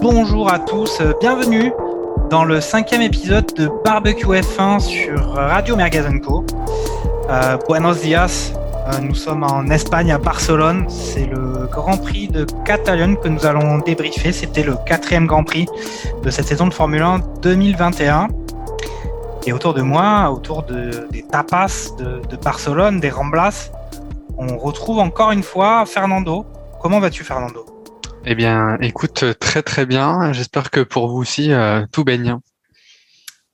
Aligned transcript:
bonjour 0.00 0.52
à 0.52 0.60
tous, 0.60 1.00
euh, 1.00 1.12
bienvenue 1.20 1.72
dans 2.30 2.44
le 2.44 2.60
cinquième 2.60 3.02
épisode 3.02 3.52
de 3.54 3.68
Barbecue 3.84 4.26
F1 4.26 4.78
sur 4.78 5.32
Radio 5.32 5.74
Mergazenco. 5.74 6.44
Euh, 7.28 7.56
buenos 7.68 8.00
dias, 8.00 8.52
Euh, 8.86 9.00
nous 9.00 9.14
sommes 9.14 9.44
en 9.44 9.70
Espagne 9.70 10.12
à 10.12 10.18
Barcelone, 10.18 10.84
c'est 10.90 11.24
le 11.24 11.66
Grand 11.72 11.96
Prix 11.96 12.28
de 12.28 12.44
Catalogne 12.66 13.16
que 13.16 13.28
nous 13.28 13.46
allons 13.46 13.78
débriefer, 13.78 14.30
c'était 14.30 14.62
le 14.62 14.76
quatrième 14.84 15.26
Grand 15.26 15.42
Prix 15.42 15.66
de 16.22 16.28
cette 16.28 16.46
saison 16.46 16.66
de 16.66 16.74
Formule 16.74 17.00
1 17.00 17.20
2021. 17.40 18.28
Et 19.46 19.54
autour 19.54 19.72
de 19.72 19.80
moi, 19.80 20.30
autour 20.30 20.64
de, 20.64 21.08
des 21.10 21.22
tapas 21.22 21.94
de 21.98 22.36
Barcelone, 22.36 23.00
des 23.00 23.08
Ramblas, 23.08 23.70
on 24.36 24.58
retrouve 24.58 24.98
encore 24.98 25.30
une 25.32 25.42
fois 25.42 25.86
Fernando. 25.86 26.44
Comment 26.82 27.00
vas-tu 27.00 27.24
Fernando? 27.24 27.63
Eh 28.26 28.34
bien, 28.34 28.78
écoute, 28.80 29.38
très 29.38 29.62
très 29.62 29.84
bien. 29.84 30.32
J'espère 30.32 30.70
que 30.70 30.80
pour 30.80 31.08
vous 31.08 31.18
aussi, 31.18 31.52
euh, 31.52 31.84
tout 31.92 32.04
baigne. 32.04 32.38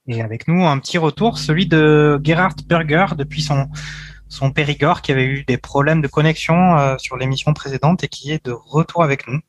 Et 0.06 0.22
avec 0.22 0.46
nous, 0.46 0.64
un 0.64 0.78
petit 0.78 0.96
retour, 0.96 1.38
celui 1.38 1.66
de 1.66 2.20
Gerhard 2.22 2.54
Berger 2.66 3.06
depuis 3.16 3.42
son, 3.42 3.66
son 4.28 4.52
Périgord 4.52 5.02
qui 5.02 5.10
avait 5.10 5.24
eu 5.24 5.42
des 5.42 5.56
problèmes 5.56 6.00
de 6.00 6.06
connexion 6.06 6.78
euh, 6.78 6.96
sur 6.98 7.16
l'émission 7.16 7.52
précédente 7.52 8.04
et 8.04 8.08
qui 8.08 8.30
est 8.30 8.44
de 8.46 8.52
retour 8.52 9.02
avec 9.02 9.26
nous. 9.26 9.40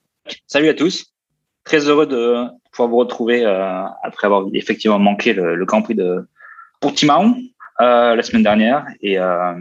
Salut 0.47 0.69
à 0.69 0.73
tous. 0.73 1.13
Très 1.65 1.87
heureux 1.87 2.07
de 2.07 2.47
pouvoir 2.71 2.89
vous 2.89 2.97
retrouver 2.97 3.45
euh, 3.45 3.83
après 4.03 4.25
avoir 4.25 4.45
effectivement 4.53 4.97
manqué 4.97 5.33
le, 5.33 5.55
le 5.55 5.65
Grand 5.65 5.83
Prix 5.83 5.95
de 5.95 6.27
Portimao 6.79 7.35
euh, 7.79 8.15
la 8.15 8.23
semaine 8.23 8.43
dernière. 8.43 8.85
Et, 9.01 9.19
euh, 9.19 9.53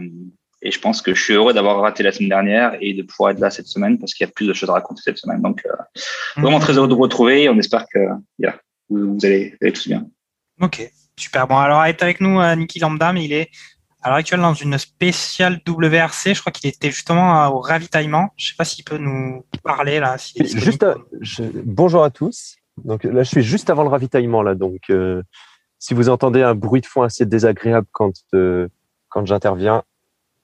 et 0.61 0.71
je 0.71 0.79
pense 0.79 1.01
que 1.01 1.13
je 1.15 1.23
suis 1.23 1.33
heureux 1.33 1.53
d'avoir 1.53 1.81
raté 1.81 2.03
la 2.03 2.11
semaine 2.11 2.29
dernière 2.29 2.77
et 2.81 2.93
de 2.93 3.01
pouvoir 3.03 3.31
être 3.31 3.39
là 3.39 3.49
cette 3.49 3.67
semaine 3.67 3.97
parce 3.99 4.13
qu'il 4.13 4.25
y 4.25 4.29
a 4.29 4.31
plus 4.31 4.47
de 4.47 4.53
choses 4.53 4.69
à 4.69 4.73
raconter 4.73 5.01
cette 5.03 5.17
semaine. 5.17 5.41
Donc, 5.41 5.65
euh, 5.65 5.71
vraiment 6.37 6.59
très 6.59 6.73
heureux 6.77 6.87
de 6.87 6.93
vous 6.93 7.01
retrouver 7.01 7.43
et 7.43 7.49
on 7.49 7.57
espère 7.57 7.85
que 7.91 7.99
yeah, 8.39 8.57
vous, 8.89 9.13
vous, 9.15 9.25
allez, 9.25 9.49
vous 9.51 9.57
allez 9.61 9.73
tous 9.73 9.87
bien. 9.87 10.05
Ok, 10.61 10.91
super. 11.17 11.47
Bon, 11.47 11.57
alors 11.57 11.83
est 11.85 12.01
avec 12.03 12.21
nous 12.21 12.39
euh, 12.39 12.55
Niki 12.55 12.79
Lambda, 12.79 13.11
mais 13.13 13.25
il 13.25 13.33
est 13.33 13.49
à 14.03 14.09
l'heure 14.09 14.17
actuelle 14.17 14.41
dans 14.41 14.53
une 14.53 14.77
spéciale 14.77 15.61
WRC. 15.67 16.33
Je 16.35 16.39
crois 16.39 16.51
qu'il 16.51 16.69
était 16.69 16.91
justement 16.91 17.43
euh, 17.43 17.49
au 17.49 17.59
ravitaillement. 17.59 18.29
Je 18.37 18.49
sais 18.49 18.55
pas 18.57 18.65
s'il 18.65 18.83
peut 18.83 18.97
nous 18.97 19.43
parler 19.63 19.99
là. 19.99 20.17
s'il 20.17 20.41
est 20.41 20.45
disponible. 20.45 20.65
Juste, 20.65 20.83
à- 20.83 20.95
je- 21.21 21.43
bonjour 21.63 22.03
à 22.03 22.09
tous. 22.11 22.55
Donc 22.83 23.03
là, 23.03 23.23
je 23.23 23.29
suis 23.29 23.43
juste 23.43 23.69
avant 23.69 23.83
le 23.83 23.89
ravitaillement 23.89 24.43
là. 24.43 24.55
Donc, 24.55 24.79
euh, 24.89 25.21
si 25.79 25.93
vous 25.95 26.09
entendez 26.09 26.41
un 26.43 26.53
bruit 26.55 26.81
de 26.81 26.85
fond 26.85 27.01
assez 27.01 27.25
désagréable 27.25 27.87
quand 27.91 28.13
euh, 28.33 28.67
quand 29.09 29.25
j'interviens, 29.25 29.83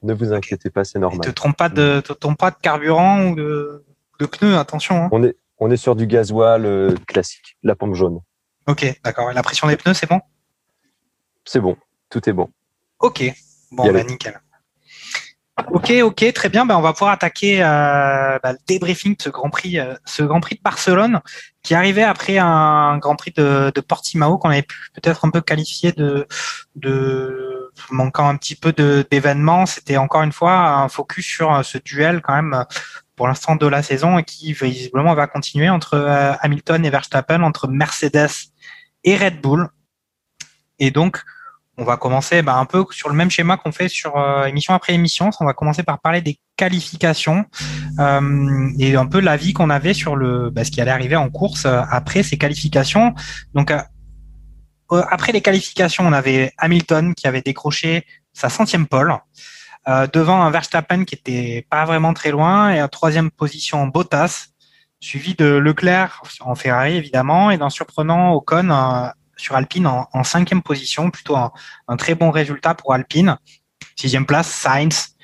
ne 0.08 0.14
vous 0.14 0.34
inquiétez 0.34 0.70
pas, 0.70 0.84
c'est 0.84 1.00
normal. 1.00 1.22
te 1.22 1.30
trompe 1.30 1.58
pas 1.58 1.70
de, 1.70 2.00
te 2.00 2.14
trompe 2.14 2.38
pas 2.40 2.52
de 2.52 2.56
carburant 2.62 3.26
ou 3.28 3.36
de, 3.36 3.86
de 4.20 4.26
pneus, 4.26 4.58
attention. 4.58 5.04
hein. 5.04 5.10
On 5.12 5.24
est 5.24 5.36
on 5.60 5.72
est 5.72 5.78
sur 5.78 5.96
du 5.96 6.06
gasoil 6.08 6.66
euh, 6.66 6.96
classique, 7.08 7.58
la 7.64 7.76
pompe 7.76 7.96
jaune. 7.96 8.20
Ok, 8.68 8.86
d'accord. 9.04 9.32
Et 9.32 9.34
la 9.34 9.42
pression 9.42 9.68
des 9.68 9.76
pneus, 9.76 9.96
c'est 9.96 10.08
bon? 10.10 10.22
C'est 11.46 11.60
bon, 11.60 11.78
tout 12.10 12.30
est 12.30 12.34
bon. 12.34 12.50
Ok, 13.00 13.24
bon, 13.72 13.92
bah, 13.92 14.04
nickel. 14.04 14.40
Ok, 15.72 15.92
ok, 16.04 16.34
très 16.34 16.50
bien. 16.50 16.68
Ben, 16.68 16.78
on 16.78 16.82
va 16.82 16.94
pouvoir 16.94 17.12
attaquer 17.12 17.64
euh, 17.64 18.38
bah, 18.44 18.52
le 18.52 18.58
débriefing 18.68 19.18
de 19.18 19.22
ce 19.24 19.30
Grand 19.30 19.50
Prix, 19.50 19.80
euh, 19.80 19.96
ce 20.06 20.22
Grand 20.22 20.40
Prix 20.40 20.56
de 20.58 20.62
Barcelone, 20.62 21.22
qui 21.64 21.74
arrivait 21.74 22.04
après 22.04 22.38
un 22.38 23.00
Grand 23.00 23.16
Prix 23.16 23.32
de, 23.36 23.72
de 23.74 23.82
Portimao 23.82 24.38
qu'on 24.38 24.50
avait 24.50 24.62
pu 24.62 24.78
peut-être 24.94 25.26
un 25.26 25.32
peu 25.32 25.42
qualifier 25.42 25.92
de, 25.94 26.28
de 26.76 27.57
manquant 27.92 28.28
un 28.28 28.36
petit 28.36 28.56
peu 28.56 28.74
d'événements. 29.10 29.66
C'était 29.66 29.98
encore 29.98 30.24
une 30.24 30.32
fois 30.32 30.54
un 30.54 30.90
focus 30.90 31.26
sur 31.26 31.54
euh, 31.54 31.64
ce 31.64 31.78
duel 31.78 32.22
quand 32.22 32.36
même 32.36 32.54
euh, 32.54 32.64
pour 33.16 33.28
l'instant 33.28 33.56
de 33.56 33.66
la 33.68 33.82
saison 33.82 34.18
et 34.18 34.24
qui 34.24 34.54
visiblement 34.54 35.16
va 35.16 35.28
continuer 35.28 35.70
entre 35.70 35.96
euh, 35.96 36.34
Hamilton 36.42 36.86
et 36.86 36.90
Verstappen, 36.90 37.42
entre 37.42 37.68
Mercedes 37.68 38.52
et 39.04 39.16
Red 39.16 39.42
Bull. 39.42 39.70
Et 40.80 40.92
donc, 40.92 41.24
on 41.78 41.84
va 41.84 41.98
commencer 41.98 42.42
bah, 42.42 42.56
un 42.56 42.66
peu 42.66 42.86
sur 42.92 43.10
le 43.10 43.16
même 43.16 43.30
schéma 43.30 43.58
qu'on 43.58 43.72
fait 43.72 43.88
sur 43.88 44.14
émission 44.48 44.74
après 44.74 44.94
émission. 44.94 45.30
On 45.40 45.46
va 45.46 45.54
commencer 45.54 45.84
par 45.84 46.00
parler 46.00 46.22
des 46.22 46.40
qualifications 46.56 47.46
euh, 48.00 48.70
et 48.80 48.96
un 48.96 49.06
peu 49.06 49.20
l'avis 49.20 49.54
qu'on 49.54 49.70
avait 49.70 49.94
sur 49.94 50.16
le 50.16 50.50
bah, 50.50 50.64
ce 50.64 50.72
qui 50.72 50.82
allait 50.82 50.92
arriver 50.92 51.16
en 51.16 51.30
course 51.30 51.66
après 51.66 52.24
ces 52.24 52.38
qualifications. 52.38 53.14
Donc 53.54 53.72
euh, 54.92 55.04
après 55.10 55.32
les 55.32 55.42
qualifications, 55.42 56.06
on 56.06 56.14
avait 56.14 56.54
Hamilton 56.58 57.14
qui 57.16 57.28
avait 57.28 57.42
décroché 57.42 58.06
sa 58.34 58.50
centième 58.50 58.88
pole 58.88 59.16
euh, 59.88 60.08
devant 60.08 60.42
un 60.42 60.52
Verstappen 60.52 61.06
qui 61.06 61.16
était 61.16 61.66
pas 61.70 61.86
vraiment 61.86 62.14
très 62.14 62.32
loin 62.32 62.72
et 62.72 62.82
en 62.82 62.88
troisième 62.88 63.32
position 63.32 63.88
Bottas, 63.88 64.48
suivi 65.00 65.36
de 65.36 65.46
Leclerc 65.46 66.22
en 66.42 66.56
Ferrari 66.56 66.96
évidemment 66.96 67.52
et 67.52 67.58
d'un 67.58 67.70
surprenant 67.70 68.34
Ocon 68.34 68.70
euh, 68.70 69.10
sur 69.36 69.56
Alpine 69.56 69.88
en, 69.88 70.08
en 70.14 70.24
cinquième 70.24 70.62
position, 70.62 71.12
plutôt 71.12 71.36
un, 71.36 71.52
un 71.88 71.98
très 71.98 72.16
bon 72.16 72.32
résultat 72.32 72.74
pour 72.74 72.94
Alpine. 72.94 73.38
Sixième 73.96 74.26
place, 74.26 74.48
Sainz. 74.48 75.17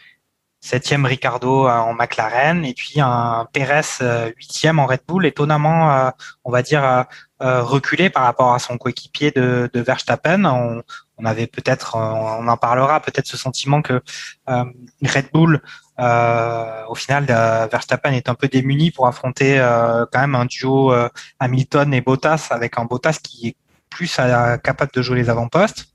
Septième, 0.63 1.05
Ricardo 1.05 1.67
euh, 1.67 1.71
en 1.71 1.93
McLaren. 1.93 2.63
Et 2.63 2.73
puis 2.73 3.01
un 3.01 3.45
Perez 3.51 3.81
euh, 4.01 4.31
huitième 4.37 4.79
en 4.79 4.85
Red 4.85 5.01
Bull, 5.05 5.25
étonnamment, 5.25 5.91
euh, 5.91 6.09
on 6.45 6.51
va 6.51 6.61
dire, 6.61 7.05
reculé 7.41 8.09
par 8.09 8.23
rapport 8.23 8.53
à 8.53 8.59
son 8.59 8.77
coéquipier 8.77 9.31
de, 9.31 9.69
de 9.73 9.79
Verstappen. 9.81 10.45
On, 10.45 10.81
on 11.17 11.25
avait 11.25 11.47
peut-être, 11.47 11.97
on 11.97 12.47
en 12.47 12.55
parlera, 12.55 13.01
peut-être 13.01 13.27
ce 13.27 13.35
sentiment 13.35 13.81
que 13.81 14.01
euh, 14.49 14.63
Red 15.03 15.31
Bull, 15.33 15.61
euh, 15.99 16.85
au 16.87 16.95
final, 16.95 17.25
Verstappen 17.25 18.13
est 18.13 18.29
un 18.29 18.35
peu 18.35 18.47
démuni 18.47 18.91
pour 18.91 19.07
affronter 19.07 19.59
euh, 19.59 20.05
quand 20.13 20.21
même 20.21 20.35
un 20.35 20.45
duo 20.45 20.93
Hamilton 21.39 21.93
et 21.93 21.99
Bottas, 21.99 22.47
avec 22.51 22.79
un 22.79 22.85
Bottas 22.85 23.19
qui 23.21 23.49
est 23.49 23.55
plus 23.89 24.15
capable 24.63 24.93
de 24.93 25.01
jouer 25.01 25.17
les 25.17 25.29
avant-postes. 25.29 25.87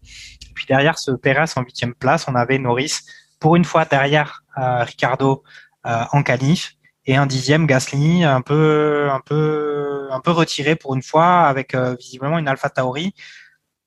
Puis 0.55 0.67
derrière 0.67 0.99
ce 0.99 1.13
Perez 1.13 1.53
en 1.57 1.63
huitième 1.63 1.95
place, 1.95 2.27
on 2.29 2.35
avait 2.35 2.59
Norris 2.59 3.01
pour 3.41 3.57
une 3.57 3.65
fois 3.65 3.85
derrière 3.85 4.45
euh, 4.59 4.83
Ricardo 4.85 5.43
euh, 5.87 6.05
en 6.13 6.23
qualif 6.23 6.75
et 7.07 7.17
un 7.17 7.27
dixième 7.27 7.67
Gasly 7.67 8.25
un 8.25 8.43
peu 8.43 9.09
un 9.11 9.21
peu 9.21 10.09
un 10.11 10.21
peu 10.21 10.31
retiré 10.31 10.77
pour 10.77 10.95
une 10.95 11.03
fois 11.03 11.43
avec 11.43 11.75
euh, 11.75 11.95
visiblement 11.99 12.39
une 12.39 12.49
Alpha 12.49 12.69
Tauri 12.69 13.15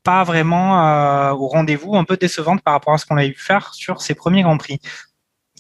pas 0.04 0.24
vraiment 0.24 0.86
euh, 0.86 1.32
au 1.32 1.48
rendez-vous, 1.48 1.96
un 1.96 2.04
peu 2.04 2.18
décevante 2.18 2.62
par 2.62 2.74
rapport 2.74 2.94
à 2.94 2.98
ce 2.98 3.06
qu'on 3.06 3.18
a 3.18 3.26
eu 3.26 3.36
faire 3.36 3.74
sur 3.74 4.02
ses 4.02 4.16
premiers 4.16 4.44
grands 4.44 4.58
prix. 4.58 4.80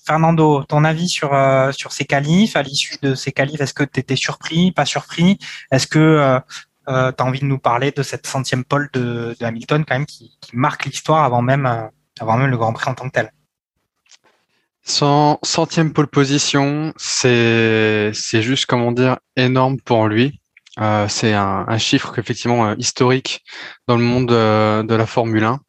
Fernando, 0.05 0.63
ton 0.63 0.83
avis 0.83 1.07
sur 1.09 1.33
euh, 1.33 1.71
sur 1.71 1.91
ces 1.91 2.05
qualifs 2.05 2.55
à 2.55 2.63
l'issue 2.63 2.97
de 3.01 3.13
ces 3.13 3.31
qualifs, 3.31 3.61
est-ce 3.61 3.73
que 3.73 3.83
tu 3.83 3.99
étais 3.99 4.15
surpris, 4.15 4.71
pas 4.71 4.85
surpris? 4.85 5.38
Est-ce 5.71 5.88
que 5.88 5.99
euh, 5.99 6.39
tu 6.88 6.93
as 7.23 7.25
envie 7.25 7.39
de 7.39 7.45
nous 7.45 7.59
parler 7.59 7.91
de 7.91 8.01
cette 8.03 8.25
centième 8.25 8.63
pole 8.65 8.89
de, 8.93 9.35
de 9.39 9.45
Hamilton 9.45 9.85
quand 9.88 9.95
même 9.95 10.07
qui, 10.07 10.38
qui 10.41 10.55
marque 10.55 10.85
l'histoire 10.85 11.23
avant 11.23 11.41
même 11.43 11.89
avant 12.19 12.38
même 12.38 12.49
le 12.49 12.57
Grand 12.57 12.73
Prix 12.73 12.89
en 12.89 12.95
tant 12.95 13.05
que 13.07 13.13
tel? 13.13 13.31
Cent- 14.83 15.39
centième 15.43 15.93
pole 15.93 16.07
position, 16.07 16.93
c'est 16.97 18.11
c'est 18.13 18.41
juste 18.41 18.65
comment 18.65 18.91
dire 18.91 19.17
énorme 19.35 19.79
pour 19.79 20.07
lui. 20.07 20.41
Euh, 20.79 21.07
c'est 21.07 21.33
un, 21.33 21.65
un 21.67 21.77
chiffre 21.77 22.17
effectivement 22.19 22.67
euh, 22.69 22.75
historique 22.77 23.43
dans 23.87 23.97
le 23.97 24.03
monde 24.03 24.31
euh, 24.31 24.83
de 24.83 24.95
la 24.95 25.05
Formule 25.05 25.43
1. 25.43 25.59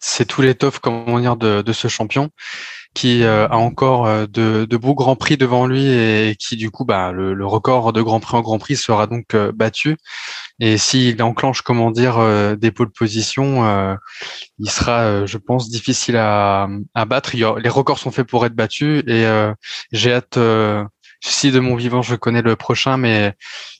C'est 0.00 0.26
tout 0.26 0.42
l'étoffe 0.42 0.78
comment 0.80 1.18
dire 1.20 1.36
de, 1.36 1.62
de 1.62 1.72
ce 1.72 1.88
champion 1.88 2.30
qui 2.94 3.22
euh, 3.24 3.46
a 3.48 3.56
encore 3.56 4.06
euh, 4.06 4.26
de, 4.26 4.66
de 4.68 4.76
beaux 4.76 4.94
grands 4.94 5.16
prix 5.16 5.36
devant 5.36 5.66
lui 5.66 5.86
et 5.86 6.36
qui 6.38 6.56
du 6.56 6.70
coup 6.70 6.84
bah 6.84 7.12
le, 7.12 7.34
le 7.34 7.46
record 7.46 7.92
de 7.92 8.02
grand 8.02 8.20
prix 8.20 8.36
en 8.36 8.40
grand 8.42 8.58
prix 8.58 8.76
sera 8.76 9.06
donc 9.06 9.34
euh, 9.34 9.52
battu. 9.52 9.96
Et 10.60 10.78
s'il 10.78 11.22
enclenche 11.22 11.62
comment 11.62 11.90
dire 11.92 12.18
euh, 12.18 12.56
des 12.56 12.72
pôles 12.72 12.90
positions 12.92 13.64
euh, 13.66 13.94
il 14.58 14.70
sera 14.70 15.00
euh, 15.02 15.26
je 15.26 15.38
pense 15.38 15.70
difficile 15.70 16.16
à, 16.16 16.68
à 16.94 17.04
battre. 17.06 17.34
Il 17.34 17.40
y 17.40 17.44
a- 17.44 17.56
les 17.58 17.68
records 17.70 17.98
sont 17.98 18.10
faits 18.10 18.26
pour 18.28 18.46
être 18.46 18.54
battus 18.54 19.04
et 19.06 19.24
j'ai 19.92 20.12
hâte 20.14 20.38
si 21.20 21.50
de 21.52 21.60
mon 21.60 21.76
vivant 21.76 22.02
je 22.02 22.14
connais 22.16 22.42
le 22.42 22.56
prochain 22.56 22.96
mais 22.96 23.34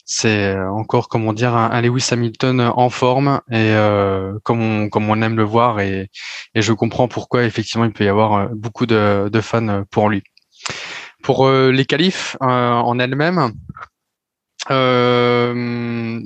c'est 0.05 0.57
encore 0.59 1.09
comment 1.09 1.33
dire 1.33 1.55
un, 1.55 1.81
Lewis 1.81 2.09
Hamilton 2.11 2.61
en 2.61 2.89
forme 2.89 3.41
et 3.49 3.73
euh, 3.73 4.37
comme 4.43 4.89
on 4.93 5.21
aime 5.21 5.37
le 5.37 5.43
voir 5.43 5.79
et 5.79 6.09
je 6.55 6.73
comprends 6.73 7.07
pourquoi 7.07 7.43
effectivement 7.43 7.85
il 7.85 7.93
peut 7.93 8.03
y 8.03 8.09
avoir 8.09 8.33
euh, 8.33 8.47
beaucoup 8.53 8.85
de, 8.85 9.29
fans 9.41 9.67
euh, 9.67 9.83
pour 9.89 10.09
lui. 10.09 10.23
Pour 11.23 11.47
euh, 11.47 11.71
les 11.71 11.85
qualifs 11.85 12.35
euh, 12.41 12.45
en 12.45 12.99
elles-mêmes, 12.99 13.51
euh, 14.69 16.19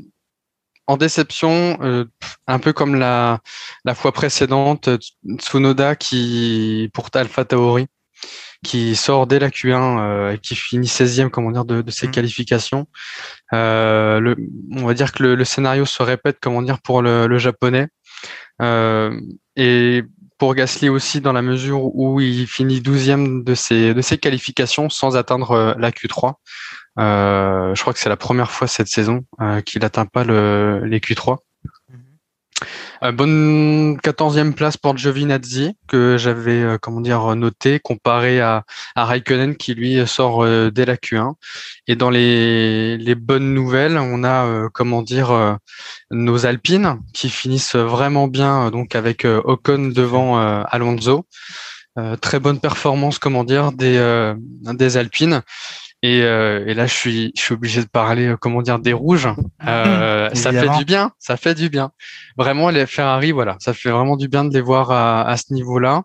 en 0.88 0.98
déception, 0.98 1.78
euh, 1.82 2.06
un 2.48 2.60
peu 2.60 2.74
comme 2.74 2.96
la, 2.96 3.40
la 3.86 3.96
fois 3.96 4.12
précédente, 4.12 4.90
Tsunoda 5.38 5.96
qui 5.96 6.90
pour 6.94 7.10
Alpha 7.14 7.46
Tauri 7.46 7.88
qui 8.66 8.96
sort 8.96 9.28
dès 9.28 9.40
la 9.40 9.50
Q1 9.50 10.34
et 10.34 10.38
qui 10.40 10.56
finit 10.56 10.88
16e 10.88 11.30
comment 11.30 11.52
dire 11.52 11.66
de, 11.66 11.82
de 11.82 11.92
ses 11.92 12.08
Mm. 12.08 12.12
qualifications. 12.12 12.88
le, 13.52 14.36
on 14.72 14.86
va 14.86 14.94
dire 14.94 15.12
que 15.12 15.24
le, 15.24 15.36
le, 15.36 15.46
scénario 15.46 15.86
se 15.86 16.04
répète 16.04 16.38
comment 16.42 16.62
dire 16.62 16.82
pour 16.82 17.02
le, 17.02 17.28
le 17.28 17.38
japonais 17.38 17.88
et 19.56 20.04
pour 20.38 20.54
Gasly 20.56 20.90
aussi 20.90 21.22
dans 21.22 21.34
la 21.34 21.42
mesure 21.42 21.96
où 21.96 22.20
il 22.20 22.48
finit 22.48 22.82
12e 22.82 23.44
de 23.44 23.56
ses 23.56 23.94
de 23.94 24.02
ses 24.02 24.18
qualifications 24.18 24.90
sans 24.90 25.16
atteindre 25.16 25.76
la 25.80 25.92
Q3. 25.92 26.34
Euh, 26.98 27.76
je 27.76 27.82
crois 27.82 27.94
que 27.94 28.00
c'est 28.00 28.10
la 28.10 28.18
première 28.18 28.52
fois 28.52 28.68
cette 28.68 28.88
saison 28.88 29.26
euh, 29.42 29.62
qu'il 29.62 29.82
n'atteint 29.82 30.06
pas 30.06 30.24
le, 30.24 30.82
les 30.86 31.00
Q3. 31.00 31.38
Euh, 33.04 33.12
bonne 33.12 33.98
14e 33.98 34.54
place 34.54 34.78
pour 34.78 34.98
Giovinazzi 34.98 35.76
que 35.88 36.18
j'avais 36.18 36.62
euh, 36.62 36.78
comment 36.82 37.02
dire 37.02 37.36
noté 37.36 37.80
comparé 37.80 38.40
à, 38.40 38.64
à 38.96 39.06
Raikkonen 39.06 39.58
qui 39.58 39.74
lui 39.74 40.08
sort 40.08 40.44
euh, 40.44 40.72
dès 40.72 40.86
la 40.86 40.96
Q1 40.96 41.34
et 41.88 41.96
dans 41.98 42.10
les, 42.10 42.98
les 42.98 43.16
bonnes 43.16 43.54
nouvelles 43.54 43.98
on 43.98 44.24
a 44.24 44.70
comment 44.74 45.02
dire 45.02 45.58
nos 46.12 46.46
Alpines 46.46 47.00
qui 47.14 47.30
finissent 47.30 47.76
vraiment 47.76 48.28
bien 48.28 48.72
donc 48.72 48.96
avec 48.96 49.26
Ocon 49.26 49.92
devant 49.94 50.38
Alonso. 50.38 51.26
Très 52.22 52.40
bonne 52.40 52.60
performance 52.60 53.20
comment 53.20 53.44
dire 53.44 53.72
des 53.72 54.34
des 54.64 54.98
Alpines 54.98 55.42
et, 56.06 56.22
euh, 56.22 56.64
et, 56.68 56.76
là, 56.76 56.86
je 56.86 56.94
suis, 56.94 57.32
je 57.36 57.42
suis 57.42 57.54
obligé 57.54 57.82
de 57.82 57.88
parler, 57.88 58.28
euh, 58.28 58.38
comment 58.38 58.62
dire, 58.62 58.78
des 58.78 58.94
rouges. 58.94 59.28
Euh, 59.66 60.30
ça 60.34 60.52
fait 60.52 60.70
du 60.78 60.86
bien, 60.86 61.12
ça 61.18 61.36
fait 61.36 61.56
du 61.56 61.70
bien. 61.70 61.92
Vraiment, 62.38 62.70
les 62.70 62.86
Ferrari, 62.86 63.32
voilà, 63.32 63.58
ça 63.60 63.74
fait 63.74 63.90
vraiment 63.90 64.16
du 64.16 64.28
bien 64.28 64.46
de 64.46 64.54
les 64.54 64.62
voir 64.62 64.92
à, 64.92 65.28
à 65.28 65.36
ce 65.38 65.52
niveau-là. 65.52 66.04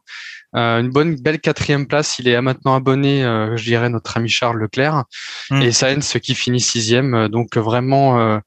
Une 0.54 0.90
bonne, 0.90 1.16
belle 1.16 1.38
quatrième 1.38 1.86
place. 1.86 2.18
Il 2.18 2.28
est 2.28 2.40
maintenant 2.40 2.74
abonné, 2.74 3.22
je 3.56 3.62
dirais, 3.62 3.88
notre 3.88 4.16
ami 4.16 4.28
Charles 4.28 4.58
Leclerc 4.58 5.04
Mm. 5.50 5.62
et 5.62 5.72
Sainz 5.72 6.18
qui 6.22 6.34
finit 6.34 6.60
sixième. 6.60 7.28
Donc 7.28 7.56
vraiment 7.56 8.40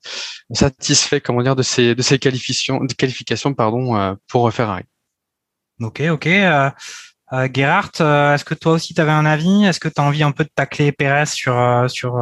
satisfait, 0.51 1.21
comment 1.21 1.44
dire, 1.44 1.55
de 1.55 1.63
ces 1.63 1.95
de 1.95 2.01
ces 2.01 2.19
qualifications, 2.19 2.83
de 2.83 2.94
qualifications, 2.94 3.53
pardon, 3.53 4.17
pour 4.27 4.51
Ferrari. 4.51 4.83
Ok, 5.79 6.01
ok. 6.11 6.27
Euh, 7.31 7.46
euh, 7.46 7.48
Gerhardt, 7.54 8.02
euh, 8.02 8.34
est-ce 8.34 8.44
que 8.44 8.54
toi 8.54 8.74
aussi 8.74 8.94
tu 8.94 9.02
avais 9.02 9.12
un 9.12 9.25
avis? 9.25 9.66
Est-ce 9.66 9.80
que 9.80 9.88
tu 9.88 10.02
as 10.02 10.04
envie 10.04 10.24
un 10.24 10.31
peu 10.31 10.44
de 10.44 10.50
tacler 10.54 10.92
Pérez 10.92 11.25
sur 11.28 11.58
euh, 11.58 11.88
sur 11.88 12.20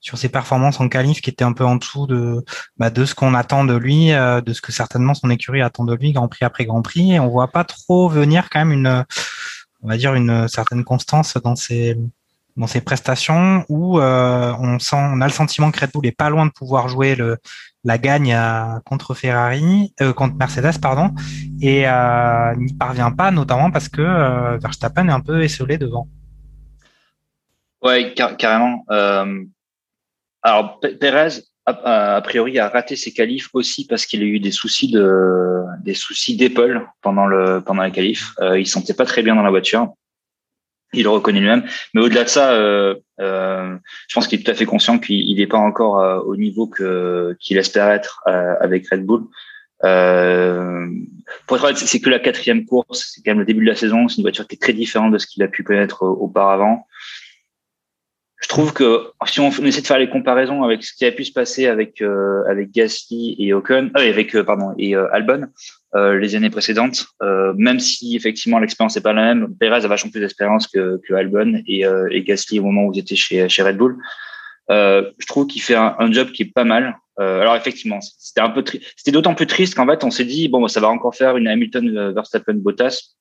sur 0.00 0.18
ses 0.18 0.28
performances 0.28 0.80
en 0.80 0.88
qualif 0.88 1.20
qui 1.20 1.30
étaient 1.30 1.44
un 1.44 1.52
peu 1.52 1.64
en 1.64 1.76
dessous 1.76 2.06
de 2.06 2.44
bah, 2.76 2.90
de 2.90 3.04
ce 3.04 3.14
qu'on 3.14 3.34
attend 3.34 3.64
de 3.64 3.74
lui, 3.74 4.08
de 4.10 4.52
ce 4.52 4.60
que 4.60 4.72
certainement 4.72 5.14
son 5.14 5.30
écurie 5.30 5.62
attend 5.62 5.84
de 5.84 5.94
lui, 5.94 6.12
Grand 6.12 6.28
Prix 6.28 6.44
après 6.44 6.64
Grand 6.64 6.82
Prix? 6.82 7.14
Et 7.14 7.20
on 7.20 7.28
voit 7.28 7.48
pas 7.48 7.64
trop 7.64 8.08
venir 8.08 8.48
quand 8.50 8.60
même 8.60 8.72
une 8.72 9.04
on 9.82 9.88
va 9.88 9.96
dire 9.96 10.14
une 10.14 10.48
certaine 10.48 10.84
constance 10.84 11.36
dans 11.36 11.56
ses 11.56 11.98
dans 12.56 12.66
ses 12.66 12.80
prestations 12.80 13.64
où 13.68 14.00
on 14.00 14.78
sent 14.78 14.96
on 14.96 15.20
a 15.20 15.26
le 15.26 15.32
sentiment 15.32 15.70
que 15.70 15.80
Red 15.80 15.90
Bull 15.92 16.06
est 16.06 16.12
pas 16.12 16.30
loin 16.30 16.46
de 16.46 16.52
pouvoir 16.52 16.88
jouer 16.88 17.16
le 17.16 17.38
la 17.86 17.98
gagne 17.98 18.36
contre 18.84 19.14
Ferrari, 19.14 19.94
euh, 20.00 20.12
contre 20.12 20.34
Mercedes, 20.34 20.78
pardon, 20.82 21.14
et 21.62 21.88
euh, 21.88 22.54
n'y 22.56 22.74
parvient 22.74 23.12
pas, 23.12 23.30
notamment 23.30 23.70
parce 23.70 23.88
que 23.88 24.02
euh, 24.02 24.58
Verstappen 24.58 25.08
est 25.08 25.12
un 25.12 25.20
peu 25.20 25.40
esselé 25.42 25.78
devant. 25.78 26.08
Ouais, 27.82 28.12
car 28.14 28.36
carrément. 28.36 28.84
Alors, 30.42 30.80
Perez, 31.00 31.42
a, 31.64 32.16
a, 32.16 32.20
priori, 32.22 32.58
a 32.58 32.68
raté 32.68 32.96
ses 32.96 33.12
qualifs 33.12 33.50
aussi 33.52 33.86
parce 33.86 34.04
qu'il 34.04 34.22
a 34.22 34.26
eu 34.26 34.40
des 34.40 34.50
soucis 34.50 34.90
de, 34.90 35.62
des 35.82 35.94
soucis 35.94 36.36
d'épaule 36.36 36.86
pendant 37.02 37.26
le 37.26 37.60
pendant 37.60 37.82
les 37.82 37.92
qualifs. 37.92 38.32
Il 38.56 38.66
sentait 38.66 38.94
pas 38.94 39.04
très 39.04 39.22
bien 39.22 39.36
dans 39.36 39.42
la 39.42 39.50
voiture. 39.50 39.92
Il 40.96 41.04
le 41.04 41.10
reconnaît 41.10 41.40
lui-même. 41.40 41.64
Mais 41.94 42.00
au-delà 42.00 42.24
de 42.24 42.28
ça, 42.28 42.52
euh, 42.52 42.94
euh, 43.20 43.76
je 44.08 44.14
pense 44.14 44.26
qu'il 44.26 44.40
est 44.40 44.42
tout 44.42 44.50
à 44.50 44.54
fait 44.54 44.66
conscient 44.66 44.98
qu'il 44.98 45.36
n'est 45.36 45.46
pas 45.46 45.58
encore 45.58 46.00
euh, 46.00 46.18
au 46.20 46.36
niveau 46.36 46.66
que 46.66 47.36
qu'il 47.40 47.58
espère 47.58 47.90
être 47.90 48.22
euh, 48.26 48.54
avec 48.60 48.88
Red 48.88 49.04
Bull. 49.04 49.24
Euh, 49.84 50.86
pour 51.46 51.58
être 51.58 51.64
honnête, 51.64 51.76
c'est 51.76 52.00
que 52.00 52.08
la 52.08 52.18
quatrième 52.18 52.64
course, 52.64 53.12
c'est 53.12 53.22
quand 53.22 53.32
même 53.32 53.40
le 53.40 53.44
début 53.44 53.64
de 53.64 53.70
la 53.70 53.76
saison. 53.76 54.08
C'est 54.08 54.16
une 54.16 54.24
voiture 54.24 54.46
qui 54.46 54.56
est 54.56 54.62
très 54.62 54.72
différente 54.72 55.12
de 55.12 55.18
ce 55.18 55.26
qu'il 55.26 55.42
a 55.42 55.48
pu 55.48 55.62
connaître 55.62 56.02
auparavant. 56.02 56.86
Je 58.46 58.48
trouve 58.48 58.72
que 58.72 59.10
si 59.26 59.40
on, 59.40 59.50
essaie 59.50 59.80
de 59.80 59.86
faire 59.88 59.98
les 59.98 60.08
comparaisons 60.08 60.62
avec 60.62 60.84
ce 60.84 60.94
qui 60.94 61.04
a 61.04 61.10
pu 61.10 61.24
se 61.24 61.32
passer 61.32 61.66
avec 61.66 62.00
euh, 62.00 62.44
avec 62.48 62.70
Gasly 62.70 63.34
et 63.40 63.52
euh, 63.52 63.90
avec 63.94 64.40
pardon 64.44 64.72
et 64.78 64.94
Albon 64.94 65.48
les 65.94 66.36
années 66.36 66.50
précédentes, 66.50 67.06
même 67.56 67.80
si 67.80 68.14
effectivement 68.14 68.60
l'expérience 68.60 68.94
n'est 68.94 69.02
pas 69.02 69.14
la 69.14 69.34
même, 69.34 69.56
Perez 69.58 69.84
a 69.84 69.88
vachement 69.88 70.10
plus 70.12 70.20
d'expérience 70.20 70.68
que, 70.68 71.00
Albon 71.12 71.60
et, 71.66 71.84
Gasly 72.22 72.60
au 72.60 72.64
moment 72.64 72.84
où 72.84 72.92
ils 72.94 73.00
étaient 73.00 73.16
chez 73.16 73.48
chez 73.48 73.62
Red 73.62 73.78
Bull. 73.78 73.96
je 74.68 75.26
trouve 75.26 75.48
qu'il 75.48 75.62
fait 75.62 75.74
un, 75.74 76.12
job 76.12 76.30
qui 76.30 76.42
est 76.42 76.52
pas 76.54 76.64
mal. 76.64 76.96
alors 77.18 77.56
effectivement, 77.56 77.98
c'était 78.00 78.42
un 78.42 78.50
peu 78.50 78.62
c'était 78.94 79.10
d'autant 79.10 79.34
plus 79.34 79.48
triste 79.48 79.74
qu'en 79.74 79.86
fait 79.86 80.04
on 80.04 80.12
s'est 80.12 80.26
dit 80.26 80.48
bon 80.48 80.68
ça 80.68 80.80
va 80.80 80.88
encore 80.88 81.16
faire 81.16 81.36
une 81.36 81.48
Hamilton 81.48 82.12
Verstappen 82.14 82.54
Bottas 82.54 83.16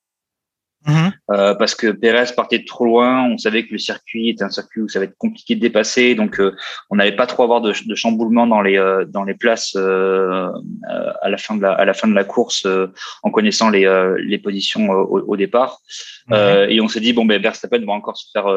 Mmh. 0.87 1.09
Euh, 1.31 1.55
parce 1.55 1.73
que 1.73 1.87
Pérez 1.87 2.31
partait 2.35 2.59
de 2.59 2.65
trop 2.65 2.85
loin. 2.85 3.23
On 3.23 3.37
savait 3.39 3.65
que 3.65 3.71
le 3.71 3.79
circuit 3.79 4.29
était 4.29 4.43
un 4.43 4.51
circuit 4.51 4.81
où 4.81 4.87
ça 4.87 4.99
va 4.99 5.05
être 5.05 5.17
compliqué 5.17 5.55
de 5.55 5.59
dépasser, 5.59 6.13
donc 6.13 6.39
euh, 6.39 6.55
on 6.91 6.97
n'avait 6.97 7.15
pas 7.15 7.25
trop 7.25 7.41
avoir 7.41 7.61
de, 7.61 7.73
de 7.85 7.95
chamboulement 7.95 8.45
dans 8.45 8.61
les 8.61 8.77
euh, 8.77 9.03
dans 9.05 9.23
les 9.23 9.33
places 9.33 9.75
à 9.75 11.29
la 11.29 11.37
fin 11.37 11.55
de 11.55 11.63
la 11.63 11.71
à 11.71 11.85
la 11.85 11.93
fin 11.93 12.07
de 12.07 12.13
la 12.13 12.23
course 12.23 12.67
en 13.23 13.31
connaissant 13.31 13.69
les 13.69 13.85
les 14.19 14.37
positions 14.37 14.89
au, 14.91 15.23
au, 15.27 15.35
départ. 15.35 15.79
Mmh. 16.27 16.35
et 16.69 16.81
on 16.81 16.87
s'est 16.87 16.99
dit 16.99 17.13
bon 17.13 17.25
ben 17.25 17.41
Verstappen 17.41 17.83
va 17.85 17.93
encore 17.93 18.17
se 18.17 18.29
faire 18.31 18.47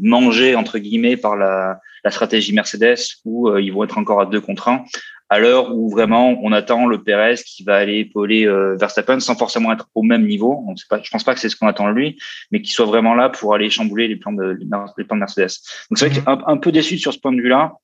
manger 0.00 0.54
entre 0.54 0.78
guillemets 0.78 1.16
par 1.16 1.36
la 1.36 1.80
la 2.04 2.10
stratégie 2.12 2.52
Mercedes 2.52 2.98
où 3.24 3.56
ils 3.56 3.72
vont 3.72 3.84
être 3.84 3.98
encore 3.98 4.20
à 4.20 4.26
deux 4.26 4.40
contre 4.40 4.68
un 4.68 4.84
à 5.30 5.38
l'heure 5.38 5.74
où 5.74 5.90
vraiment 5.90 6.38
on 6.42 6.52
attend 6.52 6.86
le 6.86 7.02
Pérez 7.02 7.36
qui 7.46 7.62
va 7.62 7.76
aller 7.76 7.98
épauler 7.98 8.46
euh, 8.46 8.76
Verstappen 8.76 9.20
sans 9.20 9.36
forcément 9.36 9.72
être 9.72 9.88
au 9.94 10.02
même 10.02 10.26
niveau. 10.26 10.64
On 10.66 10.74
sait 10.76 10.86
pas, 10.88 11.00
je 11.02 11.10
pense 11.10 11.24
pas 11.24 11.34
que 11.34 11.40
c'est 11.40 11.48
ce 11.48 11.56
qu'on 11.56 11.66
attend 11.66 11.88
de 11.88 11.94
lui, 11.94 12.18
mais 12.50 12.62
qu'il 12.62 12.72
soit 12.72 12.86
vraiment 12.86 13.14
là 13.14 13.28
pour 13.28 13.54
aller 13.54 13.68
chambouler 13.68 14.08
les 14.08 14.16
plans 14.16 14.32
de 14.32 14.58
les 14.96 15.04
plans 15.04 15.16
de 15.16 15.20
Mercedes. 15.20 15.50
Donc 15.90 15.98
c'est 15.98 16.08
vrai 16.08 16.22
qu'un 16.22 16.38
un 16.46 16.56
peu 16.56 16.72
déçu 16.72 16.98
sur 16.98 17.12
ce 17.12 17.18
point 17.18 17.32
de 17.32 17.40
vue-là. 17.40 17.74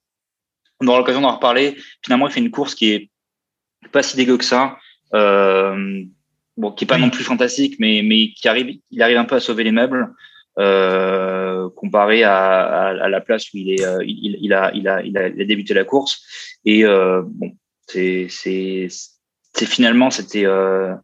On 0.81 0.89
aura 0.89 0.99
l'occasion 0.99 1.21
d'en 1.21 1.35
reparler. 1.35 1.77
Finalement, 2.03 2.27
il 2.29 2.33
fait 2.33 2.41
une 2.41 2.51
course 2.51 2.75
qui 2.75 2.91
est 2.91 3.11
pas 3.93 4.03
si 4.03 4.17
dégueu 4.17 4.39
que 4.39 4.45
ça. 4.45 4.79
Euh, 5.13 6.03
bon, 6.57 6.73
qui 6.73 6.85
est 6.85 6.89
pas 6.89 6.99
non 6.99 7.11
plus 7.11 7.25
fantastique, 7.25 7.77
mais 7.79 8.03
mais 8.03 8.33
qui 8.33 8.49
arrive, 8.49 8.79
il 8.91 9.03
arrive 9.03 9.19
un 9.19 9.25
peu 9.25 9.37
à 9.37 9.41
sauver 9.41 9.65
les 9.65 9.73
meubles. 9.73 10.15
Euh, 10.57 11.69
comparé 11.71 12.23
à, 12.23 12.63
à, 12.63 12.87
à, 12.91 13.09
la 13.09 13.21
place 13.21 13.53
où 13.53 13.57
il 13.57 13.73
est, 13.73 13.85
euh, 13.85 13.99
il, 14.07 14.39
il, 14.41 14.53
a, 14.53 14.71
il, 14.73 14.87
a, 14.87 15.03
il, 15.03 15.19
a, 15.19 15.27
il 15.27 15.41
a 15.41 15.45
débuté 15.45 15.75
la 15.75 15.83
course. 15.85 16.23
Et 16.65 16.85
euh, 16.85 17.23
bon, 17.27 17.57
c'est, 17.89 18.29
c'est, 18.31 18.87
c'est 19.53 19.67
finalement, 19.67 20.11
c'était, 20.11 20.47
euh, 20.47 20.95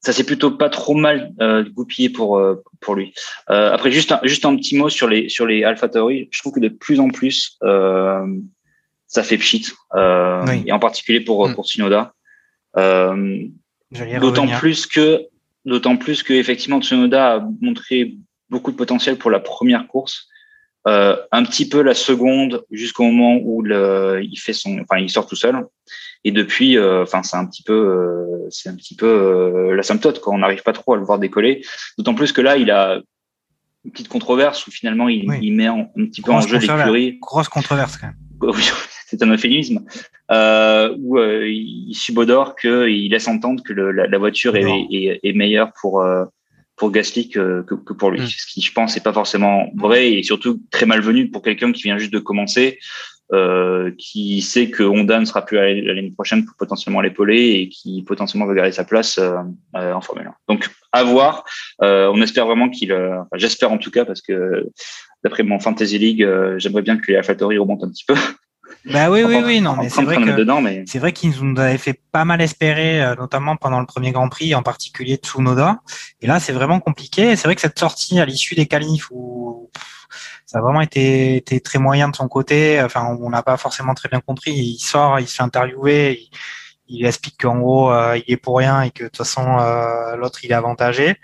ça 0.00 0.12
s'est 0.12 0.24
plutôt 0.24 0.50
pas 0.50 0.68
trop 0.68 0.94
mal 0.94 1.32
euh, 1.40 1.64
goupillé 1.70 2.10
pour 2.10 2.42
pour 2.80 2.96
lui. 2.96 3.14
après, 3.46 3.92
juste 3.92 4.10
un, 4.10 4.18
juste 4.24 4.44
un 4.44 4.56
petit 4.56 4.76
mot 4.76 4.88
sur 4.88 5.08
les 5.08 5.28
sur 5.28 5.46
les 5.46 5.62
AlphaTauri. 5.62 6.28
Je 6.32 6.40
trouve 6.40 6.54
que 6.54 6.60
de 6.60 6.68
plus 6.68 6.98
en 6.98 7.08
plus, 7.08 7.58
ça 9.06 9.22
fait 9.22 9.38
pchit, 9.38 9.70
oui. 9.94 10.64
et 10.66 10.72
en 10.72 10.80
particulier 10.80 11.20
pour 11.20 11.48
mm. 11.48 11.54
pour 11.54 11.66
Tsunoda. 11.66 12.14
d'autant 12.74 14.48
plus 14.58 14.86
que 14.86 15.28
d'autant 15.64 15.96
plus 15.96 16.24
que 16.24 16.32
effectivement 16.32 16.82
Tsunoda 16.82 17.34
a 17.34 17.48
montré 17.60 18.16
beaucoup 18.52 18.70
de 18.70 18.76
potentiel 18.76 19.16
pour 19.16 19.30
la 19.30 19.40
première 19.40 19.88
course. 19.88 20.28
Euh, 20.88 21.16
un 21.30 21.44
petit 21.44 21.68
peu 21.68 21.80
la 21.80 21.94
seconde 21.94 22.64
jusqu'au 22.72 23.04
moment 23.04 23.38
où 23.40 23.62
le, 23.62 24.20
il 24.24 24.36
fait 24.36 24.52
son, 24.52 24.80
enfin 24.80 24.98
il 24.98 25.10
sort 25.10 25.26
tout 25.26 25.36
seul. 25.36 25.64
Et 26.24 26.32
depuis, 26.32 26.76
euh, 26.76 27.02
enfin 27.02 27.22
c'est 27.22 27.36
un 27.36 27.46
petit 27.46 27.62
peu, 27.62 27.72
euh, 27.72 28.46
c'est 28.50 28.68
un 28.68 28.74
petit 28.74 28.94
peu 28.96 29.06
euh, 29.06 29.76
la 29.76 29.82
symptote 29.82 30.20
quand 30.20 30.34
on 30.34 30.38
n'arrive 30.38 30.62
pas 30.62 30.72
trop 30.72 30.94
à 30.94 30.96
le 30.96 31.04
voir 31.04 31.18
décoller. 31.18 31.64
D'autant 31.98 32.14
plus 32.14 32.32
que 32.32 32.40
là, 32.40 32.56
il 32.56 32.70
a 32.70 33.00
une 33.84 33.90
petite 33.92 34.08
controverse 34.08 34.66
où 34.66 34.70
finalement 34.70 35.08
il, 35.08 35.28
oui. 35.28 35.38
il 35.42 35.52
met 35.52 35.68
en, 35.68 35.90
un 35.96 36.06
petit 36.06 36.22
peu 36.22 36.32
en 36.32 36.40
jeu 36.40 36.58
l'écurie. 36.58 37.18
Grosse 37.20 37.48
controverse 37.48 37.96
quand 37.96 38.08
même. 38.08 38.52
c'est 39.06 39.22
un 39.22 39.30
euphémisme 39.30 39.84
où 40.98 41.18
il 41.18 41.94
subodore 41.94 42.56
qu'il 42.56 43.10
laisse 43.10 43.28
entendre 43.28 43.62
que 43.62 43.72
le, 43.72 43.92
la, 43.92 44.08
la, 44.08 44.18
voiture 44.18 44.56
est, 44.56 44.64
est, 44.90 45.20
est, 45.22 45.32
meilleure 45.32 45.72
pour 45.80 46.04
pour 46.82 46.90
Gasly 46.90 47.28
que, 47.28 47.62
que, 47.62 47.76
que 47.76 47.92
pour 47.92 48.10
lui. 48.10 48.22
Mm. 48.22 48.26
Ce 48.26 48.44
qui, 48.52 48.60
je 48.60 48.72
pense, 48.72 48.96
n'est 48.96 49.02
pas 49.02 49.12
forcément 49.12 49.70
vrai 49.76 50.14
et 50.14 50.24
surtout 50.24 50.60
très 50.72 50.84
malvenu 50.84 51.30
pour 51.30 51.40
quelqu'un 51.40 51.70
qui 51.70 51.84
vient 51.84 51.96
juste 51.96 52.12
de 52.12 52.18
commencer, 52.18 52.80
euh, 53.32 53.92
qui 53.98 54.42
sait 54.42 54.68
que 54.68 54.82
Honda 54.82 55.20
ne 55.20 55.24
sera 55.24 55.44
plus 55.44 55.58
à 55.58 55.72
l'année 55.72 56.10
prochaine 56.10 56.44
pour 56.44 56.56
potentiellement 56.56 57.00
l'épauler 57.00 57.52
et 57.52 57.68
qui 57.68 58.02
potentiellement 58.02 58.48
veut 58.48 58.56
garder 58.56 58.72
sa 58.72 58.82
place 58.82 59.18
euh, 59.18 59.30
euh, 59.76 59.92
en 59.92 60.00
Formule 60.00 60.26
1. 60.26 60.34
Donc, 60.48 60.68
à 60.90 61.04
voir. 61.04 61.44
on 61.78 62.20
espère 62.20 62.46
vraiment 62.46 62.68
qu'il, 62.68 62.92
enfin, 62.92 63.26
j'espère 63.34 63.70
en 63.70 63.78
tout 63.78 63.92
cas 63.92 64.04
parce 64.04 64.20
que 64.20 64.68
d'après 65.22 65.44
mon 65.44 65.60
fantasy 65.60 65.98
league, 65.98 66.28
j'aimerais 66.56 66.82
bien 66.82 66.96
que 66.96 67.12
les 67.12 67.16
AlphaTauri 67.16 67.58
remontent 67.58 67.86
un 67.86 67.90
petit 67.90 68.04
peu. 68.04 68.14
Bah 68.84 69.10
oui, 69.10 69.22
oui, 69.22 69.40
oui, 69.44 69.60
non, 69.60 69.76
mais 69.76 69.88
c'est 69.88 70.02
vrai 70.02 70.16
que 70.16 70.30
dedans, 70.36 70.60
mais 70.60 70.84
c'est 70.86 70.98
vrai 70.98 71.12
qu'ils 71.12 71.40
nous 71.40 71.60
avaient 71.60 71.78
fait 71.78 72.00
pas 72.10 72.24
mal 72.24 72.40
espérer, 72.40 73.02
euh, 73.02 73.14
notamment 73.14 73.56
pendant 73.56 73.78
le 73.78 73.86
premier 73.86 74.10
Grand 74.10 74.28
Prix, 74.28 74.54
en 74.54 74.62
particulier 74.62 75.16
Tsunoda. 75.16 75.80
Et 76.20 76.26
là, 76.26 76.40
c'est 76.40 76.52
vraiment 76.52 76.80
compliqué. 76.80 77.36
C'est 77.36 77.46
vrai 77.46 77.54
que 77.54 77.60
cette 77.60 77.78
sortie 77.78 78.18
à 78.18 78.24
l'issue 78.24 78.54
des 78.54 78.66
qualifs 78.66 79.08
où 79.10 79.70
ça 80.46 80.58
a 80.58 80.60
vraiment 80.60 80.80
été, 80.80 81.36
été 81.36 81.60
très 81.60 81.78
moyen 81.78 82.08
de 82.08 82.16
son 82.16 82.28
côté. 82.28 82.82
Enfin, 82.82 83.16
on 83.20 83.30
n'a 83.30 83.42
pas 83.42 83.56
forcément 83.56 83.94
très 83.94 84.08
bien 84.08 84.20
compris. 84.20 84.52
Il 84.52 84.78
sort, 84.78 85.20
il 85.20 85.28
se 85.28 85.36
fait 85.36 85.42
interviewer, 85.42 86.18
il, 86.20 86.30
il 86.92 87.06
explique 87.06 87.40
qu'en 87.40 87.58
gros, 87.58 87.92
euh, 87.92 88.18
il 88.26 88.32
est 88.32 88.36
pour 88.36 88.58
rien 88.58 88.82
et 88.82 88.90
que 88.90 89.04
de 89.04 89.08
toute 89.08 89.18
façon, 89.18 89.58
euh, 89.58 90.16
l'autre, 90.16 90.44
il 90.44 90.50
est 90.50 90.54
avantagé. 90.54 91.16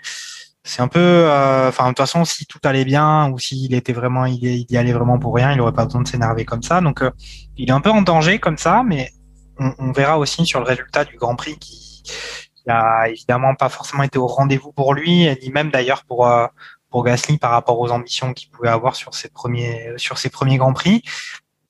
C'est 0.69 0.83
un 0.83 0.87
peu, 0.87 0.99
euh, 0.99 1.69
enfin, 1.69 1.85
de 1.85 1.89
toute 1.89 1.97
façon, 1.97 2.25
si 2.25 2.45
tout 2.45 2.59
allait 2.63 2.85
bien 2.85 3.31
ou 3.31 3.39
s'il 3.39 3.73
était 3.73 3.91
vraiment, 3.91 4.25
il, 4.27 4.37
y- 4.69 4.77
allait 4.77 4.93
vraiment 4.93 5.17
pour 5.17 5.33
rien, 5.33 5.51
il 5.51 5.59
aurait 5.61 5.73
pas 5.73 5.85
besoin 5.85 6.01
de 6.03 6.07
s'énerver 6.07 6.45
comme 6.45 6.61
ça. 6.61 6.79
Donc, 6.79 7.01
euh, 7.01 7.09
il 7.57 7.69
est 7.69 7.71
un 7.71 7.81
peu 7.81 7.89
en 7.89 8.03
danger 8.03 8.37
comme 8.37 8.59
ça, 8.59 8.83
mais 8.85 9.09
on, 9.57 9.73
on 9.79 9.91
verra 9.91 10.19
aussi 10.19 10.45
sur 10.45 10.59
le 10.59 10.67
résultat 10.67 11.05
du 11.05 11.17
Grand 11.17 11.35
Prix 11.35 11.57
qui, 11.57 12.03
qui 12.03 12.63
a 12.69 13.09
évidemment 13.09 13.55
pas 13.55 13.69
forcément 13.69 14.03
été 14.03 14.19
au 14.19 14.27
rendez-vous 14.27 14.71
pour 14.71 14.93
lui, 14.93 15.27
ni 15.41 15.49
même 15.49 15.71
d'ailleurs 15.71 16.03
pour 16.05 16.27
euh, 16.27 16.45
pour 16.91 17.03
Gasly 17.03 17.39
par 17.39 17.49
rapport 17.49 17.79
aux 17.79 17.89
ambitions 17.91 18.33
qu'il 18.35 18.51
pouvait 18.51 18.69
avoir 18.69 18.95
sur 18.95 19.15
ses 19.15 19.29
premiers 19.29 19.93
sur 19.97 20.19
ses 20.19 20.29
premiers 20.29 20.57
Grands 20.57 20.73
Prix. 20.73 21.01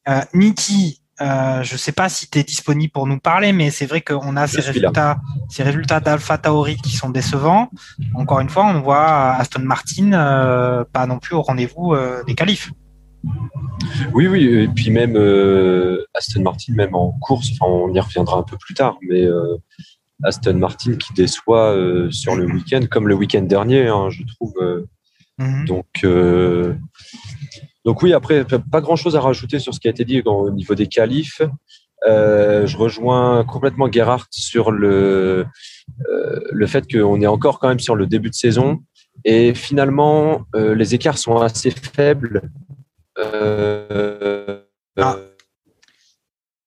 Euh, 0.09 0.21
euh, 1.21 1.63
je 1.63 1.75
sais 1.75 1.91
pas 1.91 2.07
si 2.09 2.29
tu 2.29 2.39
es 2.39 2.43
disponible 2.43 2.91
pour 2.91 3.05
nous 3.05 3.19
parler, 3.19 3.51
mais 3.51 3.71
c'est 3.71 3.85
vrai 3.85 4.01
qu'on 4.01 4.37
a 4.37 4.47
ces 4.47 4.61
là. 4.61 4.67
résultats, 4.67 5.17
ces 5.49 5.63
résultats 5.63 5.99
d'Alpha 5.99 6.37
Tauri 6.37 6.77
qui 6.77 6.95
sont 6.95 7.09
décevants. 7.09 7.69
Encore 8.15 8.39
une 8.39 8.49
fois, 8.49 8.65
on 8.65 8.81
voit 8.81 9.33
Aston 9.33 9.61
Martin 9.61 10.13
euh, 10.13 10.83
pas 10.91 11.05
non 11.05 11.19
plus 11.19 11.35
au 11.35 11.41
rendez-vous 11.41 11.93
euh, 11.93 12.23
des 12.25 12.35
qualifs. 12.35 12.71
Oui, 14.13 14.27
oui, 14.27 14.45
et 14.45 14.67
puis 14.69 14.91
même 14.91 15.17
Aston 16.13 16.41
Martin, 16.41 16.73
même 16.73 16.95
en 16.95 17.11
course, 17.19 17.49
enfin, 17.53 17.69
on 17.69 17.93
y 17.93 17.99
reviendra 17.99 18.37
un 18.37 18.43
peu 18.43 18.55
plus 18.57 18.73
tard, 18.73 18.97
mais 19.01 19.27
Aston 20.23 20.53
Martin 20.53 20.95
qui 20.95 21.11
déçoit 21.13 21.75
sur 22.11 22.37
le 22.37 22.45
week-end, 22.45 22.81
comme 22.89 23.09
le 23.09 23.15
week-end 23.15 23.41
dernier, 23.41 23.87
hein, 23.87 24.09
je 24.09 24.23
trouve. 24.23 24.53
Mhm. 25.37 25.65
donc, 25.65 26.05
donc 27.89 28.03
oui, 28.03 28.13
après, 28.13 28.45
pas 28.45 28.81
grand-chose 28.81 29.15
à 29.15 29.19
rajouter 29.19 29.57
sur 29.57 29.73
ce 29.73 29.79
qui 29.79 29.87
a 29.87 29.89
été 29.89 30.05
dit 30.05 30.21
au 30.23 30.51
niveau 30.51 30.75
des 30.75 30.85
qualifs. 30.85 31.41
Euh, 32.07 32.67
je 32.67 32.77
rejoins 32.77 33.43
complètement 33.45 33.91
Gerhardt 33.91 34.27
sur 34.29 34.69
le, 34.69 35.47
euh, 36.07 36.39
le 36.51 36.67
fait 36.67 36.85
qu'on 36.87 37.19
est 37.19 37.25
encore 37.25 37.57
quand 37.57 37.67
même 37.67 37.79
sur 37.79 37.95
le 37.95 38.05
début 38.05 38.29
de 38.29 38.35
saison. 38.35 38.77
Et 39.25 39.55
finalement, 39.55 40.45
euh, 40.55 40.75
les 40.75 40.93
écarts 40.93 41.17
sont 41.17 41.37
assez 41.37 41.71
faibles. 41.71 42.43
Ah. 43.17 45.15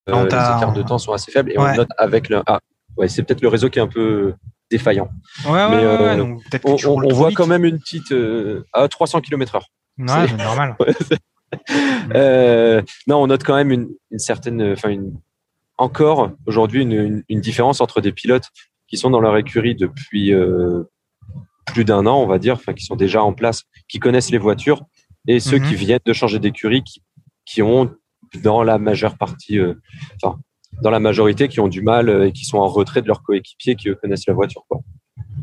les 0.09 0.25
écarts 0.25 0.73
de 0.73 0.83
temps 0.83 0.99
sont 0.99 1.13
assez 1.13 1.31
faibles 1.31 1.53
et 1.53 1.57
Ouais. 1.57 1.71
on 1.75 1.77
note 1.77 1.91
avec 1.99 2.31
le. 2.31 2.43
Ah, 2.47 2.59
ouais, 2.97 3.07
c'est 3.07 3.23
peut-être 3.23 3.43
le 3.43 3.49
réseau 3.49 3.71
qui 3.71 3.79
est 3.79 3.83
un 3.83 3.87
peu 3.87 4.35
défaillant. 4.73 5.09
Ouais, 5.49 5.69
Mais, 5.71 6.17
donc 6.17 6.43
On, 6.65 7.15
voit 7.15 7.29
vite. 7.29 7.37
quand 7.37 7.47
même 7.47 7.65
une 7.65 7.79
petite 7.79 8.13
à 8.73 8.89
300 8.89 9.21
km/h. 9.21 9.63
Ouais, 10.09 10.29
c'est- 10.29 10.37
normal. 10.37 10.77
Euh, 12.15 12.81
non, 13.07 13.19
on 13.23 13.27
note 13.27 13.45
quand 13.45 13.55
même 13.55 13.71
une, 13.71 13.89
une 14.11 14.19
certaine, 14.19 14.73
enfin 14.73 14.89
une, 14.89 15.19
encore 15.77 16.31
aujourd'hui 16.47 16.83
une, 16.83 17.23
différence 17.41 17.81
entre 17.83 18.01
des 18.01 18.11
pilotes 18.13 18.47
qui 18.89 18.97
sont 18.97 19.11
dans 19.11 19.21
leur 19.21 19.37
écurie 19.37 19.75
depuis 19.75 20.33
euh, 20.33 20.85
plus 21.67 21.85
d'un 21.85 22.07
an, 22.07 22.17
on 22.23 22.27
va 22.27 22.39
dire, 22.39 22.55
enfin 22.55 22.73
qui 22.73 22.85
sont 22.85 22.97
déjà 22.97 23.23
en 23.23 23.35
place, 23.35 23.65
qui 23.89 23.99
connaissent 23.99 24.31
les 24.31 24.39
voitures, 24.39 24.83
et 25.29 25.41
ceux 25.41 25.59
Mhm. 25.59 25.69
qui 25.69 25.75
viennent 25.75 26.01
de 26.07 26.13
changer 26.15 26.39
d'écurie, 26.39 26.83
qui, 26.83 27.03
qui 27.45 27.61
ont 27.63 27.95
dans 28.43 28.63
la 28.63 28.79
majeure 28.79 29.19
partie, 29.19 29.59
euh, 29.59 29.75
enfin 30.23 30.39
dans 30.83 30.91
la 30.91 31.01
majorité, 31.01 31.49
qui 31.49 31.61
ont 31.61 31.69
du 31.69 31.83
mal 31.83 32.09
et 32.27 32.33
qui 32.33 32.47
sont 32.47 32.57
en 32.59 32.67
retrait 32.67 33.03
de 33.03 33.07
leurs 33.09 33.23
coéquipiers 33.23 33.77
qui 33.77 33.91
eux 33.91 33.95
connaissent 33.95 34.27
la 34.27 34.33
voiture. 34.33 34.65
Quoi. 34.71 34.81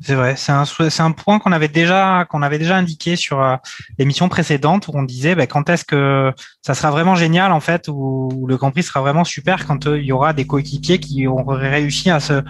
C'est 0.02 0.16
vrai, 0.16 0.36
c'est 0.38 0.52
un, 0.52 0.64
un 1.00 1.12
point 1.12 1.40
qu'on 1.40 1.52
avait 1.52 1.68
déjà 1.68 2.26
qu'on 2.30 2.42
avait 2.42 2.60
déjà 2.60 2.78
indiqué 2.78 3.16
sur 3.16 3.42
euh, 3.42 3.56
l'émission 3.98 4.30
précédente 4.30 4.88
où 4.88 4.92
on 4.94 5.04
disait 5.04 5.36
bah, 5.36 5.48
quand 5.48 5.70
est-ce 5.70 5.84
que 5.84 6.32
ça 6.62 6.74
sera 6.74 6.92
vraiment 6.92 7.16
génial 7.16 7.52
en 7.52 7.60
fait 7.60 7.88
où 7.90 8.46
le 8.48 8.56
Grand 8.56 8.72
Prix 8.72 8.84
sera 8.84 9.02
vraiment 9.02 9.24
super 9.24 9.66
quand 9.66 9.88
euh, 9.88 10.00
il 10.00 10.06
y 10.06 10.12
aura 10.12 10.34
des 10.34 10.48
coéquipiers 10.48 11.00
qui 11.00 11.28
auraient 11.28 11.70
réussi 11.70 12.10
à 12.10 12.20
se 12.20 12.44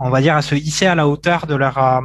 on 0.00 0.08
va 0.08 0.20
dire 0.20 0.36
à 0.36 0.42
se 0.42 0.54
hisser 0.54 0.86
à 0.86 0.94
la 0.94 1.06
hauteur 1.06 1.46
de 1.46 1.54
leur 1.54 1.78
euh, 1.78 2.00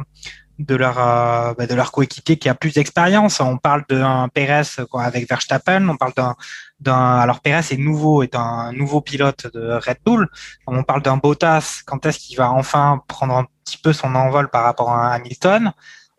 de 0.58 0.74
leur 0.74 0.96
bah, 0.96 1.66
de 1.66 1.74
leur 1.74 1.90
coéquipier 1.90 2.36
qui 2.36 2.50
a 2.50 2.54
plus 2.54 2.74
d'expérience. 2.74 3.40
On 3.40 3.56
parle 3.56 3.84
d'un 3.88 4.28
Pérez 4.28 4.84
quoi, 4.90 5.04
avec 5.04 5.26
Verstappen, 5.26 5.88
on 5.88 5.96
parle 5.96 6.12
d'un 6.14 6.34
d'un 6.80 7.16
alors 7.16 7.40
Pérez 7.40 7.64
est 7.70 7.78
nouveau 7.78 8.22
est 8.22 8.34
un 8.34 8.70
nouveau 8.72 9.00
pilote 9.00 9.46
de 9.54 9.72
Red 9.72 9.98
Bull. 10.04 10.28
On 10.66 10.82
parle 10.82 11.00
d'un 11.00 11.16
Bottas, 11.16 11.80
quand 11.86 12.04
est-ce 12.04 12.18
qu'il 12.18 12.36
va 12.36 12.50
enfin 12.50 13.02
prendre 13.08 13.34
un 13.34 13.46
peu 13.76 13.92
son 13.92 14.14
envol 14.14 14.48
par 14.48 14.64
rapport 14.64 14.92
à 14.92 15.12
Hamilton. 15.14 15.72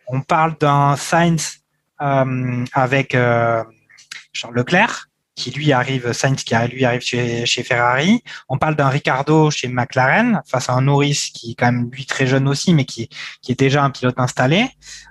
On 0.07 0.21
parle 0.21 0.57
d'un 0.59 0.95
Sainz 0.95 1.59
euh, 2.01 2.65
avec 2.73 3.15
euh, 3.15 3.63
Charles 4.33 4.55
Leclerc, 4.55 5.07
qui 5.35 5.51
lui 5.51 5.71
arrive, 5.71 6.11
Sainz 6.11 6.43
qui 6.43 6.53
lui 6.71 6.85
arrive 6.85 7.01
chez, 7.01 7.45
chez 7.45 7.63
Ferrari. 7.63 8.21
On 8.49 8.57
parle 8.57 8.75
d'un 8.75 8.89
Ricardo 8.89 9.49
chez 9.49 9.67
McLaren, 9.69 10.41
face 10.45 10.69
à 10.69 10.73
un 10.73 10.81
Norris 10.81 11.31
qui 11.33 11.51
est 11.51 11.55
quand 11.55 11.71
même 11.71 11.89
lui 11.91 12.05
très 12.05 12.27
jeune 12.27 12.47
aussi, 12.47 12.73
mais 12.73 12.85
qui, 12.85 13.09
qui 13.41 13.51
est 13.51 13.59
déjà 13.59 13.83
un 13.83 13.89
pilote 13.91 14.19
installé. 14.19 14.69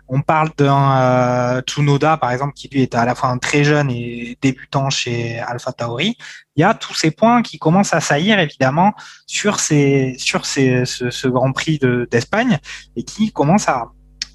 On 0.09 0.21
parle 0.23 0.50
d'un 0.59 1.00
euh, 1.00 1.61
Tsunoda, 1.62 2.17
par 2.17 2.33
exemple, 2.33 2.53
qui 2.55 2.69
lui 2.69 2.83
est 2.83 2.95
à 2.95 3.05
la 3.05 3.15
fois 3.15 3.31
un 3.31 3.39
très 3.39 3.65
jeune 3.65 3.91
et 3.91 4.37
débutant 4.43 4.91
chez 4.91 5.39
Alpha 5.39 5.73
Tauri 5.73 6.17
il 6.57 6.61
y 6.61 6.65
a 6.65 6.75
tous 6.75 6.95
ces 6.95 7.11
points 7.11 7.41
qui 7.43 7.59
commencent 7.59 7.95
à 7.95 8.00
saillir 8.00 8.39
évidemment 8.39 8.93
sur 9.27 9.61
ces 9.61 10.15
sur 10.19 10.45
ces, 10.45 10.85
ce, 10.85 11.09
ce 11.11 11.27
Grand 11.29 11.53
Prix 11.53 11.79
de- 11.79 12.07
d'Espagne 12.11 12.59
et 12.97 13.03
qui 13.05 13.33
commencent 13.33 13.69
à, 13.69 13.87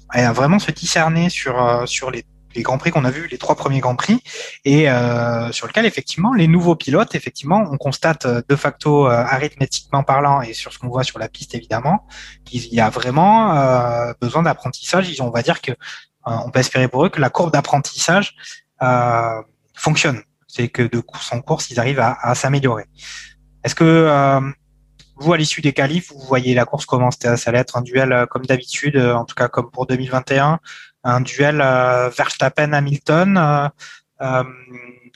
à 0.08 0.32
vraiment 0.32 0.58
se 0.58 0.72
discerner 0.72 1.28
sur 1.28 1.62
euh, 1.62 1.86
sur 1.86 2.10
les, 2.10 2.24
les 2.56 2.62
Grands 2.62 2.78
Prix 2.78 2.90
qu'on 2.90 3.04
a 3.04 3.10
vus, 3.10 3.28
les 3.30 3.38
trois 3.38 3.54
premiers 3.54 3.80
Grands 3.80 3.94
Prix, 3.94 4.20
et 4.64 4.90
euh, 4.90 5.52
sur 5.52 5.66
lequel 5.66 5.86
effectivement 5.86 6.32
les 6.32 6.48
nouveaux 6.48 6.74
pilotes, 6.74 7.14
effectivement, 7.14 7.64
on 7.70 7.76
constate 7.76 8.26
euh, 8.26 8.42
de 8.48 8.56
facto 8.56 9.06
euh, 9.06 9.10
arithmétiquement 9.10 10.02
parlant 10.02 10.40
et 10.40 10.54
sur 10.54 10.72
ce 10.72 10.78
qu'on 10.78 10.88
voit 10.88 11.04
sur 11.04 11.18
la 11.18 11.28
piste 11.28 11.54
évidemment, 11.54 12.06
qu'il 12.44 12.66
y 12.74 12.80
a 12.80 12.90
vraiment 12.90 13.56
euh, 13.56 14.12
besoin 14.20 14.42
d'apprentissage. 14.42 15.14
On 15.20 15.30
va 15.30 15.42
dire 15.42 15.60
que 15.60 15.72
euh, 15.72 15.74
on 16.24 16.50
peut 16.50 16.60
espérer 16.60 16.88
pour 16.88 17.04
eux 17.04 17.08
que 17.08 17.20
la 17.20 17.30
courbe 17.30 17.52
d'apprentissage 17.52 18.34
fonctionne 19.74 20.22
c'est 20.48 20.68
que 20.68 20.82
de 20.82 21.00
course 21.00 21.32
en 21.32 21.40
course, 21.40 21.70
ils 21.70 21.78
arrivent 21.78 22.00
à, 22.00 22.16
à 22.22 22.34
s'améliorer. 22.34 22.84
Est-ce 23.62 23.74
que 23.74 24.40
vous, 25.18 25.32
à 25.32 25.36
l'issue 25.36 25.60
des 25.60 25.72
qualifs, 25.72 26.12
vous 26.12 26.26
voyez 26.26 26.54
la 26.54 26.64
course 26.64 26.86
comment 26.86 27.10
Ça 27.10 27.34
allait 27.46 27.58
être 27.58 27.76
un 27.76 27.82
duel 27.82 28.26
comme 28.30 28.46
d'habitude, 28.46 28.96
en 28.96 29.24
tout 29.24 29.34
cas 29.34 29.48
comme 29.48 29.70
pour 29.70 29.86
2021, 29.86 30.60
un 31.06 31.20
duel 31.20 31.60
euh, 31.60 32.08
Verstappen-Hamilton. 32.10 33.38
euh, 33.38 33.68
euh, 34.22 34.44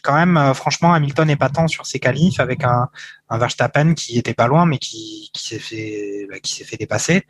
quand 0.02 0.14
même, 0.14 0.54
franchement, 0.54 0.94
Hamilton 0.94 1.28
est 1.28 1.36
pas 1.36 1.50
tant 1.50 1.68
sur 1.68 1.84
ses 1.84 1.98
qualifs 1.98 2.40
avec 2.40 2.64
un, 2.64 2.88
un 3.28 3.38
Verstappen 3.38 3.92
qui 3.92 4.18
était 4.18 4.32
pas 4.32 4.46
loin, 4.46 4.64
mais 4.64 4.78
qui, 4.78 5.30
qui 5.34 5.48
s'est 5.48 5.58
fait, 5.58 6.26
bah, 6.30 6.38
qui 6.40 6.54
s'est 6.54 6.64
fait 6.64 6.78
dépasser. 6.78 7.26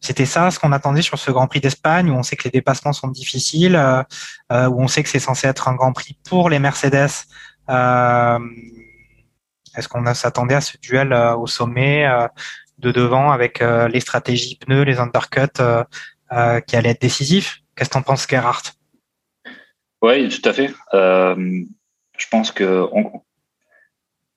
C'était 0.00 0.26
ça 0.26 0.52
ce 0.52 0.60
qu'on 0.60 0.70
attendait 0.70 1.02
sur 1.02 1.18
ce 1.18 1.32
Grand 1.32 1.48
Prix 1.48 1.60
d'Espagne, 1.60 2.10
où 2.10 2.14
on 2.14 2.22
sait 2.22 2.36
que 2.36 2.44
les 2.44 2.50
dépassements 2.50 2.92
sont 2.92 3.08
difficiles, 3.08 3.74
euh, 3.74 4.68
où 4.68 4.80
on 4.80 4.86
sait 4.86 5.02
que 5.02 5.08
c'est 5.08 5.18
censé 5.18 5.48
être 5.48 5.66
un 5.66 5.74
Grand 5.74 5.92
Prix 5.92 6.16
pour 6.28 6.50
les 6.50 6.60
Mercedes. 6.60 7.10
Euh, 7.68 8.38
Est-ce 9.74 9.88
qu'on 9.88 10.14
s'attendait 10.14 10.54
à 10.54 10.60
ce 10.60 10.76
duel 10.78 11.12
au 11.12 11.48
sommet 11.48 12.06
de 12.78 12.92
devant 12.92 13.32
avec 13.32 13.60
les 13.60 14.00
stratégies 14.00 14.56
pneus, 14.56 14.84
les 14.84 14.98
undercuts 14.98 15.58
qui 16.66 16.76
allaient 16.76 16.90
être 16.90 17.00
décisifs? 17.00 17.63
Qu'est-ce 17.76 17.90
que 17.90 17.94
t'en 17.94 18.02
penses, 18.02 18.26
Gerhardt? 18.28 18.72
Oui, 20.02 20.28
tout 20.28 20.48
à 20.48 20.52
fait. 20.52 20.70
Euh, 20.92 21.64
je 22.18 22.26
pense 22.30 22.52
que 22.52 22.86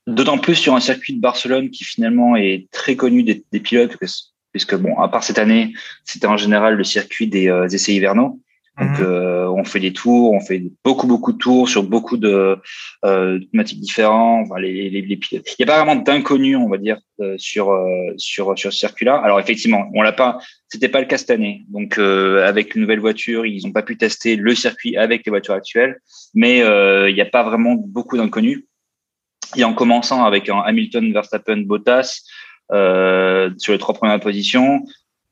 d'autant 0.08 0.38
plus 0.38 0.56
sur 0.56 0.74
un 0.76 0.80
circuit 0.80 1.14
de 1.14 1.22
Barcelone 1.22 1.70
qui 1.70 1.84
finalement 1.84 2.36
est 2.36 2.68
très 2.72 2.96
connu 2.96 3.24
des, 3.24 3.60
pilotes, 3.60 3.98
puisque 4.52 4.76
bon, 4.76 4.98
à 5.00 5.10
part 5.10 5.24
cette 5.24 5.38
année, 5.38 5.74
c'était 6.06 6.28
en 6.28 6.38
général 6.38 6.76
le 6.76 6.84
circuit 6.84 7.28
des 7.28 7.50
euh, 7.50 7.68
essais 7.68 7.94
hivernaux. 7.94 8.42
Donc, 8.80 9.00
Mhm. 9.00 9.06
euh, 9.06 9.50
on 9.50 9.64
fait 9.64 9.80
des 9.80 9.92
tours, 9.92 10.34
on 10.34 10.40
fait 10.40 10.62
beaucoup, 10.84 11.08
beaucoup 11.08 11.34
de 11.34 11.40
tours 11.40 11.68
sur 11.68 11.82
beaucoup 11.84 12.16
de 12.18 12.58
euh, 13.06 13.40
thématiques 13.52 13.80
différentes. 13.80 14.46
Enfin, 14.46 14.60
les, 14.60 14.90
les, 14.92 15.02
les 15.02 15.18
pilotes. 15.18 15.48
Il 15.58 15.66
n'y 15.66 15.72
a 15.72 15.74
pas 15.74 15.84
vraiment 15.84 16.00
d'inconnus, 16.02 16.58
on 16.58 16.70
va 16.70 16.78
dire, 16.78 17.00
euh, 17.20 17.36
sur 17.40 17.72
euh, 17.72 18.14
sur 18.18 18.58
sur 18.58 18.72
ce 18.72 18.78
circuit-là. 18.80 19.16
Alors 19.16 19.40
effectivement, 19.40 19.90
on 19.96 20.04
l'a 20.04 20.12
pas. 20.12 20.38
C'était 20.70 20.90
pas 20.90 21.00
le 21.00 21.08
cas 21.08 21.18
cette 21.18 21.32
année. 21.32 21.66
Donc, 21.70 21.98
euh, 21.98 22.46
avec 22.48 22.76
une 22.76 22.82
nouvelle 22.82 23.00
voiture, 23.00 23.46
ils 23.46 23.66
n'ont 23.66 23.72
pas 23.72 23.84
pu 23.84 23.98
tester 23.98 24.36
le 24.36 24.54
circuit 24.54 24.96
avec 24.96 25.26
les 25.26 25.32
voitures 25.32 25.56
actuelles. 25.56 25.98
Mais 26.36 26.62
euh, 26.62 27.10
il 27.10 27.16
n'y 27.16 27.22
a 27.22 27.26
pas 27.26 27.44
vraiment 27.44 27.74
beaucoup 27.76 28.16
d'inconnus. 28.18 28.66
Et 29.56 29.64
en 29.64 29.74
commençant 29.74 30.24
avec 30.26 30.50
un 30.50 30.60
Hamilton, 30.60 31.14
Verstappen, 31.14 31.62
Bottas 31.62 32.22
euh, 32.74 33.50
sur 33.58 33.72
les 33.74 33.80
trois 33.80 33.96
premières 33.96 34.20
positions, 34.20 34.84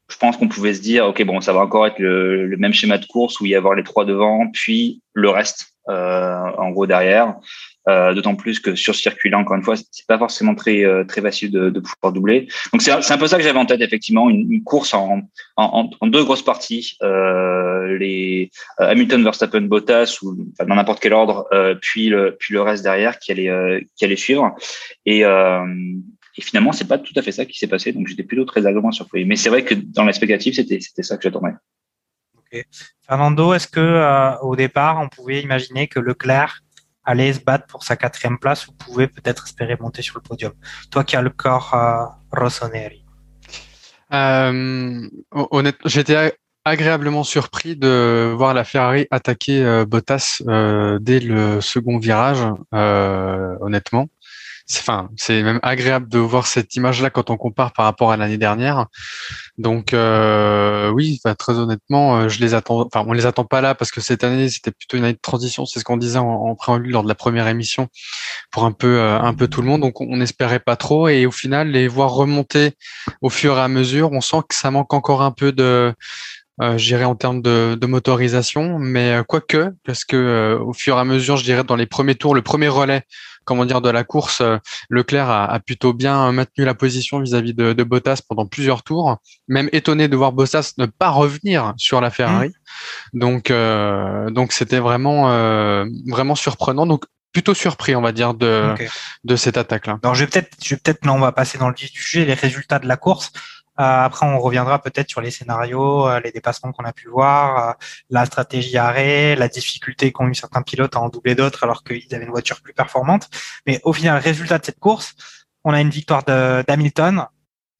je 0.09 0.17
pense 0.17 0.37
qu'on 0.37 0.47
pouvait 0.47 0.73
se 0.73 0.81
dire, 0.81 1.05
ok, 1.07 1.23
bon, 1.23 1.41
ça 1.41 1.53
va 1.53 1.61
encore 1.61 1.87
être 1.87 1.99
le, 1.99 2.45
le 2.47 2.57
même 2.57 2.73
schéma 2.73 2.97
de 2.97 3.05
course 3.05 3.39
où 3.39 3.45
il 3.45 3.51
y 3.51 3.55
avoir 3.55 3.75
les 3.75 3.83
trois 3.83 4.05
devant, 4.05 4.47
puis 4.51 5.01
le 5.13 5.29
reste, 5.29 5.67
euh, 5.89 6.39
en 6.57 6.69
gros 6.71 6.85
derrière. 6.87 7.35
Euh, 7.87 8.15
D'autant 8.15 8.33
plus 8.33 8.59
que 8.59 8.73
sur 8.73 8.95
ce 8.95 9.01
circuit-là, 9.01 9.37
encore 9.37 9.55
une 9.57 9.63
fois, 9.63 9.75
c'est 9.75 10.07
pas 10.07 10.17
forcément 10.17 10.55
très 10.55 10.83
euh, 10.83 11.03
très 11.03 11.21
facile 11.21 11.51
de, 11.51 11.69
de 11.69 11.79
pouvoir 11.79 12.13
doubler. 12.13 12.47
Donc 12.73 12.81
c'est 12.81 12.91
un 12.91 13.17
peu 13.19 13.27
ça 13.27 13.37
que 13.37 13.43
j'avais 13.43 13.59
en 13.59 13.67
tête 13.67 13.81
effectivement, 13.81 14.27
une, 14.27 14.51
une 14.51 14.63
course 14.63 14.95
en, 14.95 15.21
en, 15.55 15.91
en, 16.01 16.07
deux 16.07 16.23
grosses 16.23 16.41
parties, 16.41 16.97
euh, 17.03 17.95
les 17.99 18.49
euh, 18.79 18.89
Hamilton, 18.89 19.23
Verstappen, 19.23 19.61
Bottas 19.61 20.17
ou 20.23 20.35
enfin, 20.53 20.67
dans 20.67 20.73
n'importe 20.73 20.99
quel 20.99 21.13
ordre, 21.13 21.45
euh, 21.53 21.75
puis 21.79 22.09
le 22.09 22.35
puis 22.39 22.55
le 22.55 22.63
reste 22.63 22.81
derrière 22.81 23.19
qui 23.19 23.31
allait 23.31 23.87
qui 23.95 24.03
allait 24.03 24.15
suivre. 24.15 24.55
Et 25.05 25.23
et 26.37 26.41
finalement, 26.41 26.73
c'est 26.73 26.87
pas 26.87 26.97
tout 26.97 27.13
à 27.15 27.21
fait 27.21 27.31
ça 27.31 27.45
qui 27.45 27.57
s'est 27.57 27.67
passé. 27.67 27.93
Donc, 27.93 28.07
j'étais 28.07 28.23
plutôt 28.23 28.45
très 28.45 28.61
agréablement 28.61 28.91
surpris. 28.91 29.25
Mais 29.25 29.35
c'est 29.35 29.49
vrai 29.49 29.63
que 29.63 29.73
dans 29.73 30.03
l'expectative, 30.03 30.53
c'était 30.53 30.79
c'était 30.79 31.03
ça 31.03 31.17
que 31.17 31.23
j'attendais. 31.23 31.53
Okay. 32.39 32.65
Fernando, 33.07 33.53
est-ce 33.53 33.67
que 33.67 33.79
euh, 33.79 34.37
au 34.39 34.55
départ, 34.55 34.99
on 34.99 35.07
pouvait 35.07 35.41
imaginer 35.41 35.87
que 35.87 35.99
Leclerc 35.99 36.61
allait 37.03 37.33
se 37.33 37.39
battre 37.39 37.67
pour 37.67 37.83
sa 37.83 37.95
quatrième 37.95 38.39
place 38.39 38.67
ou 38.67 38.73
pouvait 38.73 39.07
peut-être 39.07 39.45
espérer 39.45 39.77
monter 39.79 40.01
sur 40.01 40.17
le 40.17 40.21
podium? 40.21 40.53
Toi 40.91 41.03
qui 41.03 41.15
as 41.15 41.21
le 41.21 41.29
corps 41.29 41.73
euh, 41.73 42.05
Rossoneri. 42.31 43.05
Euh, 44.13 45.09
honnêtement, 45.31 45.89
j'étais 45.89 46.33
agréablement 46.65 47.23
surpris 47.23 47.75
de 47.75 48.33
voir 48.35 48.53
la 48.53 48.63
Ferrari 48.63 49.07
attaquer 49.11 49.63
euh, 49.63 49.85
Bottas 49.85 50.41
euh, 50.47 50.97
dès 50.99 51.19
le 51.19 51.61
second 51.61 51.99
virage, 51.99 52.39
euh, 52.73 53.55
honnêtement 53.61 54.07
enfin 54.71 55.09
c'est 55.15 55.43
même 55.43 55.59
agréable 55.61 56.09
de 56.09 56.17
voir 56.17 56.47
cette 56.47 56.75
image 56.75 57.01
là 57.01 57.09
quand 57.09 57.29
on 57.29 57.37
compare 57.37 57.73
par 57.73 57.85
rapport 57.85 58.11
à 58.11 58.17
l'année 58.17 58.37
dernière. 58.37 58.87
Donc 59.57 59.93
euh, 59.93 60.89
oui 60.89 61.19
très 61.37 61.53
honnêtement 61.53 62.17
euh, 62.17 62.29
je 62.29 62.39
les 62.39 62.53
attends 62.53 62.85
enfin 62.85 63.05
on 63.07 63.13
les 63.13 63.25
attend 63.25 63.45
pas 63.45 63.61
là 63.61 63.75
parce 63.75 63.91
que 63.91 64.01
cette 64.01 64.23
année 64.23 64.49
c'était 64.49 64.71
plutôt 64.71 64.97
une 64.97 65.03
année 65.03 65.13
de 65.13 65.19
transition. 65.19 65.65
C'est 65.65 65.79
ce 65.79 65.85
qu'on 65.85 65.97
disait 65.97 66.19
en, 66.19 66.27
en, 66.27 66.55
préambule 66.55 66.91
lors 66.91 67.03
de 67.03 67.07
la 67.07 67.15
première 67.15 67.47
émission 67.47 67.87
pour 68.51 68.65
un 68.65 68.71
peu 68.71 68.99
euh, 68.99 69.19
un 69.19 69.33
peu 69.33 69.47
tout 69.47 69.61
le 69.61 69.67
monde. 69.67 69.81
Donc 69.81 70.01
on 70.01 70.17
n'espérait 70.17 70.59
pas 70.59 70.75
trop. 70.75 71.07
Et 71.07 71.25
au 71.25 71.31
final 71.31 71.69
les 71.69 71.87
voir 71.87 72.11
remonter 72.11 72.73
au 73.21 73.29
fur 73.29 73.57
et 73.57 73.61
à 73.61 73.67
mesure 73.67 74.11
on 74.11 74.21
sent 74.21 74.41
que 74.49 74.55
ça 74.55 74.71
manque 74.71 74.93
encore 74.93 75.21
un 75.21 75.31
peu 75.31 75.51
de 75.51 75.93
euh, 76.61 76.77
je 76.77 76.85
dirais 76.85 77.03
en 77.03 77.15
termes 77.15 77.41
de, 77.41 77.77
de 77.79 77.85
motorisation, 77.85 78.79
mais 78.79 79.11
euh, 79.11 79.23
quoique, 79.23 79.73
parce 79.83 80.05
que 80.05 80.15
euh, 80.15 80.59
au 80.59 80.71
fur 80.71 80.95
et 80.95 80.99
à 80.99 81.03
mesure, 81.03 81.35
je 81.35 81.43
dirais 81.43 81.65
dans 81.65 81.75
les 81.75 81.85
premiers 81.85 82.15
tours, 82.15 82.33
le 82.33 82.41
premier 82.41 82.69
relais, 82.69 83.03
comment 83.45 83.65
dire, 83.65 83.81
de 83.81 83.89
la 83.89 84.03
course, 84.03 84.41
euh, 84.41 84.57
Leclerc 84.89 85.29
a, 85.29 85.45
a, 85.45 85.59
plutôt 85.59 85.93
bien 85.93 86.31
maintenu 86.31 86.65
la 86.65 86.73
position 86.73 87.19
vis-à-vis 87.19 87.53
-vis 87.53 87.55
de, 87.55 87.73
de, 87.73 87.83
Bottas 87.83 88.21
pendant 88.27 88.45
plusieurs 88.45 88.83
tours. 88.83 89.17
Même 89.47 89.69
étonné 89.71 90.07
de 90.07 90.15
voir 90.17 90.31
Bottas 90.31 90.73
ne 90.77 90.85
pas 90.85 91.09
revenir 91.09 91.73
sur 91.77 92.01
la 92.01 92.09
Ferrari. 92.09 92.49
Mmh. 92.49 93.19
Donc, 93.19 93.51
euh, 93.51 94.29
donc 94.31 94.51
c'était 94.51 94.79
vraiment, 94.79 95.27
vraiment 96.07 96.35
surprenant. 96.35 96.85
Donc 96.85 97.05
plutôt 97.35 97.53
surpris, 97.53 97.95
on 97.97 98.01
va 98.01 98.13
dire, 98.13 98.33
de, 98.33 98.71
okay. 98.73 98.87
de 99.25 99.35
cette 99.35 99.57
attaque-là. 99.57 99.99
Alors, 100.01 100.15
je 100.15 100.23
vais 100.23 100.29
peut-être, 100.29 100.55
je 100.63 100.69
vais 100.73 100.79
peut-être, 100.81 101.05
là, 101.05 101.11
on 101.11 101.19
va 101.19 101.33
passer 101.33 101.57
dans 101.57 101.67
le 101.67 101.75
vif 101.75 101.91
du 101.91 102.01
sujet, 102.01 102.23
les 102.23 102.33
résultats 102.33 102.79
de 102.79 102.87
la 102.87 102.95
course. 102.95 103.33
Euh, 103.79 104.05
après, 104.05 104.25
on 104.25 104.39
reviendra 104.39 104.81
peut-être 104.81 105.09
sur 105.09 105.21
les 105.21 105.31
scénarios, 105.31 106.07
euh, 106.07 106.19
les 106.21 106.31
dépassements 106.31 106.71
qu'on 106.71 106.85
a 106.85 106.93
pu 106.93 107.09
voir, 107.09 107.69
euh, 107.69 107.73
la 108.09 108.25
stratégie 108.25 108.77
arrêt, 108.77 109.35
la 109.35 109.49
difficulté 109.49 110.11
qu'ont 110.11 110.27
eu 110.27 110.35
certains 110.35 110.61
pilotes 110.61 110.95
à 110.95 111.01
en 111.01 111.09
doubler 111.09 111.35
d'autres 111.35 111.63
alors 111.63 111.83
qu'ils 111.83 112.13
avaient 112.15 112.23
une 112.23 112.31
voiture 112.31 112.61
plus 112.61 112.73
performante. 112.73 113.29
Mais 113.67 113.81
au 113.83 113.91
final, 113.91 114.21
résultat 114.21 114.59
de 114.59 114.65
cette 114.65 114.79
course, 114.79 115.15
on 115.65 115.73
a 115.73 115.81
une 115.81 115.89
victoire 115.89 116.23
d'Hamilton, 116.23 117.25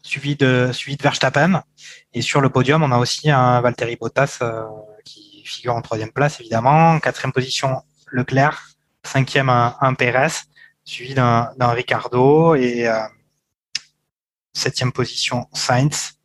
suivi 0.01 0.35
de 0.35 0.71
suivi 0.73 0.97
de 0.97 1.03
Verstappen, 1.03 1.63
et 2.13 2.21
sur 2.21 2.41
le 2.41 2.49
podium, 2.49 2.83
on 2.83 2.91
a 2.91 2.97
aussi 2.97 3.29
un 3.31 3.61
Valtteri 3.61 3.95
Bottas 3.95 4.39
qui 5.03 5.43
figure 5.45 5.75
en 5.75 5.81
troisième 5.81 6.11
place 6.11 6.39
évidemment, 6.39 6.91
en 6.91 6.99
quatrième 6.99 7.31
position 7.31 7.81
Leclerc, 8.11 8.69
cinquième 9.03 9.49
un, 9.49 9.75
un 9.81 9.93
Pérez, 9.93 10.29
suivi 10.83 11.13
d'un 11.13 11.53
Ricardo. 11.59 12.55
Et 12.55 12.89
septième 14.55 14.91
position 14.91 15.47
Sainz, 15.53 16.15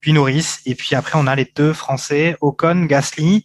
puis 0.00 0.12
Norris, 0.12 0.58
et 0.64 0.74
puis 0.74 0.94
après 0.94 1.18
on 1.18 1.26
a 1.26 1.34
les 1.34 1.50
deux 1.56 1.72
Français, 1.72 2.36
Ocon, 2.40 2.84
Gasly. 2.84 3.42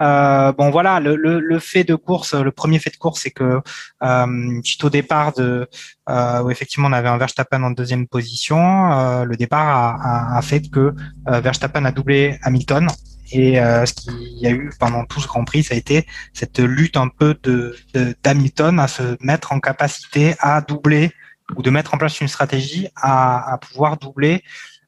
Euh, 0.00 0.52
bon 0.52 0.70
voilà, 0.70 1.00
le, 1.00 1.58
fait 1.58 1.84
de 1.84 1.94
course, 1.94 2.34
le 2.34 2.52
premier 2.52 2.78
fait 2.78 2.90
de 2.90 2.96
course, 2.96 3.22
c'est 3.22 3.30
que 3.30 3.60
euh, 4.02 4.60
au 4.82 4.90
départ 4.90 5.32
de, 5.32 5.68
euh, 6.08 6.42
où 6.42 6.50
effectivement 6.50 6.88
on 6.88 6.92
avait 6.92 7.08
un 7.08 7.18
Verstappen 7.18 7.62
en 7.62 7.70
deuxième 7.70 8.06
position, 8.06 8.92
euh, 8.92 9.24
le 9.24 9.36
départ 9.36 9.98
a, 10.00 10.42
fait 10.42 10.62
que 10.70 10.94
Verstappen 11.26 11.84
a 11.84 11.92
doublé 11.92 12.38
Hamilton. 12.42 12.88
Et 13.32 13.56
ce 13.56 13.92
qu'il 13.92 14.38
y 14.38 14.46
a 14.46 14.50
eu 14.50 14.70
pendant 14.78 15.04
tout 15.04 15.20
ce 15.20 15.26
Grand 15.26 15.44
Prix, 15.44 15.64
ça 15.64 15.74
a 15.74 15.76
été 15.76 16.06
cette 16.32 16.60
lutte 16.60 16.96
un 16.96 17.08
peu 17.08 17.36
de 17.42 17.76
d'Hamilton 18.22 18.78
à 18.78 18.86
se 18.86 19.16
mettre 19.20 19.52
en 19.52 19.58
capacité 19.58 20.36
à 20.38 20.60
doubler 20.60 21.10
ou 21.54 21.62
de 21.62 21.70
mettre 21.70 21.94
en 21.94 21.98
place 21.98 22.20
une 22.20 22.28
stratégie 22.28 22.88
à, 22.96 23.58
pouvoir 23.60 23.96
doubler 23.96 24.42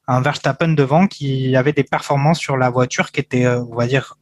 un 0.06 0.20
Verstappen 0.20 0.68
devant 0.68 1.06
qui 1.06 1.54
avait 1.54 1.72
des 1.72 1.84
performances 1.84 2.38
sur 2.38 2.56
la 2.56 2.70
voiture 2.70 3.12
qui 3.12 3.20
étaient, 3.20 3.46
on 3.46 3.74
va 3.74 3.86
dire, 3.86 4.14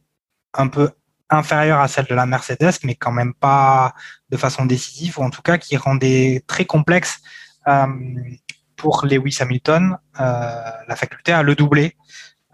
un 0.53 0.67
peu 0.67 0.91
inférieures 1.29 1.79
à 1.79 1.87
celles 1.87 2.05
de 2.05 2.15
la 2.15 2.25
Mercedes, 2.25 2.79
mais 2.83 2.95
quand 2.95 3.11
même 3.11 3.33
pas 3.33 3.93
de 4.29 4.37
façon 4.37 4.65
décisive, 4.65 5.19
ou 5.19 5.23
en 5.23 5.29
tout 5.29 5.41
cas 5.41 5.57
qui 5.57 5.77
rendait 5.77 6.43
très 6.47 6.65
complexe 6.65 7.19
euh, 7.67 7.85
pour 8.75 9.05
Lewis 9.05 9.37
Hamilton 9.39 9.97
euh, 10.19 10.61
la 10.87 10.95
faculté 10.95 11.31
à 11.31 11.43
le 11.43 11.55
doubler. 11.55 11.95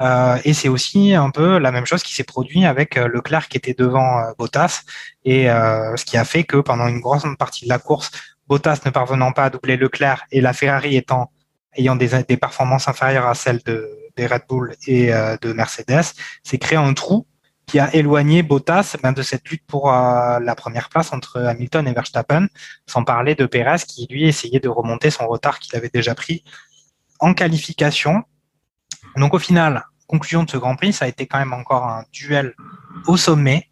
Euh, 0.02 0.40
et 0.44 0.54
c'est 0.54 0.70
aussi 0.70 1.14
un 1.14 1.30
peu 1.30 1.60
la 1.60 1.72
même 1.72 1.86
chose 1.86 2.02
qui 2.02 2.14
s'est 2.16 2.24
produit 2.24 2.66
avec 2.66 2.96
Leclerc 2.96 3.48
qui 3.48 3.58
était 3.58 3.76
devant 3.76 4.24
Bottas, 4.38 4.82
et 5.24 5.46
ce 5.46 6.04
qui 6.04 6.18
a 6.18 6.26
fait 6.26 6.44
que 6.44 6.58
pendant 6.58 6.88
une 6.88 7.00
grande 7.00 7.38
partie 7.38 7.66
de 7.66 7.70
la 7.70 7.80
course, 7.80 8.12
Bottas 8.54 8.82
ne 8.86 8.92
parvenant 8.92 9.32
pas 9.32 9.46
à 9.46 9.50
doubler 9.50 9.78
Leclerc 9.78 10.28
et 10.30 10.40
la 10.40 10.54
Ferrari 10.54 11.04
ayant 11.76 11.96
des, 11.96 12.38
performances 12.38 12.88
inférieures 12.88 13.26
à 13.26 13.34
celles 13.34 13.64
de, 13.66 13.90
des 14.16 14.28
Red 14.28 14.44
Bull 14.48 14.76
et 14.86 15.12
euh, 15.12 15.38
de 15.42 15.54
Mercedes, 15.54 16.14
c'est 16.44 16.60
créé 16.60 16.78
un 16.78 16.94
trou 16.94 17.26
qui 17.66 17.80
a 17.80 17.92
éloigné 17.96 18.44
Bottas 18.44 18.96
ben, 19.02 19.12
de 19.12 19.24
cette 19.24 19.50
lutte 19.50 19.66
pour 19.66 19.92
euh, 19.92 20.40
la 20.40 20.54
première 20.54 20.90
place 20.90 21.12
entre 21.14 21.42
Hamilton 21.42 21.88
et 21.88 21.94
Verstappen, 21.94 22.46
sans 22.86 23.04
parler 23.04 23.34
de 23.34 23.48
Perez 23.48 23.88
qui 23.88 24.06
lui 24.08 24.28
essayait 24.28 24.60
de 24.60 24.70
remonter 24.70 25.10
son 25.10 25.28
retard 25.28 25.58
qu'il 25.58 25.76
avait 25.76 25.90
déjà 25.92 26.14
pris 26.14 26.44
en 27.20 27.34
qualification. 27.34 28.22
Donc 29.18 29.34
au 29.34 29.40
final, 29.40 29.84
conclusion 30.06 30.44
de 30.44 30.52
ce 30.52 30.58
Grand 30.58 30.76
Prix, 30.76 30.94
ça 30.94 31.06
a 31.06 31.08
été 31.08 31.26
quand 31.26 31.40
même 31.40 31.54
encore 31.54 31.86
un 31.86 32.06
duel 32.12 32.54
au 33.08 33.18
sommet 33.18 33.68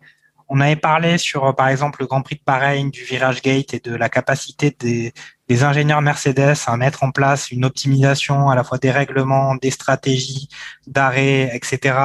on 0.54 0.60
avait 0.60 0.76
parlé 0.76 1.18
sur, 1.18 1.56
par 1.56 1.70
exemple, 1.70 2.02
le 2.02 2.08
Grand 2.08 2.22
Prix 2.22 2.36
de 2.36 2.42
Bahreïn, 2.46 2.90
du 2.90 3.06
virage 3.06 3.42
gate 3.42 3.74
et 3.74 3.80
de 3.80 3.96
la 3.96 4.10
capacité 4.10 4.76
des, 4.78 5.14
des, 5.48 5.64
ingénieurs 5.64 6.02
Mercedes 6.02 6.56
à 6.68 6.76
mettre 6.76 7.06
en 7.06 7.12
place 7.12 7.52
une 7.52 7.64
optimisation 7.64 8.50
à 8.50 8.56
la 8.56 8.66
fois 8.66 8.78
des 8.78 8.92
règlements, 8.92 9.56
des 9.56 9.72
stratégies 9.72 10.50
d'arrêt, 10.88 11.50
etc. 11.54 11.96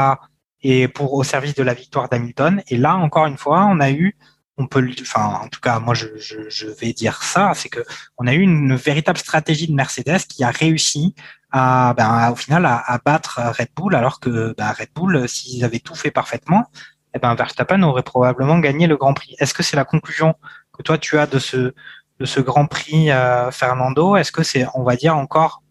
et 0.62 0.87
pour 0.87 1.14
au 1.14 1.24
service 1.24 1.56
de 1.56 1.64
la 1.64 1.74
victoire 1.74 2.09
d'Hamilton. 2.09 2.62
Et 2.68 2.76
là, 2.76 2.94
encore 2.94 3.26
une 3.26 3.37
fois, 3.37 3.66
on 3.68 3.80
a 3.80 3.90
eu, 3.90 4.16
on 4.59 4.68
peut, 4.68 4.88
enfin, 5.00 5.40
en 5.42 5.48
tout 5.48 5.61
cas, 5.61 5.80
moi, 5.80 5.94
je, 5.94 6.06
je, 6.16 6.48
je 6.48 6.68
vais 6.68 6.92
dire 6.92 7.24
ça, 7.24 7.50
c'est 7.52 7.68
que 7.68 7.85
on 8.16 8.28
a 8.28 8.32
eu 8.32 8.42
une 8.42 8.76
véritable 8.76 9.18
stratégie 9.18 9.66
de 9.66 9.74
Mercedes 9.74 10.20
qui 10.28 10.44
a 10.44 10.50
réussi 10.50 11.16
à, 11.50 11.94
ben, 11.96 12.30
au 12.30 12.37
final, 12.37 12.64
à, 12.64 12.76
à 12.76 12.98
battre 12.98 13.40
Red 13.59 13.70
Bull, 13.74 13.96
alors 13.96 14.20
que 14.20 14.54
ben, 14.56 14.70
Red 14.70 14.90
Bull, 14.94 15.28
s'ils 15.28 15.64
avaient 15.64 15.80
tout 15.80 15.96
fait 15.96 16.12
parfaitement, 16.12 16.66
eh 17.16 17.18
ben 17.18 17.35
Verstappen 17.35 17.83
aurait 17.83 18.02
probablement 18.02 18.59
gagné 18.59 18.87
le 18.87 18.96
Grand 18.96 19.14
Prix. 19.14 19.35
Est-ce 19.38 19.55
que 19.55 19.62
c'est 19.62 19.76
la 19.76 19.85
conclusion 19.85 20.35
que 20.72 20.83
toi 20.83 20.98
tu 20.98 21.18
as 21.18 21.26
de 21.26 21.38
ce 21.38 22.40
Grand 22.40 22.66
Prix 22.66 23.11
euh, 23.11 23.50
Fernando? 23.50 24.16
Est-ce 24.16 24.33
que 24.33 24.42
c'est, 24.42 24.66
on 24.74 24.83
va 24.83 24.96
dire 24.96 25.16
encore, 25.16 25.62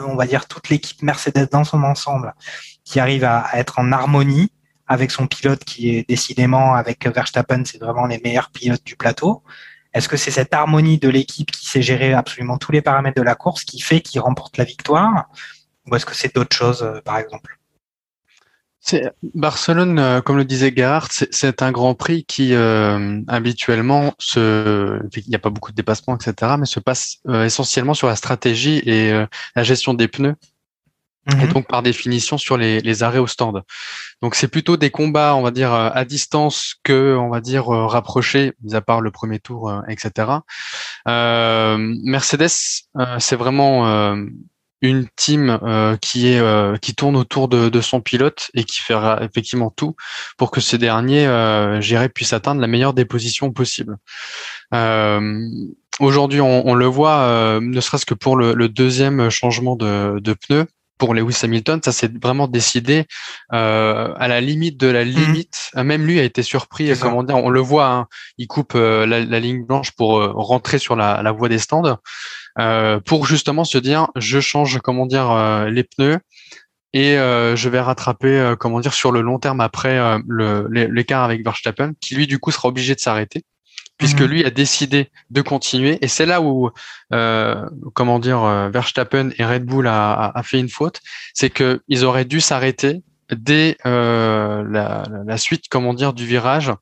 on 0.00 0.16
va 0.16 0.26
dire 0.26 0.46
toute 0.48 0.68
l'équipe 0.68 1.02
Mercedes 1.02 1.48
dans 1.52 1.64
son 1.64 1.82
ensemble 1.84 2.34
qui 2.84 3.00
arrive 3.00 3.24
à, 3.24 3.40
à, 3.40 3.58
être 3.58 3.78
en 3.78 3.92
harmonie 3.92 4.52
avec 4.88 5.10
son 5.10 5.26
pilote 5.26 5.64
qui 5.64 5.90
est 5.90 6.08
décidément 6.08 6.74
avec 6.74 7.06
Verstappen, 7.06 7.62
c'est 7.64 7.78
vraiment 7.78 8.06
les 8.06 8.20
meilleurs 8.24 8.50
pilotes 8.50 8.84
du 8.84 8.96
plateau? 8.96 9.42
Est-ce 9.94 10.08
que 10.08 10.16
c'est 10.16 10.30
cette 10.30 10.52
harmonie 10.52 10.98
de 10.98 11.08
l'équipe 11.08 11.50
qui 11.50 11.66
sait 11.66 11.82
gérer 11.82 12.12
absolument 12.12 12.58
tous 12.58 12.72
les 12.72 12.82
paramètres 12.82 13.16
de 13.16 13.22
la 13.22 13.34
course 13.34 13.64
qui 13.64 13.80
fait 13.80 14.00
qu'il 14.00 14.20
remporte 14.20 14.56
la 14.56 14.64
victoire? 14.64 15.28
Ou 15.86 15.94
est-ce 15.94 16.06
que 16.06 16.14
c'est 16.14 16.34
d'autres 16.34 16.56
choses, 16.56 16.82
euh, 16.82 17.00
par 17.02 17.18
exemple? 17.18 17.57
Barcelone, 19.34 19.98
euh, 19.98 20.20
comme 20.20 20.36
le 20.36 20.44
disait 20.44 20.72
Gerhardt, 20.74 21.26
c'est 21.30 21.62
un 21.62 21.72
Grand 21.72 21.94
Prix 21.94 22.24
qui 22.24 22.54
euh, 22.54 23.20
habituellement 23.28 24.14
se, 24.18 25.00
il 25.16 25.28
n'y 25.28 25.34
a 25.34 25.38
pas 25.38 25.50
beaucoup 25.50 25.70
de 25.70 25.76
dépassements, 25.76 26.16
etc., 26.16 26.54
mais 26.58 26.66
se 26.66 26.80
passe 26.80 27.18
euh, 27.28 27.44
essentiellement 27.44 27.94
sur 27.94 28.06
la 28.06 28.16
stratégie 28.16 28.82
et 28.84 29.12
euh, 29.12 29.26
la 29.56 29.62
gestion 29.62 29.94
des 29.94 30.08
pneus, 30.08 30.36
et 31.42 31.46
donc 31.48 31.68
par 31.68 31.82
définition 31.82 32.38
sur 32.38 32.56
les, 32.56 32.80
les 32.80 33.02
arrêts 33.02 33.18
au 33.18 33.26
stand. 33.26 33.62
Donc 34.22 34.34
c'est 34.34 34.48
plutôt 34.48 34.78
des 34.78 34.90
combats, 34.90 35.34
on 35.34 35.42
va 35.42 35.50
dire 35.50 35.74
à 35.74 36.04
distance 36.06 36.76
que, 36.82 37.16
on 37.16 37.28
va 37.28 37.42
dire 37.42 37.66
rapprochés, 37.66 38.54
mis 38.62 38.74
à 38.74 38.80
part 38.80 39.02
le 39.02 39.10
premier 39.10 39.38
tour, 39.38 39.70
etc. 39.88 40.38
Mercedes, 41.06 42.48
c'est 43.18 43.36
vraiment 43.36 44.16
une 44.80 45.06
team 45.16 45.58
euh, 45.62 45.96
qui 45.96 46.28
est 46.28 46.38
euh, 46.38 46.76
qui 46.76 46.94
tourne 46.94 47.16
autour 47.16 47.48
de, 47.48 47.68
de, 47.68 47.80
son 47.80 48.00
pilote 48.00 48.50
et 48.54 48.64
qui 48.64 48.80
fera 48.80 49.22
effectivement 49.22 49.70
tout 49.70 49.96
pour 50.36 50.50
que 50.50 50.60
ce 50.60 50.76
dernier, 50.76 51.26
euh, 51.26 52.08
puisse 52.14 52.32
atteindre 52.32 52.60
la 52.60 52.66
meilleure 52.66 52.94
des 52.94 53.04
positions 53.04 53.50
possibles. 53.50 53.96
Euh, 54.72 55.48
aujourd'hui, 56.00 56.40
on, 56.40 56.66
on, 56.66 56.74
le 56.74 56.86
voit, 56.86 57.58
ne 57.60 57.80
serait-ce 57.80 58.06
que 58.06 58.14
pour 58.14 58.36
le, 58.36 58.54
le 58.54 58.68
deuxième 58.68 59.30
changement 59.30 59.76
de, 59.76 60.20
de 60.20 60.32
pneus 60.32 60.66
pour 60.98 61.14
Lewis 61.14 61.38
Hamilton, 61.42 61.80
ça 61.82 61.92
s'est 61.92 62.10
vraiment 62.20 62.48
décidé 62.48 63.06
euh, 63.54 64.12
à 64.16 64.28
la 64.28 64.40
limite 64.40 64.76
de 64.76 64.88
la 64.88 65.04
mmh. 65.04 65.08
limite. 65.08 65.70
Même 65.76 66.04
lui 66.04 66.20
a 66.20 66.24
été 66.24 66.42
surpris. 66.42 66.92
Comment 67.00 67.22
dire 67.22 67.36
On 67.36 67.48
le 67.48 67.60
voit, 67.60 67.88
hein, 67.88 68.06
il 68.36 68.48
coupe 68.48 68.74
euh, 68.74 69.06
la, 69.06 69.20
la, 69.20 69.40
ligne 69.40 69.64
blanche 69.64 69.92
pour 69.92 70.18
euh, 70.18 70.32
rentrer 70.34 70.78
sur 70.78 70.96
la, 70.96 71.22
la 71.22 71.32
voie 71.32 71.48
des 71.48 71.58
stands, 71.58 71.98
euh, 72.58 73.00
pour 73.00 73.26
justement 73.26 73.64
se 73.64 73.78
dire 73.78 74.08
je 74.16 74.40
change 74.40 74.80
comment 74.80 75.06
dire 75.06 75.30
euh, 75.30 75.70
les 75.70 75.84
pneus 75.84 76.18
et 76.94 77.14
je 77.14 77.68
vais 77.68 77.80
rattraper 77.80 78.54
comment 78.58 78.80
dire 78.80 78.94
sur 78.94 79.12
le 79.12 79.20
long 79.20 79.38
terme 79.38 79.60
après 79.60 80.18
l'écart 80.70 81.22
avec 81.22 81.44
Verstappen, 81.44 81.92
qui 82.00 82.14
lui 82.14 82.26
du 82.26 82.38
coup 82.38 82.50
sera 82.50 82.68
obligé 82.68 82.94
de 82.94 83.00
s'arrêter 83.00 83.44
puisque 83.98 84.20
mhm. 84.20 84.28
lui 84.28 84.44
a 84.44 84.50
décidé 84.50 85.10
de 85.30 85.42
continuer. 85.42 85.98
Et 86.00 86.08
c'est 86.08 86.24
là 86.24 86.40
où, 86.40 86.70
euh, 87.12 87.68
comment 87.94 88.18
dire, 88.18 88.42
euh, 88.44 88.70
Verstappen 88.70 89.30
et 89.36 89.44
Red 89.44 89.64
Bull 89.64 89.88
a, 89.88 90.32
a 90.34 90.42
fait 90.42 90.60
une 90.60 90.68
faute, 90.68 91.00
c'est 91.34 91.50
qu'ils 91.50 92.04
auraient 92.04 92.24
dû 92.24 92.40
s'arrêter 92.40 93.02
dès 93.30 93.76
euh, 93.84 94.64
la, 94.70 95.04
la, 95.26 95.36
suite, 95.36 95.64
comment 95.68 95.92
dire, 95.92 96.14
du 96.14 96.24
virage 96.24 96.72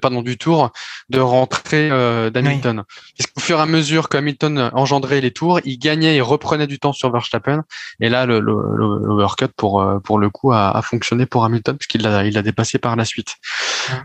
pardon, 0.00 0.22
du 0.22 0.38
tour 0.38 0.70
de 1.10 1.20
rentrer 1.20 1.90
euh, 1.90 2.30
d'Hamilton. 2.30 2.84
Oui. 3.18 3.26
Au 3.36 3.40
fur 3.40 3.58
et 3.58 3.62
à 3.62 3.66
mesure 3.66 4.08
qu'Hamilton 4.08 4.70
engendrait 4.72 5.20
les 5.20 5.30
tours, 5.30 5.60
il 5.64 5.78
gagnait 5.78 6.16
et 6.16 6.20
reprenait 6.20 6.66
du 6.66 6.78
temps 6.78 6.92
sur 6.92 7.12
Verstappen. 7.12 7.64
Et 8.00 8.08
là, 8.08 8.26
le, 8.26 8.40
le, 8.40 8.54
le 8.54 9.48
pour 9.56 9.82
euh, 9.82 9.98
pour 9.98 10.18
le 10.18 10.30
coup 10.30 10.52
a, 10.52 10.70
a 10.70 10.82
fonctionné 10.82 11.26
pour 11.26 11.44
Hamilton 11.44 11.76
puisqu'il 11.76 12.02
l'a 12.02 12.24
il 12.24 12.38
a 12.38 12.42
dépassé 12.42 12.78
par 12.78 12.96
la 12.96 13.04
suite. 13.04 13.36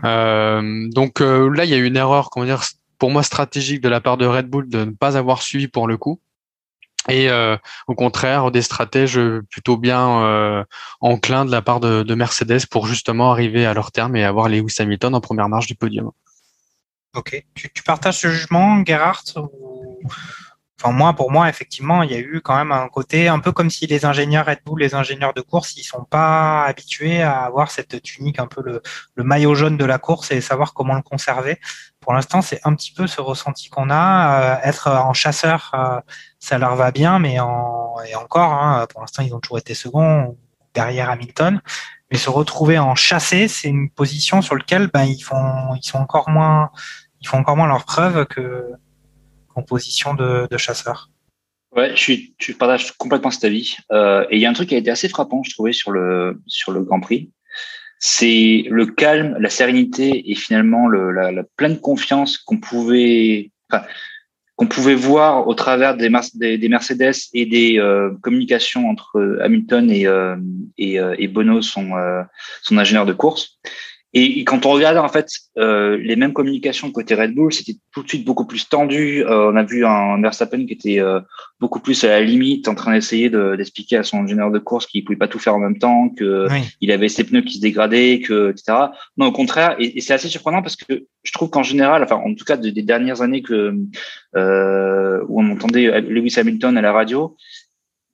Euh, 0.04 0.88
donc 0.90 1.20
euh, 1.20 1.48
là, 1.48 1.64
il 1.64 1.70
y 1.70 1.74
a 1.74 1.78
eu 1.78 1.84
une 1.84 1.96
erreur, 1.96 2.30
comment 2.30 2.46
dire, 2.46 2.62
pour 2.98 3.10
moi 3.10 3.22
stratégique 3.22 3.80
de 3.80 3.88
la 3.88 4.00
part 4.00 4.16
de 4.16 4.26
Red 4.26 4.46
Bull 4.46 4.68
de 4.68 4.84
ne 4.84 4.90
pas 4.90 5.16
avoir 5.16 5.42
suivi 5.42 5.68
pour 5.68 5.86
le 5.86 5.96
coup. 5.96 6.20
Et 7.08 7.30
euh, 7.30 7.56
au 7.86 7.94
contraire, 7.94 8.50
des 8.50 8.62
stratèges 8.62 9.18
plutôt 9.50 9.76
bien 9.76 10.22
euh, 10.22 10.64
enclins 11.00 11.44
de 11.44 11.50
la 11.50 11.62
part 11.62 11.80
de, 11.80 12.02
de, 12.02 12.14
Mercedes 12.14 12.66
pour 12.70 12.86
justement 12.86 13.32
arriver 13.32 13.64
à 13.64 13.72
leur 13.72 13.90
terme 13.90 14.16
et 14.16 14.24
avoir 14.24 14.48
Lewis 14.48 14.74
Hamilton 14.78 15.14
en 15.14 15.20
première 15.20 15.48
marche 15.48 15.66
du 15.66 15.74
podium. 15.74 16.10
Ok. 17.14 17.44
Tu, 17.54 17.72
tu 17.72 17.82
partages 17.82 18.18
ce 18.18 18.28
jugement, 18.28 18.84
Gerhardt. 18.84 19.34
Enfin, 20.82 20.92
moi, 20.92 21.12
pour 21.12 21.30
moi, 21.30 21.50
effectivement, 21.50 22.02
il 22.02 22.10
y 22.10 22.14
a 22.14 22.18
eu 22.18 22.40
quand 22.42 22.56
même 22.56 22.72
un 22.72 22.88
côté 22.88 23.28
un 23.28 23.38
peu 23.38 23.52
comme 23.52 23.68
si 23.68 23.86
les 23.86 24.06
ingénieurs 24.06 24.46
Red 24.46 24.60
Bull, 24.64 24.80
les 24.80 24.94
ingénieurs 24.94 25.34
de 25.34 25.42
course, 25.42 25.76
ils 25.76 25.82
sont 25.82 26.04
pas 26.04 26.64
habitués 26.64 27.20
à 27.20 27.40
avoir 27.40 27.70
cette 27.70 28.00
tunique, 28.02 28.38
un 28.38 28.46
peu 28.46 28.62
le, 28.64 28.80
le 29.14 29.24
maillot 29.24 29.54
jaune 29.54 29.76
de 29.76 29.84
la 29.84 29.98
course 29.98 30.30
et 30.30 30.40
savoir 30.40 30.72
comment 30.72 30.94
le 30.94 31.02
conserver. 31.02 31.60
Pour 32.00 32.14
l'instant, 32.14 32.40
c'est 32.40 32.60
un 32.64 32.74
petit 32.74 32.92
peu 32.92 33.06
ce 33.06 33.20
ressenti 33.20 33.68
qu'on 33.68 33.90
a. 33.90 34.56
Euh, 34.62 34.68
être 34.68 34.88
en 34.88 35.12
chasseur, 35.12 35.70
euh, 35.74 36.00
ça 36.38 36.56
leur 36.56 36.76
va 36.76 36.92
bien, 36.92 37.18
mais 37.18 37.38
en, 37.40 37.96
et 38.08 38.14
encore, 38.14 38.52
hein, 38.52 38.86
pour 38.88 39.02
l'instant, 39.02 39.22
ils 39.22 39.34
ont 39.34 39.40
toujours 39.40 39.58
été 39.58 39.74
seconds 39.74 40.38
derrière 40.72 41.10
Hamilton. 41.10 41.60
Mais 42.10 42.16
se 42.16 42.30
retrouver 42.30 42.78
en 42.78 42.94
chassé, 42.94 43.48
c'est 43.48 43.68
une 43.68 43.90
position 43.90 44.40
sur 44.40 44.54
laquelle 44.54 44.86
ben, 44.86 45.04
ils 45.04 45.20
font, 45.20 45.74
ils 45.76 45.86
sont 45.86 45.98
encore 45.98 46.30
moins, 46.30 46.70
ils 47.20 47.28
font 47.28 47.36
encore 47.36 47.56
moins 47.58 47.68
leur 47.68 47.84
preuve 47.84 48.24
que 48.24 48.72
en 49.54 49.62
position 49.62 50.14
de, 50.14 50.46
de 50.50 50.56
chasseur. 50.56 51.10
Ouais, 51.74 51.90
je, 51.94 52.00
suis, 52.00 52.34
je 52.38 52.52
partage 52.52 52.92
complètement 52.92 53.30
cet 53.30 53.44
avis. 53.44 53.76
Euh, 53.92 54.26
et 54.30 54.36
il 54.36 54.40
y 54.40 54.46
a 54.46 54.50
un 54.50 54.54
truc 54.54 54.68
qui 54.68 54.74
a 54.74 54.78
été 54.78 54.90
assez 54.90 55.08
frappant, 55.08 55.42
je 55.44 55.50
trouvais, 55.50 55.72
sur 55.72 55.92
le, 55.92 56.40
sur 56.46 56.72
le 56.72 56.82
Grand 56.82 57.00
Prix. 57.00 57.30
C'est 58.00 58.64
le 58.68 58.86
calme, 58.86 59.36
la 59.38 59.50
sérénité 59.50 60.30
et 60.30 60.34
finalement 60.34 60.88
le, 60.88 61.12
la, 61.12 61.42
pleine 61.56 61.78
confiance 61.78 62.38
qu'on 62.38 62.56
pouvait, 62.56 63.50
qu'on 64.56 64.66
pouvait 64.66 64.94
voir 64.94 65.46
au 65.46 65.54
travers 65.54 65.96
des, 65.96 66.10
des, 66.34 66.58
des 66.58 66.68
Mercedes 66.68 67.14
et 67.34 67.44
des 67.44 67.78
euh, 67.78 68.10
communications 68.22 68.88
entre 68.88 69.38
Hamilton 69.42 69.90
et, 69.90 70.06
euh, 70.06 70.36
et, 70.78 70.98
et, 71.18 71.28
Bono, 71.28 71.60
son, 71.60 71.92
son 72.62 72.78
ingénieur 72.78 73.06
de 73.06 73.12
course. 73.12 73.60
Et 74.12 74.42
quand 74.42 74.66
on 74.66 74.70
regarde 74.70 74.96
en 74.96 75.08
fait 75.08 75.28
euh, 75.56 75.96
les 75.96 76.16
mêmes 76.16 76.32
communications 76.32 76.90
côté 76.90 77.14
Red 77.14 77.32
Bull, 77.32 77.52
c'était 77.52 77.76
tout 77.92 78.02
de 78.02 78.08
suite 78.08 78.24
beaucoup 78.24 78.44
plus 78.44 78.68
tendu. 78.68 79.24
Euh, 79.24 79.52
on 79.52 79.56
a 79.56 79.62
vu 79.62 79.86
un 79.86 80.20
Verstappen 80.20 80.66
qui 80.66 80.72
était 80.72 80.98
euh, 80.98 81.20
beaucoup 81.60 81.78
plus 81.78 82.02
à 82.02 82.08
la 82.08 82.20
limite, 82.20 82.66
en 82.66 82.74
train 82.74 82.92
d'essayer 82.92 83.30
d'expliquer 83.30 83.98
à 83.98 84.02
son 84.02 84.18
ingénieur 84.18 84.50
de 84.50 84.58
course 84.58 84.86
qu'il 84.86 85.04
pouvait 85.04 85.18
pas 85.18 85.28
tout 85.28 85.38
faire 85.38 85.54
en 85.54 85.60
même 85.60 85.78
temps, 85.78 86.08
que 86.08 86.48
oui. 86.50 86.58
il 86.80 86.90
avait 86.90 87.08
ses 87.08 87.22
pneus 87.22 87.42
qui 87.42 87.58
se 87.58 87.60
dégradaient, 87.60 88.20
que 88.20 88.50
etc. 88.50 88.78
Non, 89.16 89.26
au 89.26 89.32
contraire, 89.32 89.76
et, 89.78 89.98
et 89.98 90.00
c'est 90.00 90.14
assez 90.14 90.28
surprenant 90.28 90.62
parce 90.62 90.74
que 90.74 91.06
je 91.22 91.32
trouve 91.32 91.50
qu'en 91.50 91.62
général, 91.62 92.02
enfin 92.02 92.16
en 92.16 92.34
tout 92.34 92.44
cas 92.44 92.56
des, 92.56 92.72
des 92.72 92.82
dernières 92.82 93.22
années 93.22 93.42
que 93.42 93.76
euh, 94.36 95.24
où 95.28 95.40
on 95.40 95.50
entendait 95.52 96.00
Lewis 96.00 96.34
Hamilton 96.36 96.76
à 96.76 96.80
la 96.80 96.92
radio, 96.92 97.36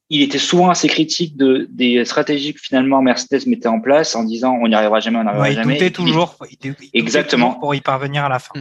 il 0.09 0.23
était 0.23 0.39
souvent 0.39 0.71
assez 0.71 0.89
critique 0.89 1.37
de, 1.37 1.67
des 1.71 2.05
stratégies 2.05 2.55
que 2.55 2.61
finalement 2.61 3.03
Mercedes 3.03 3.47
mettait 3.47 3.69
en 3.69 3.81
place 3.81 4.15
en 4.15 4.25
disant 4.25 4.57
on 4.63 4.69
n'y 4.69 4.75
arrivera 4.75 5.01
jamais, 5.01 5.19
on 5.19 5.23
n'y 5.23 5.29
arrivera 5.29 5.47
ouais, 5.47 5.53
il 5.53 5.57
jamais. 5.57 5.75
Doutait 5.75 5.91
toujours, 5.91 6.37
il, 6.51 6.75
il 6.81 7.01
exactement. 7.01 7.49
Toujours 7.49 7.61
pour 7.61 7.75
y 7.75 7.81
parvenir 7.81 8.25
à 8.25 8.29
la 8.29 8.39
fin. 8.39 8.55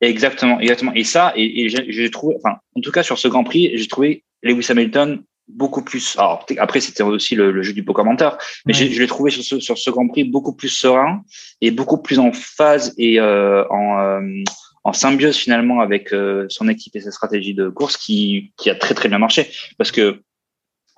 Exactement, 0.00 0.60
exactement. 0.60 0.92
Et 0.94 1.04
ça, 1.04 1.32
et, 1.36 1.64
et 1.64 1.68
j'ai 1.68 2.10
trouvé, 2.10 2.34
enfin, 2.42 2.56
en 2.74 2.80
tout 2.80 2.90
cas 2.90 3.02
sur 3.02 3.18
ce 3.18 3.28
Grand 3.28 3.44
Prix, 3.44 3.70
j'ai 3.74 3.86
trouvé 3.86 4.24
Lewis 4.42 4.66
Hamilton 4.70 5.22
beaucoup 5.48 5.82
plus. 5.82 6.16
Alors 6.16 6.46
après, 6.58 6.80
c'était 6.80 7.02
aussi 7.02 7.34
le, 7.34 7.50
le, 7.50 7.62
jeu 7.62 7.72
du 7.72 7.82
beau 7.82 7.92
commentaire, 7.92 8.38
mais 8.66 8.74
ouais. 8.74 8.88
je 8.88 9.00
l'ai 9.00 9.06
trouvé 9.06 9.30
sur 9.30 9.42
ce, 9.42 9.60
sur 9.60 9.76
ce 9.76 9.90
Grand 9.90 10.08
Prix 10.08 10.24
beaucoup 10.24 10.54
plus 10.54 10.68
serein 10.68 11.22
et 11.60 11.70
beaucoup 11.70 11.98
plus 11.98 12.18
en 12.18 12.32
phase 12.32 12.94
et 12.98 13.20
euh, 13.20 13.66
en 13.68 13.98
euh, 13.98 14.20
en 14.82 14.92
symbiose 14.94 15.36
finalement 15.36 15.80
avec 15.80 16.12
euh, 16.12 16.46
son 16.48 16.68
équipe 16.68 16.96
et 16.96 17.00
sa 17.00 17.10
stratégie 17.10 17.52
de 17.52 17.68
course 17.68 17.98
qui, 17.98 18.52
qui 18.56 18.70
a 18.70 18.74
très 18.74 18.94
très 18.94 19.10
bien 19.10 19.18
marché 19.18 19.50
parce 19.76 19.92
que 19.92 20.22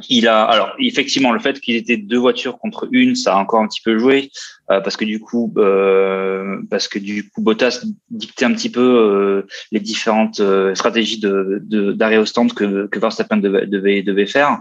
il 0.08 0.28
a 0.28 0.42
alors 0.44 0.74
effectivement 0.78 1.32
le 1.32 1.40
fait 1.40 1.60
qu'il 1.60 1.76
était 1.76 1.96
deux 1.96 2.18
voitures 2.18 2.58
contre 2.58 2.88
une, 2.92 3.14
ça 3.14 3.34
a 3.34 3.38
encore 3.38 3.60
un 3.60 3.68
petit 3.68 3.80
peu 3.80 3.98
joué 3.98 4.30
euh, 4.70 4.80
parce 4.80 4.96
que 4.96 5.04
du 5.04 5.20
coup 5.20 5.52
euh, 5.56 6.60
parce 6.70 6.88
que 6.88 6.98
du 6.98 7.28
coup 7.28 7.42
Bottas 7.42 7.84
dictait 8.10 8.44
un 8.44 8.52
petit 8.52 8.70
peu 8.70 8.80
euh, 8.80 9.46
les 9.70 9.80
différentes 9.80 10.40
stratégies 10.74 11.20
de 11.20 11.62
d'arrêt 11.92 12.18
au 12.18 12.26
stand 12.26 12.52
que 12.52 12.86
que 12.86 12.98
Verstappen 12.98 13.38
devait 13.38 14.02
devait, 14.02 14.26
faire. 14.26 14.60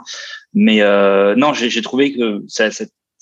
Mais 0.54 0.82
non, 1.36 1.54
j'ai 1.54 1.82
trouvé 1.82 2.14
que 2.14 2.44
ça, 2.48 2.70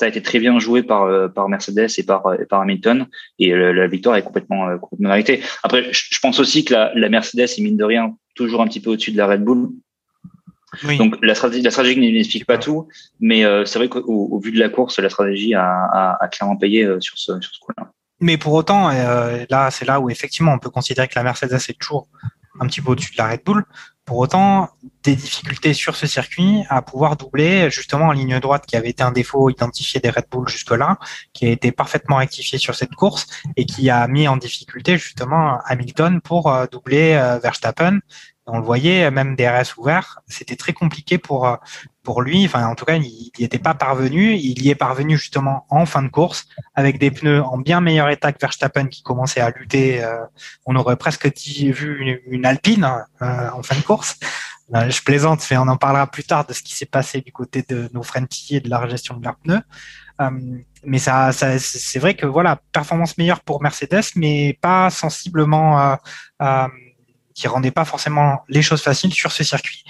a 0.01 0.07
été 0.07 0.21
très 0.21 0.39
bien 0.39 0.57
joué 0.59 0.83
par 0.83 1.31
par 1.33 1.49
Mercedes 1.49 1.89
et 1.97 2.03
par 2.03 2.39
et 2.39 2.45
par 2.45 2.61
Hamilton 2.61 3.07
et 3.37 3.51
la, 3.51 3.87
victoire 3.87 4.15
est 4.15 4.23
complètement 4.23 4.77
complètement 4.77 5.09
méritée. 5.09 5.41
Après, 5.63 5.91
je, 5.91 6.07
je 6.11 6.19
pense 6.19 6.39
aussi 6.39 6.65
que 6.65 6.73
la, 6.73 6.91
la 6.95 7.09
Mercedes 7.09 7.41
est 7.41 7.61
mine 7.61 7.77
de 7.77 7.83
rien 7.83 8.15
toujours 8.35 8.61
un 8.61 8.67
petit 8.67 8.79
peu 8.79 8.91
au-dessus 8.91 9.11
de 9.11 9.17
la 9.17 9.27
Red 9.27 9.43
Bull 9.43 9.69
oui. 10.83 10.97
Donc 10.97 11.17
la 11.21 11.35
stratégie, 11.35 11.61
la 11.61 11.71
stratégie 11.71 11.99
n'explique 11.99 12.45
pas 12.45 12.57
tout, 12.57 12.87
mais 13.19 13.43
euh, 13.45 13.65
c'est 13.65 13.79
vrai 13.79 13.89
qu'au 13.89 14.01
au 14.05 14.39
vu 14.39 14.51
de 14.51 14.59
la 14.59 14.69
course, 14.69 14.99
la 14.99 15.09
stratégie 15.09 15.53
a, 15.53 15.65
a, 15.65 16.17
a 16.23 16.27
clairement 16.27 16.57
payé 16.57 16.83
euh, 16.83 16.99
sur 16.99 17.17
ce, 17.17 17.39
sur 17.41 17.53
ce 17.53 17.59
coup-là. 17.59 17.91
Mais 18.19 18.37
pour 18.37 18.53
autant, 18.53 18.89
euh, 18.89 19.45
là, 19.49 19.71
c'est 19.71 19.85
là 19.85 19.99
où 19.99 20.09
effectivement 20.09 20.53
on 20.53 20.59
peut 20.59 20.69
considérer 20.69 21.07
que 21.07 21.15
la 21.15 21.23
Mercedes 21.23 21.59
est 21.69 21.79
toujours 21.79 22.07
un 22.59 22.67
petit 22.67 22.81
peu 22.81 22.91
au-dessus 22.91 23.13
de 23.13 23.17
la 23.17 23.29
Red 23.29 23.41
Bull. 23.45 23.63
Pour 24.05 24.17
autant, 24.17 24.69
des 25.03 25.15
difficultés 25.15 25.73
sur 25.73 25.95
ce 25.95 26.07
circuit 26.07 26.63
à 26.67 26.81
pouvoir 26.81 27.15
doubler 27.15 27.69
justement 27.69 28.07
en 28.07 28.11
ligne 28.11 28.39
droite 28.39 28.65
qui 28.65 28.75
avait 28.75 28.89
été 28.89 29.03
un 29.03 29.11
défaut 29.11 29.49
identifié 29.49 29.99
des 29.99 30.09
Red 30.09 30.25
Bull 30.31 30.47
jusque-là, 30.49 30.97
qui 31.31 31.45
a 31.45 31.49
été 31.49 31.71
parfaitement 31.71 32.17
rectifié 32.17 32.57
sur 32.57 32.73
cette 32.75 32.95
course 32.95 33.27
et 33.55 33.65
qui 33.65 33.89
a 33.89 34.07
mis 34.07 34.27
en 34.27 34.35
difficulté 34.35 34.97
justement 34.97 35.59
Hamilton 35.65 36.21
pour 36.21 36.51
euh, 36.51 36.65
doubler 36.71 37.13
euh, 37.13 37.37
Verstappen 37.37 37.99
on 38.51 38.57
le 38.57 38.63
voyait, 38.63 39.09
même 39.11 39.35
DRS 39.35 39.77
ouvert, 39.77 40.19
c'était 40.27 40.55
très 40.55 40.73
compliqué 40.73 41.17
pour 41.17 41.59
pour 42.09 42.23
lui. 42.23 42.43
Enfin, 42.45 42.65
en 42.65 42.73
tout 42.73 42.85
cas, 42.85 42.95
il 42.95 43.03
n'y 43.37 43.45
était 43.45 43.59
pas 43.59 43.75
parvenu. 43.75 44.33
Il 44.33 44.63
y 44.63 44.69
est 44.71 44.75
parvenu 44.75 45.15
justement 45.15 45.67
en 45.69 45.85
fin 45.85 46.01
de 46.01 46.07
course 46.07 46.47
avec 46.73 46.97
des 46.97 47.11
pneus 47.11 47.43
en 47.43 47.59
bien 47.59 47.81
meilleur 47.81 48.09
état 48.09 48.31
que 48.31 48.39
Verstappen 48.39 48.87
qui 48.87 49.03
commençait 49.03 49.41
à 49.41 49.51
lutter. 49.51 50.03
Euh, 50.03 50.25
on 50.65 50.75
aurait 50.75 50.95
presque 50.95 51.29
vu 51.37 52.19
une, 52.25 52.45
Alpine 52.47 52.89
euh, 53.21 53.49
en 53.53 53.61
fin 53.61 53.75
de 53.75 53.83
course. 53.83 54.17
Euh, 54.73 54.89
je 54.89 55.03
plaisante, 55.03 55.45
mais 55.51 55.57
on 55.57 55.67
en 55.67 55.77
parlera 55.77 56.07
plus 56.07 56.23
tard 56.23 56.47
de 56.47 56.53
ce 56.53 56.63
qui 56.63 56.75
s'est 56.75 56.87
passé 56.87 57.21
du 57.21 57.31
côté 57.31 57.63
de 57.69 57.89
nos 57.93 58.01
Frenchies 58.01 58.55
et 58.55 58.59
de 58.59 58.69
la 58.69 58.87
gestion 58.87 59.17
de 59.17 59.23
leurs 59.23 59.37
pneus. 59.37 59.61
mais 60.83 60.99
ça 60.99 61.31
c'est 61.31 61.99
vrai 61.99 62.15
que 62.15 62.25
voilà, 62.25 62.59
performance 62.71 63.19
meilleure 63.19 63.41
pour 63.41 63.61
Mercedes, 63.61 64.11
mais 64.15 64.57
pas 64.61 64.89
sensiblement 64.89 65.97
qui 67.33 67.47
rendait 67.47 67.71
pas 67.71 67.85
forcément 67.85 68.43
les 68.47 68.61
choses 68.61 68.81
faciles 68.81 69.13
sur 69.13 69.31
ce 69.31 69.43
circuit. 69.43 69.83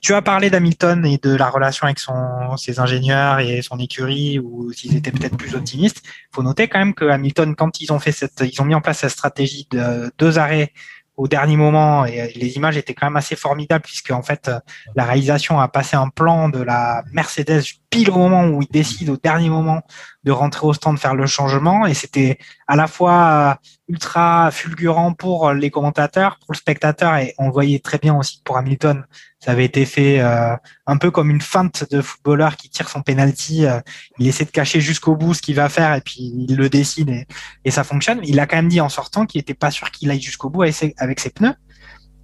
Tu 0.00 0.14
as 0.14 0.22
parlé 0.22 0.50
d'Hamilton 0.50 1.04
et 1.04 1.18
de 1.18 1.34
la 1.34 1.48
relation 1.48 1.86
avec 1.86 1.98
son, 1.98 2.56
ses 2.56 2.78
ingénieurs 2.78 3.40
et 3.40 3.62
son 3.62 3.78
écurie, 3.78 4.38
ou 4.38 4.72
s'ils 4.72 4.94
étaient 4.96 5.10
peut-être 5.10 5.36
plus 5.36 5.54
optimistes. 5.54 6.02
Faut 6.32 6.42
noter 6.42 6.68
quand 6.68 6.78
même 6.78 6.94
que 6.94 7.06
Hamilton, 7.06 7.56
quand 7.56 7.80
ils 7.80 7.92
ont 7.92 7.98
fait 7.98 8.12
cette, 8.12 8.40
ils 8.40 8.60
ont 8.60 8.64
mis 8.64 8.74
en 8.74 8.80
place 8.80 8.98
cette 8.98 9.10
stratégie 9.10 9.66
de 9.70 10.12
deux 10.18 10.38
arrêts 10.38 10.72
au 11.16 11.28
dernier 11.28 11.56
moment 11.56 12.04
et 12.04 12.32
les 12.34 12.56
images 12.56 12.76
étaient 12.76 12.94
quand 12.94 13.06
même 13.06 13.16
assez 13.16 13.36
formidables 13.36 13.84
puisque 13.84 14.10
en 14.10 14.22
fait 14.22 14.50
la 14.94 15.04
réalisation 15.04 15.58
a 15.60 15.68
passé 15.68 15.96
un 15.96 16.08
plan 16.08 16.48
de 16.48 16.60
la 16.60 17.02
Mercedes 17.12 17.62
pile 17.90 18.10
au 18.10 18.18
moment 18.18 18.44
où 18.48 18.62
il 18.62 18.68
décide 18.68 19.08
au 19.08 19.16
dernier 19.16 19.48
moment 19.48 19.82
de 20.24 20.32
rentrer 20.32 20.66
au 20.66 20.74
stand 20.74 20.98
faire 20.98 21.14
le 21.14 21.26
changement 21.26 21.86
et 21.86 21.94
c'était 21.94 22.38
à 22.66 22.76
la 22.76 22.86
fois 22.86 23.58
ultra 23.88 24.50
fulgurant 24.50 25.14
pour 25.14 25.52
les 25.52 25.70
commentateurs, 25.70 26.38
pour 26.40 26.52
le 26.52 26.58
spectateur 26.58 27.16
et 27.16 27.34
on 27.38 27.46
le 27.46 27.52
voyait 27.52 27.78
très 27.78 27.98
bien 27.98 28.14
aussi 28.16 28.42
pour 28.44 28.58
Hamilton. 28.58 29.04
Ça 29.46 29.52
avait 29.52 29.64
été 29.64 29.86
fait 29.86 30.18
euh, 30.18 30.56
un 30.86 30.96
peu 30.96 31.12
comme 31.12 31.30
une 31.30 31.40
feinte 31.40 31.88
de 31.90 32.02
footballeur 32.02 32.56
qui 32.56 32.68
tire 32.68 32.88
son 32.88 33.00
penalty. 33.00 33.64
Euh, 33.64 33.80
il 34.18 34.26
essaie 34.26 34.44
de 34.44 34.50
cacher 34.50 34.80
jusqu'au 34.80 35.14
bout 35.14 35.34
ce 35.34 35.40
qu'il 35.40 35.54
va 35.54 35.68
faire 35.68 35.94
et 35.94 36.00
puis 36.00 36.32
il 36.36 36.56
le 36.56 36.68
décide 36.68 37.10
et, 37.10 37.26
et 37.64 37.70
ça 37.70 37.84
fonctionne. 37.84 38.18
Il 38.24 38.40
a 38.40 38.46
quand 38.46 38.56
même 38.56 38.68
dit 38.68 38.80
en 38.80 38.88
sortant 38.88 39.24
qu'il 39.24 39.38
n'était 39.38 39.54
pas 39.54 39.70
sûr 39.70 39.92
qu'il 39.92 40.10
aille 40.10 40.20
jusqu'au 40.20 40.50
bout 40.50 40.62
avec 40.62 40.74
ses, 40.74 41.30
pneus. 41.30 41.54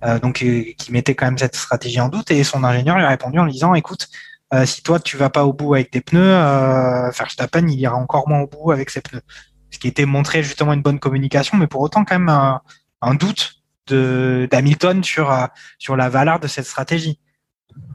Euh, 0.05 0.19
donc 0.19 0.43
euh, 0.43 0.65
qui 0.79 0.91
mettait 0.91 1.15
quand 1.15 1.27
même 1.27 1.39
cette 1.39 1.55
stratégie 1.55 2.01
en 2.01 2.09
doute 2.09 2.33
et 2.33 2.43
son 2.43 2.65
ingénieur 2.65 2.97
lui 2.97 3.05
a 3.05 3.09
répondu 3.09 3.39
en 3.39 3.45
lui 3.45 3.53
disant 3.53 3.73
écoute 3.75 4.09
euh, 4.53 4.67
si 4.67 4.83
toi 4.83 4.99
tu 4.99 5.17
vas 5.17 5.31
pas 5.31 5.45
au 5.45 5.53
bout 5.53 5.75
avec 5.75 5.93
tes 5.93 6.01
pneus 6.01 6.21
euh, 6.21 7.09
Verstappen 7.11 7.69
il 7.69 7.79
ira 7.79 7.95
encore 7.95 8.29
moins 8.29 8.41
au 8.41 8.49
bout 8.49 8.73
avec 8.73 8.91
ses 8.91 9.01
pneus 9.01 9.23
ce 9.71 9.79
qui 9.79 9.87
était 9.87 10.05
montré 10.05 10.43
justement 10.43 10.73
une 10.73 10.83
bonne 10.83 10.99
communication 10.99 11.57
mais 11.57 11.69
pour 11.69 11.83
autant 11.83 12.05
quand 12.05 12.19
même 12.19 12.29
un, 12.29 13.15
doute 13.15 13.62
d'Hamilton 13.89 15.03
sur 15.03 15.31
euh, 15.33 15.47
sur 15.79 15.97
la 15.97 16.09
valeur 16.09 16.41
de 16.41 16.47
cette 16.47 16.67
stratégie 16.67 17.19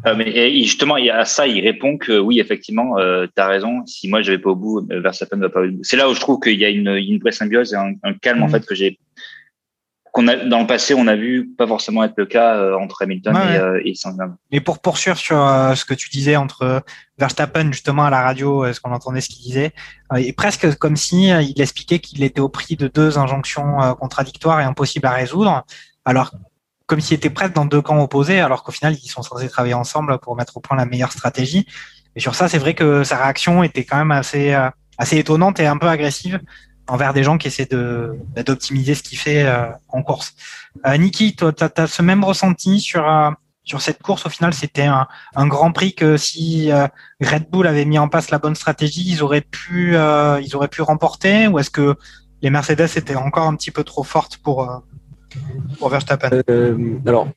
euh, 0.07 0.15
mais 0.17 0.51
justement, 0.63 0.95
a 0.95 1.25
ça, 1.25 1.45
il 1.45 1.61
répond 1.61 1.97
que 1.99 2.17
oui, 2.17 2.39
effectivement, 2.39 2.97
euh, 2.97 3.27
tu 3.27 3.39
as 3.41 3.47
raison. 3.47 3.85
Si 3.85 4.07
moi 4.09 4.23
je 4.23 4.31
vais 4.31 4.39
pas 4.39 4.49
au 4.49 4.55
bout, 4.55 4.87
Verstappen 4.89 5.37
ne 5.37 5.43
va 5.43 5.49
pas 5.49 5.61
au 5.61 5.69
bout. 5.69 5.83
C'est 5.83 5.97
là 5.97 6.09
où 6.09 6.15
je 6.15 6.19
trouve 6.19 6.39
qu'il 6.39 6.59
y 6.59 6.65
a 6.65 6.69
une, 6.69 6.87
une 6.87 7.19
vraie 7.19 7.31
symbiose 7.31 7.73
et 7.73 7.75
un, 7.75 7.93
un 8.03 8.13
calme 8.13 8.41
en 8.41 8.47
Mm. 8.47 8.51
fait 8.51 8.65
que 8.65 8.73
j'ai 8.73 8.99
qu'on 10.17 10.27
a 10.27 10.35
dans 10.35 10.61
le 10.61 10.65
passé, 10.65 10.95
on 10.95 11.05
a 11.05 11.15
vu 11.15 11.47
pas 11.47 11.67
forcément 11.67 12.03
être 12.03 12.15
le 12.17 12.25
cas 12.25 12.55
euh, 12.55 12.75
entre 12.75 13.03
Hamilton 13.03 13.35
Ouais, 13.35 13.53
et, 13.53 13.57
euh, 13.57 13.81
et 13.85 13.93
Sandberg. 13.93 14.31
Mais 14.51 14.59
pour 14.59 14.79
poursuivre 14.79 15.17
sur 15.17 15.39
euh, 15.39 15.75
ce 15.75 15.85
que 15.85 15.93
tu 15.93 16.09
disais 16.09 16.35
entre 16.35 16.81
Verstappen 17.19 17.71
justement 17.71 18.03
à 18.03 18.09
la 18.09 18.23
radio, 18.23 18.65
est-ce 18.65 18.81
qu'on 18.81 18.91
entendait 18.91 19.21
ce 19.21 19.29
qu'il 19.29 19.43
disait, 19.43 19.73
et 20.17 20.33
presque 20.33 20.75
comme 20.77 20.95
si 20.95 21.27
il 21.27 21.61
expliquait 21.61 21.99
qu'il 21.99 22.23
était 22.23 22.39
au 22.39 22.49
prix 22.49 22.75
de 22.75 22.87
deux 22.87 23.19
injonctions 23.19 23.77
contradictoires 23.99 24.59
et 24.59 24.63
impossibles 24.63 25.05
à 25.05 25.11
résoudre, 25.11 25.65
alors 26.03 26.31
comme 26.87 27.01
s'il 27.01 27.17
était 27.17 27.29
presque 27.29 27.53
dans 27.53 27.65
deux 27.65 27.81
camps 27.81 28.01
opposés, 28.01 28.39
alors 28.39 28.63
qu'au 28.63 28.71
final 28.71 28.95
ils 28.95 29.09
sont 29.09 29.21
censés 29.21 29.49
travailler 29.49 29.75
ensemble 29.75 30.17
pour 30.19 30.35
mettre 30.35 30.57
au 30.57 30.61
point 30.61 30.77
la 30.77 30.85
meilleure 30.85 31.11
stratégie. 31.11 31.67
Et 32.15 32.19
sur 32.19 32.33
ça, 32.33 32.47
c'est 32.47 32.57
vrai 32.57 32.73
que 32.73 33.03
sa 33.03 33.17
réaction 33.17 33.61
était 33.61 33.83
quand 33.83 33.97
même 33.97 34.11
assez 34.11 34.55
assez 34.97 35.17
étonnante 35.17 35.59
et 35.59 35.67
un 35.67 35.77
peu 35.77 35.87
agressive 35.87 36.39
envers 36.87 37.13
des 37.13 37.23
gens 37.23 37.37
qui 37.37 37.47
essaient 37.47 37.65
de 37.65 38.17
bah, 38.35 38.43
d'optimiser 38.43 38.95
ce 38.95 39.03
qu'il 39.03 39.17
fait 39.17 39.43
euh, 39.45 39.67
en 39.89 40.03
course. 40.03 40.33
Euh, 40.85 40.97
Niki, 40.97 41.35
toi, 41.35 41.51
tu 41.51 41.63
as, 41.63 41.87
ce 41.87 42.01
même 42.01 42.23
ressenti 42.23 42.79
sur 42.79 43.09
euh, 43.09 43.31
sur 43.63 43.81
cette 43.81 44.01
course. 44.01 44.25
Au 44.25 44.29
final, 44.29 44.53
c'était 44.53 44.85
un, 44.85 45.07
un 45.35 45.47
Grand 45.47 45.71
Prix 45.71 45.93
que 45.93 46.15
si 46.15 46.71
euh, 46.71 46.87
Red 47.21 47.49
Bull 47.49 47.67
avait 47.67 47.85
mis 47.85 47.99
en 47.99 48.07
place 48.07 48.29
la 48.31 48.39
bonne 48.39 48.55
stratégie, 48.55 49.03
ils 49.05 49.21
auraient 49.23 49.41
pu 49.41 49.95
ils 49.95 50.55
auraient 50.55 50.67
pu 50.69 50.81
remporter. 50.81 51.47
Ou 51.47 51.59
est-ce 51.59 51.69
que 51.69 51.95
les 52.41 52.49
Mercedes 52.49 52.89
étaient 52.95 53.15
encore 53.15 53.47
un 53.47 53.55
petit 53.55 53.71
peu 53.71 53.83
trop 53.83 54.03
fortes 54.03 54.37
pour 54.37 54.83
pour 55.79 55.89
Verstappen 55.89 56.41
Euh, 56.49 56.77
alors, 57.05 57.27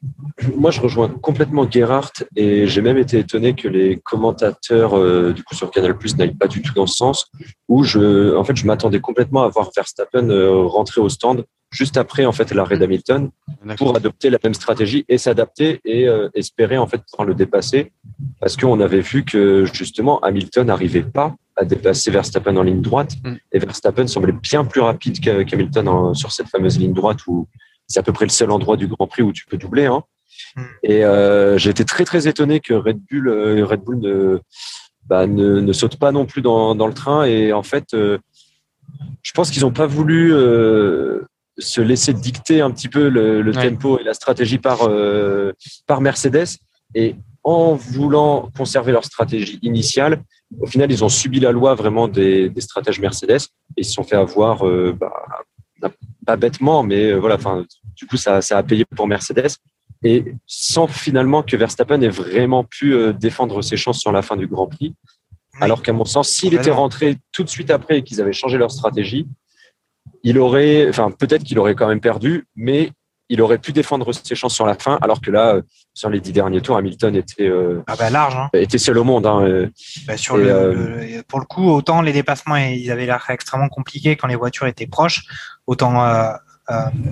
moi, 0.56 0.70
je 0.70 0.80
rejoins 0.80 1.08
complètement 1.08 1.68
Gerhardt 1.70 2.24
et 2.36 2.66
j'ai 2.66 2.80
même 2.82 2.98
été 2.98 3.18
étonné 3.18 3.54
que 3.54 3.68
les 3.68 3.98
commentateurs 3.98 4.96
euh, 4.96 5.32
du 5.32 5.42
coup 5.44 5.54
sur 5.54 5.70
Canal 5.70 5.96
Plus 5.96 6.16
n'aillent 6.16 6.34
pas 6.34 6.48
du 6.48 6.62
tout 6.62 6.72
dans 6.74 6.86
ce 6.86 6.96
sens. 6.96 7.26
Où 7.68 7.82
je, 7.84 8.34
en 8.36 8.44
fait, 8.44 8.56
je 8.56 8.66
m'attendais 8.66 9.00
complètement 9.00 9.42
à 9.42 9.48
voir 9.48 9.70
Verstappen 9.74 10.28
euh, 10.30 10.62
rentrer 10.66 11.00
au 11.00 11.08
stand 11.08 11.44
juste 11.72 11.96
après 11.96 12.24
en 12.24 12.32
fait 12.32 12.52
l'arrêt 12.52 12.76
d'Hamilton 12.78 13.30
pour 13.76 13.96
adopter 13.96 14.28
la 14.28 14.38
même 14.42 14.54
stratégie 14.54 15.04
et 15.08 15.18
s'adapter 15.18 15.80
et 15.84 16.08
euh, 16.08 16.28
espérer 16.34 16.76
en 16.78 16.88
fait 16.88 17.00
pouvoir 17.08 17.28
le 17.28 17.34
dépasser 17.34 17.92
parce 18.40 18.56
qu'on 18.56 18.80
avait 18.80 19.02
vu 19.02 19.24
que 19.24 19.64
justement 19.72 20.18
Hamilton 20.20 20.66
n'arrivait 20.66 21.04
pas 21.04 21.36
à 21.54 21.64
dépasser 21.64 22.10
Verstappen 22.10 22.56
en 22.56 22.64
ligne 22.64 22.80
droite 22.80 23.12
Mm. 23.22 23.34
et 23.52 23.58
Verstappen 23.60 24.06
semblait 24.08 24.32
bien 24.32 24.64
plus 24.64 24.80
rapide 24.80 25.20
qu'Ha- 25.20 25.44
qu'Hamilton 25.44 26.12
sur 26.12 26.32
cette 26.32 26.48
fameuse 26.48 26.76
ligne 26.76 26.92
droite 26.92 27.18
où 27.28 27.46
c'est 27.90 28.00
à 28.00 28.02
peu 28.02 28.12
près 28.12 28.24
le 28.24 28.30
seul 28.30 28.50
endroit 28.50 28.76
du 28.76 28.86
Grand 28.86 29.06
Prix 29.06 29.22
où 29.22 29.32
tu 29.32 29.44
peux 29.46 29.58
doubler. 29.58 29.86
Hein. 29.86 30.02
Mm. 30.56 30.62
Et 30.84 31.04
euh, 31.04 31.58
j'ai 31.58 31.70
été 31.70 31.84
très 31.84 32.04
très 32.04 32.28
étonné 32.28 32.60
que 32.60 32.72
Red 32.72 32.98
Bull, 33.10 33.28
euh, 33.28 33.66
Red 33.66 33.80
Bull 33.80 33.98
ne, 33.98 34.38
bah, 35.06 35.26
ne, 35.26 35.60
ne 35.60 35.72
saute 35.72 35.96
pas 35.96 36.12
non 36.12 36.24
plus 36.24 36.40
dans, 36.40 36.74
dans 36.74 36.86
le 36.86 36.94
train. 36.94 37.24
Et 37.24 37.52
en 37.52 37.62
fait, 37.64 37.92
euh, 37.94 38.18
je 39.22 39.32
pense 39.32 39.50
qu'ils 39.50 39.62
n'ont 39.62 39.72
pas 39.72 39.86
voulu 39.86 40.30
se 41.58 41.80
laisser 41.80 42.14
dicter 42.14 42.62
un 42.62 42.70
petit 42.70 42.88
peu 42.88 43.08
le, 43.08 43.42
le 43.42 43.52
Ouais. 43.52 43.70
tempo 43.70 43.98
et 43.98 44.04
la 44.04 44.14
stratégie 44.14 44.58
par, 44.58 44.88
par 45.86 46.00
Mercedes. 46.00 46.46
Et 46.94 47.16
en 47.42 47.74
voulant 47.74 48.50
conserver 48.56 48.92
leur 48.92 49.04
stratégie 49.04 49.58
initiale, 49.62 50.22
au 50.58 50.66
final, 50.66 50.90
ils 50.90 51.04
ont 51.04 51.08
subi 51.08 51.40
la 51.40 51.52
loi 51.52 51.74
vraiment 51.74 52.08
des, 52.08 52.48
des 52.48 52.60
stratèges 52.60 53.00
Mercedes 53.00 53.40
et 53.76 53.82
ils 53.82 53.84
se 53.84 53.92
sont 53.92 54.02
fait 54.02 54.16
avoir, 54.16 54.66
euh, 54.66 54.96
bah, 54.98 55.90
pas 56.26 56.36
bêtement, 56.36 56.82
mais 56.82 57.12
euh, 57.12 57.18
voilà, 57.18 57.36
enfin, 57.36 57.64
du 58.00 58.06
coup, 58.06 58.16
ça, 58.16 58.40
ça 58.40 58.56
a 58.58 58.62
payé 58.62 58.84
pour 58.96 59.06
Mercedes. 59.06 59.48
Et 60.02 60.24
sans 60.46 60.86
finalement 60.86 61.42
que 61.42 61.56
Verstappen 61.56 62.00
ait 62.00 62.08
vraiment 62.08 62.64
pu 62.64 62.94
euh, 62.94 63.12
défendre 63.12 63.60
ses 63.60 63.76
chances 63.76 64.00
sur 64.00 64.12
la 64.12 64.22
fin 64.22 64.36
du 64.36 64.46
Grand 64.46 64.66
Prix. 64.66 64.94
Alors 65.60 65.82
qu'à 65.82 65.92
mon 65.92 66.06
sens, 66.06 66.30
s'il 66.30 66.54
était 66.54 66.70
rentré 66.70 67.18
tout 67.32 67.44
de 67.44 67.50
suite 67.50 67.70
après 67.70 67.98
et 67.98 68.02
qu'ils 68.02 68.20
avaient 68.22 68.32
changé 68.32 68.56
leur 68.56 68.70
stratégie, 68.70 69.26
il 70.22 70.38
aurait, 70.38 70.88
enfin, 70.88 71.10
peut-être 71.10 71.42
qu'il 71.44 71.58
aurait 71.58 71.74
quand 71.74 71.88
même 71.88 72.00
perdu, 72.00 72.46
mais 72.56 72.92
il 73.28 73.42
aurait 73.42 73.58
pu 73.58 73.72
défendre 73.72 74.10
ses 74.12 74.34
chances 74.34 74.54
sur 74.54 74.64
la 74.66 74.74
fin. 74.74 74.98
Alors 75.02 75.20
que 75.20 75.30
là, 75.30 75.56
euh, 75.56 75.62
sur 75.92 76.08
les 76.08 76.20
dix 76.20 76.32
derniers 76.32 76.62
tours, 76.62 76.76
Hamilton 76.78 77.14
était, 77.14 77.46
euh, 77.46 77.82
Ah 77.86 77.94
bah 77.96 78.08
large. 78.10 78.36
Hein. 78.36 78.48
était 78.54 78.78
seul 78.78 78.96
au 78.96 79.04
monde. 79.04 79.26
Hein. 79.26 79.42
euh. 79.42 79.68
Bah, 80.06 80.16
sur 80.16 80.36
Et, 80.38 80.44
le, 80.44 80.50
euh, 80.50 80.74
le- 81.18 81.22
pour 81.24 81.40
le 81.40 81.44
coup, 81.44 81.68
autant 81.70 82.00
les 82.00 82.12
dépassements 82.12 82.56
ils 82.56 82.90
avaient 82.90 83.06
l'air 83.06 83.24
extrêmement 83.28 83.68
compliqués 83.68 84.16
quand 84.16 84.26
les 84.28 84.36
voitures 84.36 84.66
étaient 84.66 84.86
proches, 84.86 85.22
autant 85.66 86.02
euh, 86.04 86.32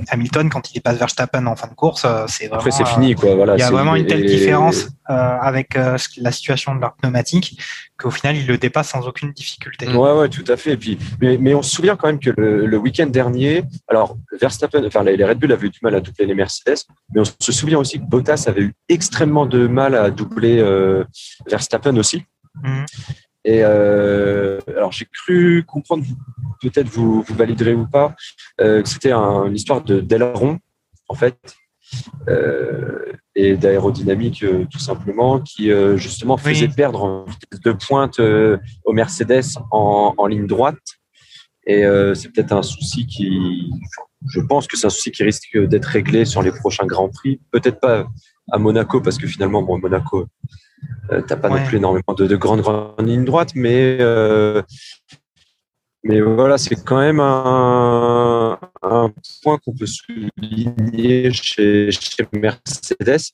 Hamilton 0.09 0.49
quand 0.51 0.71
il 0.71 0.75
dépasse 0.75 0.99
Verstappen 0.99 1.47
en 1.47 1.57
fin 1.57 1.69
de 1.69 1.75
course, 1.75 2.05
euh, 2.05 2.25
c'est 2.29 2.47
vraiment. 2.47 2.61
Après, 2.61 2.71
c'est 2.71 2.83
euh, 2.83 2.87
fini, 2.87 3.15
quoi. 3.15 3.35
Voilà. 3.35 3.55
Il 3.57 3.61
y 3.61 3.63
a 3.63 3.71
vraiment 3.71 3.95
une 3.97 4.07
telle 4.07 4.25
et- 4.25 4.29
différence 4.29 4.89
euh, 5.11 5.15
avec 5.41 5.77
euh, 5.77 5.97
la 6.19 6.33
situation 6.33 6.75
de 6.75 6.81
leur 6.81 6.95
pneumatique 6.95 7.59
qu'au 7.99 8.11
final 8.11 8.37
ils 8.37 8.47
le 8.47 8.59
dépassent 8.59 8.91
sans 8.91 9.07
aucune 9.09 9.33
difficulté. 9.33 9.89
Ouais, 9.89 10.13
ouais, 10.13 10.29
tout 10.29 10.45
à 10.49 10.57
fait. 10.57 10.73
Et 10.73 10.77
puis, 10.77 10.99
mais, 11.21 11.37
mais 11.39 11.55
on 11.55 11.63
se 11.63 11.71
souvient 11.75 11.97
quand 11.97 12.07
même 12.07 12.21
que 12.21 12.31
le, 12.37 12.67
le 12.67 12.77
week-end 12.77 13.07
dernier, 13.07 13.65
alors 13.89 14.17
Verstappen, 14.41 14.85
enfin 14.87 15.03
les 15.03 15.25
Red 15.25 15.39
Bull 15.39 15.53
avaient 15.53 15.67
eu 15.67 15.71
du 15.71 15.81
mal 15.83 15.95
à 15.95 16.01
doubler 16.01 16.27
les 16.27 16.35
Mercedes, 16.35 16.77
mais 17.13 17.21
on 17.21 17.25
se 17.25 17.53
souvient 17.53 17.79
aussi 17.79 17.99
que 17.99 18.05
Bottas 18.05 18.45
avait 18.47 18.63
eu 18.63 18.75
extrêmement 18.89 19.47
de 19.47 19.67
mal 19.67 19.95
à 19.95 20.11
doubler 20.11 20.59
euh, 20.61 21.05
Verstappen 21.49 21.97
aussi. 21.97 22.23
Mhm. 22.63 22.85
Et 23.45 23.61
euh, 23.63 24.59
alors 24.69 24.93
j'ai 24.93 25.07
cru 25.07 25.65
comprendre, 25.67 26.05
peut-être 26.61 26.89
vous, 26.89 27.23
vous 27.23 27.35
validerez 27.35 27.75
ou 27.75 27.87
pas, 27.87 28.15
euh, 28.61 28.83
que 28.83 28.89
c'était 28.89 29.13
un- 29.13 29.45
une 29.47 29.55
histoire 29.55 29.83
de 29.83 30.01
d'aileron 30.01 30.59
en 31.09 31.15
fait. 31.15 31.39
euh, 32.29 33.13
et 33.35 33.57
d'aérodynamique 33.57 34.45
tout 34.71 34.79
simplement 34.79 35.41
qui 35.41 35.71
justement 35.97 36.35
Oui. 36.45 36.55
faisait 36.55 36.69
perdre 36.69 37.03
en 37.05 37.25
vitesse 37.25 37.61
de 37.61 37.73
pointe 37.73 38.21
aux 38.85 38.93
Mercedes 38.93 39.57
en, 39.71 40.13
en 40.19 40.27
ligne 40.27 40.47
droite 40.47 40.77
et 41.67 41.85
c'est 42.15 42.31
peut-être 42.33 42.53
un 42.53 42.63
souci 42.63 43.07
qui 43.07 43.71
je 44.35 44.41
pense 44.41 44.67
que 44.67 44.77
c'est 44.77 44.87
un 44.87 44.91
souci 44.91 45.11
qui 45.13 45.23
risque 45.23 45.57
d'être 45.57 45.87
réglé 45.87 46.25
sur 46.27 46.43
les 46.43 46.51
prochains 46.53 46.85
grands 46.87 47.09
prix 47.09 47.41
peut-être 47.53 47.81
pas 47.81 48.07
à 48.53 48.59
Monaco 48.59 49.01
parce 49.01 49.17
que 49.17 49.27
finalement 49.27 49.63
bon 49.63 49.79
Monaco 49.79 50.27
euh, 51.13 51.23
t'as 51.27 51.37
pas 51.37 51.49
Ouais. 51.51 51.61
non 51.61 51.67
plus 51.67 51.77
énormément 51.79 52.15
de, 52.17 52.27
de 52.27 52.37
grandes 52.37 52.61
grandes 52.61 52.95
lignes 53.07 53.25
droites 53.25 53.55
mais 53.55 53.99
euh, 54.01 54.63
mais 56.05 56.21
voilà, 56.21 56.59
c'est 56.59 56.77
quand 56.77 56.99
même 56.99 57.21
un, 57.21 58.59
un 58.83 59.13
point 59.43 59.59
qu'on 59.59 59.75
peut 59.75 59.87
souligner 59.87 61.33
chez, 61.33 61.91
chez 61.91 62.27
Mercedes. 62.33 63.33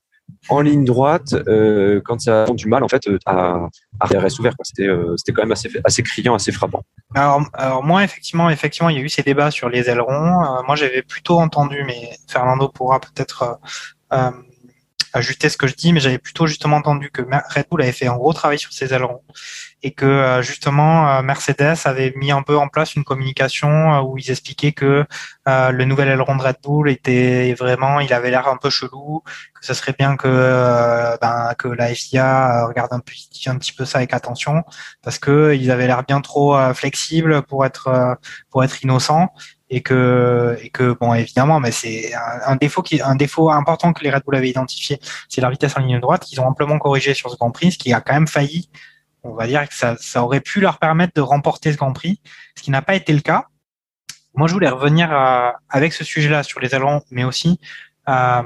En 0.49 0.63
ligne 0.63 0.87
droite, 0.87 1.35
euh, 1.35 2.01
quand 2.03 2.19
ça 2.23 2.45
a 2.45 2.51
du 2.51 2.67
mal, 2.67 2.83
en 2.83 2.89
fait, 2.89 3.07
euh, 3.09 3.19
à, 3.27 3.69
à 4.01 4.07
RS 4.07 4.41
ouvert. 4.41 4.55
C'était, 4.63 4.89
quand 5.33 5.43
même 5.43 5.53
assez, 5.53 5.69
assez 5.85 6.03
criant, 6.03 6.35
assez 6.35 6.51
frappant. 6.51 6.83
Alors, 7.15 7.43
alors 7.53 7.85
moi, 7.85 8.03
effectivement, 8.03 8.49
effectivement, 8.49 8.89
il 8.89 8.97
y 8.97 9.01
a 9.01 9.03
eu 9.03 9.11
ces 9.11 9.23
débats 9.23 9.51
sur 9.51 9.69
les 9.69 9.91
ailerons. 9.91 10.63
Moi, 10.67 10.77
j'avais 10.77 11.03
plutôt 11.03 11.39
entendu, 11.39 11.85
mais 11.87 12.09
Fernando 12.27 12.69
pourra 12.71 12.99
peut-être 13.01 13.59
euh, 15.15 15.19
euh, 15.19 15.25
ajuster 15.25 15.49
ce 15.49 15.57
que 15.57 15.67
je 15.67 15.75
dis, 15.75 15.93
mais 15.93 16.01
j'avais 16.01 16.19
plutôt 16.19 16.47
justement 16.47 16.77
entendu 16.77 17.11
que 17.11 17.23
Red 17.23 17.67
Bull 17.71 17.83
avait 17.83 17.93
fait 17.93 18.07
un 18.07 18.17
gros 18.17 18.33
travail 18.33 18.59
sur 18.59 18.73
ses 18.73 18.93
ailerons 18.93 19.23
et 19.83 19.93
que 19.93 20.07
euh, 20.07 20.43
justement 20.43 21.09
euh, 21.09 21.23
Mercedes 21.23 21.77
avait 21.85 22.13
mis 22.17 22.33
un 22.33 22.43
peu 22.43 22.57
en 22.57 22.69
place 22.69 22.95
une 22.95 23.05
communication 23.05 24.01
où 24.01 24.17
ils 24.19 24.31
expliquaient 24.31 24.73
que 24.73 25.05
le 25.47 25.85
nouvel 25.85 26.09
aileron 26.09 26.37
de 26.37 26.43
Red 26.43 26.57
Bull 26.63 26.91
était 26.91 27.55
vraiment, 27.55 28.01
il 28.01 28.13
avait 28.13 28.31
l'air 28.31 28.49
un 28.49 28.57
peu 28.57 28.71
chelou, 28.71 29.23
que 29.25 29.67
ce 29.67 29.75
serait 29.75 29.95
bien 29.99 30.17
que 30.17 31.17
ben, 31.21 31.55
que 31.59 31.69
la 31.69 31.95
FIA 31.95 32.67
regarde 32.67 32.93
un 32.93 33.01
petit 33.01 33.49
un 33.49 33.59
petit 33.59 33.73
peu 33.73 33.85
ça 33.85 33.99
avec 33.99 34.15
attention 34.15 34.65
parce 35.03 35.19
que 35.19 35.55
ils 35.55 35.71
avaient 35.71 35.87
l'air 35.87 36.03
bien 36.03 36.21
trop 36.21 36.57
flexibles 36.73 37.43
pour 37.43 37.67
être 37.67 38.17
pour 38.51 38.65
être 38.65 38.83
innocents 38.83 39.29
et 39.71 39.81
que 39.81 40.59
et 40.63 40.71
que 40.71 40.93
bon 40.93 41.15
évidemment 41.15 41.59
mais 41.59 41.73
c'est 41.73 42.13
un, 42.15 42.57
défaut 42.57 42.83
qui 42.83 43.01
un 43.01 43.17
défaut 43.17 43.51
important 43.51 43.93
que 43.93 44.05
les 44.05 44.11
Red 44.11 44.23
Bull 44.25 44.37
avaient 44.37 44.51
identifié 44.51 45.01
c'est 45.29 45.41
la 45.41 45.51
vitesse 45.51 45.77
en 45.77 45.81
ligne 45.81 46.01
droite. 46.01 46.25
Qu'ils 46.25 46.41
ont 46.41 46.47
amplement 46.47 46.79
corrigé 46.79 47.15
sur 47.15 47.31
ce 47.31 47.37
Grand 47.37 47.51
Prix 47.51 47.73
ce 47.73 47.79
qui 47.79 47.93
a 47.93 48.01
quand 48.01 48.15
même 48.15 48.29
failli. 48.29 48.69
On 49.23 49.33
va 49.33 49.47
dire 49.47 49.67
que 49.67 49.75
ça, 49.75 49.97
ça 49.99 50.23
aurait 50.23 50.43
pu 50.43 50.61
leur 50.61 50.79
permettre 50.79 51.15
de 51.15 51.23
remporter 51.23 51.73
ce 51.73 51.79
Grand 51.79 51.93
Prix 51.93 52.21
ce 52.57 52.63
qui 52.63 52.71
n'a 52.71 52.83
pas 52.83 52.95
été 52.95 53.13
le 53.13 53.21
cas. 53.21 53.47
Moi 54.35 54.49
je 54.49 54.53
voulais 54.53 54.69
revenir 54.69 55.13
euh, 55.13 55.51
avec 55.71 55.93
ce 55.93 56.05
sujet 56.05 56.29
là 56.29 56.43
sur 56.43 56.61
les 56.61 56.75
ailerons 56.75 57.03
mais 57.11 57.25
aussi 57.25 57.59
euh, 58.09 58.43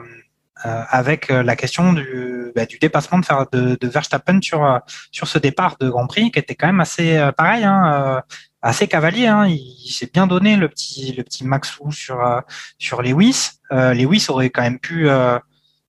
euh, 0.66 0.83
avec 0.88 1.28
la 1.28 1.57
question 1.57 1.92
du, 1.92 2.52
bah, 2.54 2.66
du 2.66 2.78
dépassement 2.78 3.18
de, 3.18 3.76
de, 3.76 3.88
Verstappen 3.88 4.40
sur 4.40 4.81
sur 5.11 5.26
ce 5.26 5.38
départ 5.38 5.76
de 5.81 5.88
Grand 5.88 6.07
Prix 6.07 6.31
qui 6.31 6.38
était 6.38 6.54
quand 6.54 6.68
même 6.68 6.81
assez 6.81 7.28
pareil 7.37 7.64
hein, 7.64 8.22
assez 8.62 8.88
cavalier. 8.88 9.27
Hein. 9.27 9.47
Il, 9.47 9.90
s'est 9.90 10.11
bien 10.12 10.27
donné 10.27 10.57
le 10.57 10.68
petit 10.68 11.12
le 11.12 11.23
petit 11.25 11.44
sur 11.90 12.21
euh, 12.21 12.40
sur 12.79 13.03
Lewis. 13.03 13.51
Euh, 13.73 13.94
Lewis 13.94 14.27
aurait 14.29 14.51
quand 14.51 14.62
même 14.62 14.79
pu. 14.79 15.09
Euh, 15.09 15.38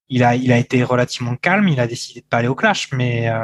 il 0.10 0.24
a 0.24 0.36
il 0.36 0.52
a 0.52 0.58
été 0.58 0.84
relativement 0.84 1.36
calme. 1.36 1.68
Il 1.68 1.80
a 1.80 1.88
décidé 1.88 2.22
de 2.22 2.26
pas 2.26 2.38
aller 2.38 2.48
au 2.48 2.56
clash, 2.56 2.90
mais 2.92 3.30
euh, 3.30 3.44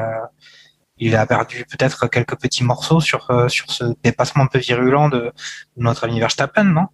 il 0.98 1.16
a 1.16 1.26
perdu 1.26 1.66
peut-être 1.66 2.08
quelques 2.08 2.40
petits 2.40 2.64
morceaux 2.64 3.02
sur 3.02 3.28
sur 3.50 3.72
ce 3.72 3.86
dépassement 4.04 4.44
un 4.44 4.48
peu 4.48 4.60
virulent 4.60 5.10
de, 5.10 5.20
de 5.78 5.84
notre 5.84 6.06
ami 6.06 6.20
Verstappen, 6.20 6.64
non? 6.64 6.88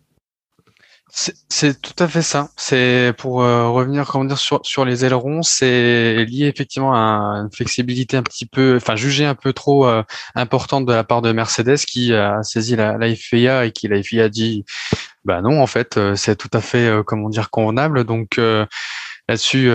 C'est 1.13 1.81
tout 1.81 2.01
à 2.01 2.07
fait 2.07 2.21
ça. 2.21 2.49
C'est 2.55 3.13
pour 3.17 3.43
euh, 3.43 3.69
revenir 3.69 4.07
comment 4.07 4.25
dire 4.25 4.37
sur, 4.37 4.61
sur 4.63 4.85
les 4.85 5.03
ailerons, 5.03 5.43
c'est 5.43 6.25
lié 6.25 6.45
effectivement 6.45 6.93
à 6.93 7.41
une 7.41 7.51
flexibilité 7.51 8.15
un 8.17 8.23
petit 8.23 8.45
peu, 8.45 8.77
enfin 8.77 8.95
jugée 8.95 9.25
un 9.25 9.35
peu 9.35 9.51
trop 9.51 9.85
euh, 9.85 10.03
importante 10.35 10.85
de 10.85 10.93
la 10.93 11.03
part 11.03 11.21
de 11.21 11.31
Mercedes 11.33 11.77
qui 11.79 12.13
a 12.13 12.41
saisi 12.43 12.75
la, 12.75 12.97
la 12.97 13.13
FIA 13.13 13.65
et 13.65 13.71
qui 13.71 13.87
la 13.89 14.01
FIA 14.01 14.25
a 14.25 14.29
dit 14.29 14.63
bah 15.25 15.41
non 15.41 15.61
en 15.61 15.67
fait 15.67 15.97
euh, 15.97 16.15
c'est 16.15 16.35
tout 16.35 16.49
à 16.53 16.61
fait 16.61 16.89
comment 17.05 17.29
dire 17.29 17.49
convenable 17.49 18.05
donc 18.05 18.39
là-dessus 19.31 19.69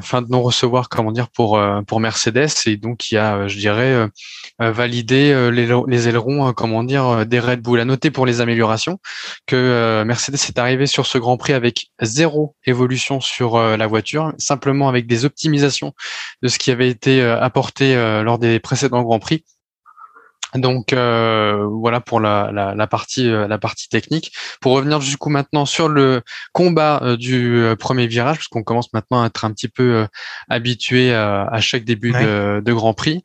fin 0.00 0.22
de 0.22 0.28
non 0.28 0.42
recevoir 0.42 0.88
comment 0.88 1.12
dire 1.12 1.28
pour 1.28 1.60
pour 1.86 2.00
Mercedes 2.00 2.48
et 2.66 2.76
donc 2.76 3.10
il 3.10 3.16
y 3.16 3.18
a 3.18 3.46
je 3.48 3.58
dirais 3.58 4.08
euh, 4.60 4.70
valider 4.70 5.32
euh, 5.32 5.50
les, 5.50 5.68
les 5.88 6.08
ailerons, 6.08 6.48
euh, 6.48 6.52
comment 6.52 6.84
dire, 6.84 7.26
des 7.26 7.40
Red 7.40 7.62
Bull. 7.62 7.80
À 7.80 7.84
noter 7.84 8.10
pour 8.10 8.26
les 8.26 8.40
améliorations 8.40 8.98
que 9.46 10.02
Mercedes 10.04 10.34
est 10.34 10.58
arrivé 10.58 10.86
sur 10.86 11.06
ce 11.06 11.18
Grand 11.18 11.36
Prix 11.36 11.52
avec 11.52 11.86
zéro 12.00 12.54
évolution 12.64 13.20
sur 13.20 13.58
la 13.58 13.86
voiture, 13.86 14.32
simplement 14.38 14.88
avec 14.88 15.06
des 15.06 15.24
optimisations 15.24 15.92
de 16.42 16.48
ce 16.48 16.58
qui 16.58 16.70
avait 16.70 16.88
été 16.88 17.22
apporté 17.22 17.94
lors 18.22 18.38
des 18.38 18.60
précédents 18.60 19.02
Grands 19.02 19.18
Prix 19.18 19.44
donc 20.54 20.92
euh, 20.92 21.66
voilà 21.66 22.00
pour 22.00 22.20
la, 22.20 22.50
la, 22.52 22.74
la, 22.74 22.86
partie 22.86 23.28
euh, 23.28 23.48
la 23.48 23.58
partie 23.58 23.88
technique. 23.88 24.32
Pour 24.60 24.72
revenir 24.72 24.98
du 24.98 25.16
coup 25.16 25.30
maintenant 25.30 25.64
sur 25.64 25.88
le 25.88 26.22
combat 26.52 27.00
euh, 27.02 27.16
du 27.16 27.64
premier 27.78 28.06
virage, 28.06 28.36
parce 28.38 28.48
qu'on 28.48 28.62
commence 28.62 28.92
maintenant 28.92 29.22
à 29.22 29.26
être 29.26 29.44
un 29.44 29.52
petit 29.52 29.68
peu 29.68 30.06
habitué 30.48 31.14
à, 31.14 31.44
à, 31.44 31.60
chaque 31.60 31.84
début 31.84 32.12
de, 32.12 32.60
de, 32.64 32.72
Grand 32.72 32.94
Prix. 32.94 33.24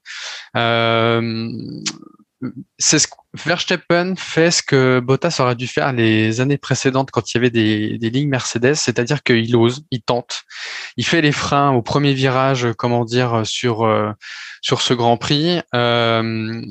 c'est 2.77 2.99
ce 2.99 3.07
Verstappen 3.45 4.15
fait 4.15 4.49
ce 4.49 4.63
que 4.63 4.99
Bottas 4.99 5.37
aurait 5.39 5.55
dû 5.55 5.67
faire 5.67 5.93
les 5.93 6.41
années 6.41 6.57
précédentes 6.57 7.11
quand 7.11 7.31
il 7.31 7.37
y 7.37 7.39
avait 7.39 7.51
des, 7.51 7.97
des 7.99 8.09
lignes 8.09 8.29
Mercedes, 8.29 8.73
c'est-à-dire 8.75 9.21
qu'il 9.21 9.55
ose, 9.55 9.83
il 9.91 10.01
tente, 10.01 10.43
il 10.95 11.05
fait 11.05 11.21
les 11.21 11.31
freins 11.31 11.71
au 11.71 11.83
premier 11.83 12.13
virage, 12.13 12.67
comment 12.77 13.05
dire, 13.05 13.41
sur 13.45 13.85
sur 14.61 14.81
ce 14.81 14.93
Grand 14.93 15.17
Prix. 15.17 15.61
Euh, 15.75 16.61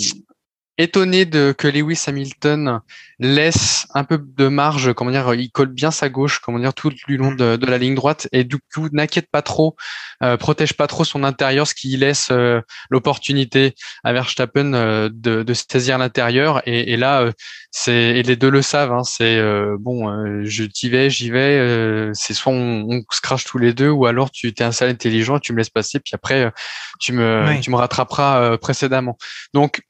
étonné 0.78 1.24
de 1.24 1.54
que 1.56 1.68
Lewis 1.68 2.04
Hamilton 2.06 2.80
laisse 3.18 3.86
un 3.94 4.04
peu 4.04 4.18
de 4.18 4.48
marge, 4.48 4.92
comment 4.92 5.10
dire, 5.10 5.34
il 5.34 5.50
colle 5.50 5.68
bien 5.68 5.90
sa 5.90 6.08
gauche, 6.08 6.38
comment 6.38 6.58
dire, 6.58 6.74
tout 6.74 6.92
le 7.08 7.16
long 7.16 7.32
de, 7.32 7.58
la 7.66 7.78
ligne 7.78 7.94
droite, 7.94 8.28
et 8.32 8.44
du 8.44 8.58
coup 8.58 8.88
n'inquiète 8.92 9.30
pas 9.30 9.40
trop, 9.40 9.74
euh, 10.22 10.36
protège 10.36 10.74
pas 10.74 10.86
trop 10.86 11.04
son 11.04 11.24
intérieur, 11.24 11.66
ce 11.66 11.74
qui 11.74 11.96
laisse 11.96 12.28
euh, 12.30 12.60
l'opportunité 12.90 13.74
à 14.04 14.12
Verstappen 14.12 14.74
euh, 14.74 15.08
de, 15.12 15.42
de 15.42 15.54
saisir 15.54 15.96
l'intérieur. 15.98 16.62
Et, 16.66 16.92
et, 16.92 16.96
là, 16.96 17.30
c'est 17.70 17.94
et 17.94 18.22
les 18.22 18.36
deux 18.36 18.50
le 18.50 18.62
savent, 18.62 18.92
hein, 18.92 19.04
c'est 19.04 19.40
bon, 19.78 20.44
je 20.44 20.64
t'y 20.64 20.90
vais, 20.90 21.08
j'y 21.08 21.30
vais. 21.30 22.10
c'est 22.12 22.34
soit 22.34 22.52
on, 22.52 22.86
on, 22.88 23.02
se 23.10 23.20
crache 23.20 23.44
tous 23.44 23.58
les 23.58 23.72
deux, 23.72 23.88
ou 23.88 24.06
alors 24.06 24.30
tu 24.30 24.52
t'es 24.52 24.64
un 24.64 24.72
sale 24.72 24.90
intelligent, 24.90 25.38
tu 25.38 25.52
me 25.52 25.58
laisses 25.58 25.70
passer, 25.70 26.00
puis 26.00 26.12
après 26.14 26.52
tu 27.00 27.12
me 27.12 27.60
tu 27.60 27.70
me 27.70 27.76
rattraperas 27.76 28.58
précédemment. 28.58 29.16
Donc 29.54 29.82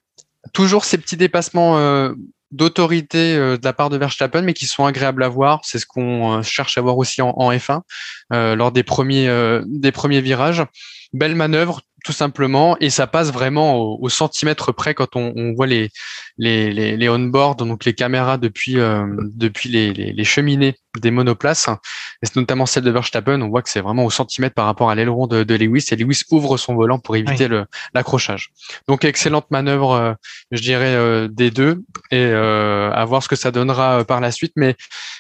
toujours 0.53 0.85
ces 0.85 0.99
petits 0.99 1.17
dépassements 1.17 1.79
euh, 1.79 2.13
d'autorité 2.51 3.37
euh, 3.37 3.57
de 3.57 3.65
la 3.65 3.73
part 3.73 3.91
de 3.91 3.97
Verstappen, 3.97 4.43
mais 4.43 4.55
qui 4.55 4.67
sont 4.67 4.85
agréables 4.85 5.23
à 5.23 5.29
voir. 5.29 5.61
C'est 5.65 5.79
ce 5.79 5.87
qu'on 5.87 6.39
euh, 6.39 6.43
cherche 6.43 6.79
à 6.79 6.81
voir 6.81 6.97
aussi 6.99 7.23
en, 7.23 7.31
en 7.31 7.53
F1 7.53 7.83
lors 8.31 8.73
des 8.73 8.83
premiers 8.83 9.29
des 9.67 9.93
premiers 9.93 10.21
virages. 10.21 10.65
Belle 11.13 11.37
manœuvre, 11.37 11.83
tout 12.07 12.13
simplement, 12.13 12.77
et 12.79 12.89
ça 12.89 13.09
passe 13.09 13.33
vraiment 13.33 13.79
au, 13.81 14.09
centimètre 14.09 14.71
près 14.71 14.95
quand 14.95 15.17
on, 15.17 15.33
on 15.35 15.55
voit 15.55 15.67
les 15.67 15.91
les, 16.39 16.73
les, 16.73 16.97
les 16.97 17.09
on-board, 17.09 17.59
donc 17.59 17.85
les 17.85 17.95
caméras 17.95 18.39
depuis 18.39 18.79
euh, 18.79 19.05
depuis 19.35 19.69
les, 19.69 19.93
les, 19.93 20.25
cheminées 20.25 20.77
des 21.01 21.11
monoplaces, 21.11 21.69
et 21.69 22.27
c'est 22.27 22.37
notamment 22.37 22.65
celle 22.65 22.85
de 22.85 22.93
Verstappen, 22.93 23.41
on 23.41 23.49
voit 23.49 23.61
que 23.63 23.71
c'est 23.71 23.81
vraiment 23.81 24.05
au 24.05 24.11
centimètre 24.11 24.55
par 24.55 24.67
rapport 24.67 24.89
à 24.89 24.95
l'aileron 24.95 25.27
de, 25.27 25.43
de, 25.43 25.55
Lewis, 25.57 25.87
et 25.91 25.97
Lewis 25.97 26.23
ouvre 26.31 26.57
son 26.59 26.77
volant 26.77 27.01
pour 27.01 27.17
éviter 27.17 27.49
le 27.49 27.67
l'accrochage. 27.93 28.53
Donc 28.87 29.05
excellente 29.05 29.51
manœuvre, 29.51 29.93
euh, 29.95 30.13
je 30.53 30.63
dirais 30.63 30.95
euh, 30.95 31.27
des 31.27 31.51
deux, 31.51 31.83
et 32.13 32.25
à 32.25 33.05
voir 33.05 33.25
ce 33.25 33.29
que 33.29 33.37
ça 33.37 33.51
donnera 33.51 34.05
par 34.05 34.21
la 34.21 34.31
suite, 34.31 34.53
mais 34.55 34.77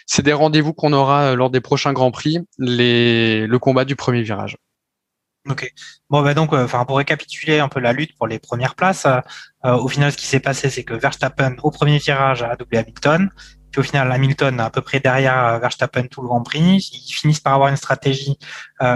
c'est 0.06 0.22
des 0.22 0.32
rendez-vous 0.32 0.72
qu'on 0.72 0.92
aura 0.92 1.34
lors 1.34 1.50
des 1.50 1.60
prochains 1.60 1.92
grands 1.92 2.12
prix, 2.12 2.38
les 2.58 3.48
le 3.48 3.58
combat 3.58 3.84
du 3.84 3.96
premier 3.96 4.22
virage. 4.22 4.56
Ok. 5.48 5.72
Bon, 6.10 6.22
bah 6.22 6.34
donc, 6.34 6.52
euh, 6.52 6.64
enfin, 6.64 6.84
pour 6.84 6.96
récapituler 6.96 7.60
un 7.60 7.68
peu 7.68 7.78
la 7.78 7.92
lutte 7.92 8.16
pour 8.16 8.26
les 8.26 8.38
premières 8.40 8.74
places, 8.74 9.06
euh, 9.06 9.20
euh, 9.64 9.74
au 9.76 9.88
final, 9.88 10.10
ce 10.10 10.16
qui 10.16 10.26
s'est 10.26 10.40
passé, 10.40 10.70
c'est 10.70 10.82
que 10.82 10.94
Verstappen, 10.94 11.54
au 11.62 11.70
premier 11.70 12.00
tirage, 12.00 12.42
a 12.42 12.56
doublé 12.56 12.78
Hamilton. 12.78 13.30
Puis 13.70 13.80
au 13.80 13.82
final, 13.84 14.10
Hamilton, 14.10 14.58
à 14.60 14.70
peu 14.70 14.80
près 14.80 15.00
derrière 15.00 15.58
Verstappen 15.60 16.06
tout 16.06 16.22
le 16.22 16.28
Grand 16.28 16.42
Prix, 16.42 16.88
ils 16.92 17.12
finissent 17.12 17.40
par 17.40 17.54
avoir 17.54 17.68
une 17.68 17.76
stratégie 17.76 18.38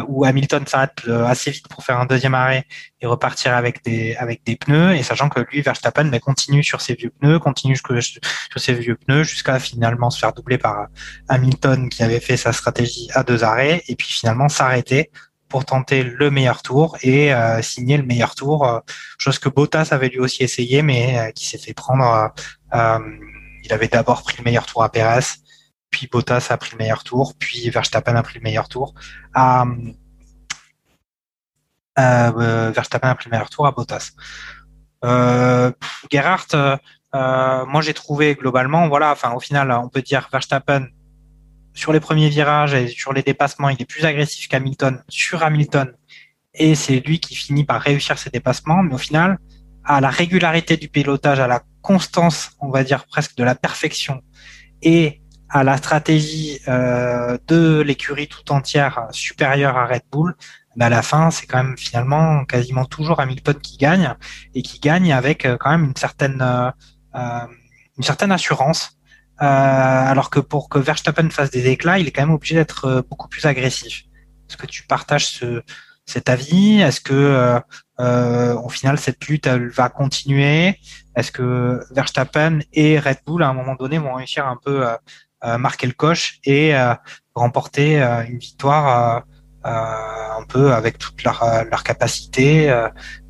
où 0.08 0.24
Hamilton 0.24 0.66
s'arrête 0.66 1.06
assez 1.26 1.50
vite 1.50 1.68
pour 1.68 1.84
faire 1.84 1.98
un 2.00 2.06
deuxième 2.06 2.34
arrêt 2.34 2.64
et 3.00 3.06
repartir 3.06 3.54
avec 3.54 3.84
des 3.84 4.14
avec 4.16 4.42
des 4.46 4.56
pneus. 4.56 4.94
Et 4.94 5.02
sachant 5.02 5.28
que 5.28 5.40
lui, 5.40 5.60
Verstappen, 5.60 6.04
mais 6.04 6.20
continue 6.20 6.62
sur 6.64 6.80
ses 6.80 6.94
vieux 6.94 7.10
pneus, 7.10 7.38
continue 7.40 7.76
sur 7.76 8.60
ses 8.60 8.72
vieux 8.72 8.96
pneus 8.96 9.24
jusqu'à 9.24 9.58
finalement 9.58 10.08
se 10.08 10.18
faire 10.18 10.32
doubler 10.32 10.56
par 10.56 10.86
Hamilton 11.28 11.90
qui 11.90 12.02
avait 12.02 12.20
fait 12.20 12.38
sa 12.38 12.54
stratégie 12.54 13.10
à 13.12 13.22
deux 13.22 13.44
arrêts 13.44 13.82
et 13.86 13.96
puis 13.96 14.08
finalement 14.08 14.48
s'arrêter 14.48 15.10
pour 15.50 15.64
tenter 15.64 16.04
le 16.04 16.30
meilleur 16.30 16.62
tour 16.62 16.96
et 17.02 17.34
euh, 17.34 17.60
signer 17.60 17.98
le 17.98 18.04
meilleur 18.04 18.34
tour, 18.34 18.66
euh, 18.66 18.78
chose 19.18 19.38
que 19.38 19.48
Bottas 19.48 19.88
avait 19.90 20.08
lui 20.08 20.20
aussi 20.20 20.42
essayé, 20.44 20.80
mais 20.80 21.18
euh, 21.18 21.30
qui 21.32 21.44
s'est 21.44 21.58
fait 21.58 21.74
prendre. 21.74 22.32
il 22.72 23.72
avait 23.72 23.88
d'abord 23.88 24.22
pris 24.22 24.36
le 24.38 24.44
meilleur 24.44 24.64
tour 24.64 24.82
à 24.82 24.90
Perez, 24.90 25.26
puis 25.90 26.08
Bottas 26.10 26.46
a 26.50 26.56
pris 26.56 26.70
le 26.72 26.78
meilleur 26.78 27.04
tour, 27.04 27.34
puis 27.38 27.68
Verstappen 27.68 28.14
a 28.14 28.22
pris 28.22 28.38
le 28.38 28.44
meilleur 28.44 28.68
tour. 28.68 28.94
À, 29.34 29.66
Verstappen 31.96 33.10
a 33.10 33.14
pris 33.16 33.26
le 33.26 33.32
meilleur 33.32 33.50
tour 33.50 33.66
à 33.66 33.72
Bottas. 33.72 34.12
Euh, 35.04 35.72
Gerhardt, 36.10 36.78
moi 37.12 37.80
j'ai 37.82 37.94
trouvé 37.94 38.36
globalement, 38.36 38.88
voilà, 38.88 39.10
enfin 39.10 39.32
au 39.32 39.40
final, 39.40 39.72
on 39.72 39.88
peut 39.88 40.02
dire 40.02 40.28
Verstappen 40.32 40.86
sur 41.80 41.92
les 41.94 42.00
premiers 42.00 42.28
virages 42.28 42.74
et 42.74 42.88
sur 42.88 43.12
les 43.14 43.22
dépassements, 43.22 43.70
il 43.70 43.80
est 43.80 43.86
plus 43.86 44.05
agressif 44.05 44.48
qu'Hamilton 44.48 45.02
sur 45.09 45.42
Hamilton. 45.42 45.92
Et 46.52 46.74
c'est 46.74 47.00
lui 47.00 47.20
qui 47.20 47.34
finit 47.34 47.64
par 47.64 47.80
réussir 47.80 48.18
ses 48.18 48.28
dépassements. 48.28 48.82
Mais 48.82 48.94
au 48.94 48.98
final, 48.98 49.38
à 49.84 50.00
la 50.02 50.11
régularité 50.11 50.76
du 50.76 50.88
pilotage, 50.88 51.40
à 51.40 51.46
la 51.46 51.62
constance, 51.80 52.50
on 52.61 52.68
va 52.68 52.84
dire 52.84 53.07
presque 53.07 53.34
de 53.36 53.44
la 53.44 53.55
perfection, 53.55 54.20
et 54.82 55.22
à 55.48 55.64
la 55.64 55.78
stratégie 55.78 56.61
euh, 56.68 57.38
de 57.48 57.80
l'écurie 57.80 58.28
tout 58.28 58.52
entière 58.52 59.09
supérieure 59.11 59.76
à 59.78 59.86
Red 59.86 60.02
Bull, 60.12 60.36
à 60.78 60.88
la 60.88 61.02
fin, 61.02 61.30
c'est 61.30 61.46
quand 61.46 61.62
même 61.64 61.78
finalement 61.78 62.44
quasiment 62.44 62.84
toujours 62.84 63.20
Hamilton 63.20 63.57
qui 63.59 63.76
gagne 63.76 64.14
et 64.55 64.62
qui 64.62 64.80
gagne 64.80 65.12
avec 65.12 65.44
euh, 65.44 65.57
quand 65.59 65.70
même 65.70 65.84
une 65.84 65.96
certaine 65.96 66.40
euh, 66.42 68.32
assurance 68.32 68.99
alors 69.41 70.28
que 70.28 70.38
pour 70.38 70.68
que 70.68 70.78
Verstappen 70.78 71.30
fasse 71.30 71.51
des 71.51 71.66
éclats, 71.68 71.99
il 71.99 72.07
est 72.07 72.11
quand 72.11 72.22
même 72.22 72.34
obligé 72.34 72.55
d'être 72.57 72.84
euh, 72.84 73.03
beaucoup 73.03 73.28
plus 73.28 73.47
agressif. 73.47 74.05
Est-ce 74.49 74.59
que 74.59 74.66
tu 74.66 74.82
partages 74.82 75.28
ce, 75.28 75.62
cet 76.05 76.28
avis? 76.28 76.80
Est-ce 76.80 77.01
que 77.01 77.59
euh, 78.01 78.55
au 78.57 78.68
final, 78.68 78.99
cette 78.99 79.24
lutte, 79.26 79.47
elle 79.47 79.68
va 79.68 79.88
continuer? 79.88 80.78
Est-ce 81.16 81.32
que 81.32 81.82
Verstappen 81.91 82.59
et 82.74 82.99
Red 82.99 83.18
Bull, 83.26 83.43
à 83.43 83.49
un 83.49 83.55
moment 83.55 83.76
donné, 83.76 83.99
vont 83.99 84.14
réussir 84.14 84.47
un 84.47 84.59
peu 84.62 84.86
à 85.41 85.59
marquer 85.59 85.86
le 85.86 85.95
coche 85.95 86.38
et 86.45 86.74
remporter 87.34 88.01
une 88.01 88.38
victoire 88.38 89.24
un 89.64 90.45
peu 90.49 90.72
avec 90.72 90.99
toute 90.99 91.22
leur, 91.24 91.45
leur 91.70 91.82
capacité, 91.82 92.66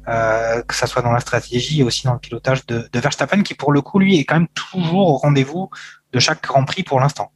que 0.07 0.75
ça 0.75 0.87
soit 0.87 1.03
dans 1.03 1.13
la 1.13 1.21
stratégie 1.21 1.81
et 1.81 1.83
aussi 1.83 2.05
dans 2.05 2.15
le 2.15 2.19
pilotage 2.19 2.65
de, 2.67 2.89
de 2.93 3.01
Verstappen, 3.01 3.43
qui 3.43 3.55
pour 3.55 3.73
le 3.73 3.81
coup, 3.81 3.99
lui, 3.99 4.19
est 4.19 4.25
quand 4.25 4.37
même 4.37 4.49
toujours 4.49 5.09
au 5.09 5.17
rendez-vous 5.17 5.71
de 6.13 6.19
chaque 6.19 6.43
Grand 6.43 6.65
Prix 6.65 6.83
pour 6.83 7.01
l'instant. 7.01 7.33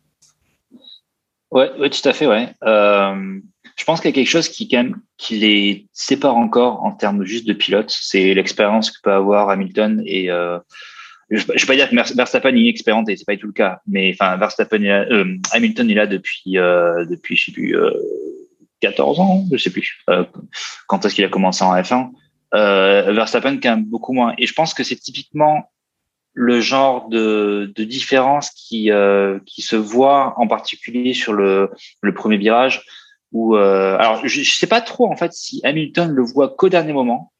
Ouais, 1.54 1.70
ouais, 1.78 1.88
tout 1.88 2.06
à 2.08 2.12
fait, 2.12 2.26
ouais. 2.26 2.48
Euh, 2.64 3.38
je 3.76 3.84
pense 3.84 4.00
qu'il 4.00 4.10
y 4.10 4.12
a 4.12 4.14
quelque 4.14 4.28
chose 4.28 4.48
qui, 4.48 4.68
quand 4.68 4.78
même, 4.78 4.96
qui 5.16 5.36
les 5.36 5.86
sépare 5.92 6.36
encore 6.36 6.82
en 6.84 6.90
termes 6.90 7.24
juste 7.24 7.46
de 7.46 7.52
pilote. 7.52 7.94
C'est 7.96 8.34
l'expérience 8.34 8.90
que 8.90 9.00
peut 9.02 9.12
avoir 9.12 9.50
Hamilton 9.50 10.02
et 10.04 10.32
euh, 10.32 10.58
je 11.30 11.44
ne 11.46 11.52
vais 11.52 11.66
pas 11.66 11.76
dire 11.76 11.88
que 11.88 12.16
Verstappen 12.16 12.56
est 12.56 12.60
inexpérimenté, 12.60 13.16
c'est 13.16 13.24
pas 13.24 13.34
du 13.34 13.40
tout 13.40 13.46
le 13.46 13.52
cas. 13.52 13.78
Mais 13.86 14.12
enfin, 14.12 14.36
Verstappen, 14.36 14.82
euh, 14.82 15.36
Hamilton 15.52 15.90
est 15.90 15.94
là 15.94 16.06
depuis 16.08 16.54
depuis 16.54 17.36
je 17.36 17.44
sais 17.46 17.52
plus 17.52 17.76
14 18.80 19.20
ans, 19.20 19.44
je 19.50 19.56
sais 19.56 19.70
plus 19.70 20.04
quand 20.88 21.04
est-ce 21.04 21.14
qu'il 21.14 21.24
a 21.24 21.28
commencé 21.28 21.62
en 21.64 21.72
F1. 21.74 22.10
Verstappen 22.52 23.58
quand 23.58 23.70
même 23.70 23.84
beaucoup 23.84 24.12
moins. 24.12 24.34
Et 24.38 24.46
je 24.46 24.54
pense 24.54 24.74
que 24.74 24.82
c'est 24.82 24.96
typiquement 24.96 25.70
le 26.34 26.60
genre 26.60 27.08
de, 27.08 27.72
de 27.74 27.84
différence 27.84 28.50
qui 28.50 28.90
qui 29.46 29.62
se 29.62 29.76
voit 29.76 30.34
en 30.36 30.46
particulier 30.46 31.14
sur 31.14 31.32
le 31.32 31.70
le 32.02 32.14
premier 32.14 32.36
virage 32.36 32.84
où, 33.34 33.56
euh, 33.56 33.96
alors, 33.98 34.26
je, 34.26 34.38
ne 34.38 34.44
sais 34.44 34.68
pas 34.68 34.80
trop 34.80 35.10
en 35.10 35.16
fait 35.16 35.32
si 35.32 35.60
Hamilton 35.64 36.10
le 36.10 36.22
voit 36.22 36.54
qu'au 36.54 36.68
dernier 36.68 36.92
moment, 36.92 37.32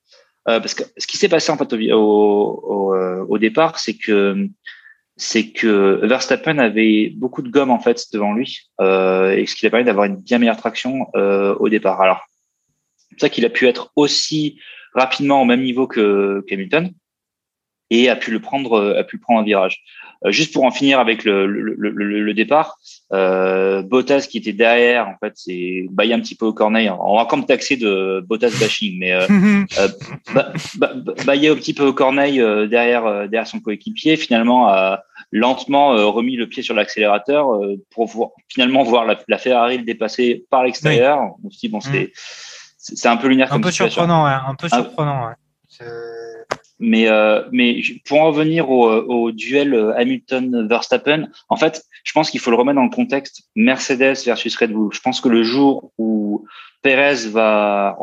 euh, 0.48 0.58
parce 0.58 0.74
que 0.74 0.82
ce 0.98 1.06
qui 1.06 1.16
s'est 1.16 1.28
passé 1.28 1.52
en 1.52 1.56
fait 1.56 1.72
au, 1.72 1.76
au, 1.76 2.94
euh, 2.94 3.24
au, 3.28 3.38
départ, 3.38 3.78
c'est 3.78 3.96
que 3.96 4.48
c'est 5.16 5.52
que 5.52 6.04
Verstappen 6.04 6.58
avait 6.58 7.12
beaucoup 7.16 7.42
de 7.42 7.48
gomme 7.48 7.70
en 7.70 7.78
fait 7.78 8.06
devant 8.12 8.34
lui, 8.34 8.62
euh, 8.80 9.30
et 9.30 9.46
ce 9.46 9.54
qui 9.54 9.66
a 9.66 9.70
permis 9.70 9.86
d'avoir 9.86 10.06
une 10.06 10.16
bien 10.16 10.38
meilleure 10.38 10.56
traction 10.56 11.06
euh, 11.14 11.54
au 11.60 11.68
départ. 11.68 12.00
Alors, 12.00 12.26
c'est 13.10 13.20
ça 13.20 13.28
qu'il 13.28 13.44
a 13.44 13.50
pu 13.50 13.68
être 13.68 13.92
aussi 13.94 14.58
rapidement 14.94 15.40
au 15.40 15.44
même 15.44 15.62
niveau 15.62 15.86
que 15.86 16.44
qu'Hamilton 16.48 16.92
et 18.00 18.08
a 18.08 18.16
pu 18.16 18.30
le 18.30 18.40
prendre, 18.40 18.96
a 18.98 19.04
pu 19.04 19.18
prendre 19.18 19.40
un 19.40 19.44
virage. 19.44 19.82
Euh, 20.26 20.30
juste 20.30 20.54
pour 20.54 20.64
en 20.64 20.70
finir 20.70 21.00
avec 21.00 21.24
le, 21.24 21.46
le, 21.46 21.74
le, 21.76 21.90
le 21.90 22.34
départ, 22.34 22.78
euh, 23.12 23.82
Bottas 23.82 24.26
qui 24.30 24.38
était 24.38 24.54
derrière, 24.54 25.06
en 25.08 25.16
fait, 25.18 25.32
c'est 25.34 25.86
baillé 25.90 26.14
un 26.14 26.20
petit 26.20 26.34
peu 26.34 26.46
au 26.46 26.54
corneille. 26.54 26.90
On 26.90 27.16
va 27.16 27.26
comme 27.26 27.44
taxer 27.44 27.76
de 27.76 28.24
Bottas 28.26 28.52
bashing, 28.58 28.98
mais 28.98 29.12
euh, 29.12 29.26
euh 29.78 29.88
un 31.26 31.56
petit 31.56 31.74
peu 31.74 31.84
au 31.84 31.92
corneille 31.92 32.40
euh, 32.40 32.66
derrière 32.66 33.28
derrière 33.28 33.46
son 33.46 33.60
coéquipier. 33.60 34.16
Finalement, 34.16 34.68
a 34.68 35.02
lentement 35.30 35.90
remis 36.10 36.36
le 36.36 36.48
pied 36.48 36.62
sur 36.62 36.74
l'accélérateur 36.74 37.46
pour 37.90 38.06
voir, 38.06 38.30
finalement 38.48 38.82
voir 38.82 39.04
la, 39.04 39.18
la, 39.28 39.38
Ferrari 39.38 39.78
le 39.78 39.84
dépasser 39.84 40.44
par 40.48 40.64
l'extérieur. 40.64 41.34
On 41.44 41.50
se 41.50 41.58
dit 41.58 41.68
bon, 41.68 41.80
c'est 41.80 42.04
mm. 42.04 42.08
c'est 42.78 43.08
un 43.08 43.16
peu 43.16 43.28
lunaire 43.28 43.48
un 43.48 43.56
comme 43.56 43.62
peu 43.62 43.70
surprenant, 43.70 44.24
ouais, 44.24 44.32
un 44.48 44.54
peu 44.54 44.68
surprenant. 44.68 45.26
Ouais. 45.26 45.86
Mais, 46.86 47.08
euh, 47.08 47.42
mais 47.50 47.80
pour 48.04 48.20
en 48.20 48.26
revenir 48.26 48.68
au, 48.68 48.90
au 48.90 49.32
duel 49.32 49.72
euh, 49.72 49.96
Hamilton-Verstappen, 49.96 51.28
en 51.48 51.56
fait, 51.56 51.82
je 52.04 52.12
pense 52.12 52.30
qu'il 52.30 52.40
faut 52.40 52.50
le 52.50 52.56
remettre 52.56 52.76
dans 52.76 52.84
le 52.84 52.90
contexte 52.90 53.44
Mercedes 53.56 54.22
versus 54.26 54.54
Red 54.56 54.72
Bull. 54.72 54.92
Je 54.92 55.00
pense 55.00 55.22
que 55.22 55.30
le 55.30 55.42
jour 55.42 55.92
où 55.96 56.46
Perez 56.82 57.26
va, 57.30 57.96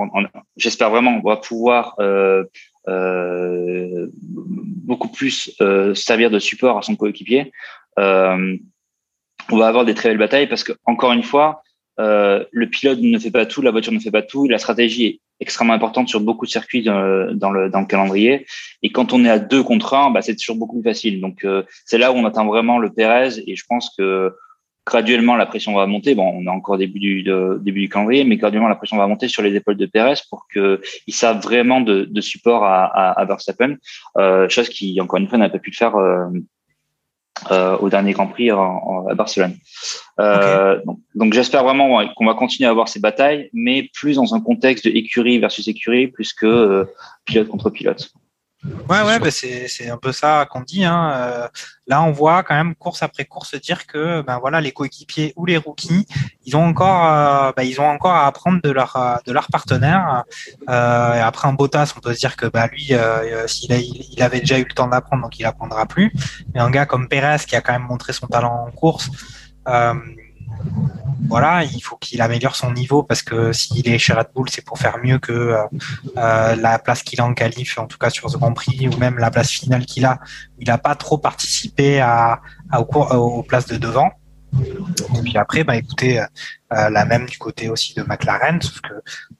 j'espère 0.57 0.89
vraiment, 0.89 1.21
va 1.21 1.37
pouvoir 1.37 1.93
euh, 1.99 2.43
euh, 2.87 4.09
beaucoup 4.15 5.09
plus 5.09 5.55
euh, 5.61 5.93
servir 5.93 6.31
de 6.31 6.39
support 6.39 6.79
à 6.79 6.81
son 6.81 6.95
coéquipier, 6.95 7.51
euh, 7.99 8.57
on 9.51 9.57
va 9.57 9.67
avoir 9.67 9.85
des 9.85 9.93
très 9.93 10.09
belles 10.09 10.17
batailles 10.17 10.47
parce 10.47 10.63
que 10.63 10.73
encore 10.85 11.11
une 11.11 11.23
fois, 11.23 11.61
le 12.51 12.65
pilote 12.67 12.99
ne 13.01 13.19
fait 13.19 13.31
pas 13.31 13.45
tout, 13.45 13.61
la 13.61 13.71
voiture 13.71 13.93
ne 13.93 13.99
fait 13.99 14.11
pas 14.11 14.21
tout, 14.21 14.47
la 14.47 14.57
stratégie 14.57 15.05
est 15.05 15.19
extrêmement 15.39 15.73
importante 15.73 16.07
sur 16.07 16.21
beaucoup 16.21 16.45
de 16.45 16.51
circuits 16.51 16.83
dans 16.83 17.01
le, 17.01 17.33
dans 17.33 17.51
le, 17.51 17.69
dans 17.69 17.81
le 17.81 17.87
calendrier. 17.87 18.45
Et 18.83 18.91
quand 18.91 19.11
on 19.11 19.25
est 19.25 19.29
à 19.29 19.39
deux 19.39 19.63
contre 19.63 19.95
un, 19.95 20.11
bah, 20.11 20.21
c'est 20.21 20.35
toujours 20.35 20.55
beaucoup 20.55 20.79
plus 20.79 20.89
facile. 20.89 21.19
Donc 21.19 21.43
euh, 21.43 21.63
c'est 21.85 21.97
là 21.97 22.11
où 22.11 22.15
on 22.15 22.25
atteint 22.25 22.45
vraiment 22.45 22.77
le 22.77 22.91
Pérez. 22.91 23.39
Et 23.47 23.55
je 23.55 23.63
pense 23.67 23.91
que 23.97 24.33
graduellement 24.85 25.35
la 25.35 25.47
pression 25.47 25.73
va 25.73 25.87
monter. 25.87 26.13
Bon, 26.13 26.31
on 26.35 26.45
est 26.45 26.49
encore 26.49 26.77
début 26.77 26.99
du 26.99 27.23
début 27.61 27.81
du 27.81 27.89
calendrier, 27.89 28.23
mais 28.23 28.37
graduellement 28.37 28.69
la 28.69 28.75
pression 28.75 28.97
va 28.97 29.07
monter 29.07 29.27
sur 29.27 29.41
les 29.41 29.55
épaules 29.55 29.77
de 29.77 29.87
Pérez 29.87 30.21
pour 30.29 30.45
que 30.53 30.81
il 31.07 31.13
serve 31.13 31.41
vraiment 31.41 31.81
de, 31.81 32.05
de 32.05 32.21
support 32.21 32.63
à, 32.63 32.85
à, 32.85 33.11
à 33.19 33.25
Verstappen. 33.25 33.77
Euh, 34.17 34.47
chose 34.47 34.69
qui 34.69 34.99
encore 35.01 35.19
une 35.19 35.27
fois 35.27 35.39
n'a 35.39 35.49
pas 35.49 35.59
pu 35.59 35.71
le 35.71 35.75
faire. 35.75 35.95
Euh, 37.49 37.75
au 37.77 37.89
dernier 37.89 38.11
Grand 38.13 38.27
Prix 38.27 38.51
en, 38.51 39.07
à 39.07 39.15
Barcelone. 39.15 39.55
Euh, 40.19 40.79
Donc, 40.85 40.99
donc 41.15 41.33
j'espère 41.33 41.63
vraiment 41.63 42.05
qu'on 42.15 42.25
va 42.25 42.35
continuer 42.35 42.67
à 42.67 42.71
avoir 42.71 42.87
ces 42.87 42.99
batailles, 42.99 43.49
mais 43.51 43.89
plus 43.95 44.17
dans 44.17 44.35
un 44.35 44.39
contexte 44.39 44.85
de 44.85 44.91
écurie 44.91 45.39
versus 45.39 45.67
écurie, 45.67 46.07
plus 46.07 46.33
que 46.33 46.45
euh, 46.45 46.85
pilote 47.25 47.47
contre 47.47 47.71
pilote. 47.71 48.11
Ouais, 48.63 49.01
ouais, 49.01 49.19
bah 49.19 49.31
c'est 49.31 49.89
un 49.89 49.97
peu 49.97 50.11
ça 50.11 50.47
qu'on 50.49 50.61
dit. 50.61 50.85
Hein. 50.85 51.11
Euh, 51.15 51.47
là, 51.87 52.03
on 52.03 52.11
voit 52.11 52.43
quand 52.43 52.53
même 52.53 52.75
course 52.75 53.01
après 53.01 53.25
course 53.25 53.55
dire 53.55 53.87
que 53.87 54.21
ben 54.21 54.37
voilà, 54.39 54.61
les 54.61 54.71
coéquipiers 54.71 55.33
ou 55.35 55.45
les 55.45 55.57
rookies, 55.57 56.05
ils 56.45 56.55
ont 56.55 56.65
encore, 56.65 57.05
euh, 57.05 57.51
ben, 57.55 57.63
ils 57.63 57.81
ont 57.81 57.87
encore 57.87 58.11
à 58.13 58.27
apprendre 58.27 58.61
de 58.61 58.69
leur 58.69 58.95
euh, 58.95 59.15
de 59.25 59.31
leur 59.31 59.47
partenaire. 59.47 60.25
Euh, 60.69 61.13
et 61.13 61.19
après 61.19 61.47
un 61.47 61.53
Bottas, 61.53 61.93
on 61.97 62.01
peut 62.01 62.13
se 62.13 62.19
dire 62.19 62.35
que 62.35 62.45
bah 62.45 62.67
lui, 62.67 62.93
s'il 63.47 63.71
il, 63.71 64.21
avait 64.21 64.41
déjà 64.41 64.59
eu 64.59 64.65
le 64.67 64.73
temps 64.73 64.87
d'apprendre, 64.87 65.23
donc 65.23 65.39
il 65.39 65.45
apprendra 65.45 65.87
plus. 65.87 66.13
Mais 66.53 66.59
un 66.59 66.69
gars 66.69 66.85
comme 66.85 67.07
Perez 67.07 67.43
qui 67.47 67.55
a 67.55 67.61
quand 67.61 67.73
même 67.73 67.87
montré 67.87 68.13
son 68.13 68.27
talent 68.27 68.67
en 68.67 68.71
course. 68.71 69.09
Euh, 69.67 69.93
voilà, 71.27 71.63
il 71.63 71.81
faut 71.81 71.95
qu'il 71.97 72.21
améliore 72.21 72.55
son 72.55 72.73
niveau 72.73 73.03
parce 73.03 73.21
que 73.21 73.53
s'il 73.53 73.87
est 73.87 73.97
chez 73.97 74.13
Red 74.13 74.27
Bull, 74.35 74.49
c'est 74.49 74.65
pour 74.65 74.77
faire 74.77 74.97
mieux 75.01 75.17
que 75.17 75.31
euh, 75.31 75.63
euh, 76.17 76.55
la 76.55 76.79
place 76.79 77.03
qu'il 77.03 77.21
a 77.21 77.25
en 77.25 77.33
qualif, 77.33 77.77
en 77.77 77.87
tout 77.87 77.97
cas 77.97 78.09
sur 78.09 78.29
ce 78.29 78.37
Grand 78.37 78.53
Prix, 78.53 78.89
ou 78.89 78.97
même 78.97 79.17
la 79.17 79.31
place 79.31 79.49
finale 79.49 79.85
qu'il 79.85 80.05
a. 80.05 80.19
Il 80.59 80.67
n'a 80.67 80.77
pas 80.77 80.95
trop 80.95 81.17
participé 81.17 82.03
aux, 82.73 83.43
places 83.43 83.67
de 83.67 83.77
devant. 83.77 84.11
Et 84.61 85.21
puis 85.23 85.37
après, 85.37 85.63
bah 85.63 85.77
écoutez, 85.77 86.19
euh, 86.19 86.25
la 86.69 87.05
même 87.05 87.25
du 87.25 87.37
côté 87.37 87.69
aussi 87.69 87.93
de 87.93 88.03
McLaren, 88.03 88.61
sauf 88.61 88.81
que 88.81 88.93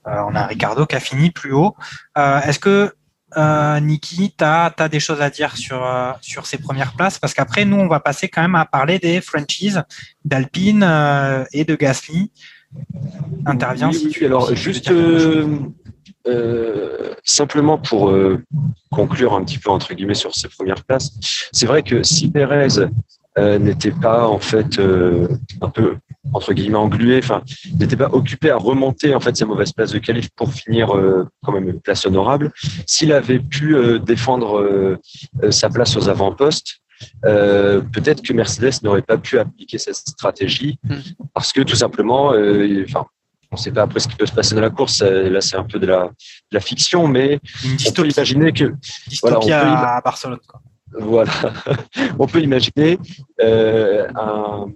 on 0.06 0.34
a 0.36 0.46
Ricardo 0.46 0.86
qui 0.86 0.96
a 0.96 1.02
fini 1.02 1.32
plus 1.32 1.52
haut. 1.52 1.76
Est-ce 2.16 2.60
que 2.60 2.96
euh, 3.38 3.80
Niki, 3.80 4.34
tu 4.38 4.44
as, 4.44 4.74
des 4.90 5.00
choses 5.00 5.22
à 5.22 5.30
dire 5.30 5.56
sur, 5.56 5.86
euh, 5.86 6.12
sur 6.22 6.46
ces 6.46 6.58
premières 6.58 6.94
places? 6.94 7.20
Parce 7.20 7.34
qu'après, 7.34 7.66
nous, 7.66 7.78
on 7.78 7.88
va 7.88 8.00
passer 8.00 8.28
quand 8.28 8.42
même 8.42 8.56
à 8.56 8.66
parler 8.66 9.00
des 9.00 9.22
franchises 9.22 9.82
d'Alpine 10.26 10.84
euh, 10.84 11.44
et 11.54 11.66
de 11.66 11.76
Gasly. 11.76 12.32
Intervient 13.46 13.92
si 13.92 14.10
tu 14.10 14.26
Alors, 14.26 14.56
juste 14.56 14.92
simplement 17.24 17.78
pour 17.78 18.14
conclure 18.90 19.34
un 19.34 19.44
petit 19.44 19.58
peu, 19.58 19.70
entre 19.70 19.94
guillemets, 19.94 20.14
sur 20.14 20.34
ces 20.34 20.48
premières 20.48 20.84
places, 20.86 21.12
c'est 21.52 21.66
vrai 21.66 21.84
que 21.84 22.02
si 22.04 22.32
Perez 22.32 22.88
n'était 23.38 23.92
pas, 23.92 24.26
en 24.26 24.40
fait, 24.40 24.80
un 24.80 25.70
peu 25.70 25.98
entre 26.34 26.54
guillemets 26.54 26.78
englué, 26.78 27.20
enfin, 27.24 27.42
n'était 27.80 27.98
pas 27.98 28.10
occupé 28.12 28.52
à 28.52 28.58
remonter 28.58 29.16
en 29.16 29.20
fait 29.20 29.36
ses 29.36 29.46
mauvaises 29.46 29.74
places 29.74 29.92
de 29.92 30.00
qualif 30.00 30.30
pour 30.36 30.54
finir 30.54 30.96
euh, 30.96 31.28
quand 31.44 31.52
même 31.52 31.68
une 31.68 31.82
place 31.82 32.06
honorable. 32.06 32.52
S'il 32.86 33.12
avait 33.12 33.40
pu 33.40 33.76
euh, 33.76 34.00
défendre 34.00 34.60
euh, 34.60 34.98
sa 35.52 35.70
place 35.70 35.96
aux 35.98 36.10
avant-postes, 36.10 36.78
peut-être 37.24 38.22
que 38.22 38.32
Mercedes 38.34 38.84
n'aurait 38.84 39.02
pas 39.02 39.18
pu 39.18 39.40
appliquer 39.40 39.80
cette 39.80 39.96
stratégie 39.96 40.78
hmm. 40.84 41.00
parce 41.34 41.52
que 41.52 41.62
tout 41.62 41.76
simplement, 41.76 42.28
enfin, 42.28 43.06
on 43.52 43.56
ne 43.56 43.58
sait 43.58 43.72
pas 43.72 43.82
après 43.82 44.00
ce 44.00 44.08
qui 44.08 44.16
peut 44.16 44.28
se 44.28 44.32
passer 44.32 44.54
dans 44.54 44.62
la 44.62 44.70
course. 44.70 45.02
Là, 45.02 45.42
c'est 45.42 45.58
un 45.58 45.64
peu 45.64 45.80
de 45.80 45.88
la, 45.88 46.04
de 46.06 46.12
la 46.52 46.60
fiction, 46.60 47.08
mais 47.08 47.40
on 47.88 47.92
peut 47.92 48.08
imaginer 48.08 48.52
que 48.52 48.76
voilà, 49.24 49.40
on 49.40 49.46
peut 49.46 49.52
à 49.52 50.02
Barcelone. 50.02 50.40
Quoi. 50.48 50.62
Voilà, 50.94 51.32
on 52.20 52.28
peut 52.28 52.42
imaginer 52.42 53.00
un 53.40 54.68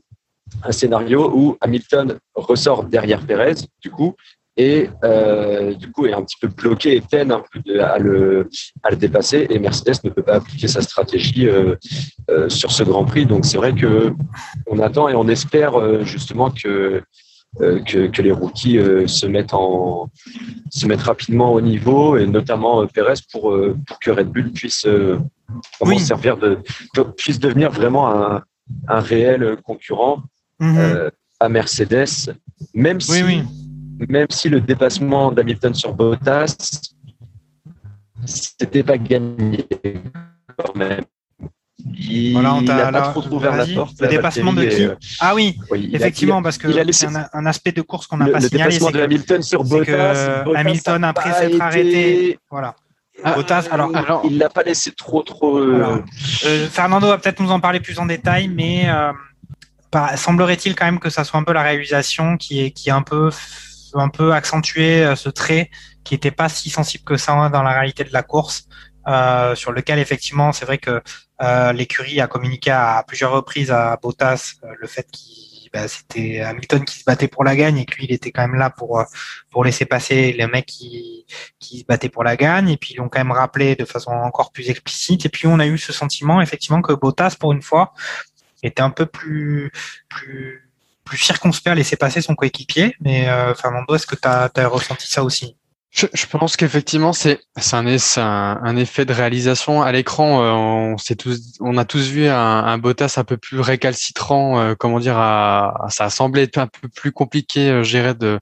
un 0.63 0.71
scénario 0.71 1.31
où 1.33 1.57
Hamilton 1.61 2.17
ressort 2.35 2.85
derrière 2.85 3.25
Perez, 3.25 3.55
du 3.81 3.91
coup, 3.91 4.15
et 4.57 4.89
euh, 5.03 5.73
du 5.73 5.91
coup 5.91 6.05
est 6.05 6.13
un 6.13 6.23
petit 6.23 6.37
peu 6.39 6.47
bloqué 6.47 6.95
et 6.95 7.01
peine 7.01 7.31
un 7.31 7.43
peu 7.51 7.81
à, 7.81 7.97
le, 7.97 8.49
à 8.83 8.91
le 8.91 8.95
dépasser. 8.95 9.47
Et 9.49 9.59
Mercedes 9.59 10.03
ne 10.03 10.09
peut 10.09 10.23
pas 10.23 10.35
appliquer 10.35 10.67
sa 10.67 10.81
stratégie 10.81 11.47
euh, 11.47 11.75
euh, 12.29 12.49
sur 12.49 12.71
ce 12.71 12.83
Grand 12.83 13.05
Prix. 13.05 13.25
Donc 13.25 13.45
c'est 13.45 13.57
vrai 13.57 13.73
que 13.73 14.13
on 14.67 14.79
attend 14.79 15.09
et 15.09 15.15
on 15.15 15.27
espère 15.27 16.03
justement 16.05 16.51
que 16.51 17.01
que, 17.57 18.07
que, 18.07 18.21
les 18.21 18.33
rookies 18.33 18.79
se 19.07 19.25
mettent 19.25 19.53
en 19.53 20.09
se 20.69 20.85
mettent 20.87 21.03
rapidement 21.03 21.53
au 21.53 21.61
niveau 21.61 22.17
et 22.17 22.27
notamment 22.27 22.85
Perez 22.87 23.21
pour 23.31 23.55
pour 23.87 23.99
que 23.99 24.11
Red 24.11 24.27
Bull 24.27 24.51
puisse 24.51 24.85
oui. 25.79 25.99
servir 25.99 26.35
de 26.35 26.59
puisse 27.15 27.39
devenir 27.39 27.71
vraiment 27.71 28.09
un, 28.09 28.43
un 28.89 28.99
réel 28.99 29.55
concurrent 29.63 30.21
Mhm. 30.59 30.77
Euh, 30.77 31.09
à 31.39 31.49
Mercedes, 31.49 32.33
même 32.73 33.01
si, 33.01 33.41
même 34.07 34.27
si 34.29 34.47
le 34.49 34.61
dépassement 34.61 35.31
d'Hamilton 35.31 35.73
sur 35.73 35.93
Bottas 35.93 36.55
c'était 38.25 38.83
pas 38.83 38.97
gagné 38.97 39.65
quand 40.57 40.75
même. 40.75 41.03
Il 41.97 42.33
Voilà, 42.33 42.61
n'a 42.61 42.91
pas 42.91 43.11
trop 43.11 43.27
ouvert 43.35 43.55
la 43.55 43.65
porte. 43.67 43.99
Le 44.01 44.07
dépassement 44.07 44.53
de 44.53 44.65
qui 44.65 44.85
euh, 44.85 44.95
Ah 45.19 45.35
oui, 45.35 45.55
effectivement, 45.93 46.39
a- 46.39 46.41
parce 46.41 46.57
que 46.57 46.67
c'est 46.91 47.05
un, 47.07 47.27
un 47.31 47.45
aspect 47.45 47.71
de 47.73 47.81
course 47.83 48.07
qu'on 48.07 48.17
n'a 48.17 48.25
le, 48.25 48.31
pas 48.31 48.39
le 48.39 48.47
signalé. 48.47 48.69
dépassement 48.71 48.87
c'est 48.87 48.93
de 48.93 48.97
que- 48.99 49.03
Hamilton 49.03 49.41
sur 49.43 49.63
Bottas. 49.63 50.43
Bottas 50.43 50.59
Hamilton 50.59 51.03
a 51.03 51.09
après 51.09 51.33
s'être 51.33 51.61
arrêté. 51.61 52.39
Voilà. 52.49 52.75
Ah, 53.23 53.35
Bottas, 53.35 53.67
alors, 53.69 53.95
alors- 53.95 54.21
il 54.25 54.37
l'a 54.39 54.49
pas 54.49 54.63
laissé 54.63 54.91
trop 54.91 55.21
trop. 55.21 55.57
euh, 55.59 55.75
Alors, 55.75 55.99
Euh, 56.45 56.67
Fernando 56.69 57.07
va 57.07 57.17
peut-être 57.19 57.39
nous 57.41 57.51
en 57.51 57.59
parler 57.59 57.79
plus 57.79 57.99
en 57.99 58.05
détail, 58.07 58.47
mais 58.47 58.89
euh, 58.89 59.11
par- 59.95 60.17
semblerait-il 60.17 60.75
quand 60.75 60.85
même 60.85 60.99
que 60.99 61.09
ça 61.09 61.23
soit 61.23 61.39
un 61.39 61.43
peu 61.43 61.53
la 61.53 61.63
réalisation 61.63 62.35
qui 62.35 62.61
est 62.61 62.71
qui 62.71 62.89
est 62.89 62.97
un 63.01 63.01
peu 63.01 63.31
un 63.93 64.09
peu 64.09 64.33
accentué 64.33 65.05
euh, 65.05 65.15
ce 65.15 65.29
trait 65.29 65.69
qui 66.03 66.13
n'était 66.13 66.31
pas 66.41 66.49
si 66.49 66.69
sensible 66.69 67.05
que 67.05 67.15
ça 67.15 67.49
dans 67.49 67.63
la 67.63 67.71
réalité 67.71 68.03
de 68.03 68.11
la 68.11 68.21
course, 68.21 68.67
euh, 69.07 69.55
sur 69.55 69.71
lequel 69.71 69.97
effectivement 69.99 70.51
c'est 70.51 70.65
vrai 70.65 70.79
que 70.79 71.01
euh, 71.41 71.71
l'écurie 71.71 72.19
a 72.19 72.27
communiqué 72.27 72.71
à, 72.71 73.03
plusieurs 73.07 73.31
reprises 73.31 73.71
à 73.71 73.97
Bottas 74.01 74.55
euh, 74.63 74.67
le 74.81 74.87
fait 74.87 75.07
qu'il 75.11 75.69
bah, 75.73 75.87
c'était 75.87 76.41
Hamilton 76.41 76.85
qui 76.85 76.99
se 76.99 77.03
battait 77.05 77.27
pour 77.27 77.43
la 77.43 77.55
gagne 77.55 77.77
et 77.77 77.85
que 77.85 77.95
lui 77.95 78.05
il 78.05 78.13
était 78.13 78.31
quand 78.31 78.47
même 78.47 78.55
là 78.55 78.69
pour 78.69 78.99
euh, 78.99 79.03
pour 79.51 79.63
laisser 79.63 79.85
passer 79.85 80.33
les 80.33 80.47
mecs 80.47 80.65
qui 80.65 81.25
qui 81.59 81.79
se 81.79 81.85
battaient 81.85 82.09
pour 82.09 82.23
la 82.23 82.35
gagne. 82.35 82.69
Et 82.69 82.77
puis 82.77 82.93
ils 82.93 82.97
l'ont 82.97 83.09
quand 83.09 83.19
même 83.19 83.31
rappelé 83.31 83.75
de 83.75 83.85
façon 83.85 84.11
encore 84.11 84.51
plus 84.51 84.69
explicite. 84.69 85.25
Et 85.25 85.29
puis 85.29 85.47
on 85.47 85.59
a 85.59 85.67
eu 85.67 85.77
ce 85.77 85.93
sentiment 85.93 86.41
effectivement 86.41 86.81
que 86.81 86.93
Bottas 86.93 87.35
pour 87.39 87.51
une 87.53 87.61
fois 87.61 87.93
était 88.65 88.81
un 88.81 88.89
peu 88.89 89.05
plus 89.05 89.71
plus 90.09 90.61
plus 91.03 91.17
circonspect 91.17 91.71
à 91.71 91.75
laisser 91.75 91.95
passer 91.97 92.21
son 92.21 92.35
coéquipier 92.35 92.95
mais 92.99 93.29
euh, 93.29 93.53
Fernando 93.53 93.95
est-ce 93.95 94.07
que 94.07 94.15
tu 94.15 94.27
as, 94.27 94.49
ressenti 94.67 95.07
ça 95.07 95.23
aussi? 95.23 95.55
Je, 95.91 96.07
je 96.13 96.25
pense 96.25 96.57
qu'effectivement 96.57 97.13
c'est 97.13 97.39
un, 97.71 98.59
un, 98.61 98.75
effet 98.75 99.05
de 99.05 99.13
réalisation 99.13 99.81
à 99.81 99.93
l'écran. 99.93 100.43
euh, 100.43 100.51
on 100.51 100.95
tous 101.17 101.53
on 101.61 101.77
a 101.77 101.85
tous 101.85 102.09
vu 102.09 102.27
un, 102.27 102.35
un 102.35 102.77
Bottas 102.77 103.13
un 103.15 103.23
peu 103.23 103.37
plus 103.37 103.61
récalcitrant. 103.61 104.59
euh, 104.59 104.75
comment 104.75 104.99
dire 104.99 105.17
à, 105.17 105.85
ça 105.89 106.05
a 106.05 106.09
semblé 106.09 106.41
être 106.41 106.57
un 106.57 106.67
peu 106.67 106.89
plus 106.89 107.13
compliqué, 107.13 107.69
euh, 107.69 108.13
de 108.13 108.39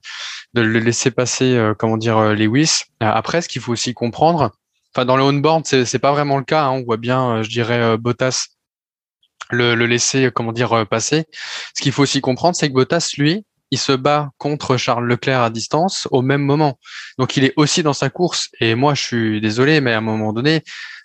de 0.54 0.62
le 0.62 0.80
laisser 0.80 1.12
passer. 1.12 1.54
euh, 1.54 1.74
comment 1.78 1.96
dire 1.96 2.18
euh, 2.18 2.34
Lewis. 2.34 2.82
Après, 2.98 3.40
ce 3.40 3.48
qu'il 3.48 3.62
faut 3.62 3.72
aussi 3.72 3.94
comprendre. 3.94 4.50
Enfin, 4.92 5.04
dans 5.04 5.16
le 5.16 5.22
on-board, 5.22 5.64
c'est 5.64 5.84
c'est 5.84 6.00
pas 6.00 6.10
vraiment 6.10 6.38
le 6.38 6.44
cas. 6.44 6.64
hein, 6.64 6.70
on 6.70 6.82
voit 6.82 6.96
bien, 6.96 7.42
je 7.44 7.50
dirais, 7.50 7.96
Bottas 7.98 8.48
le, 9.50 9.74
le 9.74 9.86
laisser, 9.86 10.30
comment 10.34 10.52
dire, 10.52 10.72
euh, 10.72 10.84
passer. 10.84 11.24
Ce 11.74 11.82
qu'il 11.82 11.92
faut 11.92 12.02
aussi 12.02 12.20
comprendre, 12.20 12.56
c'est 12.56 12.68
que 12.68 12.74
Bottas, 12.74 13.14
lui, 13.18 13.44
il 13.70 13.78
se 13.78 13.92
bat 13.92 14.30
contre 14.38 14.76
Charles 14.76 15.06
Leclerc 15.06 15.42
à 15.42 15.50
distance 15.50 16.06
au 16.10 16.22
même 16.22 16.42
moment. 16.42 16.78
Donc 17.18 17.36
il 17.36 17.44
est 17.44 17.54
aussi 17.56 17.82
dans 17.82 17.92
sa 17.92 18.08
course. 18.08 18.50
Et 18.60 18.74
moi, 18.74 18.94
je 18.94 19.02
suis 19.02 19.40
désolé, 19.40 19.80
mais 19.80 19.92
à 19.92 19.98
un 19.98 20.00
moment 20.00 20.32
donné, 20.32 20.62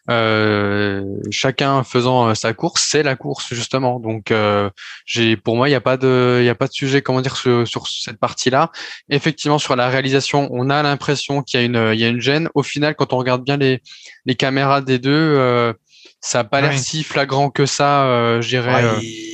euh, 0.10 1.04
chacun 1.30 1.84
faisant 1.84 2.30
euh, 2.30 2.34
sa 2.34 2.54
course, 2.54 2.86
c'est 2.88 3.04
la 3.04 3.16
course 3.16 3.54
justement. 3.54 4.00
Donc 4.00 4.32
euh, 4.32 4.70
j'ai, 5.06 5.36
pour 5.36 5.56
moi, 5.56 5.68
il 5.68 5.72
n'y 5.72 5.76
a 5.76 5.82
pas 5.82 5.98
de, 5.98 6.42
il 6.44 6.50
a 6.50 6.56
pas 6.56 6.68
de 6.68 6.74
sujet, 6.74 7.02
comment 7.02 7.22
dire, 7.22 7.38
sur, 7.38 7.68
sur 7.68 7.88
cette 7.88 8.20
partie-là. 8.20 8.72
Effectivement, 9.10 9.58
sur 9.58 9.76
la 9.76 9.90
réalisation, 9.90 10.48
on 10.52 10.70
a 10.70 10.84
l'impression 10.84 11.42
qu'il 11.42 11.60
y 11.60 11.64
a 11.64 11.66
une, 11.66 11.92
il 11.94 12.00
y 12.00 12.06
a 12.06 12.08
une 12.08 12.22
gêne. 12.22 12.50
Au 12.54 12.64
final, 12.64 12.96
quand 12.96 13.14
on 13.14 13.18
regarde 13.18 13.44
bien 13.44 13.58
les, 13.58 13.82
les 14.26 14.36
caméras 14.36 14.82
des 14.82 15.00
deux, 15.00 15.12
euh, 15.12 15.74
ça 16.22 16.40
n'a 16.40 16.44
pas 16.44 16.62
l'air 16.62 16.72
Ouais. 16.72 16.78
si 16.78 17.04
flagrant 17.04 17.50
que 17.50 17.66
ça, 17.66 18.04
euh, 18.06 18.42
je 18.42 18.50
dirais. 18.50 18.74
Ouais, 18.76 18.84
euh. 18.84 19.00
il- 19.02 19.30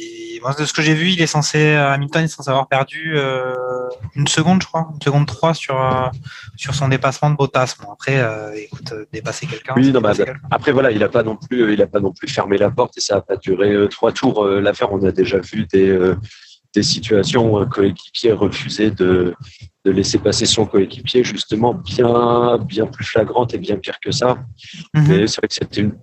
de 0.59 0.65
ce 0.65 0.73
que 0.73 0.83
j'ai 0.83 0.93
vu 0.93 1.09
il 1.09 1.19
est 1.23 1.25
censé 1.25 1.57
euh, 1.57 1.89
Hamilton 1.91 2.25
est 2.25 2.27
censé 2.27 2.51
avoir 2.51 2.67
perdu 2.67 3.13
euh, 3.15 3.55
une 4.15 4.27
seconde 4.27 4.61
je 4.61 4.67
crois 4.67 4.87
une 4.93 5.01
seconde 5.01 5.25
3 5.25 5.55
sur 5.55 5.75
euh, 5.81 6.07
sur 6.55 6.75
son 6.75 6.87
dépassement 6.87 7.31
de 7.31 7.35
Bottas 7.35 7.73
bon 7.81 7.91
après 7.91 8.19
euh, 8.19 8.53
écoute 8.55 8.93
dépasser 9.11 9.47
quelqu'un 9.47 9.73
Oui, 9.75 9.87
non, 9.87 10.01
dépasser 10.01 10.23
quelqu'un. 10.25 10.39
après 10.51 10.71
voilà, 10.71 10.91
il 10.91 11.01
a 11.03 11.09
pas 11.09 11.23
non 11.23 11.35
plus, 11.35 11.73
il 11.73 11.81
a 11.81 11.87
pas 11.87 11.99
non 11.99 12.11
plus 12.13 12.27
fermé 12.27 12.59
la 12.59 12.69
porte 12.69 12.95
et 12.95 13.01
ça 13.01 13.15
a 13.15 13.21
pas 13.21 13.37
duré 13.37 13.71
euh, 13.71 13.87
trois 13.87 14.11
tours. 14.11 14.45
euh, 14.45 14.61
L'affaire, 14.61 14.93
on 14.93 15.03
a 15.03 15.11
déjà 15.11 15.39
vu 15.39 15.65
des 15.65 15.89
euh, 15.89 16.15
des 16.75 16.83
situations 16.83 17.51
où 17.51 17.57
un 17.57 17.65
coéquipier 17.65 18.31
refusait 18.33 18.91
de 18.91 19.33
de 19.83 19.89
laisser 19.91 20.19
passer 20.19 20.45
son 20.45 20.67
coéquipier, 20.67 21.23
justement 21.23 21.73
bien 21.73 22.59
bien 22.59 22.85
plus 22.85 23.05
flagrante 23.05 23.55
et 23.55 23.57
bien 23.57 23.77
pire 23.77 23.99
que 23.99 24.11
ça. 24.11 24.37
Mhm. 24.93 25.05
Mais 25.07 25.25
c'est 25.25 25.37
vrai 25.41 25.47
que 25.47 25.55
c'était 25.55 25.81
une, 25.81 25.93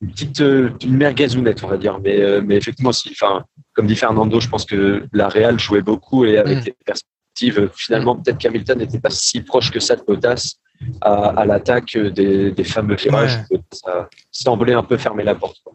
une 0.00 0.10
petite 0.12 0.40
euh, 0.40 0.70
une 0.84 0.96
merguezounette, 0.96 1.62
on 1.64 1.68
va 1.68 1.76
dire. 1.76 1.98
Mais 2.00 2.20
euh, 2.20 2.40
mais 2.44 2.56
effectivement, 2.56 2.92
si, 2.92 3.10
enfin, 3.10 3.44
comme 3.74 3.86
dit 3.86 3.96
Fernando, 3.96 4.38
je 4.40 4.48
pense 4.48 4.64
que 4.64 5.04
la 5.12 5.28
Real 5.28 5.58
jouait 5.58 5.82
beaucoup 5.82 6.24
et 6.24 6.38
avec 6.38 6.58
Mm. 6.58 6.64
les 6.66 6.74
perspectives, 6.84 7.58
euh, 7.58 7.68
finalement, 7.74 8.16
peut-être 8.16 8.38
qu'Hamilton 8.38 8.78
n'était 8.78 9.00
pas 9.00 9.10
si 9.10 9.40
proche 9.42 9.70
que 9.70 9.80
ça 9.80 9.96
de 9.96 10.02
Bottas 10.02 10.56
à, 11.00 11.40
à 11.40 11.44
l'attaque 11.44 11.96
des, 11.96 12.52
des 12.52 12.64
fameux 12.64 12.94
virages. 12.96 13.38
Ça 13.72 14.08
semblait 14.30 14.74
un 14.74 14.82
peu 14.84 14.96
fermer 14.96 15.24
la 15.24 15.34
porte. 15.34 15.56
quoi. 15.64 15.74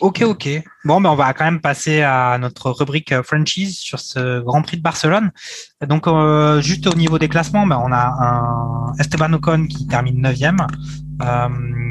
Ok, 0.00 0.22
ok. 0.22 0.48
Bon, 0.84 1.00
ben 1.00 1.10
on 1.10 1.14
va 1.14 1.32
quand 1.34 1.44
même 1.44 1.60
passer 1.60 2.02
à 2.02 2.36
notre 2.38 2.70
rubrique 2.70 3.12
euh, 3.12 3.22
franchise 3.22 3.78
sur 3.78 4.00
ce 4.00 4.40
Grand 4.40 4.62
Prix 4.62 4.76
de 4.76 4.82
Barcelone. 4.82 5.30
Donc, 5.86 6.08
euh, 6.08 6.60
juste 6.60 6.86
au 6.88 6.94
niveau 6.94 7.18
des 7.18 7.28
classements, 7.28 7.66
ben, 7.66 7.80
on 7.82 7.92
a 7.92 8.06
un 8.20 8.92
Esteban 8.98 9.32
Ocon 9.32 9.66
qui 9.68 9.86
termine 9.86 10.20
9e, 10.20 10.66
euh, 11.22 11.48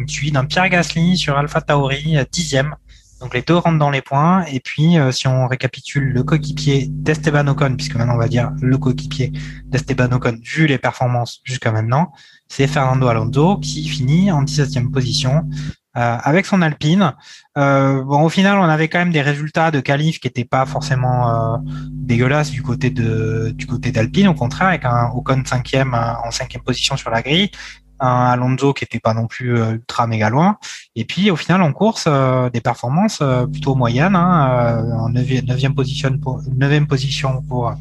suivi 0.07 0.31
d'un 0.31 0.43
Pierre 0.45 0.69
Gasly 0.69 1.17
sur 1.17 1.37
Alpha 1.37 1.61
Tauri, 1.61 2.17
euh, 2.17 2.25
10e. 2.29 2.73
Donc, 3.21 3.33
les 3.33 3.41
deux 3.41 3.55
rentrent 3.55 3.79
dans 3.79 3.89
les 3.89 4.01
points. 4.01 4.43
Et 4.51 4.59
puis, 4.59 4.99
euh, 4.99 5.13
si 5.13 5.29
on 5.29 5.47
récapitule 5.47 6.11
le 6.11 6.23
coéquipier 6.23 6.87
d'Esteban 6.89 7.47
Ocon, 7.47 7.75
puisque 7.77 7.95
maintenant 7.95 8.15
on 8.15 8.19
va 8.19 8.27
dire 8.27 8.51
le 8.61 8.77
coéquipier 8.77 9.31
d'Esteban 9.65 10.11
Ocon, 10.11 10.37
vu 10.43 10.67
les 10.67 10.77
performances 10.77 11.39
jusqu'à 11.45 11.71
maintenant, 11.71 12.11
c'est 12.49 12.67
Fernando 12.67 13.07
Alonso 13.07 13.59
qui 13.59 13.87
finit 13.87 14.29
en 14.29 14.43
17e 14.43 14.91
position 14.91 15.49
euh, 15.95 16.17
avec 16.23 16.45
son 16.45 16.61
Alpine. 16.61 17.13
Euh, 17.57 18.01
bon, 18.03 18.23
au 18.23 18.29
final, 18.29 18.57
on 18.57 18.63
avait 18.63 18.87
quand 18.87 18.99
même 18.99 19.11
des 19.11 19.21
résultats 19.21 19.69
de 19.69 19.79
qualif 19.79 20.19
qui 20.19 20.27
n'étaient 20.27 20.43
pas 20.43 20.65
forcément 20.65 21.29
euh, 21.29 21.57
dégueulasses 21.91 22.49
du 22.49 22.63
côté 22.63 22.89
de 22.89 23.51
du 23.55 23.67
côté 23.67 23.91
d'Alpine. 23.91 24.27
Au 24.27 24.33
contraire, 24.33 24.69
avec 24.69 24.85
un 24.85 25.11
Ocon 25.13 25.43
cinquième 25.45 25.93
euh, 25.93 26.13
en 26.25 26.31
cinquième 26.31 26.63
position 26.63 26.97
sur 26.97 27.11
la 27.11 27.21
grille, 27.21 27.51
un 27.99 28.25
Alonso 28.25 28.73
qui 28.73 28.83
était 28.83 28.99
pas 28.99 29.13
non 29.13 29.27
plus 29.27 29.55
euh, 29.55 29.73
ultra 29.73 30.07
méga 30.07 30.29
loin. 30.29 30.57
Et 30.95 31.05
puis, 31.05 31.29
au 31.29 31.35
final, 31.35 31.61
en 31.61 31.71
course, 31.73 32.05
euh, 32.07 32.49
des 32.49 32.61
performances 32.61 33.19
euh, 33.21 33.45
plutôt 33.45 33.75
moyennes. 33.75 34.15
Hein, 34.15 34.49
euh, 34.49 34.93
en 34.93 35.09
neuvième, 35.09 35.75
position 35.75 36.17
pour 36.17 36.41
neuvième 36.55 36.87
position 36.87 37.41
pour 37.43 37.73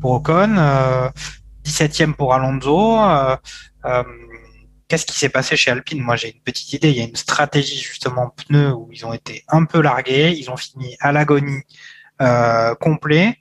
pour 0.00 0.12
Ocon, 0.12 0.54
euh, 0.56 1.08
17e 1.64 2.14
pour 2.14 2.32
Alonso. 2.32 3.00
Qu'est-ce 4.88 5.06
qui 5.06 5.18
s'est 5.18 5.28
passé 5.28 5.56
chez 5.56 5.70
Alpine? 5.70 6.00
Moi, 6.00 6.16
j'ai 6.16 6.34
une 6.34 6.42
petite 6.42 6.72
idée. 6.72 6.90
Il 6.90 6.96
y 6.96 7.00
a 7.00 7.04
une 7.04 7.16
stratégie 7.16 7.80
justement 7.80 8.30
pneus 8.30 8.72
où 8.72 8.88
ils 8.92 9.04
ont 9.04 9.12
été 9.12 9.44
un 9.48 9.64
peu 9.64 9.80
largués. 9.80 10.32
Ils 10.36 10.50
ont 10.50 10.56
fini 10.56 10.96
à 11.00 11.12
l'agonie 11.12 11.62
euh, 12.22 12.74
complet. 12.76 13.38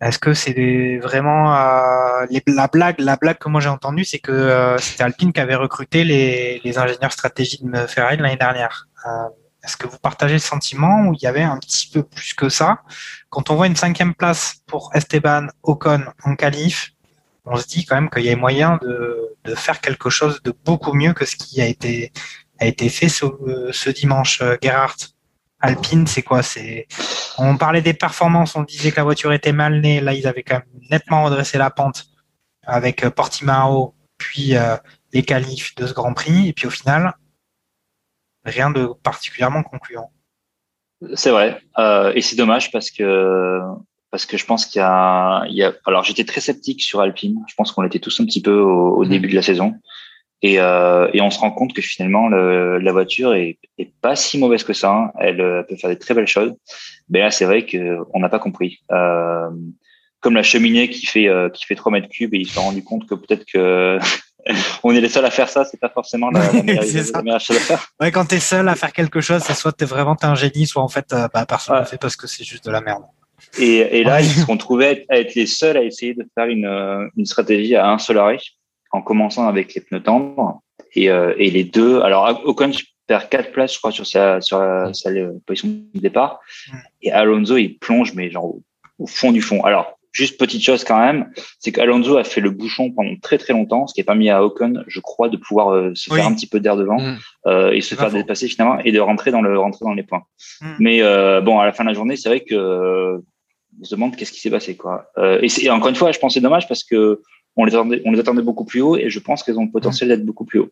Est-ce 0.00 0.18
que 0.18 0.32
c'est 0.32 0.98
vraiment 0.98 1.52
euh, 1.54 2.26
la 2.46 2.68
blague 2.68 3.00
La 3.00 3.16
blague 3.16 3.38
que 3.38 3.48
moi 3.48 3.60
j'ai 3.60 3.68
entendue, 3.68 4.04
c'est 4.04 4.20
que 4.20 4.30
euh, 4.30 4.78
c'était 4.78 5.02
Alpine 5.02 5.32
qui 5.32 5.40
avait 5.40 5.56
recruté 5.56 6.04
les, 6.04 6.78
ingénieurs 6.78 7.12
stratégiques 7.12 7.68
de 7.68 7.86
Ferrari 7.86 8.16
l'année 8.16 8.36
dernière. 8.36 8.86
Euh, 9.06 9.28
Est-ce 9.64 9.76
que 9.76 9.88
vous 9.88 9.98
partagez 9.98 10.34
le 10.34 10.40
sentiment 10.40 11.08
où 11.08 11.14
il 11.14 11.22
y 11.22 11.26
avait 11.26 11.42
un 11.42 11.58
petit 11.58 11.90
peu 11.90 12.04
plus 12.04 12.32
que 12.34 12.48
ça? 12.48 12.82
Quand 13.28 13.50
on 13.50 13.56
voit 13.56 13.66
une 13.66 13.74
cinquième 13.74 14.14
place 14.14 14.62
pour 14.66 14.92
Esteban 14.94 15.48
Ocon 15.64 16.04
en 16.22 16.36
qualif, 16.36 16.92
on 17.50 17.56
se 17.56 17.66
dit 17.66 17.84
quand 17.84 17.94
même 17.94 18.10
qu'il 18.10 18.24
y 18.24 18.30
a 18.30 18.36
moyen 18.36 18.78
de, 18.82 19.36
de 19.44 19.54
faire 19.54 19.80
quelque 19.80 20.10
chose 20.10 20.42
de 20.42 20.52
beaucoup 20.64 20.92
mieux 20.92 21.12
que 21.12 21.24
ce 21.24 21.36
qui 21.36 21.60
a 21.60 21.66
été, 21.66 22.12
a 22.58 22.66
été 22.66 22.88
fait 22.88 23.08
ce, 23.08 23.26
ce 23.72 23.90
dimanche. 23.90 24.40
Euh, 24.42 24.56
Gerhardt, 24.62 24.96
Alpine, 25.60 26.06
c'est 26.06 26.22
quoi? 26.22 26.42
C'est 26.42 26.86
On 27.36 27.56
parlait 27.56 27.82
des 27.82 27.94
performances, 27.94 28.54
on 28.56 28.62
disait 28.62 28.90
que 28.90 28.96
la 28.96 29.04
voiture 29.04 29.32
était 29.32 29.52
mal 29.52 29.80
née. 29.80 30.00
Là, 30.00 30.14
ils 30.14 30.26
avaient 30.26 30.42
quand 30.42 30.56
même 30.56 30.82
nettement 30.90 31.24
redressé 31.24 31.58
la 31.58 31.70
pente 31.70 32.06
avec 32.62 33.04
euh, 33.04 33.10
Portimao, 33.10 33.94
puis 34.18 34.56
euh, 34.56 34.76
les 35.12 35.22
qualifs 35.22 35.74
de 35.76 35.86
ce 35.86 35.94
Grand 35.94 36.12
Prix. 36.12 36.48
Et 36.48 36.52
puis 36.52 36.66
au 36.66 36.70
final, 36.70 37.14
rien 38.44 38.70
de 38.70 38.86
particulièrement 39.02 39.62
concluant. 39.62 40.12
C'est 41.14 41.30
vrai. 41.30 41.60
Euh, 41.78 42.12
et 42.14 42.20
c'est 42.20 42.36
dommage 42.36 42.70
parce 42.72 42.90
que 42.90 43.60
parce 44.10 44.26
que 44.26 44.36
je 44.38 44.44
pense 44.46 44.66
qu'il 44.66 44.78
y 44.80 44.82
a, 44.82 45.44
il 45.48 45.54
y 45.56 45.62
a 45.62 45.72
alors 45.86 46.04
j'étais 46.04 46.24
très 46.24 46.40
sceptique 46.40 46.82
sur 46.82 47.00
Alpine. 47.00 47.36
Je 47.48 47.54
pense 47.54 47.72
qu'on 47.72 47.82
l'était 47.82 47.98
tous 47.98 48.18
un 48.20 48.24
petit 48.24 48.40
peu 48.42 48.58
au, 48.58 48.96
au 48.96 49.04
début 49.04 49.28
de 49.28 49.34
la 49.34 49.42
saison. 49.42 49.74
Et, 50.40 50.60
euh, 50.60 51.08
et 51.12 51.20
on 51.20 51.30
se 51.30 51.38
rend 51.40 51.50
compte 51.50 51.72
que 51.74 51.82
finalement 51.82 52.28
le, 52.28 52.78
la 52.78 52.92
voiture 52.92 53.34
est, 53.34 53.58
est 53.76 53.90
pas 54.00 54.14
si 54.14 54.38
mauvaise 54.38 54.62
que 54.62 54.72
ça. 54.72 54.92
hein. 54.92 55.10
Elle, 55.18 55.40
euh, 55.40 55.62
peut 55.64 55.74
faire 55.76 55.90
des 55.90 55.98
très 55.98 56.14
belles 56.14 56.28
choses. 56.28 56.52
Mais 57.10 57.20
là 57.20 57.30
c'est 57.32 57.44
vrai 57.44 57.66
que 57.66 57.98
on 58.14 58.20
n'a 58.20 58.28
pas 58.28 58.38
compris. 58.38 58.78
Euh, 58.92 59.48
comme 60.20 60.34
la 60.34 60.42
cheminée 60.42 60.90
qui 60.90 61.06
fait 61.06 61.28
euh, 61.28 61.48
qui 61.48 61.64
fait 61.66 61.74
3 61.74 61.90
mètres 61.92 62.08
cubes 62.08 62.34
et 62.34 62.38
ils 62.38 62.46
se 62.48 62.54
sont 62.54 62.62
rendu 62.62 62.82
compte 62.84 63.06
que 63.08 63.14
peut-être 63.14 63.44
que 63.52 63.98
on 64.84 64.92
est 64.92 65.00
les 65.00 65.08
seuls 65.08 65.24
à 65.24 65.30
faire 65.30 65.48
ça. 65.48 65.64
C'est 65.64 65.78
pas 65.80 65.90
forcément 65.90 66.30
la, 66.30 66.52
la 66.52 66.62
meilleure, 66.62 66.84
la 67.24 67.38
chose 67.38 67.56
à 67.56 67.60
faire. 67.60 67.88
Ouais, 68.00 68.10
quand 68.12 68.24
t'es 68.26 68.40
seul 68.40 68.68
à 68.68 68.74
faire 68.76 68.92
quelque 68.92 69.20
chose, 69.20 69.42
c'est 69.44 69.54
soit 69.54 69.72
t'es 69.72 69.84
vraiment 69.84 70.14
t'es 70.16 70.26
un 70.26 70.34
génie, 70.36 70.66
soit 70.66 70.82
en 70.82 70.88
fait 70.88 71.12
euh, 71.12 71.26
bah, 71.34 71.46
personne 71.46 71.74
ne 71.74 71.78
Ouais. 71.80 71.84
le 71.84 71.88
fait 71.90 71.98
parce 71.98 72.16
que 72.16 72.26
c'est 72.26 72.44
juste 72.44 72.64
de 72.64 72.70
la 72.70 72.80
merde. 72.80 73.02
Et, 73.58 73.78
et 74.00 74.04
là, 74.04 74.20
ils 74.20 74.26
se 74.26 74.40
sont 74.44 74.56
trouvés 74.56 75.04
à 75.08 75.18
être, 75.18 75.34
les 75.34 75.46
seuls 75.46 75.76
à 75.76 75.82
essayer 75.82 76.14
de 76.14 76.24
faire 76.34 76.46
une, 76.46 76.66
euh, 76.66 77.06
une 77.16 77.26
stratégie 77.26 77.74
à 77.76 77.88
un 77.90 77.98
seul 77.98 78.18
arrêt, 78.18 78.38
en 78.92 79.02
commençant 79.02 79.48
avec 79.48 79.74
les 79.74 79.80
pneus 79.80 80.02
tendres. 80.02 80.60
Et, 80.94 81.10
euh, 81.10 81.34
et 81.38 81.50
les 81.50 81.64
deux, 81.64 82.00
alors 82.00 82.40
Ocon 82.44 82.70
perd 83.06 83.28
quatre 83.28 83.52
places, 83.52 83.74
je 83.74 83.78
crois, 83.78 83.90
sur 83.92 84.06
sa, 84.06 84.40
sur 84.40 84.58
sa, 84.58 84.92
sa 84.92 85.10
position 85.46 85.68
de 85.94 86.00
départ. 86.00 86.40
Et 87.02 87.10
Alonso, 87.10 87.56
il 87.56 87.78
plonge, 87.78 88.14
mais 88.14 88.30
genre 88.30 88.56
au, 88.98 89.06
fond 89.06 89.32
du 89.32 89.40
fond. 89.42 89.62
Alors, 89.64 89.94
Juste 90.10 90.40
petite 90.40 90.62
chose 90.64 90.84
quand 90.84 90.98
même, 90.98 91.30
c'est 91.60 91.70
qu'Alonso 91.70 92.16
a 92.16 92.24
fait 92.24 92.40
le 92.40 92.50
bouchon 92.50 92.90
pendant 92.90 93.14
très 93.20 93.36
très 93.36 93.52
longtemps, 93.52 93.86
ce 93.86 93.92
qui 93.92 94.00
est 94.00 94.04
pas 94.04 94.14
mis 94.14 94.30
à 94.30 94.42
Ocon, 94.42 94.82
je 94.86 95.00
crois, 95.00 95.28
de 95.28 95.36
pouvoir 95.36 95.68
euh, 95.72 95.92
se 95.94 96.10
Oui. 96.10 96.16
faire 96.16 96.26
un 96.26 96.34
petit 96.34 96.46
peu 96.48 96.60
d'air 96.60 96.76
devant 96.76 96.98
Mm. 96.98 97.18
euh, 97.46 97.72
et 97.72 97.82
se 97.82 97.94
faire 97.94 98.10
faux. 98.10 98.16
dépasser 98.16 98.48
finalement 98.48 98.78
et 98.82 98.90
de 98.90 98.98
rentrer 99.00 99.30
dans 99.30 99.42
le 99.42 99.56
rentrer 99.58 99.84
dans 99.84 99.92
les 99.92 100.02
points. 100.02 100.22
Mm. 100.62 100.66
Mais 100.80 101.02
euh, 101.02 101.42
bon, 101.42 101.60
à 101.60 101.66
la 101.66 101.72
fin 101.72 101.84
de 101.84 101.90
la 101.90 101.94
journée, 101.94 102.16
c'est 102.16 102.30
vrai 102.30 102.40
que 102.40 102.54
euh, 102.54 103.18
on 103.80 103.84
se 103.84 103.94
demande 103.94 104.16
qu'est-ce 104.16 104.32
qui 104.32 104.40
s'est 104.40 104.50
passé 104.50 104.76
quoi. 104.76 105.10
Euh, 105.18 105.40
et, 105.42 105.64
et 105.64 105.70
encore 105.70 105.88
une 105.88 105.96
fois, 105.96 106.12
je 106.12 106.18
pense 106.18 106.32
que 106.32 106.34
c'est 106.34 106.42
dommage 106.42 106.66
parce 106.68 106.84
que 106.84 107.22
on 107.56 107.64
les 107.64 107.74
attendait, 107.74 108.02
on 108.04 108.12
les 108.12 108.20
attendait 108.20 108.42
beaucoup 108.42 108.64
plus 108.64 108.80
haut 108.80 108.96
et 108.96 109.10
je 109.10 109.18
pense 109.18 109.42
qu'elles 109.42 109.58
ont 109.58 109.64
le 109.64 109.70
potentiel 109.70 110.08
d'être 110.08 110.24
beaucoup 110.24 110.44
plus 110.44 110.60
haut. 110.60 110.70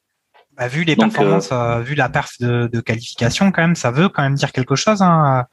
Bah, 0.56 0.68
vu 0.68 0.84
les 0.84 0.96
Donc, 0.96 1.12
performances, 1.12 1.50
euh, 1.52 1.80
vu 1.80 1.94
la 1.94 2.08
perf 2.08 2.32
de, 2.40 2.68
de 2.72 2.80
qualification, 2.80 3.52
quand 3.52 3.62
même, 3.62 3.76
ça 3.76 3.90
veut 3.90 4.08
quand 4.08 4.22
même 4.22 4.36
dire 4.36 4.52
quelque 4.52 4.74
chose. 4.74 5.02
Hein. 5.02 5.44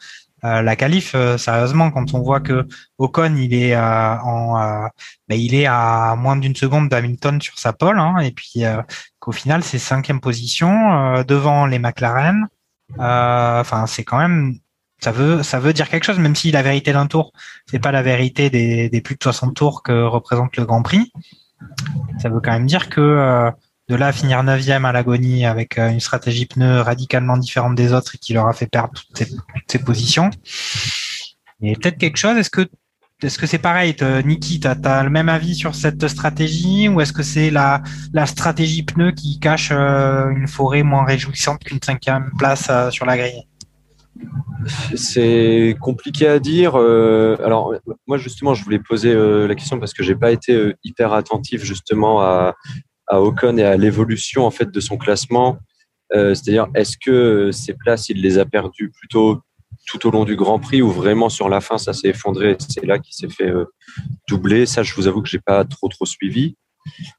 Euh, 0.45 0.61
la 0.61 0.75
qualif, 0.75 1.13
euh, 1.15 1.37
sérieusement, 1.37 1.89
quand 1.89 2.13
on 2.13 2.21
voit 2.21 2.41
que 2.41 2.67
Ocon, 2.97 3.33
il 3.37 3.53
est 3.53 3.75
euh, 3.75 4.15
en, 4.19 4.59
euh, 4.59 4.87
bah, 5.29 5.35
il 5.35 5.55
est 5.55 5.65
à 5.65 6.15
moins 6.17 6.35
d'une 6.35 6.55
seconde 6.55 6.89
d'Hamilton 6.89 7.39
sur 7.39 7.57
sa 7.57 7.71
pole, 7.71 7.97
hein, 7.97 8.17
et 8.19 8.31
puis 8.31 8.65
euh, 8.65 8.81
qu'au 9.19 9.31
final, 9.31 9.63
c'est 9.63 9.79
cinquième 9.79 10.19
position 10.19 10.69
euh, 10.91 11.23
devant 11.23 11.65
les 11.65 11.79
McLaren. 11.79 12.47
Euh, 12.99 13.61
Enfin, 13.61 13.87
c'est 13.87 14.03
quand 14.03 14.17
même, 14.17 14.57
ça 15.03 15.11
veut, 15.11 15.43
ça 15.43 15.59
veut 15.59 15.73
dire 15.73 15.89
quelque 15.89 16.05
chose, 16.05 16.17
même 16.17 16.35
si 16.35 16.49
la 16.51 16.61
vérité 16.61 16.93
d'un 16.93 17.07
tour, 17.07 17.33
c'est 17.69 17.79
pas 17.79 17.91
la 17.91 18.01
vérité 18.01 18.49
des, 18.49 18.89
des 18.89 19.01
plus 19.01 19.15
de 19.15 19.23
60 19.23 19.53
tours 19.53 19.83
que 19.83 20.05
représente 20.05 20.55
le 20.55 20.63
Grand 20.65 20.81
Prix. 20.81 21.11
Ça 22.19 22.29
veut 22.29 22.39
quand 22.39 22.53
même 22.53 22.65
dire 22.65 22.87
que 22.87 23.01
euh, 23.01 23.51
de 23.89 23.95
là 23.95 24.07
à 24.07 24.11
finir 24.13 24.41
neuvième 24.43 24.85
à 24.85 24.93
l'agonie 24.93 25.45
avec 25.45 25.77
euh, 25.77 25.89
une 25.89 25.99
stratégie 25.99 26.45
pneu 26.45 26.79
radicalement 26.79 27.35
différente 27.35 27.75
des 27.75 27.91
autres 27.91 28.15
et 28.15 28.17
qui 28.17 28.31
leur 28.31 28.47
a 28.47 28.53
fait 28.53 28.67
perdre 28.67 28.93
toutes 28.93 29.17
ces, 29.17 29.29
toutes 29.29 29.71
ces 29.71 29.79
positions. 29.79 30.29
Et 31.61 31.75
peut-être 31.75 31.97
quelque 31.97 32.17
chose, 32.17 32.37
est-ce 32.37 32.49
que 32.49 32.65
est-ce 33.21 33.37
que 33.37 33.47
c'est 33.47 33.57
pareil, 33.57 33.95
Niki, 34.25 34.59
tu 34.59 34.67
as, 34.67 35.03
le 35.03 35.09
même 35.09 35.29
avis 35.29 35.55
sur 35.55 35.75
cette 35.75 36.05
stratégie 36.09 36.89
ou 36.89 36.99
est-ce 36.99 37.13
que 37.13 37.23
c'est 37.23 37.51
la, 37.51 37.81
la 38.11 38.25
stratégie 38.25 38.83
pneu 38.83 39.11
qui 39.11 39.39
cache 39.39 39.69
euh, 39.71 40.29
une 40.29 40.47
forêt 40.47 40.83
moins 40.83 41.05
réjouissante 41.05 41.63
qu'une 41.63 41.81
cinquième 41.81 42.31
place 42.37 42.69
sur 42.89 43.05
la 43.05 43.17
grille? 43.17 43.47
C'est 44.95 45.75
compliqué 45.81 46.27
à 46.27 46.39
dire. 46.39 46.75
Euh, 46.75 47.35
alors, 47.43 47.73
moi, 48.07 48.17
justement, 48.17 48.53
je 48.53 48.63
voulais 48.63 48.79
poser 48.79 49.11
euh, 49.11 49.47
la 49.47 49.55
question 49.55 49.79
parce 49.79 49.93
que 49.93 50.03
j'ai 50.03 50.15
pas 50.15 50.31
été 50.31 50.53
euh, 50.53 50.73
hyper 50.83 51.13
attentif 51.13 51.63
justement 51.63 52.21
à, 52.21 52.55
à 53.07 53.21
Ocon 53.21 53.57
et 53.57 53.63
à 53.63 53.75
l'évolution 53.77 54.45
en 54.45 54.51
fait 54.51 54.71
de 54.71 54.79
son 54.79 54.97
classement. 54.97 55.57
Euh, 56.13 56.33
C'est-à-dire, 56.33 56.67
est-ce 56.75 56.97
que 56.97 57.51
ces 57.51 57.73
places, 57.73 58.09
il 58.09 58.21
les 58.21 58.37
a 58.37 58.45
perdues 58.45 58.91
plutôt 58.91 59.41
tout 59.87 60.07
au 60.07 60.11
long 60.11 60.23
du 60.23 60.35
Grand 60.35 60.59
Prix 60.59 60.81
ou 60.81 60.89
vraiment 60.89 61.27
sur 61.27 61.49
la 61.49 61.59
fin, 61.59 61.77
ça 61.77 61.91
s'est 61.91 62.09
effondré 62.09 62.51
et 62.51 62.55
C'est 62.59 62.85
là 62.85 62.99
qu'il 62.99 63.13
s'est 63.13 63.33
fait 63.33 63.51
doubler? 64.29 64.65
Ça, 64.65 64.81
je 64.83 64.93
vous 64.95 65.07
avoue 65.07 65.21
que 65.21 65.27
j'ai 65.27 65.39
pas 65.39 65.65
trop 65.65 65.89
trop 65.89 66.05
suivi. 66.05 66.55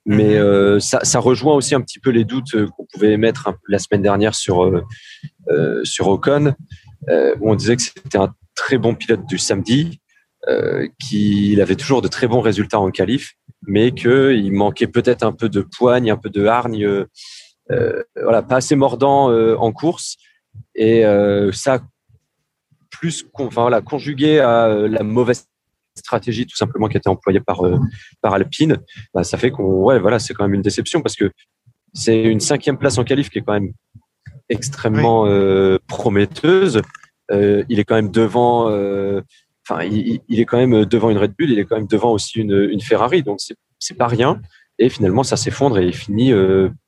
Mais 0.07 0.37
euh, 0.37 0.79
ça, 0.79 1.01
ça 1.05 1.19
rejoint 1.19 1.55
aussi 1.55 1.75
un 1.75 1.81
petit 1.81 1.99
peu 1.99 2.11
les 2.11 2.25
doutes 2.25 2.55
qu'on 2.77 2.87
pouvait 2.93 3.13
émettre 3.13 3.51
la 3.69 3.79
semaine 3.79 4.03
dernière 4.03 4.35
sur 4.35 4.63
euh, 5.51 5.85
sur 5.85 6.09
Ocon 6.09 6.55
où 7.09 7.51
on 7.51 7.55
disait 7.55 7.77
que 7.77 7.83
c'était 7.83 8.19
un 8.19 8.35
très 8.55 8.79
bon 8.79 8.95
pilote 8.95 9.27
du 9.27 9.39
samedi, 9.39 10.01
euh, 10.49 10.87
qu'il 11.01 11.61
avait 11.61 11.77
toujours 11.77 12.03
de 12.03 12.09
très 12.09 12.29
bons 12.29 12.41
résultats 12.41 12.79
en 12.79 12.91
qualif, 12.91 13.35
mais 13.67 13.93
qu'il 13.93 14.53
manquait 14.53 14.87
peut-être 14.87 15.23
un 15.23 15.33
peu 15.33 15.49
de 15.49 15.63
poigne, 15.63 16.11
un 16.11 16.17
peu 16.17 16.29
de 16.31 16.45
hargne, 16.45 16.85
euh, 16.85 17.07
euh, 17.71 18.03
voilà, 18.23 18.43
pas 18.43 18.57
assez 18.57 18.77
mordant 18.77 19.31
euh, 19.31 19.57
en 19.57 19.73
course. 19.73 20.17
Et 20.75 21.05
euh, 21.05 21.51
ça, 21.53 21.81
plus 22.91 23.25
enfin, 23.35 23.63
voilà, 23.63 23.81
conjugué 23.81 24.41
à 24.41 24.67
euh, 24.67 24.89
la 24.89 25.03
mauvaise 25.03 25.47
stratégie 25.97 26.47
tout 26.47 26.57
simplement 26.57 26.89
qui 26.89 26.97
a 26.97 26.99
été 26.99 27.09
employée 27.09 27.41
par, 27.41 27.65
euh, 27.65 27.79
par 28.21 28.35
Alpine, 28.35 28.77
bah, 29.15 29.25
ça 29.25 29.39
fait 29.39 29.51
qu'on, 29.51 29.65
ouais, 29.85 29.99
voilà, 29.99 30.19
c'est 30.19 30.35
quand 30.35 30.45
même 30.45 30.55
une 30.55 30.63
déception 30.63 31.01
parce 31.01 31.17
que 31.17 31.31
c'est 31.95 32.23
une 32.23 32.41
cinquième 32.41 32.77
place 32.77 32.99
en 32.99 33.05
qualif 33.05 33.31
qui 33.31 33.39
est 33.39 33.43
quand 33.43 33.53
même 33.53 33.73
extrêmement 34.49 35.27
euh, 35.27 35.79
prometteuse. 35.87 36.83
Euh, 37.31 37.65
il 37.69 37.79
est 37.79 37.85
quand 37.85 37.95
même 37.95 38.11
devant, 38.11 38.69
euh, 38.71 39.23
enfin, 39.67 39.85
il, 39.85 40.21
il 40.29 40.41
est 40.41 40.45
quand 40.45 40.59
même 40.59 40.85
devant 40.85 41.11
une 41.11 41.19
Red 41.19 41.35
Bull, 41.39 41.51
il 41.51 41.59
est 41.59 41.65
quand 41.65 41.77
même 41.77 41.87
devant 41.87 42.13
aussi 42.13 42.41
une, 42.41 42.69
une 42.71 42.81
Ferrari, 42.81 43.23
donc 43.23 43.41
c'est 43.79 43.95
pas 43.95 44.09
rien. 44.09 44.41
Et 44.79 44.89
finalement, 44.89 45.23
ça 45.23 45.37
s'effondre 45.37 45.79
et 45.79 45.87
il 45.87 45.95
finit 45.95 46.33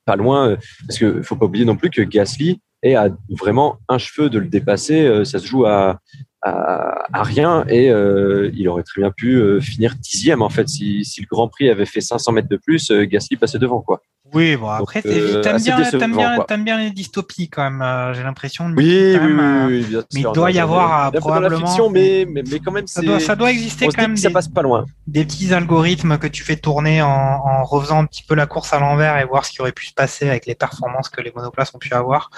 pas 0.05 0.17
loin, 0.17 0.57
parce 0.85 0.99
que 0.99 1.21
faut 1.21 1.37
pas 1.37 1.45
oublier 1.45 1.65
non 1.65 1.77
plus 1.77 1.89
que 1.89 2.01
Gasly 2.01 2.59
est 2.83 2.95
à 2.95 3.09
vraiment 3.29 3.77
un 3.87 3.97
cheveu 3.97 4.29
de 4.29 4.39
le 4.39 4.47
dépasser. 4.47 5.23
ça 5.23 5.39
se 5.39 5.47
joue 5.47 5.65
à 5.65 6.01
à, 6.41 7.05
à 7.13 7.23
rien 7.23 7.65
et 7.67 7.89
euh, 7.89 8.51
il 8.53 8.67
aurait 8.69 8.83
très 8.83 9.01
bien 9.01 9.11
pu 9.11 9.35
euh, 9.35 9.59
finir 9.59 9.95
dixième 9.95 10.41
en 10.41 10.49
fait 10.49 10.67
si, 10.67 11.03
si 11.03 11.21
le 11.21 11.27
Grand 11.27 11.47
Prix 11.47 11.69
avait 11.69 11.85
fait 11.85 12.01
500 12.01 12.31
mètres 12.31 12.49
de 12.49 12.57
plus, 12.57 12.91
euh, 12.91 13.05
Gasly 13.05 13.37
passait 13.37 13.59
devant 13.59 13.81
quoi. 13.81 14.01
Oui, 14.33 14.55
bon, 14.57 14.69
après, 14.69 15.01
euh, 15.05 15.41
t'aimes 15.41 16.63
bien, 16.63 16.77
les 16.77 16.91
dystopies 16.91 17.49
quand 17.49 17.63
même, 17.63 17.81
euh, 17.81 18.13
j'ai 18.13 18.23
l'impression. 18.23 18.65
Oui, 18.65 18.73
oui, 18.75 19.19
même, 19.19 19.39
euh, 19.39 19.67
oui, 19.67 19.79
oui, 19.79 19.85
bien 19.85 20.03
mais 20.13 20.19
il 20.21 20.31
doit 20.33 20.51
y 20.51 20.59
avoir, 20.59 21.07
euh, 21.07 21.09
peu 21.11 21.15
la 21.15 21.19
probablement- 21.21 21.65
fiction, 21.65 21.89
mais, 21.89 22.25
mais, 22.29 22.43
mais 22.49 22.59
quand 22.59 22.71
même, 22.71 22.87
Ça 22.87 23.01
doit, 23.01 23.19
ça 23.19 23.35
doit 23.35 23.51
exister 23.51 23.87
quand 23.87 24.01
même 24.01 24.17
ça 24.17 24.27
des, 24.27 24.33
passe 24.33 24.47
pas 24.47 24.61
loin. 24.61 24.85
des 25.07 25.23
petits 25.23 25.53
algorithmes 25.53 26.17
que 26.17 26.27
tu 26.27 26.43
fais 26.43 26.57
tourner 26.57 27.01
en, 27.01 27.07
en 27.09 27.63
refaisant 27.63 27.99
un 27.99 28.05
petit 28.05 28.23
peu 28.23 28.35
la 28.35 28.45
course 28.45 28.73
à 28.73 28.79
l'envers 28.79 29.17
et 29.17 29.25
voir 29.25 29.45
ce 29.45 29.51
qui 29.51 29.61
aurait 29.61 29.71
pu 29.71 29.85
se 29.87 29.93
passer 29.93 30.29
avec 30.29 30.45
les 30.45 30.55
performances 30.55 31.09
que 31.09 31.21
les 31.21 31.31
monoplaces 31.33 31.73
ont 31.73 31.79
pu 31.79 31.93
avoir. 31.93 32.29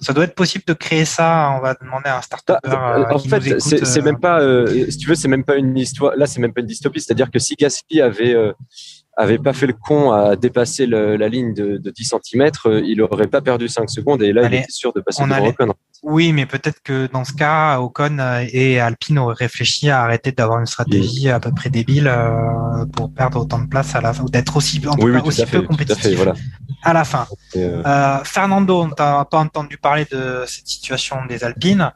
Ça 0.00 0.12
doit 0.12 0.24
être 0.24 0.34
possible 0.34 0.64
de 0.66 0.72
créer 0.72 1.04
ça. 1.04 1.54
On 1.56 1.60
va 1.60 1.74
demander 1.80 2.08
à 2.08 2.16
un 2.18 2.20
Bah, 2.64 3.08
en 3.12 3.18
fait, 3.20 3.60
c'est 3.60 4.02
même 4.02 4.18
pas, 4.18 4.40
euh, 4.40 4.90
si 4.90 4.98
tu 4.98 5.08
veux, 5.08 5.14
c'est 5.14 5.28
même 5.28 5.44
pas 5.44 5.54
une 5.56 5.78
histoire. 5.78 6.16
Là, 6.16 6.26
c'est 6.26 6.40
même 6.40 6.52
pas 6.52 6.60
une 6.60 6.66
dystopie. 6.66 7.00
C'est-à-dire 7.00 7.30
que 7.30 7.38
si 7.38 7.54
Gasly 7.54 8.00
avait 8.00 8.34
avait 9.16 9.38
pas 9.38 9.52
fait 9.52 9.66
le 9.66 9.74
con 9.74 10.10
à 10.12 10.36
dépasser 10.36 10.86
le- 10.86 11.16
la 11.16 11.28
ligne 11.28 11.52
de, 11.54 11.76
de 11.76 11.90
10 11.90 12.14
cm, 12.24 12.50
il 12.84 13.02
aurait 13.02 13.26
pas 13.26 13.40
perdu 13.42 13.68
5 13.68 13.90
secondes 13.90 14.22
et 14.22 14.32
là, 14.32 14.46
Allez, 14.46 14.58
il 14.58 14.60
était 14.62 14.72
sûr 14.72 14.92
de 14.92 15.00
passer 15.00 15.22
devant 15.22 15.34
allait- 15.34 15.48
Ocon. 15.48 15.74
Oui, 16.04 16.32
mais 16.32 16.46
peut-être 16.46 16.82
que 16.82 17.06
dans 17.12 17.24
ce 17.24 17.32
cas, 17.32 17.78
Ocon 17.78 18.18
euh, 18.18 18.44
et 18.50 18.80
Alpine 18.80 19.18
auraient 19.18 19.34
réfléchi 19.38 19.88
à 19.90 20.02
arrêter 20.02 20.32
d'avoir 20.32 20.58
une 20.58 20.66
stratégie 20.66 21.28
à 21.28 21.38
peu 21.38 21.52
près 21.52 21.70
débile 21.70 22.08
euh, 22.08 22.86
pour 22.96 23.12
perdre 23.12 23.40
autant 23.42 23.60
de 23.60 23.68
place 23.68 23.94
à 23.94 24.00
la 24.00 24.12
fin, 24.12 24.24
ou 24.24 24.28
d'être 24.28 24.56
aussi, 24.56 24.78
en 24.88 24.94
tout 24.96 25.04
Oui, 25.04 25.12
cas, 25.12 25.16
oui, 25.18 25.22
tout 25.22 25.28
aussi 25.28 25.42
à 25.42 25.46
fait, 25.46 25.58
peu 25.58 25.64
à 25.64 25.66
compétitif 25.68 26.02
fait, 26.02 26.14
voilà. 26.14 26.32
à 26.82 26.92
la 26.92 27.04
fin. 27.04 27.26
Euh, 27.56 27.82
Euh, 27.86 28.18
Fernando, 28.24 28.82
on 28.82 28.90
t'a 28.90 29.24
pas 29.30 29.38
entendu 29.38 29.76
parler 29.78 30.06
de 30.10 30.42
cette 30.46 30.66
situation 30.66 31.18
des 31.28 31.44
Alpines. 31.44 31.92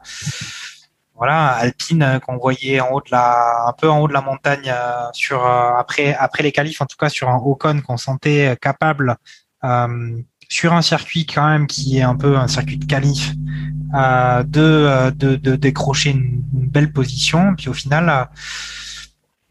Voilà, 1.17 1.53
Alpine 1.53 2.03
euh, 2.03 2.19
qu'on 2.19 2.37
voyait 2.37 2.79
en 2.79 2.91
haut 2.91 3.01
de 3.01 3.09
la, 3.09 3.65
un 3.67 3.73
peu 3.73 3.89
en 3.89 3.99
haut 4.01 4.07
de 4.07 4.13
la 4.13 4.21
montagne 4.21 4.69
euh, 4.71 5.09
sur 5.13 5.43
euh, 5.43 5.71
après 5.75 6.13
après 6.13 6.43
les 6.43 6.51
qualifs, 6.51 6.79
en 6.79 6.85
tout 6.85 6.95
cas 6.95 7.09
sur 7.09 7.27
un 7.27 7.37
Ocon 7.37 7.81
qu'on 7.81 7.97
sentait 7.97 8.55
capable 8.61 9.17
sur 10.49 10.71
un 10.73 10.81
circuit 10.81 11.25
quand 11.25 11.45
même 11.45 11.65
qui 11.67 11.97
est 11.97 12.03
un 12.03 12.15
peu 12.15 12.37
un 12.37 12.47
circuit 12.47 12.77
de 12.77 12.85
qualif 12.85 13.33
de, 13.93 15.09
de 15.09 15.55
décrocher 15.55 16.11
une, 16.11 16.43
belle 16.53 16.93
position. 16.93 17.55
Puis 17.55 17.69
au 17.69 17.73
final, 17.73 18.29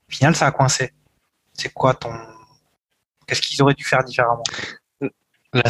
au 0.08 0.12
final 0.12 0.36
ça 0.36 0.46
a 0.46 0.52
coincé. 0.52 0.92
C'est 1.52 1.72
quoi 1.72 1.94
ton 1.94 2.12
Qu'est-ce 3.26 3.42
qu'ils 3.42 3.60
auraient 3.60 3.74
dû 3.74 3.84
faire 3.84 4.04
différemment? 4.04 4.44
La, 5.52 5.64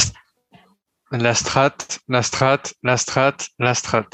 la 1.11 1.35
strat, 1.35 1.77
la 2.09 2.23
strat, 2.23 2.63
la 2.83 2.97
strat, 2.99 3.37
la 3.59 3.75
strat. 3.75 4.05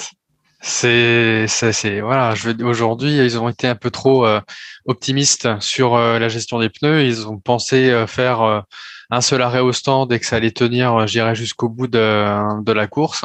C'est, 0.64 1.48
c'est, 1.48 2.00
voilà. 2.00 2.36
Je 2.36 2.50
veux 2.50 2.64
aujourd'hui, 2.64 3.16
ils 3.16 3.36
ont 3.38 3.48
été 3.48 3.66
un 3.66 3.74
peu 3.74 3.90
trop 3.90 4.24
euh, 4.24 4.40
optimistes 4.86 5.48
sur 5.60 5.96
euh, 5.96 6.20
la 6.20 6.28
gestion 6.28 6.60
des 6.60 6.70
pneus. 6.70 7.02
Ils 7.04 7.26
ont 7.26 7.38
pensé 7.38 7.90
euh, 7.90 8.06
faire 8.06 8.64
un 9.10 9.20
seul 9.20 9.42
arrêt 9.42 9.58
au 9.58 9.72
stand 9.72 10.12
et 10.12 10.20
que 10.20 10.26
ça 10.26 10.36
allait 10.36 10.52
tenir, 10.52 11.04
dirais, 11.06 11.34
jusqu'au 11.34 11.68
bout 11.68 11.88
de, 11.88 12.62
de 12.62 12.72
la 12.72 12.86
course. 12.86 13.24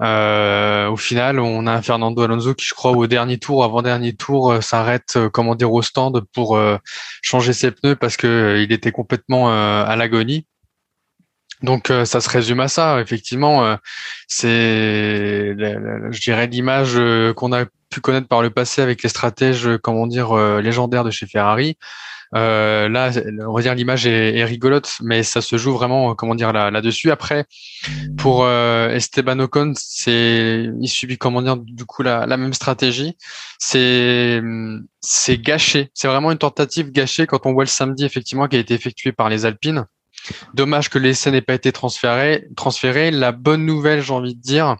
Au 0.00 0.96
final, 0.96 1.40
on 1.40 1.66
a 1.66 1.72
un 1.72 1.82
Fernando 1.82 2.22
Alonso 2.22 2.54
qui, 2.54 2.64
je 2.64 2.74
crois, 2.74 2.92
au 2.92 3.06
dernier 3.06 3.38
tour, 3.38 3.62
avant-dernier 3.62 4.14
tour, 4.14 4.52
euh, 4.52 4.60
s'arrête, 4.62 5.18
comment 5.34 5.56
dire, 5.56 5.72
au 5.72 5.82
stand 5.82 6.22
pour 6.32 6.58
changer 7.20 7.52
ses 7.52 7.70
pneus 7.70 7.96
parce 7.96 8.16
que 8.16 8.62
il 8.64 8.72
était 8.72 8.92
complètement 8.92 9.50
à 9.50 9.94
l'agonie. 9.94 10.46
Donc 11.62 11.90
euh, 11.90 12.04
ça 12.04 12.20
se 12.20 12.28
résume 12.28 12.60
à 12.60 12.68
ça. 12.68 13.00
Effectivement, 13.00 13.64
euh, 13.64 13.76
c'est, 14.28 15.56
je 15.56 16.20
dirais, 16.20 16.46
l'image 16.46 16.94
euh, 16.96 17.32
qu'on 17.32 17.52
a 17.52 17.64
pu 17.90 18.00
connaître 18.00 18.28
par 18.28 18.42
le 18.42 18.50
passé 18.50 18.82
avec 18.82 19.02
les 19.02 19.08
stratèges, 19.08 19.68
comment 19.82 20.06
dire, 20.06 20.32
euh, 20.32 20.60
légendaires 20.60 21.04
de 21.04 21.10
chez 21.10 21.26
Ferrari. 21.26 21.78
Là, 22.32 23.10
on 23.46 23.54
va 23.54 23.62
dire 23.62 23.74
l'image 23.74 24.06
est, 24.06 24.36
est 24.36 24.44
rigolote, 24.44 24.98
mais 25.00 25.22
ça 25.22 25.40
se 25.40 25.56
joue 25.56 25.72
vraiment, 25.72 26.14
comment 26.14 26.34
dire, 26.34 26.52
là, 26.52 26.70
là-dessus. 26.70 27.10
Après, 27.10 27.46
pour 28.18 28.46
Esteban 28.46 29.38
Ocon, 29.38 29.72
c'est, 29.74 30.68
il 30.78 30.88
subit, 30.88 31.16
comment 31.16 31.40
dire, 31.40 31.56
du 31.56 31.86
coup, 31.86 32.02
la, 32.02 32.26
même 32.26 32.52
stratégie. 32.52 33.16
C'est, 33.58 34.42
c'est 35.00 35.38
gâché. 35.38 35.90
C'est 35.94 36.08
vraiment 36.08 36.30
une 36.30 36.38
tentative 36.38 36.90
gâchée 36.90 37.26
quand 37.26 37.46
on 37.46 37.54
voit 37.54 37.64
le 37.64 37.68
samedi, 37.68 38.04
effectivement, 38.04 38.48
qui 38.48 38.56
a 38.56 38.58
été 38.58 38.74
effectué 38.74 39.12
par 39.12 39.30
les 39.30 39.46
Alpines 39.46 39.86
Dommage 40.54 40.90
que 40.90 40.98
l'essai 40.98 41.30
n'ait 41.30 41.42
pas 41.42 41.54
été 41.54 41.72
transféré. 41.72 42.46
transféré. 42.56 43.10
La 43.10 43.32
bonne 43.32 43.64
nouvelle, 43.64 44.02
j'ai 44.02 44.12
envie 44.12 44.34
de 44.34 44.40
dire, 44.40 44.76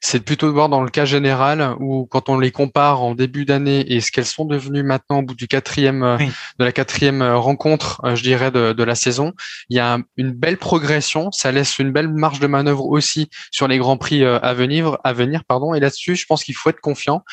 c'est 0.00 0.24
plutôt 0.24 0.46
de 0.46 0.52
voir 0.52 0.68
dans 0.68 0.82
le 0.82 0.90
cas 0.90 1.04
général 1.04 1.76
où 1.80 2.06
quand 2.06 2.28
on 2.28 2.38
les 2.38 2.50
compare 2.50 3.02
en 3.02 3.14
début 3.14 3.44
d'année 3.44 3.92
et 3.92 4.00
ce 4.00 4.10
qu'elles 4.10 4.26
sont 4.26 4.44
devenues 4.44 4.82
maintenant 4.82 5.18
au 5.18 5.22
bout 5.22 5.34
du 5.34 5.46
quatrième 5.46 6.02
euh, 6.02 6.18
de 6.58 6.64
la 6.64 6.72
quatrième 6.72 7.22
euh, 7.22 7.36
rencontre, 7.36 8.00
euh, 8.04 8.16
je 8.16 8.22
dirais 8.22 8.50
de, 8.50 8.72
de, 8.72 8.82
la 8.82 8.94
saison, 8.94 9.32
il 9.68 9.76
y 9.76 9.80
a 9.80 9.98
une 10.16 10.32
belle 10.32 10.56
progression. 10.56 11.30
Ça 11.30 11.52
laisse 11.52 11.78
une 11.78 11.92
belle 11.92 12.08
marge 12.08 12.40
de 12.40 12.46
manœuvre 12.46 12.86
aussi 12.86 13.28
sur 13.50 13.68
les 13.68 13.78
grands 13.78 13.96
prix 13.96 14.24
à 14.24 14.54
venir. 14.54 14.98
À 15.04 15.12
venir 15.12 15.44
pardon. 15.44 15.74
Et 15.74 15.80
là-dessus, 15.80 16.16
je 16.16 16.26
pense 16.26 16.44
qu'il 16.44 16.54
faut 16.54 16.70
être 16.70 16.80
confiant. 16.80 17.24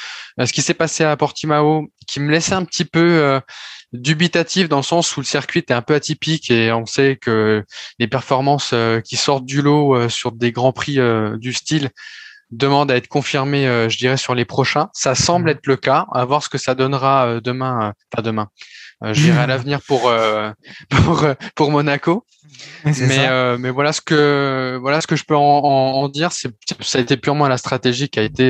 Ce 0.43 0.53
qui 0.53 0.61
s'est 0.61 0.73
passé 0.73 1.03
à 1.03 1.15
Portimao, 1.17 1.87
qui 2.07 2.19
me 2.19 2.31
laissait 2.31 2.53
un 2.53 2.65
petit 2.65 2.85
peu 2.85 3.39
dubitatif 3.93 4.69
dans 4.69 4.77
le 4.77 4.83
sens 4.83 5.15
où 5.17 5.21
le 5.21 5.25
circuit 5.25 5.59
est 5.67 5.71
un 5.71 5.81
peu 5.81 5.95
atypique 5.95 6.51
et 6.51 6.71
on 6.71 6.85
sait 6.85 7.17
que 7.19 7.63
les 7.97 8.07
performances 8.07 8.71
euh, 8.73 9.01
qui 9.01 9.17
sortent 9.17 9.45
du 9.45 9.61
lot 9.61 9.95
euh, 9.95 10.09
sur 10.09 10.31
des 10.31 10.51
grands 10.51 10.73
prix 10.73 10.99
euh, 10.99 11.37
du 11.37 11.53
style 11.53 11.89
demandent 12.51 12.91
à 12.91 12.95
être 12.95 13.07
confirmées, 13.07 13.67
je 13.89 13.97
dirais, 13.99 14.17
sur 14.17 14.33
les 14.33 14.43
prochains. 14.43 14.89
Ça 14.93 15.13
semble 15.13 15.45
mhm. 15.45 15.51
être 15.51 15.67
le 15.67 15.77
cas. 15.77 16.07
À 16.11 16.25
voir 16.25 16.41
ce 16.41 16.49
que 16.49 16.57
ça 16.57 16.73
donnera 16.73 17.39
demain, 17.41 17.93
pas 18.09 18.23
demain. 18.23 18.47
je 19.03 19.21
dirais 19.21 19.37
à 19.37 19.43
mhm. 19.43 19.49
l'avenir 19.49 19.81
pour 19.85 20.11
pour 20.89 21.27
pour 21.53 21.69
Monaco. 21.69 22.25
Mais 22.85 23.57
mais 23.59 23.69
voilà 23.69 23.93
ce 23.93 24.01
que 24.01 24.79
voilà 24.81 24.99
ce 24.99 25.05
que 25.05 25.15
je 25.15 25.25
peux 25.25 25.35
en, 25.35 25.41
en, 25.41 26.09
dire. 26.09 26.31
C'est 26.31 26.49
ça 26.79 26.97
a 26.97 27.01
été 27.01 27.17
purement 27.17 27.47
la 27.47 27.57
stratégie 27.57 28.09
qui 28.09 28.17
a 28.17 28.23
été 28.23 28.49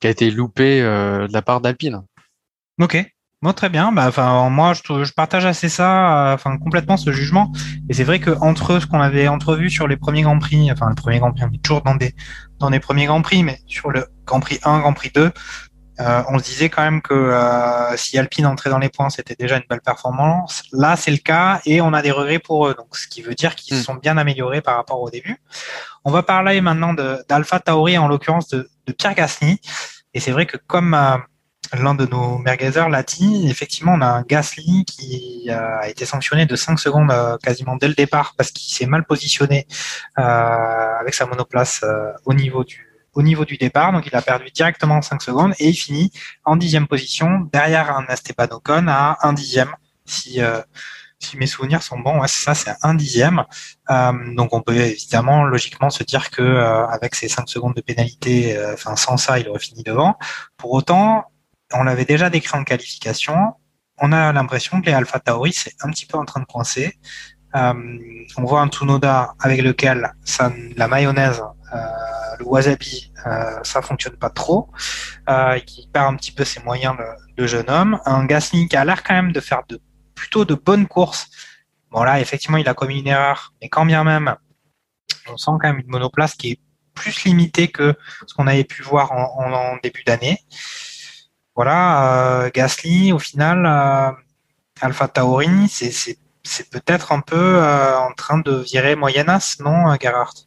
qui 0.00 0.06
a 0.06 0.10
été 0.10 0.30
loupée 0.30 0.80
de 0.80 1.30
la 1.30 1.42
part 1.42 1.60
d'Alpine. 1.60 2.00
Ok, 2.80 2.96
moi, 3.40 3.52
très 3.52 3.68
bien. 3.68 3.92
Bah, 3.92 4.06
enfin, 4.08 4.50
moi, 4.50 4.72
je, 4.74 5.04
je, 5.04 5.12
partage 5.12 5.46
assez 5.46 5.68
ça, 5.68 6.30
euh, 6.30 6.34
enfin, 6.34 6.58
complètement 6.58 6.96
ce 6.96 7.12
jugement. 7.12 7.52
Et 7.88 7.94
c'est 7.94 8.02
vrai 8.02 8.18
que 8.18 8.30
entre 8.40 8.80
ce 8.80 8.86
qu'on 8.86 9.00
avait 9.00 9.28
entrevu 9.28 9.70
sur 9.70 9.86
les 9.86 9.96
premiers 9.96 10.22
Grands 10.22 10.40
Prix, 10.40 10.72
enfin, 10.72 10.88
le 10.88 10.96
premier 10.96 11.20
Grand 11.20 11.32
Prix, 11.32 11.44
on 11.48 11.54
est 11.54 11.62
toujours 11.62 11.82
dans 11.82 11.94
des, 11.94 12.14
dans 12.58 12.70
des 12.70 12.80
premiers 12.80 13.06
Grands 13.06 13.22
Prix, 13.22 13.44
mais 13.44 13.60
sur 13.68 13.90
le 13.90 14.06
Grand 14.26 14.40
Prix 14.40 14.58
1, 14.64 14.80
Grand 14.80 14.92
Prix 14.92 15.12
2, 15.14 15.30
euh, 16.00 16.22
on 16.28 16.38
se 16.38 16.44
disait 16.44 16.68
quand 16.68 16.82
même 16.82 17.00
que 17.00 17.14
euh, 17.14 17.96
si 17.96 18.18
Alpine 18.18 18.46
entrait 18.46 18.70
dans 18.70 18.78
les 18.78 18.88
points, 18.88 19.10
c'était 19.10 19.36
déjà 19.36 19.56
une 19.56 19.64
belle 19.70 19.82
performance. 19.82 20.64
Là, 20.72 20.96
c'est 20.96 21.10
le 21.12 21.18
cas 21.18 21.60
et 21.64 21.80
on 21.80 21.92
a 21.92 22.02
des 22.02 22.10
regrets 22.10 22.40
pour 22.40 22.66
eux. 22.66 22.74
Donc, 22.74 22.96
ce 22.96 23.06
qui 23.06 23.22
veut 23.22 23.34
dire 23.34 23.54
qu'ils 23.54 23.76
se 23.76 23.82
hmm. 23.82 23.84
sont 23.84 23.94
bien 23.94 24.16
améliorés 24.16 24.62
par 24.62 24.76
rapport 24.76 25.00
au 25.00 25.10
début. 25.10 25.36
On 26.04 26.10
va 26.10 26.24
parler 26.24 26.60
maintenant 26.60 26.92
d'Alpha 27.28 27.60
Tauri, 27.60 27.98
en 27.98 28.08
l'occurrence 28.08 28.48
de, 28.48 28.68
de, 28.86 28.92
Pierre 28.92 29.14
Gasly. 29.14 29.60
Et 30.14 30.20
c'est 30.20 30.32
vrai 30.32 30.46
que 30.46 30.56
comme 30.56 30.96
l'un 31.74 31.94
de 31.94 32.06
nos 32.06 32.38
merguezers 32.38 32.88
l'a 32.88 33.02
dit, 33.02 33.48
effectivement, 33.48 33.92
on 33.94 34.00
a 34.00 34.06
un 34.06 34.22
Gasly 34.22 34.84
qui 34.84 35.50
a 35.50 35.88
été 35.88 36.04
sanctionné 36.04 36.46
de 36.46 36.56
5 36.56 36.78
secondes 36.78 37.10
euh, 37.10 37.36
quasiment 37.38 37.76
dès 37.76 37.88
le 37.88 37.94
départ 37.94 38.34
parce 38.36 38.50
qu'il 38.50 38.72
s'est 38.74 38.86
mal 38.86 39.04
positionné 39.04 39.66
euh, 40.18 40.22
avec 40.22 41.14
sa 41.14 41.26
monoplace 41.26 41.80
euh, 41.82 42.12
au 42.24 42.34
niveau 42.34 42.64
du 42.64 42.84
au 43.14 43.22
niveau 43.22 43.44
du 43.44 43.56
départ, 43.56 43.90
donc 43.90 44.06
il 44.06 44.14
a 44.14 44.22
perdu 44.22 44.48
directement 44.52 45.02
5 45.02 45.22
secondes 45.22 45.52
et 45.58 45.70
il 45.70 45.74
finit 45.74 46.12
en 46.44 46.54
dixième 46.54 46.86
position 46.86 47.48
derrière 47.52 47.90
un 47.96 48.06
Esteban 48.06 48.46
Ocon 48.52 48.86
à 48.86 49.18
un 49.22 49.32
dixième 49.32 49.74
si 50.04 50.40
si 51.18 51.36
mes 51.36 51.48
souvenirs 51.48 51.82
sont 51.82 51.98
bons, 51.98 52.20
ouais, 52.20 52.28
ça, 52.28 52.54
c'est 52.54 52.76
un 52.82 52.94
dixième. 52.94 53.42
donc, 54.36 54.52
on 54.52 54.60
peut 54.60 54.76
évidemment 54.76 55.42
logiquement 55.42 55.90
se 55.90 56.04
dire 56.04 56.30
que 56.30 56.42
avec 56.92 57.16
ces 57.16 57.28
5 57.28 57.48
secondes 57.48 57.74
de 57.74 57.80
pénalité, 57.80 58.56
enfin 58.72 58.94
sans 58.94 59.16
ça, 59.16 59.40
il 59.40 59.48
aurait 59.48 59.58
fini 59.58 59.82
devant. 59.82 60.16
Pour 60.56 60.72
autant, 60.72 61.24
on 61.72 61.84
l'avait 61.84 62.04
déjà 62.04 62.30
décrit 62.30 62.58
en 62.58 62.64
qualification. 62.64 63.54
On 63.98 64.12
a 64.12 64.32
l'impression 64.32 64.80
que 64.80 64.86
les 64.86 64.92
Alpha 64.92 65.18
Tauri, 65.18 65.52
c'est 65.52 65.74
un 65.82 65.90
petit 65.90 66.06
peu 66.06 66.16
en 66.16 66.24
train 66.24 66.40
de 66.40 66.46
coincer. 66.46 66.98
Euh, 67.54 67.74
on 68.36 68.44
voit 68.44 68.60
un 68.60 68.68
Tsunoda 68.68 69.34
avec 69.40 69.62
lequel 69.62 70.12
ça, 70.24 70.52
la 70.76 70.86
mayonnaise, 70.86 71.42
euh, 71.74 71.78
le 72.38 72.44
wasabi, 72.44 73.12
euh, 73.26 73.58
ça 73.62 73.82
fonctionne 73.82 74.16
pas 74.16 74.30
trop, 74.30 74.70
euh, 75.28 75.58
qui 75.60 75.88
perd 75.92 76.12
un 76.12 76.16
petit 76.16 76.32
peu 76.32 76.44
ses 76.44 76.60
moyens, 76.60 76.96
le, 77.36 77.46
jeune 77.46 77.68
homme. 77.68 78.00
Un 78.04 78.24
Gasly 78.26 78.68
qui 78.68 78.76
a 78.76 78.84
l'air 78.84 79.02
quand 79.02 79.14
même 79.14 79.32
de 79.32 79.40
faire 79.40 79.62
de, 79.68 79.80
plutôt 80.14 80.44
de 80.44 80.54
bonnes 80.54 80.86
courses. 80.86 81.28
Bon 81.90 82.02
là, 82.02 82.20
effectivement, 82.20 82.58
il 82.58 82.68
a 82.68 82.74
commis 82.74 83.00
une 83.00 83.08
erreur, 83.08 83.54
mais 83.60 83.68
quand 83.68 83.86
bien 83.86 84.04
même, 84.04 84.34
on 85.26 85.36
sent 85.36 85.52
quand 85.60 85.68
même 85.68 85.78
une 85.78 85.88
monoplace 85.88 86.34
qui 86.34 86.52
est 86.52 86.60
plus 86.94 87.24
limitée 87.24 87.68
que 87.68 87.94
ce 88.26 88.34
qu'on 88.34 88.46
avait 88.46 88.64
pu 88.64 88.82
voir 88.82 89.12
en 89.12 89.76
début 89.82 90.02
d'année 90.04 90.38
voilà, 91.58 92.44
euh, 92.44 92.50
Gasly, 92.54 93.12
au 93.12 93.18
final, 93.18 93.66
euh, 93.66 94.12
Alpha 94.80 95.08
Tauri, 95.08 95.66
c'est 95.66 96.70
peut-être 96.70 97.10
un 97.10 97.18
peu 97.18 97.34
euh, 97.36 97.98
en 97.98 98.12
train 98.12 98.38
de 98.38 98.58
virer 98.58 98.94
moyennas, 98.94 99.56
non, 99.58 99.92
Gerhardt? 100.00 100.46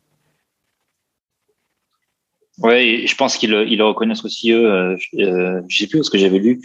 Oui, 2.60 3.06
je 3.06 3.16
pense 3.18 3.36
qu'ils 3.36 3.52
le 3.52 3.84
reconnaissent 3.84 4.24
aussi, 4.24 4.54
eux. 4.54 4.96
je 5.12 5.78
sais 5.78 5.88
plus, 5.88 6.00
parce 6.00 6.10
que 6.10 6.18
j'avais 6.18 6.40
lu 6.40 6.62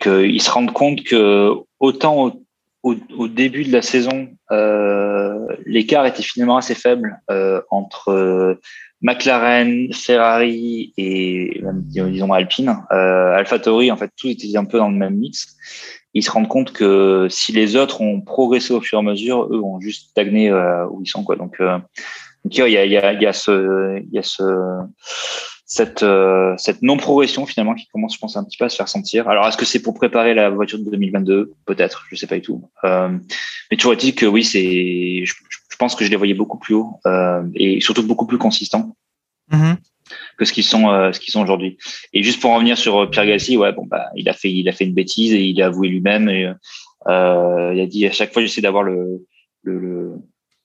qu'ils 0.00 0.42
se 0.42 0.50
rendent 0.50 0.72
compte 0.72 1.04
que 1.04 1.52
autant 1.78 2.32
au, 2.82 3.28
début 3.28 3.64
de 3.64 3.72
la 3.72 3.82
saison, 3.82 4.30
l'écart 5.66 6.06
était 6.06 6.22
finalement 6.22 6.56
assez 6.56 6.74
faible 6.74 7.20
entre 7.70 8.58
McLaren, 9.02 9.92
Ferrari 9.92 10.92
et 10.96 11.62
disons 11.82 12.32
Alpine, 12.32 12.76
euh, 12.92 13.36
AlphaTauri, 13.36 13.90
en 13.90 13.96
fait, 13.96 14.10
tout 14.16 14.28
était 14.28 14.56
un 14.56 14.64
peu 14.64 14.78
dans 14.78 14.88
le 14.88 14.96
même 14.96 15.16
mix. 15.16 15.56
Ils 16.14 16.22
se 16.22 16.30
rendent 16.30 16.48
compte 16.48 16.72
que 16.72 17.26
si 17.28 17.52
les 17.52 17.76
autres 17.76 18.00
ont 18.00 18.22
progressé 18.22 18.72
au 18.72 18.80
fur 18.80 18.98
et 18.98 19.00
à 19.00 19.02
mesure, 19.02 19.48
eux 19.52 19.62
ont 19.62 19.80
juste 19.80 20.10
stagné 20.10 20.50
euh, 20.50 20.86
où 20.88 21.02
ils 21.02 21.08
sont, 21.08 21.24
quoi. 21.24 21.36
Donc, 21.36 21.60
euh, 21.60 21.78
il 22.50 22.56
y 22.56 22.62
a, 22.62 22.68
y 22.68 22.96
a, 22.96 23.12
y 23.12 23.26
a 23.26 23.32
ce, 23.32 24.02
y 24.10 24.18
a 24.18 24.22
ce, 24.22 24.42
cette, 25.66 26.04
euh, 26.04 26.54
cette 26.58 26.80
non-progression 26.80 27.44
finalement 27.44 27.74
qui 27.74 27.86
commence, 27.88 28.14
je 28.14 28.20
pense, 28.20 28.36
un 28.36 28.44
petit 28.44 28.56
peu 28.56 28.64
à 28.64 28.68
se 28.68 28.76
faire 28.76 28.88
sentir. 28.88 29.28
Alors, 29.28 29.46
est-ce 29.48 29.56
que 29.56 29.64
c'est 29.64 29.82
pour 29.82 29.94
préparer 29.94 30.32
la 30.32 30.48
voiture 30.48 30.78
de 30.78 30.88
2022 30.90 31.52
Peut-être, 31.66 32.06
je 32.08 32.14
sais 32.14 32.28
pas 32.28 32.36
du 32.36 32.42
tout. 32.42 32.70
Euh, 32.84 33.08
mais 33.70 33.76
toujours 33.76 33.92
est-il 33.92 34.14
que 34.14 34.26
oui, 34.26 34.44
c'est, 34.44 35.24
je, 35.24 35.34
je, 35.48 35.58
pense 35.76 35.94
que 35.94 36.04
je 36.04 36.10
les 36.10 36.16
voyais 36.16 36.34
beaucoup 36.34 36.58
plus 36.58 36.74
haut 36.74 37.00
euh, 37.06 37.42
et 37.54 37.80
surtout 37.80 38.06
beaucoup 38.06 38.26
plus 38.26 38.38
consistants. 38.38 38.96
Mm-hmm. 39.52 39.76
que 40.38 40.44
ce 40.44 40.52
qu'ils 40.52 40.64
sont 40.64 40.90
euh, 40.90 41.12
ce 41.12 41.20
qu'ils 41.20 41.30
sont 41.30 41.40
aujourd'hui 41.40 41.78
et 42.12 42.24
juste 42.24 42.40
pour 42.40 42.50
en 42.50 42.56
revenir 42.56 42.76
sur 42.76 43.08
Pierre 43.08 43.26
Gasly 43.26 43.56
ouais 43.56 43.72
bon 43.72 43.86
bah 43.86 44.06
il 44.16 44.28
a 44.28 44.32
fait 44.32 44.50
il 44.50 44.68
a 44.68 44.72
fait 44.72 44.84
une 44.84 44.92
bêtise 44.92 45.32
et 45.32 45.44
il 45.44 45.62
a 45.62 45.66
avoué 45.66 45.86
lui-même 45.86 46.28
et 46.28 46.52
euh, 47.08 47.72
il 47.72 47.80
a 47.80 47.86
dit 47.86 48.06
à 48.06 48.12
chaque 48.12 48.32
fois 48.32 48.42
j'essaie 48.42 48.60
d'avoir 48.60 48.82
le, 48.82 49.24
le, 49.62 49.78
le 49.78 50.12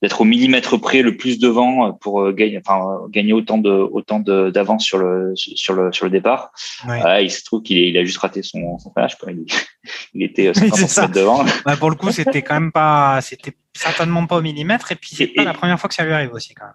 d'être 0.01 0.21
au 0.21 0.23
millimètre 0.23 0.79
près 0.79 1.01
le 1.01 1.15
plus 1.15 1.37
devant 1.37 1.87
euh, 1.87 1.91
pour 1.91 2.21
euh, 2.21 2.31
gagner, 2.31 2.59
enfin, 2.65 3.01
gagner 3.09 3.33
autant 3.33 3.57
de 3.57 3.69
autant 3.69 4.19
d'avance 4.19 4.83
sur 4.83 4.97
le 4.97 5.33
sur 5.35 5.73
le 5.73 5.91
sur 5.91 6.05
le 6.05 6.11
départ. 6.11 6.51
il 7.21 7.29
se 7.29 7.43
trouve 7.43 7.61
qu'il 7.61 7.77
il 7.77 7.97
a 7.97 8.03
juste 8.03 8.17
raté 8.17 8.41
son 8.41 8.79
son 8.79 8.91
flash. 8.91 9.15
Quoi. 9.15 9.31
Il, 9.31 9.45
il 10.13 10.23
était 10.23 10.53
50 10.53 10.79
mètres 10.79 11.11
devant. 11.11 11.43
Ouais, 11.65 11.77
pour 11.77 11.89
le 11.89 11.95
coup, 11.95 12.11
c'était 12.11 12.41
quand 12.41 12.55
même 12.55 12.71
pas, 12.71 13.19
c'était 13.21 13.53
certainement 13.73 14.25
pas 14.27 14.37
au 14.37 14.41
millimètre. 14.41 14.91
Et 14.91 14.95
puis 14.95 15.11
c'est 15.15 15.27
pas 15.27 15.43
la 15.43 15.53
première 15.53 15.79
fois 15.79 15.87
que 15.87 15.95
ça 15.95 16.03
lui 16.03 16.13
arrive 16.13 16.33
aussi 16.33 16.53
quand 16.53 16.65
même. 16.65 16.73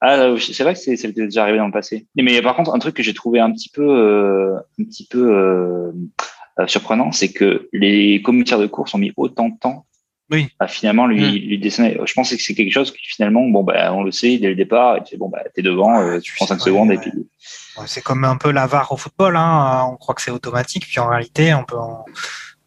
Ah, 0.00 0.36
c'est 0.38 0.62
vrai 0.62 0.74
que 0.74 0.80
c'est 0.80 1.12
déjà 1.12 1.42
arrivé 1.42 1.58
dans 1.58 1.66
le 1.66 1.72
passé. 1.72 2.06
Mais 2.14 2.40
par 2.40 2.54
contre, 2.54 2.72
un 2.72 2.78
truc 2.78 2.94
que 2.94 3.02
j'ai 3.02 3.14
trouvé 3.14 3.40
un 3.40 3.50
petit 3.50 3.68
peu, 3.68 3.82
euh, 3.82 4.56
un 4.78 4.84
petit 4.84 5.06
peu 5.06 5.32
euh, 5.32 5.92
surprenant, 6.66 7.10
c'est 7.10 7.32
que 7.32 7.68
les 7.72 8.22
commissaires 8.22 8.60
de 8.60 8.66
course 8.66 8.94
ont 8.94 8.98
mis 8.98 9.12
autant 9.16 9.48
de 9.48 9.58
temps 9.58 9.86
oui. 10.30 10.48
à 10.60 10.68
finalement 10.68 11.06
lui, 11.06 11.20
mm. 11.20 11.48
lui 11.48 11.58
dessiner. 11.58 11.98
Je 12.04 12.12
pense 12.12 12.30
que 12.30 12.40
c'est 12.40 12.54
quelque 12.54 12.72
chose 12.72 12.92
qui 12.92 12.98
finalement, 13.02 13.42
bon, 13.48 13.64
bah, 13.64 13.92
on 13.92 14.02
le 14.02 14.12
sait 14.12 14.38
dès 14.38 14.48
le 14.48 14.54
départ, 14.54 14.98
et 14.98 15.02
tu 15.02 15.16
bon, 15.16 15.28
bah, 15.28 15.42
t'es 15.54 15.62
devant, 15.62 16.00
euh, 16.00 16.20
tu 16.20 16.34
prends 16.36 16.46
5 16.46 16.60
secondes 16.60 16.92
et 16.92 16.98
puis. 16.98 17.12
C'est 17.86 18.02
comme 18.02 18.24
un 18.24 18.36
peu 18.36 18.50
la 18.50 18.66
VAR 18.66 18.92
au 18.92 18.96
football, 18.96 19.36
hein. 19.36 19.88
On 19.90 19.96
croit 19.96 20.14
que 20.14 20.22
c'est 20.22 20.30
automatique, 20.30 20.86
puis 20.86 20.98
en 21.00 21.08
réalité, 21.08 21.54
on 21.54 21.64
peut, 21.64 21.76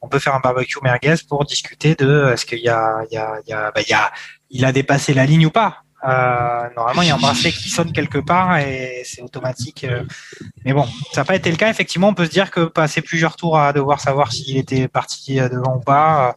on 0.01 0.09
peut 0.09 0.19
faire 0.19 0.35
un 0.35 0.39
barbecue 0.39 0.79
merguez 0.83 1.15
pour 1.27 1.45
discuter 1.45 1.95
de 1.95 2.31
est-ce 2.33 2.45
qu'il 2.45 2.59
y 2.59 2.69
a, 2.69 3.03
il 3.09 3.13
y 3.13 3.17
a, 3.17 3.39
il 3.47 3.51
bah, 3.51 3.81
a, 3.93 4.11
il 4.49 4.65
a 4.65 4.71
dépassé 4.71 5.13
la 5.13 5.25
ligne 5.25 5.45
ou 5.45 5.51
pas. 5.51 5.83
Euh, 6.03 6.69
normalement, 6.75 7.03
il 7.03 7.09
y 7.09 7.11
a 7.11 7.15
un 7.15 7.19
bracelet 7.19 7.51
qui 7.51 7.69
sonne 7.69 7.93
quelque 7.93 8.17
part 8.17 8.57
et 8.57 9.03
c'est 9.05 9.21
automatique. 9.21 9.83
Euh. 9.83 10.03
Mais 10.65 10.73
bon, 10.73 10.87
ça 11.13 11.21
n'a 11.21 11.25
pas 11.25 11.35
été 11.35 11.51
le 11.51 11.57
cas. 11.57 11.69
Effectivement, 11.69 12.09
on 12.09 12.15
peut 12.15 12.25
se 12.25 12.31
dire 12.31 12.49
que 12.49 12.61
passer 12.61 13.01
plusieurs 13.01 13.35
tours 13.35 13.59
à 13.59 13.71
devoir 13.71 13.99
savoir 13.99 14.31
s'il 14.31 14.57
était 14.57 14.87
parti 14.87 15.35
devant 15.35 15.77
ou 15.77 15.79
pas, 15.79 16.35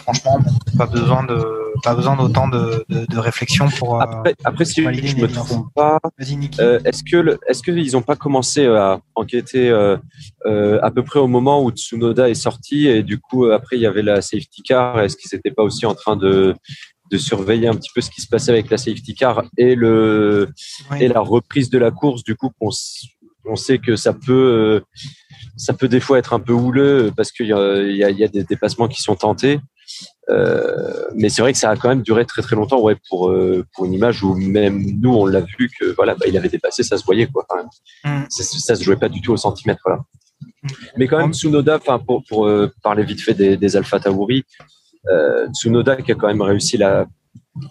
franchement, 0.00 0.38
pas 0.76 0.86
besoin 0.86 1.22
de 1.24 1.60
pas 1.82 1.94
besoin 1.94 2.16
d'autant 2.16 2.48
de, 2.48 2.84
de, 2.88 3.18
réflexion 3.18 3.68
pour. 3.68 3.96
Euh, 3.96 4.04
après, 4.04 4.34
après 4.44 4.64
si 4.64 4.82
je 4.82 5.16
me 5.16 5.26
trompe 5.26 5.72
pas, 5.74 5.98
euh, 6.58 6.80
est-ce 6.84 7.02
que 7.02 7.38
est-ce 7.48 7.62
qu'ils 7.62 7.92
n'ont 7.92 8.02
pas 8.02 8.16
commencé 8.16 8.66
à 8.66 9.00
enquêter 9.14 9.70
euh, 9.70 9.96
à 10.82 10.90
peu 10.90 11.02
près 11.02 11.20
au 11.20 11.26
moment 11.26 11.62
où 11.62 11.70
Tsunoda 11.70 12.28
est 12.28 12.34
sorti 12.34 12.86
et 12.86 13.02
du 13.02 13.18
coup 13.18 13.46
après 13.46 13.76
il 13.76 13.82
y 13.82 13.86
avait 13.86 14.02
la 14.02 14.20
safety 14.20 14.62
car? 14.62 15.00
Est-ce 15.00 15.16
qu'ils 15.16 15.30
n'étaient 15.32 15.54
pas 15.54 15.62
aussi 15.62 15.86
en 15.86 15.94
train 15.94 16.16
de 16.16 16.54
de 17.10 17.18
surveiller 17.18 17.66
un 17.66 17.74
petit 17.74 17.90
peu 17.94 18.00
ce 18.00 18.10
qui 18.10 18.20
se 18.20 18.28
passait 18.28 18.52
avec 18.52 18.70
la 18.70 18.78
safety 18.78 19.14
car 19.14 19.42
et 19.56 19.74
le 19.74 20.50
et 20.98 21.08
la 21.08 21.20
reprise 21.20 21.70
de 21.70 21.78
la 21.78 21.90
course? 21.90 22.22
Du 22.22 22.36
coup 22.36 22.50
on, 22.60 22.70
on 23.46 23.56
sait 23.56 23.78
que 23.78 23.96
ça 23.96 24.12
peut 24.12 24.82
ça 25.56 25.74
peut 25.74 25.88
des 25.88 26.00
fois 26.00 26.18
être 26.18 26.32
un 26.32 26.40
peu 26.40 26.52
houleux 26.52 27.12
parce 27.16 27.32
qu'il 27.32 27.46
y, 27.46 27.50
y, 27.50 27.98
y 27.98 28.24
a, 28.24 28.28
des 28.28 28.44
dépassements 28.44 28.88
qui 28.88 29.02
sont 29.02 29.14
tentés. 29.14 29.60
Euh, 30.30 31.04
mais 31.14 31.28
c'est 31.28 31.42
vrai 31.42 31.52
que 31.52 31.58
ça 31.58 31.70
a 31.70 31.76
quand 31.76 31.88
même 31.88 32.02
duré 32.02 32.24
très 32.24 32.42
très 32.42 32.56
longtemps, 32.56 32.80
ouais, 32.80 32.96
pour 33.08 33.30
euh, 33.30 33.64
pour 33.74 33.84
une 33.84 33.94
image 33.94 34.22
où 34.22 34.34
même 34.34 34.82
nous 35.00 35.12
on 35.12 35.26
l'a 35.26 35.40
vu 35.40 35.70
que 35.78 35.86
voilà, 35.96 36.14
bah, 36.14 36.26
il 36.28 36.36
avait 36.36 36.48
dépassé, 36.48 36.82
ça 36.82 36.96
se 36.96 37.04
voyait 37.04 37.26
quoi. 37.26 37.44
Quand 37.48 37.56
même. 37.56 37.68
Mm. 38.04 38.26
Ça, 38.28 38.44
ça 38.44 38.76
se 38.76 38.82
jouait 38.84 38.96
pas 38.96 39.08
du 39.08 39.20
tout 39.20 39.32
au 39.32 39.36
centimètre 39.36 39.88
là. 39.88 39.98
Mm. 40.62 40.68
Mais 40.98 41.08
quand 41.08 41.18
même 41.18 41.32
Tsunoda, 41.32 41.76
enfin 41.76 41.98
pour 41.98 42.22
pour 42.28 42.46
euh, 42.46 42.72
parler 42.82 43.02
vite 43.04 43.20
fait 43.20 43.34
des, 43.34 43.56
des 43.56 43.76
Alpha 43.76 43.98
Tauri, 43.98 44.44
Tsunoda 45.52 45.96
qui 45.96 46.12
a 46.12 46.14
quand 46.14 46.28
même 46.28 46.42
réussi 46.42 46.76
la 46.76 47.06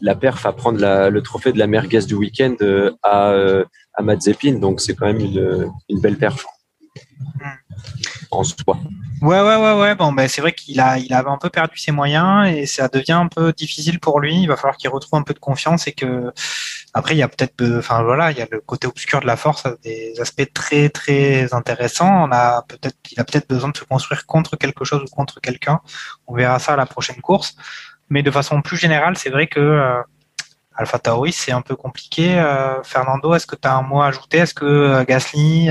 la 0.01 0.15
perf 0.15 0.45
à 0.45 0.51
prendre 0.51 0.79
la, 0.79 1.09
le 1.09 1.21
trophée 1.21 1.53
de 1.53 1.59
la 1.59 1.67
merguez 1.67 2.01
du 2.01 2.15
week-end 2.15 2.55
à 3.03 3.33
à 3.93 4.01
Mazepin, 4.01 4.59
donc 4.59 4.81
c'est 4.81 4.95
quand 4.95 5.05
même 5.05 5.21
une 5.21 5.71
une 5.87 6.01
belle 6.01 6.17
perf 6.17 6.45
Ouais, 9.21 9.41
ouais, 9.41 9.55
ouais, 9.55 9.73
ouais. 9.73 9.95
Bon, 9.95 10.13
ben, 10.13 10.27
c'est 10.27 10.41
vrai 10.41 10.53
qu'il 10.53 10.79
a, 10.79 10.97
il 10.97 11.13
avait 11.13 11.29
un 11.29 11.37
peu 11.37 11.49
perdu 11.49 11.77
ses 11.77 11.91
moyens 11.91 12.47
et 12.47 12.65
ça 12.65 12.87
devient 12.87 13.13
un 13.13 13.27
peu 13.27 13.51
difficile 13.51 13.99
pour 13.99 14.19
lui. 14.19 14.41
Il 14.43 14.47
va 14.47 14.55
falloir 14.55 14.77
qu'il 14.77 14.89
retrouve 14.89 15.19
un 15.19 15.23
peu 15.23 15.33
de 15.33 15.39
confiance 15.39 15.87
et 15.87 15.91
que, 15.91 16.31
après, 16.93 17.15
il 17.15 17.17
y 17.17 17.23
a 17.23 17.27
peut-être, 17.27 17.61
enfin, 17.77 18.03
voilà, 18.03 18.31
il 18.31 18.37
y 18.37 18.41
a 18.41 18.47
le 18.49 18.61
côté 18.61 18.87
obscur 18.87 19.19
de 19.19 19.27
la 19.27 19.35
force, 19.35 19.65
a 19.65 19.75
des 19.83 20.13
aspects 20.21 20.47
très, 20.53 20.89
très 20.89 21.53
intéressants. 21.53 22.25
On 22.27 22.31
a 22.31 22.63
peut-être, 22.67 22.95
il 23.11 23.19
a 23.19 23.23
peut-être 23.25 23.49
besoin 23.49 23.69
de 23.71 23.77
se 23.77 23.83
construire 23.83 24.25
contre 24.25 24.55
quelque 24.55 24.85
chose 24.85 25.03
ou 25.03 25.13
contre 25.13 25.41
quelqu'un. 25.41 25.81
On 26.27 26.35
verra 26.35 26.59
ça 26.59 26.73
à 26.73 26.77
la 26.77 26.85
prochaine 26.85 27.21
course. 27.21 27.55
Mais 28.09 28.23
de 28.23 28.31
façon 28.31 28.61
plus 28.61 28.77
générale, 28.77 29.17
c'est 29.17 29.29
vrai 29.29 29.47
que, 29.47 29.59
euh, 29.59 30.01
Alpha 30.75 30.97
Tauri, 30.97 31.33
c'est 31.33 31.51
un 31.51 31.61
peu 31.61 31.75
compliqué. 31.75 32.39
Euh, 32.39 32.81
Fernando, 32.83 33.33
est-ce 33.33 33.45
que 33.45 33.57
tu 33.57 33.67
as 33.67 33.75
un 33.75 33.81
mot 33.81 34.01
à 34.01 34.07
ajouter? 34.07 34.37
Est-ce 34.37 34.53
que 34.53 34.65
euh, 34.65 35.03
Gasly, 35.03 35.69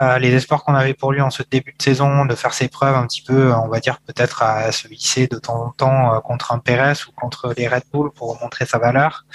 euh, 0.00 0.18
les 0.18 0.32
espoirs 0.34 0.62
qu'on 0.64 0.74
avait 0.74 0.94
pour 0.94 1.12
lui 1.12 1.20
en 1.20 1.30
ce 1.30 1.42
début 1.42 1.74
de 1.76 1.82
saison, 1.82 2.24
de 2.24 2.34
faire 2.34 2.54
ses 2.54 2.68
preuves 2.68 2.94
un 2.94 3.06
petit 3.06 3.22
peu, 3.22 3.52
on 3.52 3.68
va 3.68 3.80
dire 3.80 4.00
peut-être 4.00 4.42
à 4.42 4.70
se 4.72 4.86
hisser 4.88 5.26
de 5.26 5.38
temps 5.38 5.64
en 5.66 5.70
temps 5.70 6.14
euh, 6.14 6.20
contre 6.20 6.52
un 6.52 6.58
Perez 6.58 6.94
ou 7.08 7.12
contre 7.12 7.52
les 7.56 7.66
Red 7.68 7.84
Bull 7.92 8.10
pour 8.12 8.40
montrer 8.40 8.64
sa 8.66 8.78
valeur. 8.78 9.26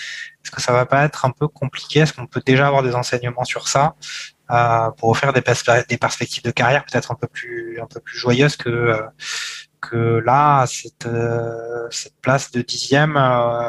Est-ce 0.43 0.51
que 0.51 0.61
ça 0.61 0.72
va 0.72 0.86
pas 0.86 1.03
être 1.03 1.26
un 1.26 1.32
peu 1.32 1.47
compliqué? 1.47 1.99
Est-ce 1.99 2.14
qu'on 2.14 2.28
peut 2.28 2.41
déjà 2.45 2.68
avoir 2.68 2.84
des 2.84 2.95
enseignements 2.95 3.45
sur 3.45 3.68
ça 3.68 3.95
euh, 4.51 4.89
pour 4.91 5.09
offrir 5.09 5.34
des, 5.34 5.41
perspe- 5.41 5.88
des 5.88 5.97
perspectives 5.97 6.43
de 6.43 6.51
carrière 6.51 6.84
peut-être 6.86 7.11
un 7.11 7.16
peu 7.16 7.28
plus 7.28 7.80
un 7.82 7.86
peu 7.86 7.99
plus 7.99 8.18
joyeuses 8.18 8.55
que 8.57 8.70
euh, 8.70 10.22
là 10.26 10.66
cette 10.66 11.07
place 12.22 12.51
de 12.51 12.61
dixième 12.61 13.18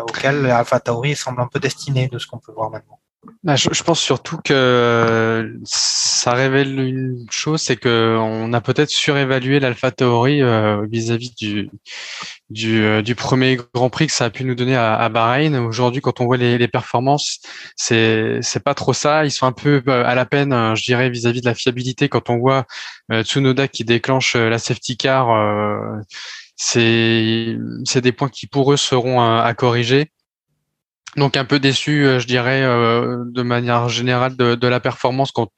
auquel 0.09 0.47
Alpha 0.47 0.80
semble 1.16 1.40
un 1.40 1.49
peu 1.49 1.59
destiné 1.59 2.07
de 2.09 2.18
ce 2.18 2.26
qu'on 2.28 2.38
peut 2.38 2.53
voir 2.53 2.70
maintenant? 2.70 3.01
Bah, 3.43 3.57
je, 3.57 3.68
je 3.72 3.83
pense 3.83 4.01
surtout 4.01 4.39
que 4.43 5.53
ça 5.64 6.33
révèle 6.33 6.79
une 6.81 7.27
chose, 7.31 7.61
c'est 7.61 7.77
que 7.77 8.16
on 8.18 8.53
a 8.55 8.61
peut-être 8.62 8.89
surévalué 8.89 9.61
l'Alpha 9.61 9.91
Tauri 9.91 10.41
euh, 10.43 10.87
vis-à-vis 10.91 11.35
du 11.35 11.70
du, 12.51 12.83
euh, 12.85 13.03
du 13.03 13.14
premier 13.14 13.59
Grand 13.75 13.91
Prix 13.91 14.07
que 14.07 14.12
ça 14.12 14.27
a 14.27 14.31
pu 14.31 14.45
nous 14.45 14.55
donner 14.55 14.77
à, 14.77 14.95
à 14.95 15.09
Bahreïn. 15.11 15.57
Aujourd'hui, 15.57 16.01
quand 16.01 16.20
on 16.20 16.27
voit 16.27 16.37
les, 16.39 16.57
les 16.57 16.68
performances, 16.68 17.41
c'est 17.77 18.39
c'est 18.43 18.62
pas 18.64 18.75
trop 18.75 18.93
ça. 18.95 19.25
Ils 19.27 19.31
sont 19.31 19.47
un 19.47 19.53
peu 19.53 19.83
euh, 19.89 20.05
à 20.07 20.14
la 20.14 20.25
peine, 20.25 20.53
euh, 20.53 20.75
je 20.75 20.85
dirais, 20.85 21.11
vis-à-vis 21.11 21.41
de 21.43 21.47
la 21.47 21.55
fiabilité. 21.55 22.09
Quand 22.09 22.31
on 22.31 22.39
voit 22.39 22.64
euh, 23.12 23.22
Tsunoda 23.22 23.68
qui 23.68 23.85
déclenche 23.85 24.37
euh, 24.37 24.49
la 24.49 24.59
safety 24.59 24.97
car, 24.97 25.31
euh, 25.31 26.01
c'est 26.57 27.57
c'est 27.85 28.01
des 28.01 28.12
points 28.12 28.29
qui 28.29 28.47
pour 28.47 28.72
eux 28.72 28.77
seront 28.77 29.20
à 29.20 29.53
corriger. 29.55 30.11
Donc 31.17 31.37
un 31.37 31.45
peu 31.45 31.59
déçu, 31.61 32.05
euh, 32.05 32.19
je 32.19 32.27
dirais, 32.27 32.62
euh, 32.62 33.25
de 33.27 33.43
manière 33.43 33.89
générale 33.89 34.37
de, 34.37 34.55
de 34.55 34.69
la 34.69 34.81
performance 34.81 35.31
quand 35.33 35.51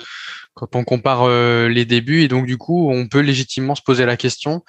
quand 0.55 0.75
on 0.75 0.85
compare 0.85 1.25
euh, 1.25 1.69
les 1.69 1.85
débuts. 1.85 2.23
Et 2.23 2.29
donc 2.29 2.47
du 2.47 2.57
coup, 2.57 2.91
on 2.91 3.09
peut 3.09 3.21
légitimement 3.21 3.75
se 3.75 3.83
poser 3.83 4.07
la 4.07 4.17
question 4.17 4.63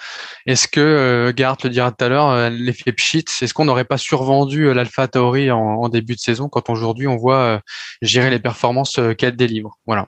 est-ce 0.45 0.67
que 0.67 0.81
euh, 0.81 1.33
Gart 1.33 1.57
le 1.63 1.69
dira 1.69 1.91
tout 1.91 2.03
à 2.03 2.09
l'heure, 2.09 2.49
l'effet 2.49 2.91
pchit, 2.91 3.25
est-ce 3.41 3.53
qu'on 3.53 3.65
n'aurait 3.65 3.85
pas 3.85 3.97
survendu 3.97 4.73
l'Alpha 4.73 5.07
Tauri 5.07 5.51
en, 5.51 5.59
en 5.59 5.89
début 5.89 6.15
de 6.15 6.19
saison 6.19 6.49
quand 6.49 6.69
aujourd'hui 6.69 7.07
on 7.07 7.17
voit 7.17 7.61
gérer 8.01 8.29
les 8.29 8.39
performances 8.39 8.99
qu'elle 9.17 9.35
délivre? 9.35 9.77
Voilà. 9.85 10.07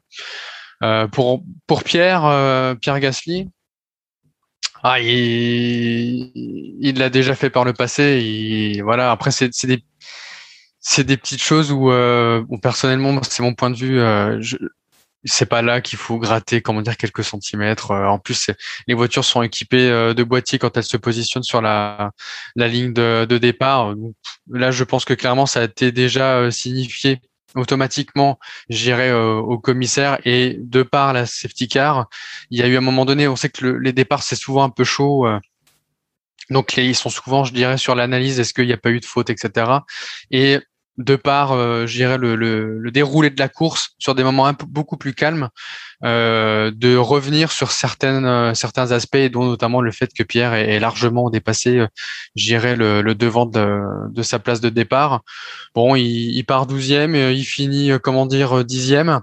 Euh, 0.81 1.07
pour 1.07 1.43
pour 1.67 1.83
Pierre 1.83 2.25
euh, 2.25 2.75
Pierre 2.75 2.99
Gasly. 2.99 3.49
Ah, 4.81 5.01
il 5.01 6.31
l'a 6.97 7.09
déjà 7.09 7.35
fait 7.35 7.49
par 7.49 7.65
le 7.65 7.73
passé. 7.73 8.21
Il, 8.23 8.81
voilà. 8.81 9.11
Après, 9.11 9.29
c'est 9.31 9.65
des 9.65 9.83
c'est 10.91 11.03
des 11.03 11.17
petites 11.17 11.43
choses 11.43 11.71
où, 11.71 11.91
euh, 11.91 12.43
personnellement, 12.63 13.21
c'est 13.21 13.43
mon 13.43 13.53
point 13.53 13.69
de 13.69 13.75
vue. 13.75 13.99
Euh, 13.99 14.41
je, 14.41 14.57
c'est 15.23 15.45
pas 15.45 15.61
là 15.61 15.81
qu'il 15.81 15.99
faut 15.99 16.17
gratter, 16.17 16.63
comment 16.63 16.81
dire, 16.81 16.97
quelques 16.97 17.23
centimètres. 17.23 17.91
Euh, 17.91 18.07
en 18.07 18.17
plus, 18.17 18.49
les 18.87 18.95
voitures 18.95 19.23
sont 19.23 19.43
équipées 19.43 19.87
euh, 19.91 20.15
de 20.15 20.23
boîtiers 20.23 20.57
quand 20.57 20.75
elles 20.77 20.83
se 20.83 20.97
positionnent 20.97 21.43
sur 21.43 21.61
la, 21.61 22.09
la 22.55 22.67
ligne 22.67 22.91
de, 22.91 23.27
de 23.29 23.37
départ. 23.37 23.95
Donc, 23.95 24.15
là, 24.49 24.71
je 24.71 24.83
pense 24.83 25.05
que 25.05 25.13
clairement, 25.13 25.45
ça 25.45 25.59
a 25.61 25.65
été 25.65 25.91
déjà 25.91 26.37
euh, 26.37 26.49
signifié 26.49 27.21
automatiquement, 27.53 28.39
j'irai 28.69 29.11
au 29.11 29.57
commissaire 29.57 30.19
et 30.23 30.57
de 30.59 30.83
par 30.83 31.13
la 31.13 31.25
safety 31.25 31.67
car, 31.67 32.07
il 32.51 32.59
y 32.59 32.63
a 32.63 32.67
eu 32.67 32.77
un 32.77 32.81
moment 32.81 33.05
donné, 33.05 33.27
on 33.27 33.35
sait 33.35 33.49
que 33.49 33.65
le- 33.65 33.79
les 33.79 33.91
départs 33.91 34.21
c'est 34.21 34.35
souvent 34.35 34.63
un 34.63 34.69
peu 34.69 34.83
chaud, 34.83 35.25
donc 36.49 36.77
ils 36.77 36.95
sont 36.95 37.09
souvent, 37.09 37.43
je 37.43 37.53
dirais, 37.53 37.77
sur 37.77 37.95
l'analyse, 37.95 38.39
est-ce 38.39 38.53
qu'il 38.53 38.65
n'y 38.65 38.73
a 38.73 38.77
pas 38.77 38.89
eu 38.89 38.99
de 38.99 39.05
faute, 39.05 39.29
etc. 39.29 39.71
Et 40.31 40.59
de 40.99 41.15
par, 41.15 41.53
euh, 41.53 41.87
je 41.87 41.95
dirais, 41.95 42.17
le, 42.17 42.91
déroulé 42.91 43.29
de 43.29 43.39
la 43.39 43.47
course 43.47 43.91
sur 43.99 44.15
des 44.15 44.23
moments 44.23 44.45
un 44.45 44.53
peu, 44.53 44.65
beaucoup 44.67 44.97
plus 44.97 45.13
calmes, 45.13 45.47
euh, 46.03 46.71
de 46.75 46.97
revenir 46.97 47.51
sur 47.53 47.69
euh, 48.03 48.53
certains 48.53 48.91
aspects, 48.91 49.31
dont 49.31 49.45
notamment 49.45 49.81
le 49.81 49.91
fait 49.91 50.11
que 50.13 50.23
Pierre 50.23 50.53
est, 50.53 50.79
largement 50.79 51.29
dépassé, 51.29 51.77
euh, 51.77 51.87
je 52.35 52.45
dirais, 52.45 52.75
le, 52.75 53.01
devant 53.15 53.45
de, 53.45 54.21
sa 54.21 54.39
place 54.39 54.59
de 54.59 54.69
départ. 54.69 55.21
Bon, 55.73 55.95
il, 55.95 56.43
part 56.43 56.67
douzième, 56.67 57.15
il 57.15 57.45
finit, 57.45 57.91
comment 58.03 58.25
dire, 58.25 58.59
euh, 58.59 58.63
dixième. 58.65 59.21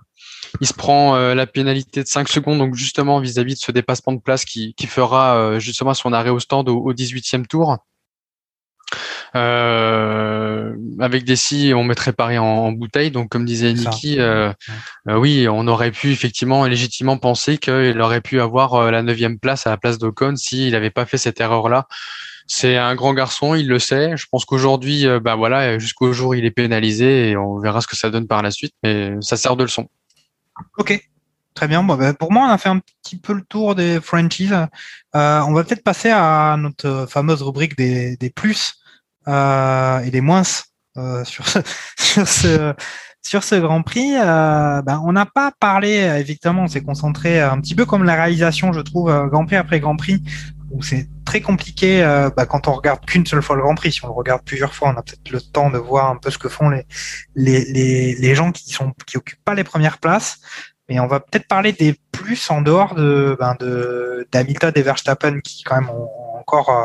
Il 0.62 0.66
se 0.66 0.74
prend 0.74 1.16
la 1.34 1.46
pénalité 1.46 2.02
de 2.02 2.08
5 2.08 2.28
secondes, 2.28 2.58
donc 2.58 2.76
justement 2.76 3.20
vis-à-vis 3.20 3.54
de 3.54 3.58
ce 3.58 3.72
dépassement 3.72 4.14
de 4.14 4.20
place 4.20 4.44
qui, 4.46 4.74
fera 4.86 5.58
justement 5.58 5.92
son 5.92 6.14
arrêt 6.14 6.30
au 6.30 6.38
stand 6.38 6.68
au, 6.68 6.78
au 6.78 6.94
18e 6.94 7.46
tour. 7.46 7.78
Euh, 9.36 10.74
avec 10.98 11.24
des 11.24 11.36
scies, 11.36 11.74
on 11.74 11.84
mettrait 11.84 12.12
Paris 12.12 12.38
en, 12.38 12.44
en 12.44 12.72
bouteille. 12.72 13.10
Donc, 13.10 13.28
comme 13.28 13.44
disait. 13.44 13.72
Niki, 13.72 14.18
euh, 14.18 14.52
euh, 15.08 15.16
oui, 15.16 15.46
on 15.50 15.66
aurait 15.68 15.90
pu 15.90 16.10
effectivement 16.10 16.64
légitimement 16.64 17.18
penser 17.18 17.58
qu'il 17.58 18.00
aurait 18.00 18.20
pu 18.20 18.40
avoir 18.40 18.90
la 18.90 19.02
neuvième 19.02 19.38
place 19.38 19.66
à 19.66 19.70
la 19.70 19.76
place 19.76 19.98
d'Ocon 19.98 20.36
s'il 20.36 20.72
n'avait 20.72 20.90
pas 20.90 21.06
fait 21.06 21.18
cette 21.18 21.40
erreur-là. 21.40 21.86
C'est 22.48 22.76
un 22.76 22.94
grand 22.94 23.12
garçon, 23.12 23.54
il 23.54 23.68
le 23.68 23.78
sait. 23.78 24.16
Je 24.16 24.26
pense 24.30 24.44
qu'aujourd'hui, 24.44 25.04
bah 25.20 25.34
voilà, 25.34 25.78
jusqu'au 25.78 26.12
jour 26.12 26.36
il 26.36 26.44
est 26.44 26.52
pénalisé 26.52 27.30
et 27.30 27.36
on 27.36 27.58
verra 27.58 27.80
ce 27.80 27.88
que 27.88 27.96
ça 27.96 28.08
donne 28.08 28.28
par 28.28 28.42
la 28.42 28.52
suite. 28.52 28.72
Mais 28.84 29.14
ça 29.20 29.36
sert 29.36 29.56
de 29.56 29.64
leçon. 29.64 29.88
Ok, 30.78 30.98
très 31.54 31.66
bien. 31.66 31.82
Bon, 31.82 31.96
ben, 31.96 32.14
pour 32.14 32.32
moi, 32.32 32.46
on 32.46 32.50
a 32.50 32.58
fait 32.58 32.68
un 32.68 32.78
petit 32.78 33.16
peu 33.16 33.32
le 33.32 33.42
tour 33.42 33.74
des 33.74 34.00
franchises. 34.00 34.56
Euh, 35.16 35.40
on 35.40 35.52
va 35.52 35.64
peut-être 35.64 35.82
passer 35.82 36.10
à 36.10 36.56
notre 36.56 37.06
fameuse 37.10 37.42
rubrique 37.42 37.76
des, 37.76 38.16
des 38.16 38.30
plus 38.30 38.76
euh, 39.28 40.00
et 40.00 40.10
des 40.10 40.20
moins 40.20 40.42
euh, 40.96 41.24
sur, 41.24 41.46
ce, 41.48 41.58
sur, 41.98 42.26
ce, 42.28 42.74
sur 43.22 43.44
ce 43.44 43.54
Grand 43.56 43.82
Prix. 43.82 44.14
Euh, 44.16 44.82
ben, 44.82 45.02
on 45.04 45.12
n'a 45.12 45.26
pas 45.26 45.52
parlé, 45.58 45.94
évidemment, 46.18 46.64
on 46.64 46.68
s'est 46.68 46.82
concentré 46.82 47.40
un 47.40 47.60
petit 47.60 47.74
peu 47.74 47.84
comme 47.84 48.04
la 48.04 48.14
réalisation, 48.14 48.72
je 48.72 48.80
trouve, 48.80 49.10
euh, 49.10 49.26
Grand 49.26 49.46
Prix 49.46 49.56
après 49.56 49.80
Grand 49.80 49.96
Prix, 49.96 50.22
où 50.70 50.82
c'est 50.82 51.08
très 51.24 51.40
compliqué 51.40 52.02
euh, 52.02 52.30
bah, 52.34 52.46
quand 52.46 52.68
on 52.68 52.72
regarde 52.72 53.04
qu'une 53.04 53.26
seule 53.26 53.42
fois 53.42 53.56
le 53.56 53.62
Grand 53.62 53.74
Prix. 53.74 53.92
Si 53.92 54.04
on 54.04 54.08
le 54.08 54.14
regarde 54.14 54.42
plusieurs 54.44 54.74
fois, 54.74 54.88
on 54.88 54.98
a 54.98 55.02
peut-être 55.02 55.30
le 55.30 55.40
temps 55.40 55.70
de 55.70 55.78
voir 55.78 56.10
un 56.10 56.16
peu 56.16 56.30
ce 56.30 56.38
que 56.38 56.48
font 56.48 56.70
les, 56.70 56.86
les, 57.34 57.64
les, 57.64 58.14
les 58.14 58.34
gens 58.34 58.52
qui 58.52 58.70
sont 58.72 58.92
qui 59.06 59.16
occupent 59.16 59.44
pas 59.44 59.54
les 59.54 59.64
premières 59.64 59.98
places. 59.98 60.38
Mais 60.88 61.00
on 61.00 61.08
va 61.08 61.18
peut-être 61.18 61.48
parler 61.48 61.72
des 61.72 61.98
plus 62.12 62.48
en 62.50 62.60
dehors 62.60 62.94
de 62.94 63.36
ben 63.40 63.56
de 63.58 64.28
et 64.32 64.82
Verstappen 64.82 65.40
qui 65.40 65.64
quand 65.64 65.80
même 65.80 65.90
ont 65.90 66.08
encore 66.38 66.70
euh, 66.70 66.84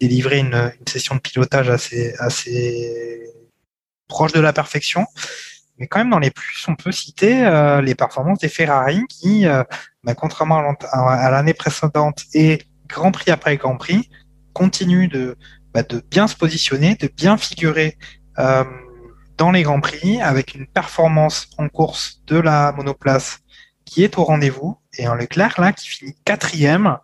délivré 0.00 0.38
une, 0.38 0.72
une 0.78 0.86
session 0.86 1.14
de 1.16 1.20
pilotage 1.20 1.68
assez 1.70 2.14
assez 2.18 3.30
proche 4.08 4.32
de 4.32 4.40
la 4.40 4.52
perfection. 4.52 5.06
Mais 5.78 5.86
quand 5.86 6.00
même 6.00 6.10
dans 6.10 6.18
les 6.18 6.30
plus, 6.32 6.64
on 6.68 6.74
peut 6.74 6.90
citer 6.92 7.44
euh, 7.46 7.80
les 7.80 7.94
performances 7.94 8.40
des 8.40 8.48
Ferrari 8.48 9.02
qui, 9.08 9.46
euh, 9.46 9.62
ben, 10.02 10.14
contrairement 10.14 10.58
à 10.58 10.62
l'an- 10.62 10.76
à 10.90 11.14
à 11.26 11.30
l'année 11.30 11.54
précédente 11.54 12.24
et 12.34 12.62
Grand 12.88 13.12
Prix 13.12 13.30
après 13.30 13.56
Grand 13.56 13.76
Prix, 13.76 14.08
continuent 14.54 15.08
de 15.08 15.36
bah, 15.74 15.82
de 15.82 16.02
bien 16.10 16.26
se 16.26 16.34
positionner, 16.34 16.94
de 16.96 17.08
bien 17.08 17.36
figurer 17.36 17.96
euh, 18.38 18.64
dans 19.36 19.52
les 19.52 19.62
Grands 19.62 19.80
Prix 19.80 20.20
avec 20.20 20.54
une 20.54 20.66
performance 20.66 21.48
en 21.58 21.68
course 21.68 22.22
de 22.26 22.38
la 22.38 22.72
monoplace 22.72 23.38
qui 23.84 24.02
est 24.02 24.18
au 24.18 24.24
rendez-vous 24.24 24.78
et 24.98 25.06
un 25.06 25.14
Leclerc 25.14 25.60
là 25.60 25.72
qui 25.72 25.88
finit 25.88 26.16
quatrième. 26.24 26.96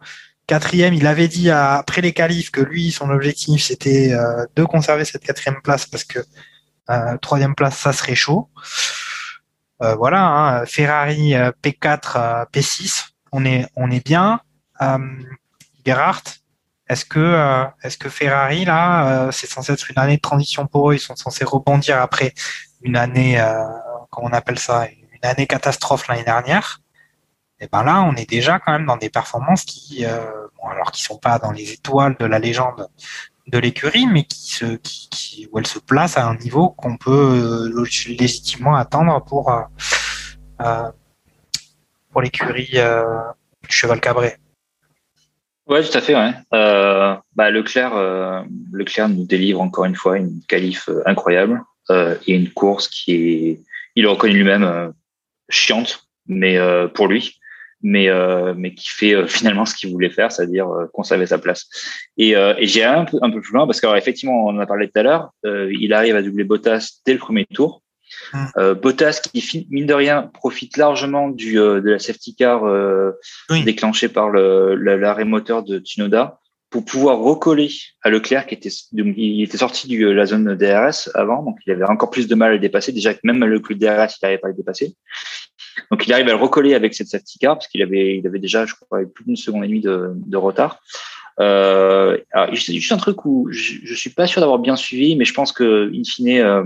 Quatrième, 0.46 0.92
il 0.94 1.06
avait 1.06 1.28
dit 1.28 1.50
après 1.50 2.02
les 2.02 2.12
qualifs 2.12 2.50
que 2.50 2.60
lui, 2.60 2.90
son 2.90 3.08
objectif 3.10 3.62
c'était 3.62 4.12
euh, 4.12 4.44
de 4.56 4.64
conserver 4.64 5.04
cette 5.04 5.24
quatrième 5.24 5.60
place 5.62 5.86
parce 5.86 6.04
que 6.04 6.18
euh, 6.90 7.16
troisième 7.18 7.54
place, 7.54 7.78
ça 7.78 7.92
serait 7.92 8.14
chaud. 8.14 8.50
Euh, 9.82 9.94
voilà, 9.96 10.22
hein, 10.22 10.66
Ferrari 10.66 11.34
euh, 11.34 11.50
P4, 11.62 12.12
euh, 12.16 12.44
P6, 12.52 13.08
on 13.32 13.44
est 13.44 13.66
on 13.76 13.90
est 13.90 14.04
bien. 14.04 14.40
Gerhardt, 15.86 16.22
Est-ce 16.88 17.04
que, 17.04 17.66
est-ce 17.82 17.96
que 17.96 18.08
Ferrari, 18.08 18.64
là, 18.64 19.30
c'est 19.32 19.46
censé 19.48 19.72
être 19.72 19.90
une 19.90 19.98
année 19.98 20.16
de 20.16 20.20
transition 20.20 20.66
pour 20.66 20.90
eux 20.90 20.94
Ils 20.94 20.98
sont 21.00 21.16
censés 21.16 21.44
rebondir 21.44 22.00
après 22.00 22.34
une 22.82 22.96
année, 22.96 23.38
comment 24.10 24.28
on 24.28 24.32
appelle 24.32 24.58
ça, 24.58 24.86
une 24.88 25.28
année 25.28 25.46
catastrophe 25.46 26.08
l'année 26.08 26.24
dernière. 26.24 26.80
Et 27.64 27.68
ben 27.72 27.82
là, 27.82 28.02
on 28.02 28.14
est 28.14 28.28
déjà 28.28 28.58
quand 28.58 28.72
même 28.72 28.84
dans 28.84 28.98
des 28.98 29.08
performances 29.08 29.64
qui, 29.64 30.04
euh, 30.04 30.20
alors 30.70 30.92
qui 30.92 31.02
sont 31.02 31.16
pas 31.16 31.38
dans 31.38 31.50
les 31.50 31.72
étoiles 31.72 32.14
de 32.20 32.26
la 32.26 32.38
légende 32.38 32.88
de 33.46 33.58
l'écurie, 33.58 34.06
mais 34.06 34.24
qui 34.24 34.50
se, 34.50 34.76
qui, 34.76 35.48
où 35.50 35.58
elles 35.58 35.66
se 35.66 35.78
placent 35.78 36.18
à 36.18 36.26
un 36.26 36.36
niveau 36.36 36.68
qu'on 36.68 36.98
peut 36.98 37.70
euh, 37.72 37.86
légitimement 38.18 38.76
attendre 38.76 39.24
pour, 39.24 39.50
euh, 39.50 39.62
euh, 40.60 40.90
pour 42.12 42.20
l'écurie 42.20 42.76
du 43.62 43.74
Cheval 43.74 44.00
Cabré. 44.00 44.36
Ouais, 45.66 45.82
tout 45.82 45.96
à 45.96 46.02
fait. 46.02 46.14
Ouais. 46.14 46.32
Bah, 46.52 47.50
Leclerc, 47.50 47.94
Leclerc 48.72 49.08
nous 49.08 49.24
délivre 49.24 49.62
encore 49.62 49.86
une 49.86 49.96
fois 49.96 50.18
une 50.18 50.42
qualif 50.46 50.90
incroyable 51.06 51.62
et 51.90 52.34
une 52.34 52.50
course 52.50 52.88
qui 52.88 53.12
est, 53.14 53.60
il 53.94 54.02
le 54.02 54.10
reconnaît 54.10 54.34
lui-même, 54.34 54.92
chiante, 55.48 56.06
mais 56.26 56.58
pour 56.94 57.08
lui, 57.08 57.40
mais 57.84 58.08
euh, 58.08 58.54
mais 58.56 58.74
qui 58.74 58.88
fait 58.88 59.14
euh, 59.14 59.26
finalement 59.26 59.66
ce 59.66 59.74
qu'il 59.76 59.92
voulait 59.92 60.10
faire, 60.10 60.32
c'est-à-dire 60.32 60.68
euh, 60.68 60.86
conserver 60.92 61.26
sa 61.26 61.38
place. 61.38 61.68
Et, 62.16 62.34
euh, 62.34 62.54
et 62.58 62.66
j'ai 62.66 62.82
un 62.82 63.04
peu 63.04 63.18
un 63.22 63.30
peu 63.30 63.40
plus 63.40 63.52
loin 63.52 63.66
parce 63.66 63.80
que 63.80 63.86
alors, 63.86 63.98
effectivement, 63.98 64.46
on 64.46 64.56
en 64.56 64.58
a 64.58 64.66
parlé 64.66 64.88
tout 64.88 64.98
à 64.98 65.02
l'heure, 65.02 65.30
euh, 65.44 65.70
il 65.78 65.92
arrive 65.92 66.16
à 66.16 66.22
doubler 66.22 66.44
Bottas 66.44 67.00
dès 67.06 67.12
le 67.12 67.18
premier 67.18 67.44
tour. 67.44 67.82
Euh, 68.56 68.74
Bottas 68.74 69.20
qui 69.22 69.66
mine 69.70 69.86
de 69.86 69.94
rien 69.94 70.30
profite 70.32 70.76
largement 70.76 71.28
du 71.28 71.58
euh, 71.58 71.80
de 71.80 71.90
la 71.90 71.98
safety 71.98 72.34
car 72.34 72.64
euh, 72.64 73.12
Oui. 73.50 73.64
déclenchée 73.64 74.08
par 74.08 74.30
l'arrêt 74.30 75.24
moteur 75.24 75.62
de 75.62 75.78
Tsunoda 75.78 76.38
pour 76.70 76.84
pouvoir 76.84 77.18
recoller 77.18 77.70
à 78.02 78.10
Leclerc 78.10 78.46
qui 78.46 78.54
était 78.54 78.70
donc, 78.92 79.14
il 79.16 79.42
était 79.42 79.58
sorti 79.58 79.88
de 79.88 80.08
la 80.08 80.26
zone 80.26 80.54
DRS 80.54 81.10
avant 81.14 81.42
donc 81.42 81.56
il 81.66 81.72
avait 81.72 81.84
encore 81.84 82.10
plus 82.10 82.28
de 82.28 82.34
mal 82.34 82.50
à 82.50 82.52
le 82.54 82.60
dépasser 82.60 82.92
déjà 82.92 83.14
que 83.14 83.20
même 83.24 83.44
le 83.44 83.58
de 83.58 83.74
DRS 83.74 84.14
il 84.16 84.18
n'arrivait 84.22 84.38
pas 84.38 84.48
à 84.48 84.50
le 84.50 84.56
dépasser 84.56 84.94
donc 85.90 86.06
il 86.06 86.12
arrive 86.12 86.26
à 86.28 86.30
le 86.30 86.36
recoller 86.36 86.74
avec 86.74 86.94
cette 86.94 87.08
safety 87.08 87.38
car 87.38 87.54
parce 87.56 87.68
qu'il 87.68 87.82
avait 87.82 88.16
il 88.18 88.26
avait 88.26 88.38
déjà 88.38 88.66
je 88.66 88.74
crois 88.74 89.00
plus 89.12 89.24
d'une 89.24 89.36
seconde 89.36 89.64
et 89.64 89.68
demie 89.68 89.80
de, 89.80 90.36
retard 90.36 90.80
euh, 91.40 92.16
juste 92.52 92.92
un 92.92 92.96
truc 92.96 93.24
où 93.24 93.48
je, 93.50 93.78
je 93.82 93.94
suis 93.94 94.10
pas 94.10 94.26
sûr 94.26 94.40
d'avoir 94.40 94.58
bien 94.58 94.76
suivi 94.76 95.16
mais 95.16 95.24
je 95.24 95.34
pense 95.34 95.52
que 95.52 95.90
in 95.94 96.04
fine 96.04 96.28
euh, 96.28 96.64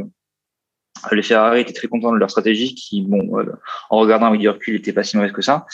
les 1.13 1.23
Ferrari 1.23 1.61
étaient 1.61 1.73
très 1.73 1.89
contents 1.89 2.13
de 2.13 2.19
leur 2.19 2.31
stratégie 2.31 2.75
qui, 2.75 3.03
bon, 3.03 3.39
euh, 3.39 3.45
en 3.89 3.99
regardant 3.99 4.27
avec 4.27 4.41
du 4.41 4.49
recul, 4.49 4.75
n'était 4.75 4.93
pas 4.93 5.05
si 5.05 5.17
mauvaise 5.17 5.31
que 5.31 5.43
ça. 5.43 5.65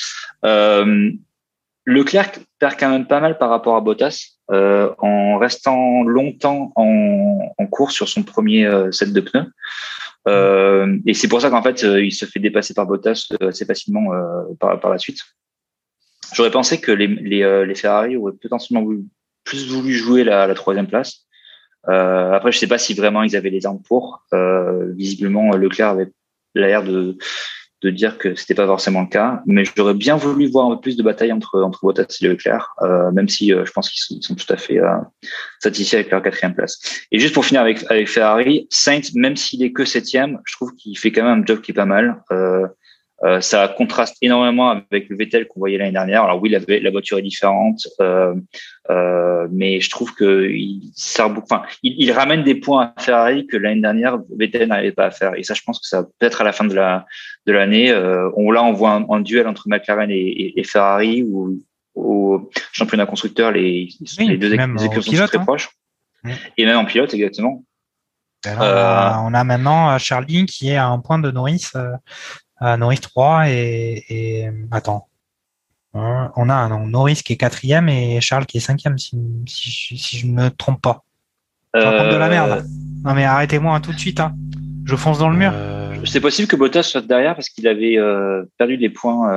Leclerc 1.87 2.33
perd 2.59 2.77
quand 2.79 2.91
même 2.91 3.07
pas 3.07 3.21
mal 3.21 3.39
par 3.39 3.51
rapport 3.51 3.77
à 3.77 3.81
Bottas 3.81 4.34
euh, 4.51 4.93
en 4.99 5.39
restant 5.39 6.03
longtemps 6.03 6.71
en, 6.77 7.55
en 7.57 7.67
course 7.67 7.95
sur 7.95 8.11
son 8.11 8.23
premier 8.23 8.67
euh, 8.67 8.93
set 8.93 9.11
de 9.13 9.21
pneus. 9.21 9.51
Euh, 10.29 10.99
et 11.07 11.15
c'est 11.15 11.29
pour 11.29 11.41
ça 11.41 11.49
qu'en 11.49 11.63
fait, 11.63 11.83
il 11.83 12.13
se 12.13 12.27
fait 12.27 12.41
dépasser 12.41 12.75
par 12.75 12.87
Bottas 12.87 13.29
assez 13.41 13.65
facilement 13.65 14.11
par, 14.61 14.91
la 14.91 14.99
suite. 14.99 15.21
J'aurais 16.35 16.51
pensé 16.51 16.81
que 16.81 16.93
les, 16.93 17.75
Ferrari 17.75 18.17
auraient 18.17 18.33
potentiellement 18.33 18.87
plus 19.45 19.67
voulu 19.71 19.93
jouer 19.93 20.25
la, 20.25 20.47
la 20.47 20.55
troisième 20.55 20.87
place. 20.87 21.27
Après, 21.87 22.53
je 22.53 22.59
sais 22.59 22.67
pas 22.67 22.79
si 22.79 22.95
vraiment 22.95 23.23
ils 23.23 23.37
avaient 23.37 23.51
les 23.51 23.67
armes 23.67 23.83
pour. 23.83 24.25
Visiblement, 24.97 25.55
Leclerc 25.57 25.91
avait 25.91 26.11
l'air 26.55 26.83
de, 26.83 27.19
de 27.85 27.91
dire 27.91 28.17
que 28.17 28.35
c'était 28.35 28.55
pas 28.55 28.67
forcément 28.67 29.03
le 29.03 29.09
cas, 29.09 29.43
mais 29.47 29.65
j'aurais 29.65 29.93
bien 29.93 30.17
voulu 30.17 30.47
voir 30.47 30.71
un 30.71 30.75
peu 30.75 30.81
plus 30.81 30.97
de 30.97 31.03
bataille 31.03 31.33
entre 31.33 31.61
entre 31.61 31.81
Bottas 31.83 32.17
et 32.21 32.27
Leclerc, 32.27 32.75
euh, 32.81 33.13
même 33.13 33.29
si 33.29 33.53
euh, 33.53 33.67
je 33.67 33.73
pense 33.73 33.91
qu'ils 33.91 34.01
sont, 34.01 34.21
sont 34.23 34.35
tout 34.35 34.51
à 34.51 34.57
fait 34.57 34.79
euh, 34.79 34.97
satisfaits 35.61 35.97
avec 35.97 36.11
leur 36.11 36.23
quatrième 36.23 36.55
place. 36.55 36.81
Et 37.13 37.19
juste 37.19 37.35
pour 37.35 37.45
finir 37.45 37.61
avec 37.61 37.85
avec 37.91 38.09
Ferrari, 38.09 38.67
Sainz, 38.71 39.15
même 39.15 39.37
s'il 39.37 39.63
est 39.63 39.73
que 39.73 39.85
septième, 39.85 40.41
je 40.47 40.55
trouve 40.55 40.75
qu'il 40.75 40.97
fait 40.97 41.13
quand 41.13 41.25
même 41.25 41.43
un 41.43 41.47
job 41.47 41.61
qui 41.61 41.73
est 41.73 41.75
pas 41.75 41.85
mal. 41.85 42.23
Euh, 43.25 43.41
ça 43.41 43.69
contraste 43.69 44.17
énormément 44.21 44.71
avec 44.71 45.09
le 45.09 45.17
Vettel 45.17 45.47
qu'on 45.47 45.61
voyait 45.61 45.79
l'année 45.79 45.93
dernière. 45.93 46.25
Alors 46.25 46.43
oui, 46.43 46.51
la, 46.51 46.59
la 46.69 46.91
voiture 46.91 47.19
est 47.19 47.23
différente, 47.23 47.87
euh, 48.01 48.35
euh, 48.91 49.49
mais 49.51 49.81
je 49.81 49.89
trouve 49.89 50.15
que 50.15 50.51
il, 50.51 50.93
beaucoup, 51.31 51.47
enfin, 51.51 51.63
il, 51.83 51.95
il, 51.99 52.13
ramène 52.13 52.43
des 52.43 52.55
points 52.55 52.93
à 52.97 53.01
Ferrari 53.01 53.47
que 53.47 53.57
l'année 53.57 53.81
dernière 53.81 54.19
Vettel 54.37 54.69
n'arrivait 54.69 54.93
pas 54.93 55.07
à 55.07 55.11
faire. 55.11 55.35
Et 55.37 55.43
ça, 55.43 55.55
je 55.55 55.63
pense 55.65 55.81
que 55.81 55.87
ça 55.87 56.05
peut-être 56.19 56.43
à 56.43 56.45
la 56.45 56.53
fin 56.53 56.65
de 56.65 56.75
la 56.75 57.07
de 57.47 57.53
l'année. 57.53 57.95
On 58.37 58.51
là, 58.51 58.63
on 58.63 58.73
voit 58.73 58.91
un, 58.91 59.07
un, 59.09 59.21
duel 59.21 59.49
entre 59.49 59.69
McLaren 59.69 60.11
et, 60.11 60.17
et, 60.17 60.61
et 60.61 60.65
Ferrari 60.65 61.23
où 61.23 61.59
au 61.95 62.51
championnat 62.73 63.07
constructeur, 63.07 63.53
les, 63.53 63.89
oui, 64.19 64.27
les 64.27 64.37
deux 64.37 64.53
équipes 64.53 64.79
sont 64.79 65.01
pilote, 65.01 65.29
très 65.29 65.39
hein. 65.39 65.45
proches. 65.45 65.71
Mmh. 66.25 66.31
Et 66.59 66.67
même 66.67 66.77
en 66.77 66.85
pilote, 66.85 67.15
exactement. 67.15 67.65
Ben 68.45 68.57
on, 68.59 68.63
a, 68.63 69.23
on, 69.25 69.33
a, 69.33 69.45
maintenant 69.45 69.97
Charlie 69.99 70.45
qui 70.45 70.69
est 70.69 70.77
à 70.77 70.89
un 70.89 70.99
point 70.99 71.19
de 71.19 71.31
Norris. 71.31 71.69
Euh, 71.77 71.93
à 72.57 72.77
Norris 72.77 73.01
3 73.01 73.49
et, 73.49 74.05
et 74.09 74.51
attends. 74.71 75.09
On 75.95 76.49
a 76.49 76.69
non, 76.69 76.87
Norris 76.87 77.23
qui 77.25 77.35
est 77.35 77.37
quatrième 77.37 77.89
et 77.89 78.21
Charles 78.21 78.47
qui 78.47 78.57
est 78.57 78.61
cinquième 78.61 78.99
si, 78.99 79.17
si, 79.47 79.97
si 79.97 80.19
je 80.19 80.27
me 80.27 80.49
trompe 80.51 80.83
pas. 80.83 81.05
Euh... 81.77 82.13
de 82.13 82.17
la 82.17 82.29
merde. 82.29 82.67
Non 83.05 83.15
mais 83.15 83.25
arrêtez-moi 83.25 83.75
hein, 83.75 83.81
tout 83.81 83.93
de 83.93 83.99
suite. 83.99 84.21
Hein. 84.21 84.35
Je 84.85 84.97
fonce 84.97 85.19
dans 85.19 85.29
le 85.29 85.37
mur. 85.37 85.53
Euh... 85.55 85.95
C'est 86.05 86.21
possible 86.21 86.49
que 86.49 86.57
Bottas 86.57 86.83
soit 86.83 87.01
derrière 87.01 87.35
parce 87.35 87.49
qu'il 87.49 87.67
avait 87.69 87.97
euh, 87.97 88.45
perdu 88.59 88.77
des 88.77 88.91
points. 88.91 89.31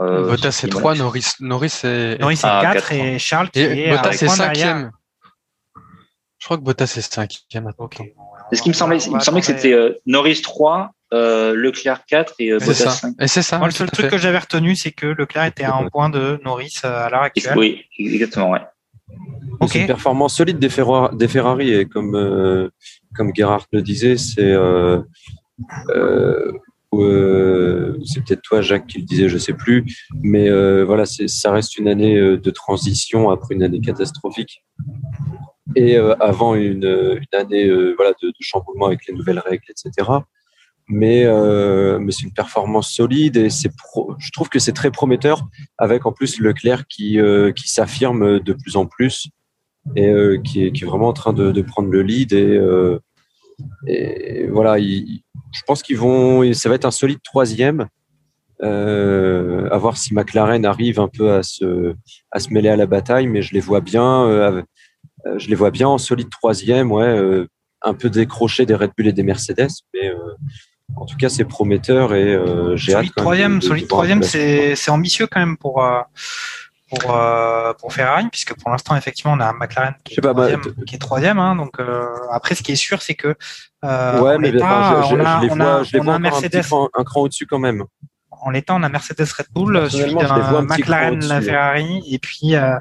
euh, 0.00 0.28
Bottas 0.28 0.52
c'est 0.52 0.68
3, 0.68 0.94
Norris, 0.96 1.32
Norris 1.40 1.80
est, 1.84 2.20
Norris 2.20 2.34
est 2.34 2.44
ah, 2.44 2.60
4, 2.62 2.74
4 2.74 2.92
et 2.92 3.18
Charles 3.18 3.50
qui 3.50 3.60
et 3.60 3.88
est 3.88 3.90
Bottas 3.90 4.10
est 4.10 4.28
5 4.28 4.54
Je 6.38 6.44
crois 6.44 6.58
que 6.58 6.62
Bottas 6.62 6.94
est 6.96 7.12
5 7.12 7.46
okay. 7.78 8.14
C'est 8.50 8.56
ce 8.56 8.62
qui 8.62 8.68
me 8.68 8.74
semblait. 8.74 8.98
Il 8.98 9.14
me 9.14 9.20
semblait 9.20 9.40
que 9.40 9.46
c'était 9.46 9.72
euh, 9.72 10.00
Norris 10.06 10.40
3, 10.42 10.92
euh, 11.12 11.54
Leclerc 11.54 12.04
4 12.06 12.34
et 12.38 12.52
euh, 12.52 12.58
Bottas 12.58 12.74
ça. 12.74 12.90
5. 12.90 13.14
Et 13.20 13.28
c'est 13.28 13.42
ça. 13.42 13.58
Moi, 13.58 13.68
le 13.68 13.72
seul 13.72 13.90
truc 13.90 14.06
fait. 14.06 14.10
que 14.10 14.18
j'avais 14.18 14.38
retenu, 14.38 14.76
c'est 14.76 14.92
que 14.92 15.06
Leclerc 15.06 15.46
était 15.46 15.64
à 15.64 15.74
un 15.74 15.88
point 15.88 16.08
de 16.08 16.40
Norris 16.44 16.80
euh, 16.84 17.06
à 17.06 17.10
l'heure 17.10 17.22
actuelle. 17.22 17.56
Oui, 17.56 17.84
exactement, 17.98 18.50
ouais. 18.50 18.60
Okay. 19.60 19.72
C'est 19.72 19.80
une 19.80 19.86
performance 19.86 20.36
solide 20.36 20.58
des, 20.58 20.68
Ferrari, 20.68 21.16
des 21.16 21.28
Ferrari 21.28 21.72
et 21.72 21.86
comme 21.86 22.14
euh, 22.14 22.68
comme 23.14 23.32
Gerhard 23.34 23.66
le 23.72 23.82
disait, 23.82 24.16
c'est 24.16 24.42
euh, 24.42 25.00
euh, 26.92 27.98
c'est 28.04 28.24
peut-être 28.24 28.42
toi 28.42 28.60
Jacques 28.60 28.86
qui 28.86 28.98
le 28.98 29.04
disait, 29.04 29.28
je 29.28 29.38
sais 29.38 29.52
plus, 29.52 29.84
mais 30.22 30.48
euh, 30.48 30.84
voilà, 30.84 31.04
ça 31.06 31.50
reste 31.50 31.78
une 31.78 31.88
année 31.88 32.16
de 32.16 32.50
transition 32.50 33.30
après 33.30 33.54
une 33.54 33.62
année 33.62 33.80
catastrophique 33.80 34.64
et 35.74 35.96
euh, 35.96 36.14
avant 36.20 36.54
une, 36.54 37.18
année 37.32 37.68
voilà 37.96 38.12
de, 38.22 38.32
chamboulement 38.40 38.86
avec 38.86 39.06
les 39.06 39.14
nouvelles 39.14 39.40
règles, 39.40 39.64
etc. 39.68 40.10
Mais 40.88 41.24
euh, 41.24 41.98
mais 41.98 42.12
c'est 42.12 42.22
une 42.22 42.32
performance 42.32 42.92
solide 42.92 43.36
et 43.36 43.50
c'est 43.50 43.70
je 44.18 44.30
trouve 44.30 44.48
que 44.48 44.60
c'est 44.60 44.72
très 44.72 44.92
prometteur 44.92 45.42
avec 45.78 46.06
en 46.06 46.12
plus 46.12 46.38
Leclerc 46.38 46.86
qui 46.86 47.18
qui 47.56 47.68
s'affirme 47.68 48.38
de 48.38 48.52
plus 48.52 48.76
en 48.76 48.86
plus 48.86 49.28
et 49.94 50.12
qui 50.44 50.64
est, 50.64 50.72
qui 50.72 50.84
est 50.84 50.86
vraiment 50.86 51.08
en 51.08 51.12
train 51.12 51.32
de, 51.32 51.52
de 51.52 51.62
prendre 51.62 51.90
le 51.90 52.02
lead 52.02 52.32
et 52.32 52.58
et 53.86 54.46
voilà, 54.48 54.78
il, 54.78 55.22
je 55.52 55.62
pense 55.66 55.82
qu'ils 55.82 55.98
vont, 55.98 56.52
ça 56.52 56.68
va 56.68 56.74
être 56.74 56.84
un 56.84 56.90
solide 56.90 57.20
troisième. 57.22 57.88
Euh, 58.62 59.68
à 59.70 59.76
voir 59.76 59.98
si 59.98 60.14
McLaren 60.14 60.64
arrive 60.64 60.98
un 60.98 61.08
peu 61.08 61.30
à 61.30 61.42
se, 61.42 61.94
à 62.30 62.40
se 62.40 62.54
mêler 62.54 62.70
à 62.70 62.76
la 62.76 62.86
bataille, 62.86 63.26
mais 63.26 63.42
je 63.42 63.52
les 63.52 63.60
vois 63.60 63.82
bien, 63.82 64.24
euh, 64.24 64.62
je 65.38 65.48
les 65.48 65.54
vois 65.54 65.70
bien 65.70 65.88
en 65.88 65.98
solide 65.98 66.30
troisième, 66.30 66.92
ouais, 66.92 67.04
euh, 67.04 67.48
un 67.82 67.94
peu 67.94 68.10
décroché 68.10 68.66
des 68.66 68.74
Red 68.74 68.92
Bull 68.96 69.08
et 69.08 69.12
des 69.12 69.22
Mercedes, 69.22 69.68
mais 69.94 70.08
euh, 70.08 70.16
en 70.96 71.04
tout 71.06 71.16
cas 71.16 71.28
c'est 71.28 71.44
prometteur 71.44 72.14
et 72.14 72.38
j'ai 72.74 72.94
hâte. 72.94 73.06
Troisième, 73.16 73.58
de, 73.58 73.60
de, 73.60 73.64
solide 73.64 73.88
troisième, 73.88 74.22
c'est 74.22 74.90
ambitieux 74.90 75.26
quand 75.26 75.40
même 75.40 75.56
pour 75.56 75.84
euh, 75.84 76.00
pour, 76.88 77.16
euh, 77.16 77.72
pour 77.74 77.92
Ferrari, 77.92 78.28
puisque 78.30 78.54
pour 78.54 78.70
l'instant, 78.70 78.96
effectivement, 78.96 79.32
on 79.32 79.40
a 79.40 79.46
un 79.46 79.54
McLaren 79.54 79.94
qui 80.04 80.14
est, 80.14 80.20
pas, 80.20 80.32
troisième, 80.32 80.60
bah, 80.60 80.70
qui 80.86 80.94
est 80.94 80.98
troisième. 80.98 81.38
Hein, 81.38 81.56
donc 81.56 81.80
euh, 81.80 82.06
après, 82.30 82.54
ce 82.54 82.62
qui 82.62 82.72
est 82.72 82.76
sûr, 82.76 83.02
c'est 83.02 83.14
que 83.14 83.34
euh, 83.84 84.20
ouais, 84.20 84.38
mais 84.38 84.52
l'état, 84.52 85.02
je, 85.08 85.14
on 85.14 85.20
a, 85.20 85.40
je 85.40 85.46
les 85.46 85.50
on 85.50 85.56
vois, 85.56 85.74
a, 85.80 85.82
je 85.82 85.92
les 85.92 86.00
on 86.00 86.04
vois 86.04 86.12
a 86.12 86.16
un 86.16 86.20
Mercedes. 86.20 86.56
Un, 86.56 86.62
cran, 86.62 86.88
un 86.94 87.04
cran 87.04 87.20
au-dessus 87.22 87.46
quand 87.46 87.58
même. 87.58 87.84
En 88.30 88.50
l'état, 88.50 88.74
on 88.74 88.82
a 88.82 88.88
Mercedes 88.88 89.26
Red 89.36 89.46
Bull, 89.50 89.90
suivi 89.90 90.14
d'un 90.14 90.62
McLaren, 90.62 91.24
la 91.26 91.40
Ferrari, 91.40 92.02
et 92.08 92.18
puis 92.18 92.54
euh, 92.54 92.76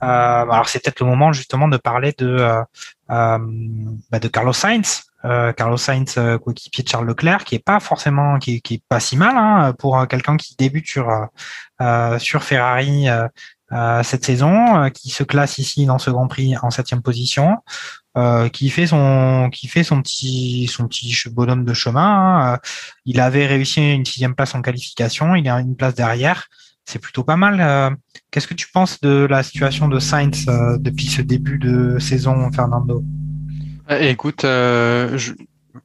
alors 0.00 0.68
c'est 0.68 0.82
peut-être 0.82 1.00
le 1.00 1.06
moment 1.06 1.32
justement 1.32 1.68
de 1.68 1.76
parler 1.76 2.14
de 2.18 2.38
euh, 3.10 3.38
bah, 4.10 4.18
de 4.18 4.28
Carlos 4.28 4.52
Sainz. 4.52 5.10
Euh, 5.24 5.52
Carlos 5.52 5.76
Sainz, 5.76 6.16
euh, 6.16 6.38
coéquipier 6.38 6.82
de 6.82 6.88
Charles 6.88 7.06
Leclerc, 7.06 7.44
qui 7.44 7.54
est 7.54 7.64
pas 7.64 7.78
forcément, 7.80 8.38
qui, 8.38 8.62
est, 8.70 8.82
pas 8.88 9.00
si 9.00 9.16
mal 9.16 9.36
hein, 9.36 9.74
pour 9.78 10.06
quelqu'un 10.08 10.36
qui 10.36 10.56
débute 10.56 10.86
sur 10.86 11.10
euh, 11.80 12.18
sur 12.18 12.42
Ferrari 12.42 13.06
cette 14.02 14.24
saison, 14.24 14.90
qui 14.90 15.10
se 15.10 15.22
classe 15.22 15.58
ici 15.58 15.86
dans 15.86 15.98
ce 15.98 16.10
Grand 16.10 16.26
Prix 16.26 16.56
en 16.60 16.70
septième 16.70 17.02
position, 17.02 17.58
qui 18.52 18.70
fait 18.70 18.86
son 18.86 19.48
qui 19.52 19.68
fait 19.68 19.84
son 19.84 20.02
petit 20.02 20.66
son 20.66 20.88
petit 20.88 21.14
bonhomme 21.30 21.64
de 21.64 21.74
chemin. 21.74 22.54
Hein. 22.54 22.58
Il 23.04 23.20
avait 23.20 23.46
réussi 23.46 23.94
une 23.94 24.04
sixième 24.04 24.34
place 24.34 24.54
en 24.54 24.62
qualification, 24.62 25.36
il 25.36 25.48
à 25.48 25.60
une 25.60 25.76
place 25.76 25.94
derrière. 25.94 26.48
C'est 26.84 26.98
plutôt 26.98 27.24
pas 27.24 27.36
mal. 27.36 27.96
Qu'est-ce 28.30 28.48
que 28.48 28.54
tu 28.54 28.68
penses 28.72 29.00
de 29.00 29.26
la 29.28 29.42
situation 29.42 29.88
de 29.88 29.98
Sainz 29.98 30.46
depuis 30.78 31.06
ce 31.06 31.22
début 31.22 31.58
de 31.58 31.98
saison, 31.98 32.50
Fernando? 32.52 33.04
Écoute, 33.88 34.42
je, 34.42 35.32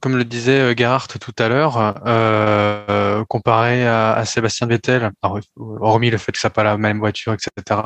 comme 0.00 0.16
le 0.16 0.24
disait 0.24 0.74
Gerhardt 0.76 1.18
tout 1.20 1.34
à 1.38 1.48
l'heure, 1.48 2.00
euh, 2.06 3.24
comparé 3.28 3.86
à, 3.86 4.12
à, 4.12 4.24
Sébastien 4.24 4.66
Vettel, 4.66 5.10
hormis 5.56 6.10
le 6.10 6.18
fait 6.18 6.32
que 6.32 6.38
ça 6.38 6.48
n'a 6.48 6.52
pas 6.52 6.64
la 6.64 6.76
même 6.76 6.98
voiture, 6.98 7.34
etc., 7.34 7.80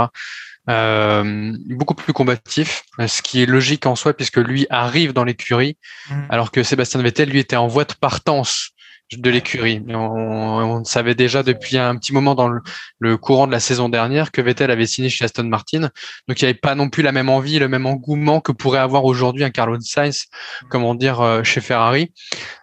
euh, 0.68 1.52
beaucoup 1.70 1.94
plus 1.94 2.12
combatif, 2.12 2.82
ce 3.06 3.22
qui 3.22 3.42
est 3.42 3.46
logique 3.46 3.86
en 3.86 3.96
soi 3.96 4.12
puisque 4.12 4.36
lui 4.36 4.66
arrive 4.70 5.12
dans 5.12 5.24
l'écurie, 5.24 5.78
mmh. 6.10 6.14
alors 6.28 6.50
que 6.50 6.62
Sébastien 6.62 7.02
Vettel 7.02 7.30
lui 7.30 7.38
était 7.38 7.56
en 7.56 7.66
voie 7.66 7.84
de 7.84 7.94
partance 7.94 8.70
de 9.16 9.30
l'écurie. 9.30 9.82
On, 9.88 9.94
on, 9.94 10.84
savait 10.84 11.14
déjà 11.14 11.42
depuis 11.42 11.78
un 11.78 11.96
petit 11.96 12.12
moment 12.12 12.34
dans 12.34 12.48
le, 12.48 13.16
courant 13.16 13.46
de 13.46 13.52
la 13.52 13.60
saison 13.60 13.88
dernière 13.88 14.30
que 14.30 14.40
Vettel 14.40 14.70
avait 14.70 14.86
signé 14.86 15.08
chez 15.08 15.24
Aston 15.24 15.44
Martin, 15.44 15.90
donc 16.28 16.40
il 16.40 16.44
n'y 16.44 16.50
avait 16.50 16.54
pas 16.54 16.74
non 16.74 16.88
plus 16.88 17.02
la 17.02 17.12
même 17.12 17.28
envie, 17.28 17.58
le 17.58 17.68
même 17.68 17.86
engouement 17.86 18.40
que 18.40 18.52
pourrait 18.52 18.78
avoir 18.78 19.04
aujourd'hui 19.04 19.44
un 19.44 19.50
Carlos 19.50 19.80
Sainz, 19.80 20.26
comment 20.68 20.94
dire, 20.94 21.20
euh, 21.20 21.42
chez 21.42 21.60
Ferrari. 21.60 22.12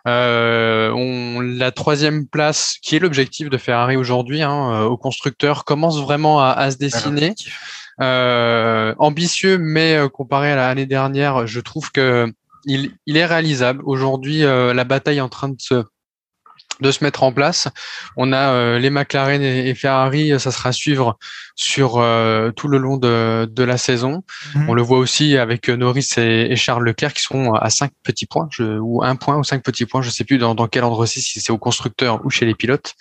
Euh, 0.07 0.91
on, 0.91 1.41
la 1.41 1.71
troisième 1.71 2.27
place, 2.27 2.77
qui 2.81 2.95
est 2.95 2.99
l'objectif 2.99 3.49
de 3.49 3.57
Ferrari 3.57 3.97
aujourd'hui, 3.97 4.41
hein, 4.41 4.71
euh, 4.73 4.83
au 4.85 4.97
constructeur, 4.97 5.65
commence 5.65 5.99
vraiment 5.99 6.41
à, 6.41 6.51
à 6.51 6.71
se 6.71 6.77
dessiner. 6.77 7.35
Euh, 7.99 8.93
ambitieux, 8.99 9.57
mais 9.57 9.97
comparé 10.13 10.51
à 10.51 10.55
l'année 10.55 10.85
dernière, 10.85 11.47
je 11.47 11.59
trouve 11.59 11.91
que 11.91 12.31
il, 12.65 12.91
il 13.05 13.17
est 13.17 13.25
réalisable. 13.25 13.81
Aujourd'hui, 13.85 14.41
la 14.41 14.83
bataille 14.83 15.17
est 15.17 15.21
en 15.21 15.29
train 15.29 15.49
de 15.49 15.55
se 15.57 15.83
de 16.81 16.91
se 16.91 17.03
mettre 17.03 17.23
en 17.23 17.31
place. 17.31 17.67
On 18.15 18.31
a 18.33 18.51
euh, 18.51 18.79
les 18.79 18.89
McLaren 18.89 19.41
et, 19.41 19.73
Ferrari, 19.75 20.39
ça 20.39 20.51
sera 20.51 20.69
à 20.69 20.71
suivre 20.71 21.17
sur 21.55 21.97
euh, 21.97 22.51
tout 22.51 22.67
le 22.67 22.77
long 22.77 22.97
de, 22.97 23.49
de 23.51 23.63
la 23.63 23.77
saison. 23.77 24.23
Mhm. 24.55 24.69
On 24.69 24.73
le 24.73 24.81
voit 24.81 24.99
aussi 24.99 25.37
avec 25.37 25.69
Norris 25.69 26.09
et, 26.17 26.55
Charles 26.55 26.83
Leclerc 26.83 27.13
qui 27.13 27.23
sont 27.23 27.53
à 27.53 27.69
cinq 27.69 27.91
petits 28.03 28.25
points, 28.25 28.49
ou 28.59 29.03
un 29.03 29.15
point 29.15 29.37
ou 29.37 29.43
cinq 29.43 29.63
petits 29.63 29.85
points, 29.85 30.01
je 30.01 30.09
sais 30.09 30.23
plus 30.23 30.37
dans, 30.37 30.55
dans 30.55 30.67
quel 30.67 30.83
endroit 30.83 31.07
si 31.07 31.21
c'est 31.21 31.51
au 31.51 31.57
constructeur 31.57 32.25
ou 32.25 32.29
chez 32.29 32.45
les 32.45 32.55
pilotes. 32.55 32.93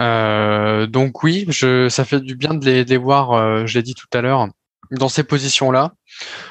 Euh, 0.00 0.86
donc 0.86 1.22
oui, 1.22 1.46
je, 1.48 1.88
ça 1.88 2.04
fait 2.04 2.20
du 2.20 2.34
bien 2.36 2.54
de 2.54 2.64
les, 2.64 2.84
de 2.84 2.90
les 2.90 2.96
voir, 2.96 3.66
je 3.66 3.74
l'ai 3.74 3.82
dit 3.82 3.94
tout 3.94 4.06
à 4.12 4.20
l'heure, 4.20 4.48
dans 4.90 5.08
ces 5.08 5.24
positions-là. 5.24 5.92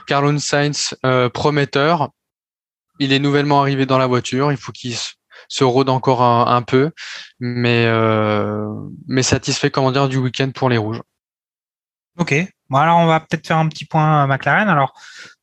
Carlon 0.08 0.38
Sainz, 0.40 0.96
prometteur. 1.34 2.10
Il 3.00 3.12
est 3.12 3.20
nouvellement 3.20 3.60
arrivé 3.60 3.88
dans 3.88 3.98
la 3.98 4.06
voiture. 4.06 4.52
Il 4.52 4.58
faut 4.58 4.72
qu'il 4.72 4.96
se 5.54 5.64
rôde 5.64 5.90
encore 5.90 6.24
un, 6.24 6.64
peu, 6.64 6.90
mais, 7.40 7.86
euh, 7.86 8.66
mais 9.08 9.22
satisfait, 9.22 9.70
comment 9.70 9.92
dire, 9.92 10.10
du 10.10 10.18
week-end 10.18 10.50
pour 10.50 10.68
les 10.68 10.78
Rouges. 10.78 11.04
Ok. 12.18 12.34
Bon, 12.70 12.80
alors 12.80 12.98
on 12.98 13.06
va 13.06 13.20
peut-être 13.20 13.46
faire 13.46 13.58
un 13.58 13.68
petit 13.68 13.86
point 13.86 14.24
à 14.24 14.26
McLaren. 14.26 14.68
Alors, 14.68 15.00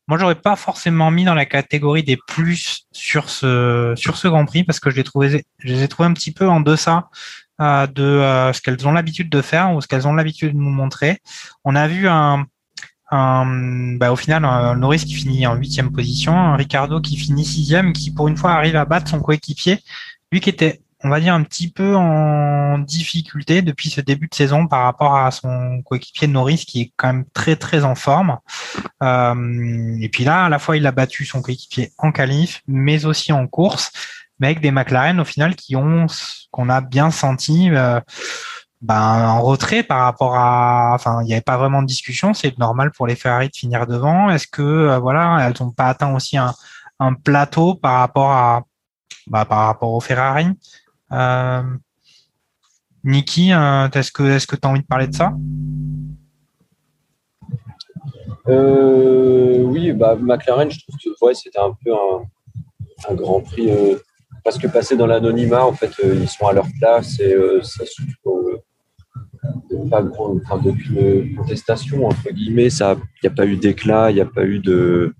moi, 0.08 0.18
j'aurais 0.18 0.34
pas 0.34 0.56
forcément 0.56 1.12
mis 1.12 1.22
dans 1.24 1.34
la 1.34 1.46
catégorie 1.46 2.02
des 2.02 2.18
plus 2.26 2.86
sur 2.90 3.30
ce 3.30 3.94
sur 3.96 4.16
ce 4.16 4.26
Grand 4.26 4.46
Prix 4.46 4.64
parce 4.64 4.80
que 4.80 4.90
je 4.90 4.96
les 4.96 5.44
je 5.60 5.74
ai 5.74 5.86
trouvés 5.86 6.08
un 6.08 6.12
petit 6.12 6.32
peu 6.32 6.48
en 6.48 6.60
deçà 6.60 7.08
euh, 7.60 7.86
de 7.86 8.02
euh, 8.02 8.52
ce 8.52 8.60
qu'elles 8.60 8.88
ont 8.88 8.92
l'habitude 8.92 9.30
de 9.30 9.42
faire 9.42 9.72
ou 9.72 9.80
ce 9.80 9.86
qu'elles 9.86 10.08
ont 10.08 10.14
l'habitude 10.14 10.54
de 10.54 10.58
nous 10.58 10.70
montrer. 10.70 11.18
On 11.64 11.76
a 11.76 11.86
vu 11.86 12.08
un 12.08 12.46
bah, 13.10 14.12
au 14.12 14.16
final, 14.16 14.44
un 14.44 14.76
Norris 14.76 15.04
qui 15.04 15.14
finit 15.14 15.46
en 15.46 15.54
huitième 15.56 15.90
position, 15.90 16.54
Ricardo 16.56 17.00
qui 17.00 17.16
finit 17.16 17.44
sixième, 17.44 17.92
qui 17.92 18.12
pour 18.12 18.28
une 18.28 18.36
fois 18.36 18.52
arrive 18.52 18.76
à 18.76 18.84
battre 18.84 19.10
son 19.10 19.20
coéquipier, 19.20 19.80
lui 20.30 20.40
qui 20.40 20.50
était, 20.50 20.80
on 21.02 21.08
va 21.08 21.20
dire, 21.20 21.34
un 21.34 21.42
petit 21.42 21.70
peu 21.70 21.96
en 21.96 22.78
difficulté 22.78 23.62
depuis 23.62 23.90
ce 23.90 24.00
début 24.00 24.28
de 24.28 24.34
saison 24.34 24.68
par 24.68 24.84
rapport 24.84 25.16
à 25.16 25.30
son 25.30 25.82
coéquipier 25.84 26.28
Norris 26.28 26.64
qui 26.66 26.82
est 26.82 26.92
quand 26.96 27.08
même 27.08 27.24
très 27.32 27.56
très 27.56 27.84
en 27.84 27.94
forme. 27.96 28.38
Euh, 29.02 29.98
et 30.00 30.08
puis 30.08 30.24
là, 30.24 30.44
à 30.44 30.48
la 30.48 30.58
fois, 30.58 30.76
il 30.76 30.86
a 30.86 30.92
battu 30.92 31.24
son 31.24 31.42
coéquipier 31.42 31.92
en 31.98 32.12
qualif, 32.12 32.62
mais 32.68 33.06
aussi 33.06 33.32
en 33.32 33.46
course, 33.48 33.90
mais 34.38 34.48
avec 34.48 34.60
des 34.60 34.70
McLaren 34.70 35.18
au 35.20 35.24
final 35.24 35.56
qui 35.56 35.74
ont, 35.74 36.06
qu'on 36.52 36.68
a 36.68 36.80
bien 36.80 37.10
senti. 37.10 37.70
Euh, 37.70 38.00
ben, 38.82 39.28
en 39.28 39.42
retrait 39.42 39.82
par 39.82 40.04
rapport 40.04 40.34
à, 40.36 40.92
enfin, 40.94 41.20
il 41.22 41.26
n'y 41.26 41.32
avait 41.32 41.42
pas 41.42 41.58
vraiment 41.58 41.82
de 41.82 41.86
discussion. 41.86 42.32
C'est 42.32 42.58
normal 42.58 42.90
pour 42.92 43.06
les 43.06 43.14
Ferrari 43.14 43.48
de 43.48 43.56
finir 43.56 43.86
devant. 43.86 44.30
Est-ce 44.30 44.46
que, 44.46 44.62
euh, 44.62 44.98
voilà, 44.98 45.38
elles 45.42 45.54
n'ont 45.60 45.70
pas 45.70 45.88
atteint 45.88 46.14
aussi 46.14 46.38
un, 46.38 46.54
plateau 47.24 47.74
par 47.74 47.98
rapport 48.00 48.30
à, 48.30 48.62
bah, 49.26 49.44
par 49.44 49.66
rapport 49.66 49.92
aux 49.92 50.00
Ferrari? 50.00 50.46
Euh, 51.12 51.62
Niki, 53.04 53.52
euh, 53.52 53.88
est-ce 53.88 54.12
que, 54.12 54.22
est-ce 54.22 54.46
que 54.46 54.56
tu 54.56 54.66
as 54.66 54.70
envie 54.70 54.82
de 54.82 54.86
parler 54.86 55.08
de 55.08 55.14
ça? 55.14 55.32
Euh, 58.48 59.62
Oui, 59.62 59.92
bah, 59.92 60.16
McLaren, 60.18 60.70
je 60.70 60.80
trouve 60.80 60.96
que 60.96 61.24
ouais, 61.24 61.34
c'était 61.34 61.58
un 61.58 61.74
peu 61.84 61.92
un, 61.92 63.14
Grand 63.14 63.40
Prix 63.40 63.70
parce 64.44 64.58
que 64.58 64.66
passer 64.66 64.94
dans 64.94 65.06
l'anonymat, 65.06 65.64
en 65.64 65.72
fait, 65.72 65.90
ils 66.02 66.28
sont 66.28 66.46
à 66.46 66.52
leur 66.52 66.66
place 66.78 67.18
et 67.18 67.34
ça 67.62 67.84
se 67.86 68.02
pas 69.90 70.02
enfin, 70.02 70.58
d'aucune 70.58 71.34
contestation 71.36 72.06
entre 72.06 72.30
guillemets. 72.30 72.68
il 72.68 72.96
n'y 73.22 73.28
a 73.28 73.30
pas 73.30 73.46
eu 73.46 73.56
d'éclat, 73.56 74.10
il 74.10 74.14
n'y 74.14 74.20
a 74.20 74.26
pas 74.26 74.44
eu 74.44 74.58
de, 74.58 75.14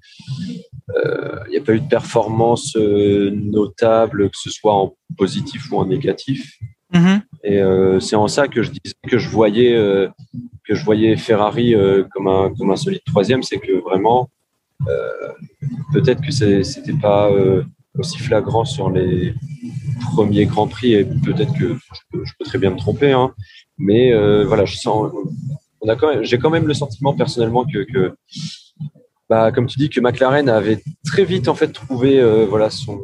euh, 0.97 1.39
il 1.51 1.57
a 1.57 1.61
pas 1.61 1.75
eu 1.75 1.81
de 1.81 1.89
performance 1.89 2.77
euh, 2.77 3.31
notable, 3.31 4.31
que 4.31 4.37
ce 4.37 4.51
soit 4.51 4.75
en 4.75 4.95
positif 5.17 5.71
ou 5.71 5.79
en 5.79 5.87
négatif. 5.87 6.59
Mm-hmm. 6.93 7.21
Et 7.45 7.61
euh, 7.61 8.01
c'est 8.01 8.17
en 8.17 8.29
ça 8.29 8.49
que 8.49 8.63
je 8.63 8.71
disais 8.71 8.95
que 9.09 9.19
je 9.19 9.29
voyais 9.29 9.73
que 10.67 10.75
je 10.75 10.85
voyais 10.85 11.17
Ferrari 11.17 11.75
comme 12.13 12.29
un 12.29 12.53
comme 12.55 12.71
un 12.71 12.77
solide 12.77 13.03
troisième, 13.07 13.43
c'est 13.43 13.59
que 13.59 13.81
vraiment 13.81 14.29
peut-être 15.93 16.21
que 16.23 16.33
c'était 16.33 16.93
pas 17.01 17.31
aussi 17.99 18.19
flagrant 18.19 18.65
sur 18.65 18.91
les 18.91 19.35
premiers 20.13 20.47
grands 20.47 20.69
prix 20.69 20.95
et 20.95 21.05
peut-être 21.05 21.53
que 21.59 21.77
je 21.95 22.33
peux, 22.39 22.45
très 22.45 22.59
bien 22.59 22.71
me 22.71 22.77
tromper, 22.77 23.13
hein, 23.13 23.35
mais 23.79 24.13
euh, 24.13 24.45
voilà, 24.47 24.65
je 24.65 24.77
sens, 24.77 25.13
on 25.81 25.89
a 25.89 25.97
quand 25.97 26.23
j'ai 26.23 26.39
quand 26.39 26.51
même 26.51 26.67
le 26.67 26.75
sentiment 26.75 27.15
personnellement 27.15 27.65
que, 27.65 27.85
que 27.91 28.15
bah, 29.29 29.53
comme 29.53 29.67
tu 29.67 29.79
dis, 29.79 29.91
que 29.91 30.01
McLaren 30.01 30.49
avait 30.49 30.83
très 31.05 31.25
vite 31.25 31.49
en 31.49 31.55
fait 31.55 31.69
trouvé 31.69 32.21
euh, 32.21 32.47
voilà 32.47 32.71
son, 32.71 33.01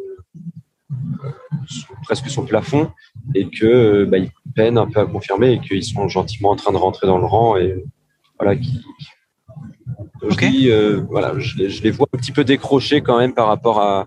presque 2.04 2.28
son 2.28 2.44
plafond 2.44 2.90
et 3.34 3.48
que 3.48 4.04
bah, 4.04 4.18
ils 4.18 4.30
peinent 4.54 4.78
un 4.78 4.86
peu 4.86 5.00
à 5.00 5.06
confirmer 5.06 5.52
et 5.52 5.60
qu'ils 5.60 5.84
sont 5.84 6.08
gentiment 6.08 6.50
en 6.50 6.56
train 6.56 6.72
de 6.72 6.78
rentrer 6.78 7.06
dans 7.06 7.18
le 7.18 7.26
rang 7.26 7.56
et 7.56 7.84
voilà 8.38 8.56
qui 8.56 8.80
dis, 10.38 10.70
euh, 10.70 11.02
voilà, 11.08 11.38
je, 11.38 11.68
je, 11.68 11.82
les 11.82 11.90
vois 11.90 12.08
un 12.12 12.18
petit 12.18 12.32
peu 12.32 12.44
décrochés 12.44 13.00
quand 13.00 13.18
même 13.18 13.34
par 13.34 13.46
rapport 13.46 13.80
à 13.80 14.06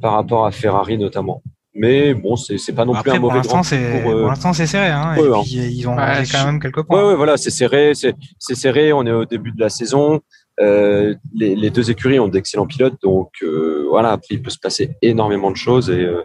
par 0.00 0.12
rapport 0.12 0.46
à 0.46 0.50
Ferrari 0.50 0.98
notamment. 0.98 1.42
Mais 1.74 2.12
bon, 2.12 2.34
c'est 2.34 2.72
pas 2.74 2.84
non 2.84 2.94
plus 2.94 3.10
un 3.10 3.20
mauvais 3.20 3.40
grand 3.40 3.62
pour, 3.62 4.12
pour 4.12 4.28
l'instant, 4.28 4.52
c'est 4.52 4.66
serré. 4.66 4.88
Hein, 4.88 5.14
et 5.14 5.20
hein. 5.20 5.40
puis, 5.44 5.52
ils 5.52 5.88
ont 5.88 5.96
ouais, 5.96 6.24
quand 6.30 6.44
même 6.44 6.60
quelques 6.60 6.82
points. 6.82 7.02
Ouais, 7.02 7.08
ouais 7.10 7.14
voilà, 7.14 7.36
c'est 7.36 7.50
serré. 7.50 7.92
C'est 7.94 8.54
serré. 8.54 8.92
On 8.92 9.06
est 9.06 9.12
au 9.12 9.24
début 9.24 9.52
de 9.52 9.60
la 9.60 9.68
saison. 9.68 10.20
Euh, 10.60 11.14
les, 11.34 11.54
les, 11.54 11.70
deux 11.70 11.88
écuries 11.90 12.18
ont 12.18 12.26
d'excellents 12.26 12.66
pilotes. 12.66 12.96
Donc, 13.02 13.30
euh, 13.42 13.86
voilà, 13.88 14.10
après, 14.10 14.34
il 14.34 14.42
peut 14.42 14.50
se 14.50 14.58
passer 14.58 14.90
énormément 15.02 15.52
de 15.52 15.56
choses. 15.56 15.88
Et 15.88 16.04
euh, 16.04 16.22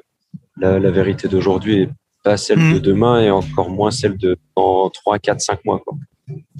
la, 0.57 0.79
la, 0.79 0.89
vérité 0.89 1.27
d'aujourd'hui 1.27 1.83
est 1.83 1.89
pas 2.23 2.37
celle 2.37 2.57
de 2.57 2.79
mm. 2.79 2.79
demain 2.79 3.21
et 3.21 3.29
encore 3.29 3.69
moins 3.69 3.91
celle 3.91 4.17
de 4.17 4.37
dans 4.57 4.89
3, 4.89 5.19
4, 5.19 5.39
5 5.39 5.59
mois. 5.65 5.79
Quoi. 5.85 5.97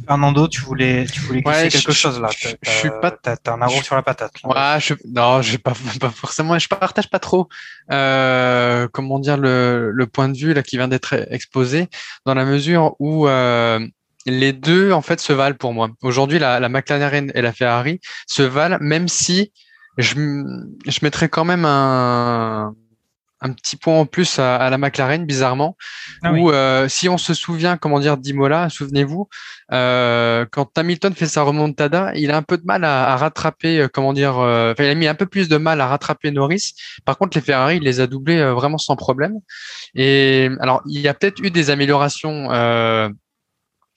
Fernando, 0.06 0.48
tu 0.48 0.62
voulais, 0.62 1.06
tu 1.06 1.22
voulais 1.22 1.42
ouais, 1.46 1.70
quelque 1.70 1.92
chose 1.92 2.20
là. 2.20 2.30
Je, 2.38 2.50
je 2.62 2.70
suis 2.70 2.90
pas. 3.02 3.12
T'as 3.12 3.36
un 3.48 3.62
arrow 3.62 3.82
sur 3.82 3.96
la 3.96 4.02
patate. 4.02 4.34
Là. 4.44 4.76
Ouais, 4.76 4.82
je, 4.82 4.94
non, 5.06 5.42
j'ai 5.42 5.58
pas, 5.58 5.74
pas 6.00 6.10
forcément. 6.10 6.58
Je 6.58 6.68
partage 6.68 7.10
pas 7.10 7.20
trop. 7.20 7.48
Euh, 7.92 8.88
comment 8.92 9.20
dire 9.20 9.38
le, 9.38 9.92
le 9.92 10.08
point 10.08 10.30
de 10.30 10.38
vue 10.38 10.54
là 10.54 10.64
qui 10.64 10.78
vient 10.78 10.88
d'être 10.88 11.14
exposé, 11.32 11.88
dans 12.26 12.34
la 12.34 12.46
mesure 12.46 12.96
où 13.00 13.28
euh, 13.28 13.80
les 14.26 14.54
deux 14.54 14.92
en 14.92 15.02
fait 15.02 15.20
se 15.20 15.34
valent 15.34 15.56
pour 15.56 15.74
moi. 15.74 15.90
Aujourd'hui, 16.02 16.40
la, 16.40 16.60
la 16.60 16.70
McLaren 16.70 17.32
et 17.36 17.42
la 17.42 17.54
Ferrari 17.54 18.00
se 18.28 18.44
valent, 18.44 18.78
même 18.80 19.08
si 19.08 19.52
je, 19.98 20.16
je 20.86 21.00
mettrais 21.02 21.30
quand 21.30 21.46
même 21.46 21.66
un 21.66 22.74
un 23.44 23.52
petit 23.52 23.76
point 23.76 24.00
en 24.00 24.06
plus 24.06 24.40
à, 24.40 24.70
la 24.70 24.78
McLaren, 24.78 25.26
bizarrement, 25.26 25.76
ah 26.24 26.32
où 26.32 26.50
euh, 26.50 26.88
si 26.88 27.10
on 27.10 27.18
se 27.18 27.34
souvient, 27.34 27.78
comment 27.78 28.00
dire, 28.00 28.18
d'Imola, 28.18 28.70
souvenez-vous, 28.70 29.28
euh, 29.72 30.46
quand 30.50 30.78
Hamilton 30.78 31.14
fait 31.14 31.28
sa 31.28 31.44
remontada, 31.44 32.14
il 32.16 32.32
a 32.32 32.38
un 32.38 32.42
peu 32.42 32.58
de 32.58 32.66
mal 32.66 32.86
à, 32.86 33.16
rattraper, 33.18 33.82
euh, 33.82 33.88
comment 33.94 34.14
dire, 34.14 34.36
il 34.80 34.86
a 34.86 34.96
mis 34.96 35.08
un 35.08 35.16
peu 35.16 35.26
plus 35.26 35.50
de 35.50 35.58
mal 35.58 35.82
à 35.82 35.88
rattraper 35.88 36.32
Norris. 36.32 36.74
Par 37.06 37.18
contre, 37.18 37.38
les 37.38 37.44
Ferrari, 37.44 37.78
il 37.78 37.84
les 37.84 38.00
a 38.00 38.08
doublés 38.08 38.42
vraiment 38.52 38.78
sans 38.78 38.96
problème. 38.96 39.40
Et 39.94 40.50
alors, 40.62 40.82
il 40.88 41.02
y 41.02 41.08
a 41.08 41.14
peut-être 41.14 41.40
eu 41.44 41.52
des 41.52 41.70
améliorations 41.70 42.48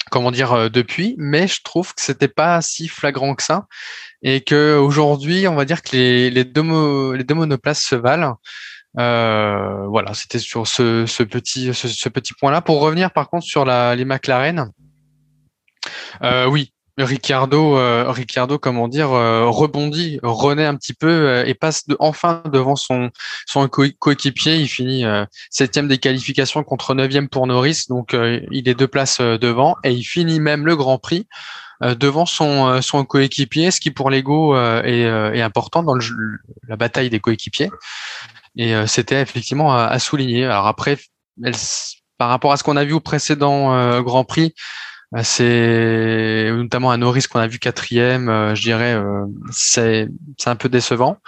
comment 0.08 0.30
dire 0.30 0.70
depuis, 0.70 1.16
mais 1.18 1.48
je 1.48 1.62
trouve 1.64 1.92
que 1.92 2.00
c'était 2.00 2.28
pas 2.28 2.62
si 2.62 2.86
flagrant 2.86 3.34
que 3.34 3.42
ça 3.42 3.66
et 4.22 4.40
que 4.40 4.76
aujourd'hui, 4.76 5.48
on 5.48 5.56
va 5.56 5.64
dire 5.64 5.82
que 5.82 5.96
les, 5.96 6.30
les 6.30 6.44
deux, 6.44 7.12
les 7.12 7.24
deux 7.24 7.34
monoplaces 7.34 7.82
se 7.82 7.96
valent. 7.96 8.38
Euh, 8.98 9.86
voilà, 9.88 10.14
c'était 10.14 10.38
sur 10.38 10.66
ce, 10.66 11.22
petit, 11.22 11.74
ce, 11.74 12.08
petit 12.08 12.34
point-là. 12.34 12.60
Pour 12.60 12.80
revenir 12.80 13.10
par 13.10 13.28
contre 13.28 13.46
sur 13.46 13.64
la, 13.64 13.94
les 13.94 14.04
McLaren, 14.04 14.70
Euh, 16.22 16.46
oui, 16.46 16.72
Ricardo, 16.98 17.76
euh, 17.76 18.10
Ricardo, 18.10 18.58
comment 18.58 18.88
dire, 18.88 19.10
rebondit, 19.10 20.18
renaît 20.22 20.64
un 20.64 20.74
petit 20.76 20.94
peu 20.94 21.44
et 21.46 21.52
passe 21.54 21.84
enfin 21.98 22.42
devant 22.50 22.76
son 22.76 23.10
coéquipier. 24.00 24.56
Il 24.56 24.68
finit 24.68 25.04
septième 25.50 25.88
des 25.88 25.98
qualifications 25.98 26.64
contre 26.64 26.94
neuvième 26.94 27.28
pour 27.28 27.46
Norris, 27.46 27.84
donc 27.90 28.16
il 28.50 28.68
est 28.68 28.74
deux 28.74 28.88
places 28.88 29.20
devant 29.20 29.76
et 29.84 29.92
il 29.92 30.04
finit 30.04 30.40
même 30.40 30.64
le 30.64 30.74
Grand 30.74 30.98
Prix 30.98 31.26
devant 31.82 32.24
son 32.24 32.80
son 32.80 33.04
coéquipier, 33.04 33.70
ce 33.70 33.80
qui 33.80 33.90
pour 33.90 34.08
l'ego 34.08 34.56
est, 34.56 35.02
est, 35.02 35.42
important 35.42 35.82
dans 35.82 35.94
le, 35.94 36.02
la 36.66 36.76
bataille 36.76 37.10
des 37.10 37.20
coéquipiers. 37.20 37.68
Et 38.56 38.74
c'était 38.86 39.20
effectivement 39.20 39.74
à, 39.74 39.84
à, 39.84 39.98
souligner. 39.98 40.44
Alors 40.44 40.66
après, 40.66 40.98
elle, 41.44 41.54
par 42.18 42.28
rapport 42.28 42.52
à 42.52 42.56
ce 42.56 42.64
qu'on 42.64 42.76
a 42.76 42.84
vu 42.84 42.94
au 42.94 43.00
précédent 43.00 44.00
Grand 44.02 44.24
Prix. 44.24 44.54
Bah, 45.12 45.22
c'est 45.22 46.50
notamment 46.52 46.90
un 46.90 46.98
Norris 46.98 47.24
qu'on 47.30 47.38
a 47.38 47.46
vu 47.46 47.58
quatrième, 47.58 48.28
euh, 48.28 48.54
je 48.56 48.62
dirais, 48.62 48.94
euh, 48.94 49.24
c'est 49.52 50.08
c'est 50.36 50.50
un 50.50 50.56
peu 50.56 50.68
décevant. 50.68 51.18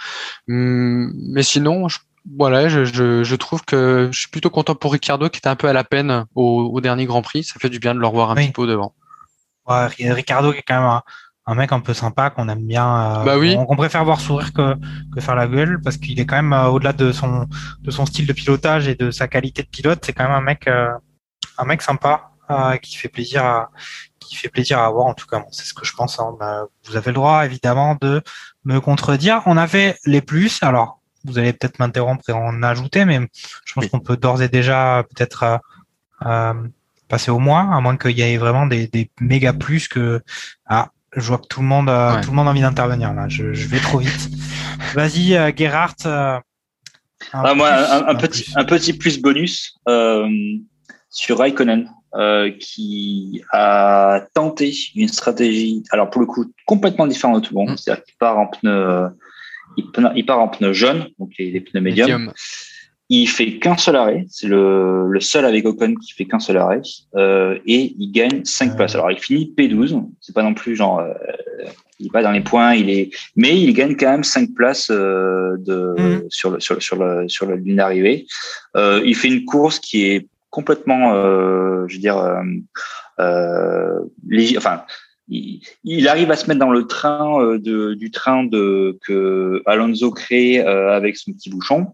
Hum, 0.49 1.13
mais 1.15 1.43
sinon, 1.43 1.87
je, 1.87 1.99
voilà, 2.37 2.67
je, 2.67 2.83
je, 2.83 3.23
je, 3.23 3.35
trouve 3.35 3.63
que 3.63 4.09
je 4.11 4.19
suis 4.19 4.29
plutôt 4.29 4.49
content 4.49 4.75
pour 4.75 4.91
Ricardo 4.91 5.29
qui 5.29 5.37
était 5.37 5.47
un 5.47 5.55
peu 5.55 5.69
à 5.69 5.73
la 5.73 5.85
peine 5.85 6.25
au, 6.35 6.69
au 6.73 6.81
dernier 6.81 7.05
Grand 7.05 7.21
Prix. 7.21 7.45
Ça 7.45 7.55
fait 7.59 7.69
du 7.69 7.79
bien 7.79 7.95
de 7.95 7.99
le 7.99 8.07
revoir 8.07 8.31
un 8.31 8.35
petit 8.35 8.51
peu 8.51 8.67
devant. 8.67 8.93
Ouais, 9.65 9.87
Ricardo 9.87 10.51
qui 10.51 10.59
est 10.59 10.63
quand 10.63 10.79
même 10.81 10.89
un, 10.89 11.03
mec 11.55 11.71
un 11.71 11.79
peu 11.79 11.93
sympa 11.93 12.29
qu'on 12.29 12.49
aime 12.49 12.65
bien. 12.65 13.21
Euh, 13.21 13.23
bah 13.23 13.37
oui. 13.37 13.55
On, 13.57 13.75
préfère 13.75 14.03
voir 14.05 14.19
sourire 14.19 14.53
que, 14.53 14.75
que 15.13 15.21
faire 15.21 15.35
la 15.35 15.47
gueule 15.47 15.79
parce 15.81 15.97
qu'il 15.97 16.19
est 16.19 16.25
quand 16.25 16.41
même 16.41 16.53
au-delà 16.53 16.93
de 16.93 17.11
son 17.11 17.47
de 17.81 17.91
son 17.91 18.05
style 18.05 18.27
de 18.27 18.33
pilotage 18.33 18.87
et 18.87 18.95
de 18.95 19.11
sa 19.11 19.27
qualité 19.27 19.63
de 19.63 19.67
pilote, 19.67 19.99
c'est 20.05 20.13
quand 20.13 20.23
même 20.23 20.33
un 20.33 20.41
mec 20.41 20.67
un 20.67 21.65
mec 21.65 21.81
sympa 21.81 22.31
qui 22.81 22.97
fait 22.97 23.09
plaisir 23.09 23.45
à 23.45 23.69
qui 24.29 24.35
fait 24.35 24.49
plaisir 24.49 24.79
à 24.79 24.89
voir 24.89 25.07
en 25.07 25.13
tout 25.13 25.25
cas 25.25 25.43
c'est 25.51 25.65
ce 25.65 25.73
que 25.73 25.85
je 25.85 25.93
pense 25.93 26.19
hein. 26.19 26.35
bah, 26.39 26.65
vous 26.85 26.95
avez 26.95 27.07
le 27.07 27.15
droit 27.15 27.45
évidemment 27.45 27.97
de 27.99 28.21
me 28.63 28.79
contredire 28.79 29.41
on 29.47 29.57
avait 29.57 29.97
les 30.05 30.21
plus 30.21 30.61
alors 30.61 31.01
vous 31.25 31.39
allez 31.39 31.51
peut-être 31.51 31.79
m'interrompre 31.79 32.29
et 32.29 32.33
en 32.33 32.61
ajouter 32.61 33.05
mais 33.05 33.19
je 33.65 33.73
pense 33.73 33.87
qu'on 33.87 33.99
peut 33.99 34.17
d'ores 34.17 34.41
et 34.43 34.47
déjà 34.47 35.03
peut-être 35.09 35.43
euh, 35.43 35.57
euh, 36.25 36.53
passer 37.07 37.31
au 37.31 37.39
moins 37.39 37.75
à 37.75 37.81
moins 37.81 37.97
qu'il 37.97 38.17
y 38.17 38.21
ait 38.21 38.37
vraiment 38.37 38.67
des, 38.67 38.87
des 38.87 39.09
méga 39.19 39.51
plus 39.51 39.87
que 39.87 40.21
ah 40.67 40.89
je 41.19 41.27
vois 41.27 41.37
que 41.37 41.47
tout 41.47 41.61
le 41.61 41.67
monde 41.67 41.89
euh, 41.89 42.21
tout 42.21 42.31
le 42.31 42.35
monde 42.35 42.47
a 42.47 42.51
envie 42.51 42.61
d'intervenir 42.61 43.13
là 43.13 43.27
je, 43.27 43.53
je, 43.53 43.67
vais 43.67 43.79
trop 43.79 43.99
vite 43.99 44.29
vas-y 44.93 45.35
euh, 45.35 45.51
Gerhardt 45.55 45.95
ah, 46.05 47.53
moi 47.53 47.69
un, 47.69 48.07
un, 48.07 48.15
petit 48.15 48.43
plus. 48.43 48.57
un 48.57 48.63
petit 48.63 48.93
plus 48.93 49.21
bonus 49.21 49.77
sur 51.09 51.37
Raikkonen 51.37 51.89
euh, 52.15 52.49
qui 52.59 53.43
a 53.51 54.25
tenté 54.33 54.73
une 54.95 55.07
stratégie, 55.07 55.83
alors 55.91 56.09
pour 56.09 56.21
le 56.21 56.25
coup 56.25 56.51
complètement 56.65 57.05
différente 57.05 57.39
de 57.39 57.47
tout 57.47 57.53
le 57.53 57.59
monde, 57.59 57.73
mm. 57.73 57.77
c'est-à-dire 57.77 58.03
qu'il 58.03 58.15
part 58.15 58.39
en 58.39 58.47
pneu, 58.47 59.09
il, 59.77 60.25
part 60.25 60.39
en 60.39 60.47
pneu 60.47 60.73
jaune, 60.73 61.09
donc 61.19 61.29
les, 61.37 61.61
pneus 61.61 61.81
médiums. 61.81 62.33
Il 63.11 63.27
fait 63.27 63.57
qu'un 63.57 63.75
seul 63.75 63.95
arrêt, 63.95 64.25
c'est 64.29 64.47
le, 64.47 65.07
le, 65.09 65.19
seul 65.19 65.43
avec 65.43 65.65
Ocon 65.65 65.95
qui 65.95 66.13
fait 66.13 66.25
qu'un 66.25 66.39
seul 66.39 66.57
arrêt, 66.57 66.81
euh, 67.15 67.57
et 67.65 67.95
il 67.97 68.11
gagne 68.11 68.45
5 68.45 68.75
places. 68.75 68.93
Alors 68.93 69.09
il 69.11 69.17
finit 69.17 69.51
P12, 69.57 70.03
c'est 70.21 70.35
pas 70.35 70.43
non 70.43 70.53
plus 70.53 70.75
genre, 70.75 70.99
euh, 70.99 71.13
il 71.99 72.07
est 72.07 72.11
pas 72.11 72.21
dans 72.21 72.31
les 72.31 72.41
points, 72.41 72.75
il 72.75 72.89
est, 72.89 73.09
mais 73.35 73.59
il 73.59 73.73
gagne 73.73 73.95
quand 73.95 74.11
même 74.11 74.23
5 74.23 74.53
places 74.53 74.91
euh, 74.91 75.57
de 75.57 75.95
mm. 75.97 76.29
sur 76.29 76.51
le 76.51 76.59
sur 76.59 76.81
sur 76.81 76.97
le 76.97 77.27
sur 77.27 77.47
la 77.47 77.55
ligne 77.55 77.77
d'arrivée. 77.77 78.27
Euh, 78.77 79.01
il 79.03 79.15
fait 79.15 79.27
une 79.27 79.43
course 79.43 79.79
qui 79.79 80.05
est 80.05 80.27
complètement, 80.49 81.13
euh, 81.13 81.85
je 81.87 81.95
veux 81.95 82.01
dire, 82.01 82.17
euh, 82.17 82.41
euh 83.19 83.99
enfin, 84.57 84.83
il, 85.27 86.07
arrive 86.07 86.31
à 86.31 86.35
se 86.35 86.47
mettre 86.47 86.59
dans 86.59 86.71
le 86.71 86.87
train 86.87 87.39
euh, 87.41 87.59
de, 87.59 87.93
du 87.93 88.09
train 88.09 88.43
de 88.43 88.97
que 89.05 89.61
Alonso 89.65 90.11
crée 90.11 90.59
avec 90.59 91.17
son 91.17 91.33
petit 91.33 91.49
bouchon. 91.49 91.87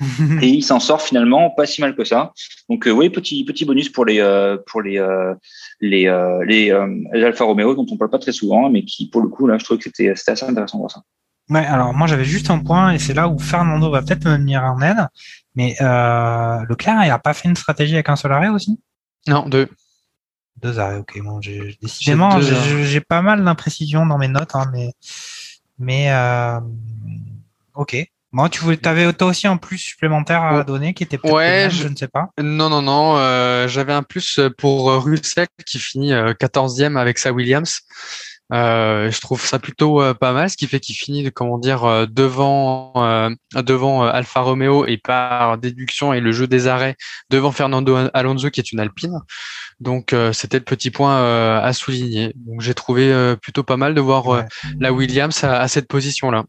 et 0.42 0.48
il 0.48 0.62
s'en 0.62 0.80
sort 0.80 1.02
finalement 1.02 1.50
pas 1.50 1.66
si 1.66 1.80
mal 1.80 1.94
que 1.94 2.04
ça. 2.04 2.32
Donc 2.68 2.88
oui, 2.90 3.10
petit 3.10 3.44
petit 3.44 3.64
bonus 3.64 3.88
pour 3.88 4.04
les 4.04 4.20
pour 4.66 4.82
les 4.82 5.02
les 5.80 6.04
les, 6.46 6.88
les 7.12 7.24
Alfa 7.24 7.44
Romeo 7.44 7.74
dont 7.74 7.86
on 7.90 7.96
parle 7.96 8.10
pas 8.10 8.18
très 8.18 8.32
souvent, 8.32 8.70
mais 8.70 8.84
qui 8.84 9.08
pour 9.08 9.22
le 9.22 9.28
coup 9.28 9.46
là, 9.46 9.58
je 9.58 9.64
trouve 9.64 9.78
que 9.78 9.84
c'était 9.84 10.14
c'était 10.14 10.32
assez 10.32 10.46
intéressant 10.46 10.78
de 10.78 10.82
voir 10.82 10.90
ça. 10.90 11.02
Ouais, 11.50 11.64
alors 11.64 11.94
moi 11.94 12.06
j'avais 12.06 12.24
juste 12.24 12.50
un 12.50 12.58
point 12.58 12.92
et 12.92 12.98
c'est 12.98 13.14
là 13.14 13.28
où 13.28 13.38
Fernando 13.38 13.90
va 13.90 14.02
peut-être 14.02 14.26
me 14.26 14.36
venir 14.36 14.62
en 14.62 14.80
aide. 14.82 15.08
Mais 15.58 15.74
euh, 15.80 16.64
Leclerc, 16.68 17.02
il 17.02 17.08
n'a 17.08 17.18
pas 17.18 17.34
fait 17.34 17.48
une 17.48 17.56
stratégie 17.56 17.94
avec 17.94 18.08
un 18.08 18.14
seul 18.14 18.30
arrêt 18.30 18.48
aussi? 18.48 18.78
Non, 19.26 19.48
deux. 19.48 19.68
Deux 20.62 20.78
arrêts, 20.78 20.98
ok. 20.98 21.20
Bon, 21.22 21.40
décidément, 21.82 22.40
j'ai 22.40 23.00
pas 23.00 23.22
mal 23.22 23.44
d'imprécisions 23.44 24.06
dans 24.06 24.18
mes 24.18 24.28
notes, 24.28 24.54
hein, 24.54 24.70
mais 24.72 24.92
mais 25.78 26.12
euh, 26.12 26.60
ok. 27.74 27.96
Moi, 28.32 28.48
tu 28.48 28.60
voulais, 28.60 28.86
avais 28.86 29.12
toi 29.12 29.28
aussi 29.28 29.46
un 29.46 29.56
plus 29.56 29.78
supplémentaire 29.78 30.42
à 30.42 30.64
donner 30.64 30.92
qui 30.92 31.02
était 31.02 31.16
peut-être 31.16 31.34
ouais, 31.34 31.68
je... 31.70 31.88
ne 31.88 31.96
sais 31.96 32.08
pas. 32.08 32.28
Non, 32.42 32.68
non, 32.68 32.82
non. 32.82 33.16
Euh, 33.16 33.68
J'avais 33.68 33.94
un 33.94 34.02
plus 34.02 34.38
pour 34.58 34.92
Russell 35.02 35.46
qui 35.64 35.78
finit 35.78 36.12
14e 36.12 36.98
avec 36.98 37.18
sa 37.18 37.32
Williams. 37.32 37.80
Euh, 38.52 39.10
je 39.10 39.20
trouve 39.20 39.44
ça 39.44 39.58
plutôt 39.58 40.00
euh, 40.00 40.14
pas 40.14 40.32
mal, 40.32 40.48
ce 40.48 40.56
qui 40.56 40.66
fait 40.66 40.80
qu'il 40.80 40.94
finit, 40.94 41.30
comment 41.32 41.58
dire, 41.58 41.84
euh, 41.84 42.06
devant 42.06 42.92
euh, 42.96 43.28
devant 43.54 44.04
Alfa 44.04 44.40
Romeo 44.40 44.86
et 44.86 44.96
par 44.96 45.58
déduction 45.58 46.14
et 46.14 46.20
le 46.20 46.32
jeu 46.32 46.46
des 46.46 46.66
arrêts 46.66 46.96
devant 47.28 47.52
Fernando 47.52 47.96
Alonso 48.14 48.48
qui 48.50 48.60
est 48.60 48.72
une 48.72 48.80
Alpine. 48.80 49.18
Donc 49.80 50.14
c'était 50.32 50.58
le 50.58 50.64
petit 50.64 50.90
point 50.90 51.60
à 51.60 51.72
souligner. 51.72 52.32
Donc 52.34 52.60
j'ai 52.62 52.74
trouvé 52.74 53.36
plutôt 53.40 53.62
pas 53.62 53.76
mal 53.76 53.94
de 53.94 54.00
voir 54.00 54.44
la 54.80 54.92
Williams 54.92 55.44
à, 55.44 55.60
à 55.60 55.68
cette 55.68 55.86
position 55.86 56.32
là. 56.32 56.44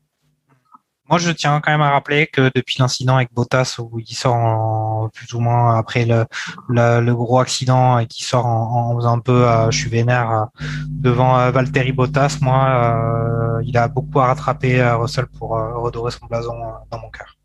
Moi, 1.10 1.18
je 1.20 1.32
tiens 1.32 1.60
quand 1.62 1.72
même 1.72 1.82
à 1.82 1.92
rappeler 1.92 2.28
que 2.28 2.52
depuis 2.54 2.78
l'incident 2.80 3.16
avec 3.16 3.34
Bottas, 3.34 3.78
où 3.80 4.00
il 4.00 4.14
sort 4.14 4.36
en, 4.36 5.10
plus 5.14 5.34
ou 5.34 5.40
moins 5.40 5.78
après 5.78 6.06
le, 6.06 6.26
le, 6.70 7.14
gros 7.14 7.40
accident 7.40 7.98
et 8.00 8.08
qui 8.08 8.24
sort 8.24 8.46
en, 8.46 8.96
faisant 8.96 9.18
un 9.18 9.20
peu, 9.20 9.48
euh, 9.48 9.72
je 9.72 9.78
suis 9.78 9.90
vénère 9.90 10.32
euh, 10.32 10.46
devant 10.88 11.40
euh, 11.40 11.52
Valtteri 11.52 11.92
Bottas, 11.92 12.38
moi, 12.42 13.60
il 13.64 13.78
a 13.78 13.88
beaucoup 13.88 14.20
à 14.20 14.28
rattraper 14.28 14.82
Russell 14.94 15.26
pour 15.38 15.50
redorer 15.50 16.12
son 16.12 16.26
blason 16.28 16.54
dans 16.92 17.00
mon 17.00 17.10
cœur. 17.10 17.36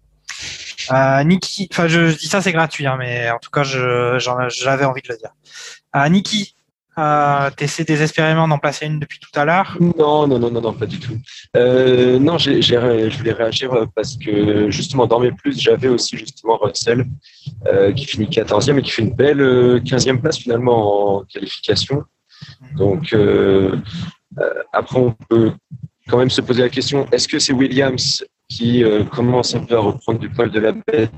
Euh, 0.92 1.24
Niki, 1.24 1.68
enfin 1.70 1.88
je, 1.88 2.16
dis 2.16 2.26
ça 2.26 2.42
c'est 2.42 2.52
gratuit, 2.52 2.86
hein, 2.86 2.96
mais 2.98 3.30
en 3.30 3.38
tout 3.38 3.50
cas 3.50 3.62
j'avais 3.62 4.84
envie 4.84 5.02
de 5.02 5.08
le 5.08 5.16
dire. 5.16 5.30
Euh, 5.96 6.08
Niki, 6.08 6.56
euh, 6.98 7.50
T'essaies 7.56 7.84
désespérément 7.84 8.46
d'en 8.48 8.58
placer 8.58 8.86
une 8.86 8.98
depuis 8.98 9.18
tout 9.18 9.38
à 9.38 9.44
l'heure 9.44 9.76
Non, 9.80 10.26
non, 10.26 10.38
non, 10.38 10.50
non, 10.50 10.60
non, 10.60 10.72
pas 10.72 10.86
du 10.86 10.98
tout. 10.98 11.16
Euh, 11.56 12.18
non, 12.18 12.38
je 12.38 13.16
voulais 13.16 13.32
réagir 13.32 13.70
parce 13.94 14.16
que 14.16 14.70
justement 14.70 15.06
dans 15.06 15.20
mes 15.20 15.32
plus, 15.32 15.60
j'avais 15.60 15.88
aussi 15.88 16.16
justement 16.16 16.56
Russell 16.56 17.06
euh, 17.66 17.92
qui 17.92 18.06
finit 18.06 18.26
14e 18.26 18.78
et 18.78 18.82
qui 18.82 18.90
fait 18.90 19.02
une 19.02 19.14
belle 19.14 19.40
15e 19.82 20.16
euh, 20.16 20.18
place 20.18 20.38
finalement 20.38 21.18
en 21.18 21.24
qualification. 21.24 22.04
Donc 22.76 23.12
euh, 23.12 23.76
euh, 24.38 24.62
après, 24.72 24.98
on 24.98 25.12
peut 25.28 25.52
quand 26.08 26.18
même 26.18 26.30
se 26.30 26.40
poser 26.40 26.62
la 26.62 26.68
question 26.68 27.06
est-ce 27.12 27.26
que 27.28 27.38
c'est 27.38 27.52
Williams 27.52 28.24
qui 28.48 28.84
commence 29.10 29.54
un 29.54 29.64
peu 29.64 29.74
à 29.74 29.80
reprendre 29.80 30.18
du 30.18 30.28
poil 30.28 30.50
de 30.50 30.60
la 30.60 30.72
bête, 30.72 31.10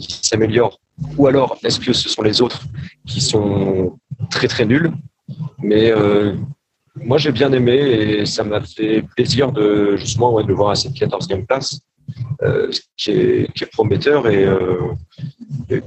qui 0.00 0.18
s'améliore, 0.22 0.80
ou 1.18 1.26
alors 1.26 1.58
est-ce 1.62 1.78
que 1.78 1.92
ce 1.92 2.08
sont 2.08 2.22
les 2.22 2.40
autres 2.40 2.62
qui 3.06 3.20
sont 3.20 3.98
très 4.30 4.48
très 4.48 4.64
nuls? 4.64 4.90
Mais 5.62 5.90
euh, 5.90 6.34
moi, 6.96 7.18
j'ai 7.18 7.32
bien 7.32 7.52
aimé 7.52 7.74
et 7.74 8.26
ça 8.26 8.44
m'a 8.44 8.60
fait 8.60 9.02
plaisir 9.16 9.52
de 9.52 9.96
justement 9.96 10.40
de 10.42 10.46
le 10.46 10.54
voir 10.54 10.70
à 10.70 10.74
cette 10.74 10.92
14e 10.92 11.46
place, 11.46 11.80
euh, 12.42 12.70
qui, 12.96 13.10
est, 13.10 13.72
prometteur 13.72 14.28
et, 14.28 14.44
euh, 14.44 14.94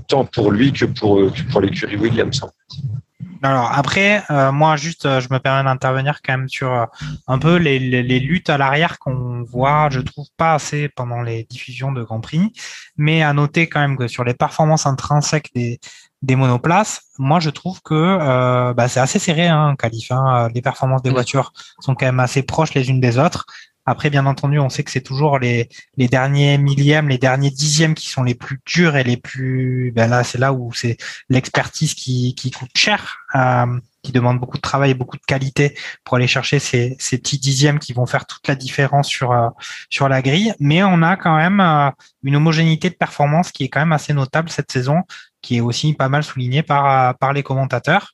tant 0.08 0.26
pour 0.26 0.52
lui 0.52 0.72
que 0.72 0.86
pour, 0.86 1.18
que 1.32 1.52
pour 1.52 1.62
l'écurie 1.62 1.98
Williams. 1.98 2.42
Alors 3.44 3.72
après, 3.72 4.24
euh, 4.32 4.52
moi 4.52 4.76
juste, 4.76 5.04
je 5.04 5.28
me 5.32 5.38
permets 5.38 5.70
d'intervenir 5.70 6.22
quand 6.24 6.38
même 6.38 6.50
sur 6.50 6.88
un 7.28 7.38
peu 7.38 7.58
les 7.58 7.80
luttes 8.20 8.50
à 8.50 8.58
l'arrière 8.58 8.98
qu'on 8.98 9.44
voit, 9.44 9.90
je 9.92 10.00
trouve 10.00 10.28
pas 10.38 10.56
assez 10.56 10.90
pendant 10.90 11.22
les 11.22 11.44
diffusions 11.44 11.92
de 11.92 12.02
Grand 12.02 12.22
Prix, 12.22 12.52
mais 12.98 13.22
à 13.22 13.34
noter 13.34 13.68
quand 13.68 13.82
même 13.82 13.98
que 13.98 14.08
sur 14.08 14.24
les 14.24 14.34
performances 14.34 14.88
intrinsèques 14.88 15.52
des, 15.54 15.80
des 16.22 16.36
monoplaces, 16.36 17.02
moi 17.20 17.40
je 17.40 17.50
trouve 17.50 17.82
que 17.82 17.94
euh, 17.94 18.74
bah, 18.74 18.88
c'est 18.88 19.00
assez 19.00 19.20
serré 19.20 19.48
hein, 19.48 19.70
en 19.70 19.76
qualif. 19.76 20.12
Hein. 20.12 20.50
Les 20.54 20.62
performances 20.62 21.04
des 21.04 21.12
mmh. 21.12 21.14
voitures 21.14 21.54
sont 21.80 21.96
quand 21.96 22.06
même 22.06 22.20
assez 22.20 22.44
proches 22.44 22.74
les 22.74 22.90
unes 22.90 23.00
des 23.00 23.18
autres. 23.18 23.46
Après, 23.88 24.10
bien 24.10 24.26
entendu, 24.26 24.58
on 24.58 24.70
sait 24.70 24.84
que 24.84 24.90
c'est 24.90 25.02
toujours 25.02 25.38
les, 25.38 25.70
les 25.96 26.08
derniers 26.08 26.58
millièmes, 26.58 27.08
les 27.08 27.20
derniers 27.20 27.52
dixièmes 27.52 27.94
qui 27.94 28.10
sont 28.10 28.24
les 28.24 28.34
plus 28.34 28.60
durs 28.66 28.96
et 28.96 29.04
les 29.04 29.18
plus. 29.18 29.92
Ben 29.96 30.10
là, 30.10 30.24
c'est 30.24 30.40
là 30.40 30.54
où 30.54 30.74
c'est 30.74 30.98
l'expertise 31.30 31.94
qui, 31.94 32.34
qui 32.34 32.50
coûte 32.50 32.72
cher, 32.76 33.18
euh, 33.36 33.80
qui 34.02 34.12
demande 34.12 34.40
beaucoup 34.40 34.58
de 34.58 34.62
travail 34.62 34.92
et 34.92 34.96
beaucoup 34.96 35.18
de 35.18 35.26
qualité 35.28 35.78
pour 36.04 36.18
aller 36.18 36.26
chercher 36.26 36.58
ces, 36.58 36.96
ces 36.98 37.20
petits 37.20 37.38
dixièmes 37.38 37.78
qui 37.78 37.94
vont 37.94 38.08
faire 38.08 38.26
toute 38.26 38.48
la 38.48 38.56
différence 38.56 39.08
sur 39.08 39.32
euh, 39.32 39.50
sur 39.92 40.10
la 40.10 40.24
grille. 40.24 40.56
Mais 40.60 40.84
on 40.84 41.04
a 41.04 41.16
quand 41.16 41.36
même 41.36 41.60
euh, 41.60 41.92
une 42.24 42.38
homogénéité 42.38 42.90
de 42.90 42.96
performance 42.96 43.52
qui 43.52 43.66
est 43.66 43.70
quand 43.70 43.82
même 43.82 43.94
assez 43.94 44.14
notable 44.14 44.50
cette 44.50 44.72
saison, 44.72 45.04
qui 45.46 45.58
est 45.58 45.62
aussi 45.62 45.94
pas 45.94 46.10
mal 46.10 46.24
soulignée 46.24 46.64
par 46.64 47.16
par 47.18 47.32
les 47.32 47.44
commentateurs. 47.44 48.06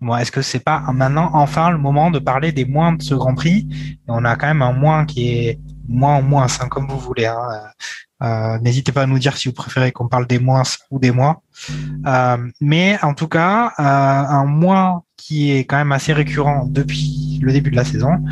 Bon, 0.00 0.14
est-ce 0.16 0.30
que 0.30 0.42
c'est 0.42 0.64
pas 0.70 0.80
maintenant 0.92 1.30
enfin 1.32 1.70
le 1.70 1.78
moment 1.78 2.10
de 2.10 2.18
parler 2.18 2.52
des 2.52 2.66
moins 2.66 2.92
de 2.92 3.02
ce 3.02 3.14
Grand 3.14 3.34
Prix? 3.34 3.58
On 4.06 4.24
a 4.24 4.36
quand 4.36 4.48
même 4.48 4.60
un 4.60 4.72
moins 4.72 5.06
qui 5.06 5.20
est 5.28 5.58
moins 5.88 6.16
en 6.16 6.22
moins, 6.22 6.46
hein, 6.60 6.68
comme 6.68 6.86
vous 6.88 6.98
voulez. 6.98 7.26
Hein. 7.26 7.38
Euh, 8.22 8.58
N'hésitez 8.58 8.92
pas 8.92 9.02
à 9.02 9.06
nous 9.06 9.18
dire 9.18 9.36
si 9.36 9.48
vous 9.48 9.54
préférez 9.54 9.92
qu'on 9.92 10.08
parle 10.08 10.26
des 10.26 10.38
moins 10.38 10.62
ou 10.90 10.98
des. 10.98 11.12
Euh, 12.06 12.50
mais 12.60 12.98
en 13.02 13.14
tout 13.14 13.28
cas, 13.28 13.72
euh, 13.78 13.82
un 14.40 14.44
moins 14.44 15.02
qui 15.16 15.52
est 15.52 15.64
quand 15.64 15.76
même 15.76 15.92
assez 15.92 16.12
récurrent 16.12 16.66
depuis 16.66 17.38
le 17.42 17.52
début 17.52 17.70
de 17.70 17.76
la 17.76 17.84
saison, 17.84 18.22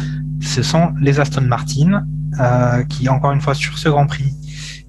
ce 0.41 0.63
sont 0.63 0.93
les 1.01 1.21
Aston 1.21 1.43
Martin, 1.43 2.05
euh, 2.41 2.85
qui 2.85 3.09
encore 3.09 3.33
une 3.33 3.41
fois 3.41 3.55
sur 3.55 3.79
ce 3.79 3.89
Grand 3.89 4.07
Prix, 4.07 4.35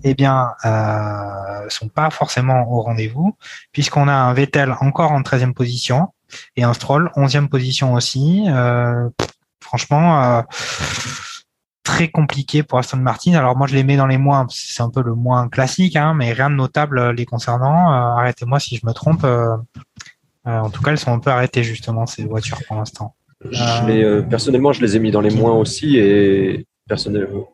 eh 0.03 0.13
bien, 0.13 0.51
euh, 0.65 1.69
sont 1.69 1.87
pas 1.87 2.09
forcément 2.09 2.71
au 2.71 2.81
rendez-vous, 2.81 3.35
puisqu'on 3.71 4.07
a 4.07 4.13
un 4.13 4.33
Vettel 4.33 4.75
encore 4.81 5.11
en 5.11 5.21
13e 5.21 5.53
position 5.53 6.09
et 6.55 6.63
un 6.63 6.73
Stroll 6.73 7.11
11e 7.15 7.47
position 7.47 7.93
aussi. 7.93 8.45
Euh, 8.47 9.09
franchement, 9.61 10.23
euh, 10.23 10.41
très 11.83 12.09
compliqué 12.09 12.63
pour 12.63 12.79
Aston 12.79 12.97
Martin. 12.97 13.33
Alors 13.33 13.57
moi, 13.57 13.67
je 13.67 13.75
les 13.75 13.83
mets 13.83 13.97
dans 13.97 14.07
les 14.07 14.17
moins, 14.17 14.45
c'est 14.49 14.83
un 14.83 14.89
peu 14.89 15.01
le 15.01 15.15
moins 15.15 15.49
classique, 15.49 15.95
hein, 15.95 16.13
mais 16.13 16.33
rien 16.33 16.49
de 16.49 16.55
notable 16.55 17.11
les 17.11 17.25
concernant. 17.25 17.91
Euh, 17.91 18.19
arrêtez-moi 18.19 18.59
si 18.59 18.77
je 18.77 18.85
me 18.85 18.93
trompe. 18.93 19.25
En 20.45 20.69
tout 20.69 20.81
cas, 20.81 20.91
elles 20.91 20.99
sont 20.99 21.13
un 21.13 21.19
peu 21.19 21.29
arrêtées 21.29 21.63
justement 21.63 22.05
ces 22.05 22.25
voitures 22.25 22.59
pour 22.67 22.75
l'instant. 22.75 23.15
Personnellement, 24.29 24.73
je 24.73 24.81
les 24.81 24.95
ai 24.97 24.99
mis 24.99 25.11
dans 25.11 25.21
les 25.21 25.33
moins 25.33 25.53
aussi 25.53 25.97
et 25.97 26.65
personnellement, 26.87 27.52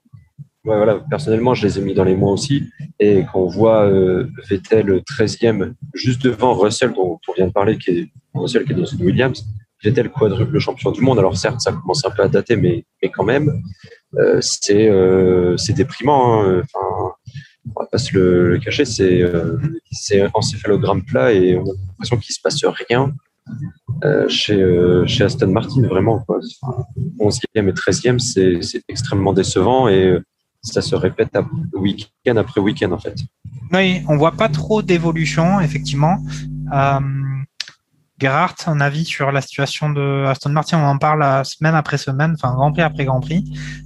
voilà, 0.65 0.99
personnellement, 1.10 1.53
je 1.53 1.65
les 1.65 1.80
ai 1.80 1.81
mis 1.81 1.94
dans 1.94 2.03
les 2.03 2.15
moins 2.15 2.34
aussi. 2.34 2.69
Et 2.99 3.26
quand 3.31 3.40
on 3.40 3.48
voit 3.48 3.86
euh, 3.86 4.27
Vettel 4.49 5.02
13e, 5.02 5.73
juste 5.94 6.22
devant 6.22 6.53
Russell, 6.53 6.94
dont 6.94 7.19
on 7.27 7.34
vient 7.34 7.48
de 7.48 7.52
parler, 7.53 7.77
qui 7.77 7.91
est 7.91 8.07
Russell 8.34 8.65
qui 8.65 8.73
est 8.73 8.76
dans 8.76 8.86
une 8.86 9.03
Williams, 9.03 9.45
Vettel 9.84 10.10
quadruple 10.10 10.60
champion 10.60 10.91
du 10.91 11.02
monde. 11.02 11.19
Alors 11.19 11.38
certes, 11.38 11.61
ça 11.61 11.72
commence 11.72 12.06
un 12.06 12.11
peu 12.11 12.23
à 12.23 12.27
dater, 12.27 12.57
mais, 12.57 12.86
mais 13.02 13.10
quand 13.10 13.23
même, 13.23 13.61
euh, 14.18 14.40
c'est 14.41 14.90
euh, 14.90 15.56
c'est 15.56 15.73
déprimant. 15.73 16.44
hein. 16.44 16.61
Enfin, 16.64 17.14
on 17.76 17.81
va 17.81 17.88
pas 17.88 17.98
se 17.98 18.18
le, 18.18 18.57
cacher, 18.57 18.84
c'est 18.84 19.23
un 20.22 20.30
encéphalogramme 20.34 21.03
plat 21.03 21.31
et 21.31 21.56
on 21.56 21.64
a 21.64 21.73
l'impression 21.88 22.18
qu'il 22.18 22.34
se 22.34 22.41
passe 22.41 22.65
rien 22.65 23.14
chez, 24.27 25.03
chez 25.06 25.23
Aston 25.23 25.48
Martin, 25.48 25.88
vraiment. 25.88 26.19
Quoi. 26.19 26.40
Enfin, 26.61 26.84
11e 27.19 27.41
et 27.56 27.61
13e, 27.61 28.19
c'est 28.19 28.81
extrêmement 28.88 29.34
décevant 29.34 29.88
et 29.88 30.19
ça 30.61 30.81
se 30.81 30.95
répète 30.95 31.38
week-end 31.73 32.36
après 32.38 32.61
week-end, 32.61 32.91
en 32.91 32.99
fait. 32.99 33.15
Oui, 33.72 34.03
on 34.07 34.18
voit 34.18 34.34
pas 34.34 34.49
trop 34.49 34.81
d'évolution, 34.81 35.60
effectivement. 35.60 36.18
Euh, 36.73 36.99
Gerhardt, 38.19 38.56
un 38.68 38.81
avis 38.81 39.06
sur 39.06 39.31
la 39.31 39.41
situation 39.41 39.90
de 39.90 40.26
Aston 40.27 40.49
Martin, 40.49 40.80
on 40.80 40.86
en 40.86 40.98
parle 40.98 41.45
semaine 41.45 41.76
après 41.76 41.98
semaine, 41.98 42.36
enfin 42.36 42.53
Grand 42.53 42.72
Prix 42.73 42.81
après 42.81 43.06
Grand 43.06 43.22
Prix, 43.22 43.45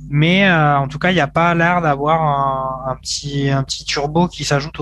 mais 0.10 0.50
euh, 0.50 0.78
en 0.80 0.88
tout 0.88 0.98
cas, 0.98 1.12
il 1.12 1.16
n'y 1.16 1.22
a 1.22 1.28
pas 1.28 1.54
l'air 1.54 1.82
d'avoir 1.82 2.88
un, 2.90 2.96
petit 2.96 3.52
un 3.52 3.64
petit 3.64 3.86
turbo 3.86 4.28
qui 4.28 4.44
s'ajoute 4.44 4.80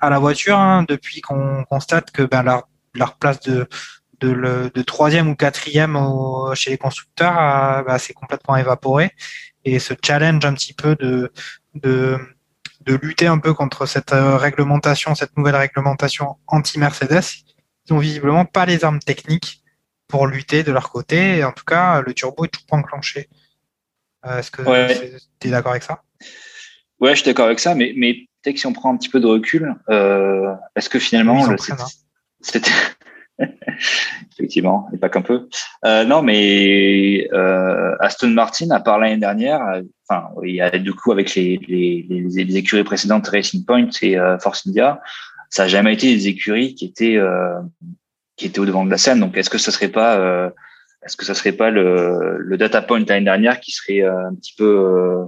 à 0.00 0.10
la 0.10 0.20
voiture 0.20 0.56
hein, 0.56 0.84
depuis 0.88 1.20
qu'on 1.20 1.64
constate 1.64 2.12
que 2.12 2.22
ben, 2.22 2.44
leur, 2.94 3.16
place 3.16 3.40
de 3.40 3.68
de, 4.20 4.82
troisième 4.82 5.28
ou 5.28 5.34
quatrième 5.34 5.98
chez 6.54 6.70
les 6.70 6.78
constructeurs 6.78 7.38
euh, 7.38 7.82
bah, 7.82 7.98
s'est 7.98 8.14
complètement 8.14 8.56
évaporé 8.56 9.10
et 9.74 9.78
ce 9.78 9.94
challenge 10.04 10.44
un 10.44 10.54
petit 10.54 10.74
peu 10.74 10.94
de 10.96 11.32
de 11.74 12.18
de 12.82 12.94
lutter 12.94 13.26
un 13.26 13.38
peu 13.38 13.52
contre 13.52 13.86
cette 13.86 14.12
euh, 14.12 14.36
réglementation, 14.36 15.14
cette 15.14 15.36
nouvelle 15.36 15.56
réglementation 15.56 16.36
anti-Mercedes. 16.46 17.22
Ils 17.86 17.92
ont 17.92 17.98
visiblement 17.98 18.44
pas 18.46 18.64
les 18.66 18.84
armes 18.84 19.00
techniques 19.00 19.62
pour 20.06 20.26
lutter 20.26 20.62
de 20.62 20.72
leur 20.72 20.90
côté. 20.90 21.38
Et 21.38 21.44
en 21.44 21.52
tout 21.52 21.64
cas, 21.64 22.00
le 22.00 22.14
turbo 22.14 22.44
est 22.44 22.48
toujours 22.48 22.66
pas 22.66 22.76
enclenché. 22.76 23.28
Euh, 24.26 24.38
Est-ce 24.38 24.50
que 24.50 24.62
Ouais. 24.62 25.18
tu 25.40 25.48
es 25.48 25.50
d'accord 25.50 25.72
avec 25.72 25.82
ça? 25.82 26.02
Ouais, 27.00 27.10
je 27.10 27.16
suis 27.16 27.26
d'accord 27.26 27.46
avec 27.46 27.60
ça, 27.60 27.74
mais, 27.74 27.92
mais 27.96 28.14
peut-être 28.42 28.54
que 28.54 28.60
si 28.60 28.66
on 28.66 28.72
prend 28.72 28.92
un 28.92 28.96
petit 28.96 29.10
peu 29.10 29.20
de 29.20 29.26
recul, 29.26 29.74
euh, 29.90 30.54
est-ce 30.74 30.88
que 30.88 30.98
finalement, 30.98 31.46
le-. 31.46 31.56
effectivement, 34.32 34.88
et 34.92 34.98
pas 34.98 35.08
qu'un 35.08 35.22
peu. 35.22 35.48
Euh, 35.84 36.04
non, 36.04 36.22
mais 36.22 37.28
euh, 37.32 37.94
Aston 38.00 38.28
Martin, 38.30 38.70
à 38.70 38.80
part 38.80 38.98
l'année 38.98 39.18
dernière, 39.18 39.60
enfin, 40.08 40.28
il 40.44 40.54
y 40.56 40.60
a 40.60 40.70
du 40.78 40.92
coup 40.94 41.12
avec 41.12 41.34
les, 41.34 41.58
les, 41.68 42.06
les, 42.08 42.44
les 42.44 42.56
écuries 42.56 42.84
précédentes, 42.84 43.28
Racing 43.28 43.64
Point 43.64 43.88
et 44.02 44.18
euh, 44.18 44.38
Force 44.38 44.66
India, 44.66 45.00
ça 45.50 45.62
n'a 45.62 45.68
jamais 45.68 45.94
été 45.94 46.12
des 46.14 46.28
écuries 46.28 46.74
qui 46.74 46.84
étaient 46.86 47.16
euh, 47.16 47.60
qui 48.36 48.46
étaient 48.46 48.60
au 48.60 48.66
devant 48.66 48.84
de 48.84 48.90
la 48.90 48.98
scène. 48.98 49.20
Donc, 49.20 49.36
est-ce 49.36 49.50
que 49.50 49.58
ça 49.58 49.70
serait 49.70 49.88
pas 49.88 50.18
euh, 50.18 50.50
est-ce 51.04 51.16
que 51.16 51.24
ça 51.24 51.34
serait 51.34 51.52
pas 51.52 51.70
le, 51.70 52.36
le 52.38 52.56
data 52.58 52.82
point 52.82 53.02
l'année 53.06 53.24
dernière 53.24 53.60
qui 53.60 53.70
serait 53.70 54.02
euh, 54.02 54.28
un 54.28 54.34
petit 54.34 54.54
peu 54.58 55.26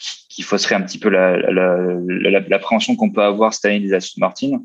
qui, 0.00 0.26
qui 0.28 0.42
fausserait 0.42 0.74
un 0.74 0.80
petit 0.80 0.98
peu 0.98 1.10
la, 1.10 1.36
la, 1.36 1.50
la, 1.50 2.30
la- 2.30 2.40
l'appréhension 2.40 2.96
qu'on 2.96 3.10
peut 3.10 3.22
avoir 3.22 3.52
cette 3.52 3.66
année 3.66 3.80
des 3.80 3.92
Aston 3.92 4.20
Martin? 4.20 4.62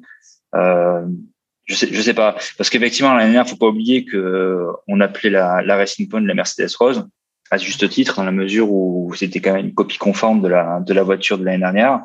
Je 1.67 1.75
sais, 1.75 1.89
je 1.91 2.01
sais 2.01 2.13
pas, 2.13 2.35
parce 2.57 2.69
qu'effectivement 2.69 3.13
l'année 3.13 3.33
dernière, 3.33 3.47
faut 3.47 3.57
pas 3.57 3.67
oublier 3.67 4.05
que 4.05 4.17
euh, 4.17 4.71
on 4.87 4.99
appelait 4.99 5.29
la, 5.29 5.61
la 5.61 5.75
Racing 5.75 6.07
Point 6.07 6.21
la 6.21 6.33
Mercedes 6.33 6.73
Rose 6.79 7.07
à 7.49 7.57
juste 7.57 7.87
titre, 7.89 8.17
dans 8.17 8.25
la 8.25 8.31
mesure 8.31 8.71
où 8.71 9.13
c'était 9.15 9.39
quand 9.39 9.53
même 9.53 9.67
une 9.67 9.73
copie 9.73 9.97
conforme 9.97 10.41
de 10.41 10.47
la 10.49 10.81
de 10.81 10.93
la 10.93 11.03
voiture 11.03 11.37
de 11.37 11.45
l'année 11.45 11.59
dernière, 11.59 12.01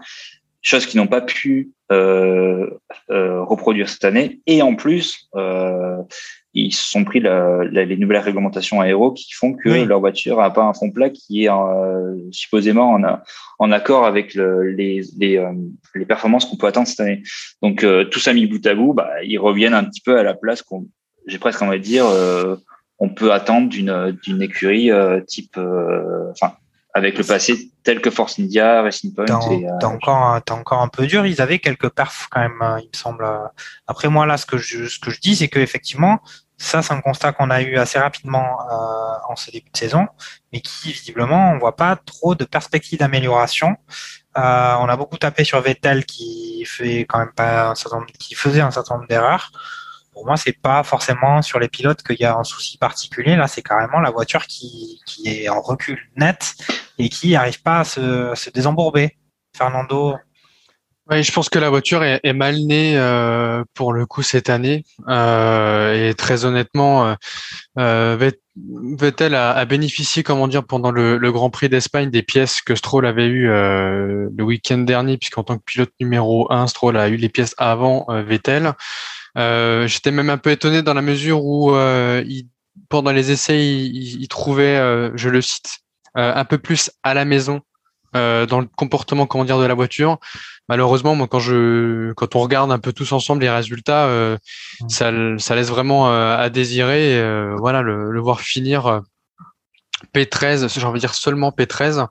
chose 0.62 0.86
qu'ils 0.86 1.00
n'ont 1.00 1.08
pas 1.08 1.20
pu 1.20 1.72
euh, 1.90 2.70
euh, 3.10 3.42
reproduire 3.42 3.88
cette 3.88 4.04
année. 4.04 4.40
Et 4.46 4.62
en 4.62 4.74
plus, 4.74 5.28
euh, 5.34 5.98
ils 6.54 6.72
se 6.74 6.90
sont 6.90 7.04
pris 7.04 7.20
la, 7.20 7.64
la- 7.64 7.84
les 7.84 7.96
nouvelles 7.96 8.18
réglementations 8.18 8.80
aéro 8.80 9.12
qui 9.12 9.32
font 9.32 9.54
que 9.54 9.68
Oui. 9.70 9.84
leur 9.84 10.00
voiture 10.00 10.40
a 10.40 10.52
pas 10.52 10.62
un 10.64 10.74
fond 10.74 10.90
plat 10.90 11.10
qui 11.10 11.44
est 11.44 11.50
euh, 11.50 12.16
supposément 12.30 12.92
en, 12.92 13.02
en 13.58 13.72
accord 13.72 14.04
avec 14.04 14.34
le, 14.34 14.70
les, 14.70 15.02
les, 15.18 15.38
euh, 15.38 15.52
les 15.94 16.04
performances 16.04 16.44
qu'on 16.44 16.56
peut 16.56 16.66
attendre 16.66 16.86
cette 16.88 17.00
année. 17.00 17.22
Donc 17.62 17.84
euh, 17.84 18.04
tout 18.04 18.20
ça 18.20 18.32
mis 18.34 18.46
bout 18.46 18.66
à 18.66 18.74
bout, 18.74 18.92
bah, 18.92 19.10
ils 19.24 19.38
reviennent 19.38 19.74
un 19.74 19.84
petit 19.84 20.02
peu 20.02 20.18
à 20.18 20.22
la 20.22 20.34
place 20.34 20.62
qu'on, 20.62 20.86
j'ai 21.26 21.38
presque 21.38 21.62
envie 21.62 21.78
de 21.78 21.84
dire, 21.84 22.06
euh, 22.06 22.56
on 22.98 23.08
peut 23.08 23.32
attendre 23.32 23.68
d'une 23.68 24.16
d'une 24.22 24.42
écurie 24.42 24.90
euh, 24.90 25.20
type, 25.26 25.56
euh, 25.56 26.30
enfin 26.32 26.52
avec 26.94 27.16
le 27.16 27.24
passé 27.24 27.70
tel 27.84 28.00
que 28.00 28.10
Force 28.10 28.38
India, 28.38 28.82
Racing 28.82 29.14
Point. 29.14 29.24
T'es 29.24 29.66
euh, 29.66 29.86
encore, 29.86 30.42
t'es 30.44 30.52
encore 30.52 30.82
un 30.82 30.88
peu 30.88 31.06
dur. 31.06 31.24
Ils 31.26 31.40
avaient 31.40 31.58
quelques 31.58 31.88
perfs 31.88 32.28
quand 32.30 32.40
même, 32.40 32.60
euh, 32.62 32.80
il 32.80 32.88
me 32.92 32.96
semble. 32.96 33.26
Après 33.86 34.08
moi 34.08 34.26
là, 34.26 34.36
ce 34.36 34.46
que 34.46 34.58
je, 34.58 34.86
ce 34.86 34.98
que 34.98 35.10
je 35.10 35.20
dis, 35.20 35.36
c'est 35.36 35.48
que 35.48 35.58
effectivement, 35.58 36.20
ça 36.62 36.80
c'est 36.82 36.92
un 36.92 37.00
constat 37.00 37.32
qu'on 37.32 37.50
a 37.50 37.60
eu 37.62 37.76
assez 37.76 37.98
rapidement 37.98 38.58
euh, 38.70 39.14
en 39.28 39.36
ce 39.36 39.50
début 39.50 39.70
de 39.70 39.76
saison, 39.76 40.06
mais 40.52 40.60
qui 40.60 40.92
visiblement 40.92 41.52
on 41.52 41.58
voit 41.58 41.76
pas 41.76 41.96
trop 41.96 42.34
de 42.34 42.44
perspectives 42.44 42.98
d'amélioration. 42.98 43.76
Euh, 44.38 44.74
on 44.80 44.88
a 44.88 44.96
beaucoup 44.96 45.18
tapé 45.18 45.44
sur 45.44 45.60
Vettel 45.60 46.06
qui 46.06 46.64
fait 46.66 47.00
quand 47.00 47.18
même 47.18 47.32
pas 47.34 47.70
un 47.70 47.74
certain 47.74 47.98
nombre, 47.98 48.12
qui 48.18 48.34
faisait 48.34 48.60
un 48.60 48.70
certain 48.70 48.94
nombre 48.94 49.08
d'erreurs. 49.08 49.50
Pour 50.12 50.26
moi, 50.26 50.36
c'est 50.36 50.52
pas 50.60 50.82
forcément 50.82 51.40
sur 51.40 51.58
les 51.58 51.68
pilotes 51.68 52.02
qu'il 52.02 52.20
y 52.20 52.24
a 52.24 52.36
un 52.36 52.44
souci 52.44 52.76
particulier. 52.76 53.34
Là, 53.34 53.48
c'est 53.48 53.62
carrément 53.62 53.98
la 54.00 54.10
voiture 54.10 54.46
qui, 54.46 55.00
qui 55.06 55.28
est 55.28 55.48
en 55.48 55.60
recul 55.62 55.98
net 56.16 56.54
et 56.98 57.08
qui 57.08 57.32
n'arrive 57.32 57.62
pas 57.62 57.80
à 57.80 57.84
se, 57.84 58.32
se 58.34 58.50
désembourber. 58.50 59.16
Fernando, 59.56 60.16
Oui, 61.10 61.22
je 61.22 61.32
pense 61.32 61.48
que 61.48 61.58
la 61.58 61.68
voiture 61.70 62.02
est, 62.04 62.32
mal 62.32 62.56
née 62.56 62.98
euh, 62.98 63.64
pour 63.74 63.92
le 63.92 64.06
coup 64.06 64.22
cette 64.22 64.50
année. 64.50 64.84
Euh, 65.08 66.10
et 66.10 66.14
très 66.14 66.44
honnêtement, 66.44 67.16
euh, 67.78 68.16
Vet- 68.18 68.40
Vettel 68.98 69.34
a, 69.34 69.64
bénéficié, 69.64 70.22
comment 70.22 70.46
dire, 70.46 70.64
pendant 70.64 70.90
le, 70.90 71.16
le 71.16 71.32
Grand 71.32 71.50
Prix 71.50 71.68
d'Espagne 71.70 72.10
des 72.10 72.22
pièces 72.22 72.60
que 72.60 72.74
Stroll 72.74 73.06
avait 73.06 73.26
eues 73.26 73.46
le 73.48 74.42
week-end 74.42 74.78
dernier, 74.78 75.16
puisqu'en 75.16 75.42
tant 75.42 75.56
que 75.56 75.64
pilote 75.64 75.92
numéro 76.00 76.52
1, 76.52 76.66
Stroll 76.66 76.96
a 76.98 77.08
eu 77.08 77.16
les 77.16 77.30
pièces 77.30 77.54
avant 77.56 78.06
Vettel. 78.08 78.72
Euh, 79.38 79.86
J'étais 79.86 80.10
même 80.10 80.30
un 80.30 80.38
peu 80.38 80.50
étonné 80.50 80.82
dans 80.82 80.94
la 80.94 81.02
mesure 81.02 81.44
où 81.44 81.74
euh, 81.74 82.22
il, 82.26 82.48
pendant 82.88 83.12
les 83.12 83.30
essais, 83.30 83.58
il, 83.66 83.96
il- 83.96 84.20
il 84.22 84.28
trouvait, 84.28 84.76
euh, 84.76 85.10
je 85.14 85.28
le 85.28 85.40
cite, 85.40 85.78
euh, 86.18 86.32
un 86.34 86.44
peu 86.44 86.58
plus 86.58 86.90
à 87.02 87.14
la 87.14 87.24
maison 87.24 87.60
euh, 88.14 88.44
dans 88.44 88.60
le 88.60 88.66
comportement, 88.76 89.26
comment 89.26 89.44
dire, 89.44 89.58
de 89.58 89.64
la 89.64 89.74
voiture 89.74 90.18
malheureusement, 90.68 91.14
moi, 91.14 91.26
quand 91.28 91.40
je, 91.40 92.12
quand 92.12 92.34
on 92.36 92.40
regarde 92.40 92.70
un 92.72 92.78
peu 92.78 92.92
tous 92.92 93.12
ensemble 93.12 93.42
les 93.42 93.50
résultats, 93.50 94.04
euh, 94.06 94.38
ça, 94.88 95.10
ça 95.38 95.54
laisse 95.54 95.68
vraiment 95.68 96.10
euh, 96.10 96.36
à 96.36 96.48
désirer. 96.50 97.12
et, 97.14 97.18
euh, 97.20 97.54
voilà, 97.58 97.82
le, 97.82 98.10
le 98.10 98.20
voir 98.20 98.40
finir 98.40 98.86
euh, 98.86 99.00
P13, 100.14 100.68
j'ai 100.78 100.86
envie 100.86 100.94
de 100.98 101.00
dire 101.00 101.14
seulement 101.14 101.50
P13, 101.50 102.06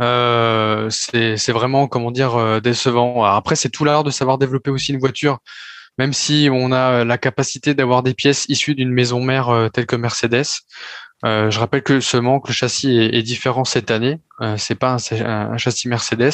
euh, 0.00 0.88
c'est, 0.90 1.52
vraiment, 1.52 1.86
comment 1.86 2.10
dire, 2.10 2.36
euh, 2.36 2.60
décevant. 2.60 3.24
Alors 3.24 3.36
après, 3.36 3.56
c'est 3.56 3.68
tout 3.70 3.84
l'art 3.84 4.04
de 4.04 4.10
savoir 4.10 4.38
développer 4.38 4.70
aussi 4.70 4.92
une 4.92 4.98
voiture, 5.00 5.38
même 5.98 6.12
si 6.12 6.48
on 6.50 6.72
a 6.72 7.00
euh, 7.00 7.04
la 7.04 7.18
capacité 7.18 7.74
d'avoir 7.74 8.02
des 8.02 8.14
pièces 8.14 8.46
issues 8.48 8.74
d'une 8.74 8.90
maison 8.90 9.20
mère 9.20 9.50
euh, 9.50 9.68
telle 9.68 9.86
que 9.86 9.96
Mercedes. 9.96 10.46
Euh, 11.24 11.50
je 11.50 11.60
rappelle 11.60 11.84
que 11.84 12.00
seulement 12.00 12.40
que 12.40 12.48
le 12.48 12.52
châssis 12.52 12.98
est, 12.98 13.22
différent 13.22 13.64
cette 13.64 13.92
année. 13.92 14.18
C'est 14.56 14.74
pas 14.74 14.96
un, 14.96 15.52
un, 15.52 15.56
châssis 15.56 15.86
Mercedes, 15.86 16.32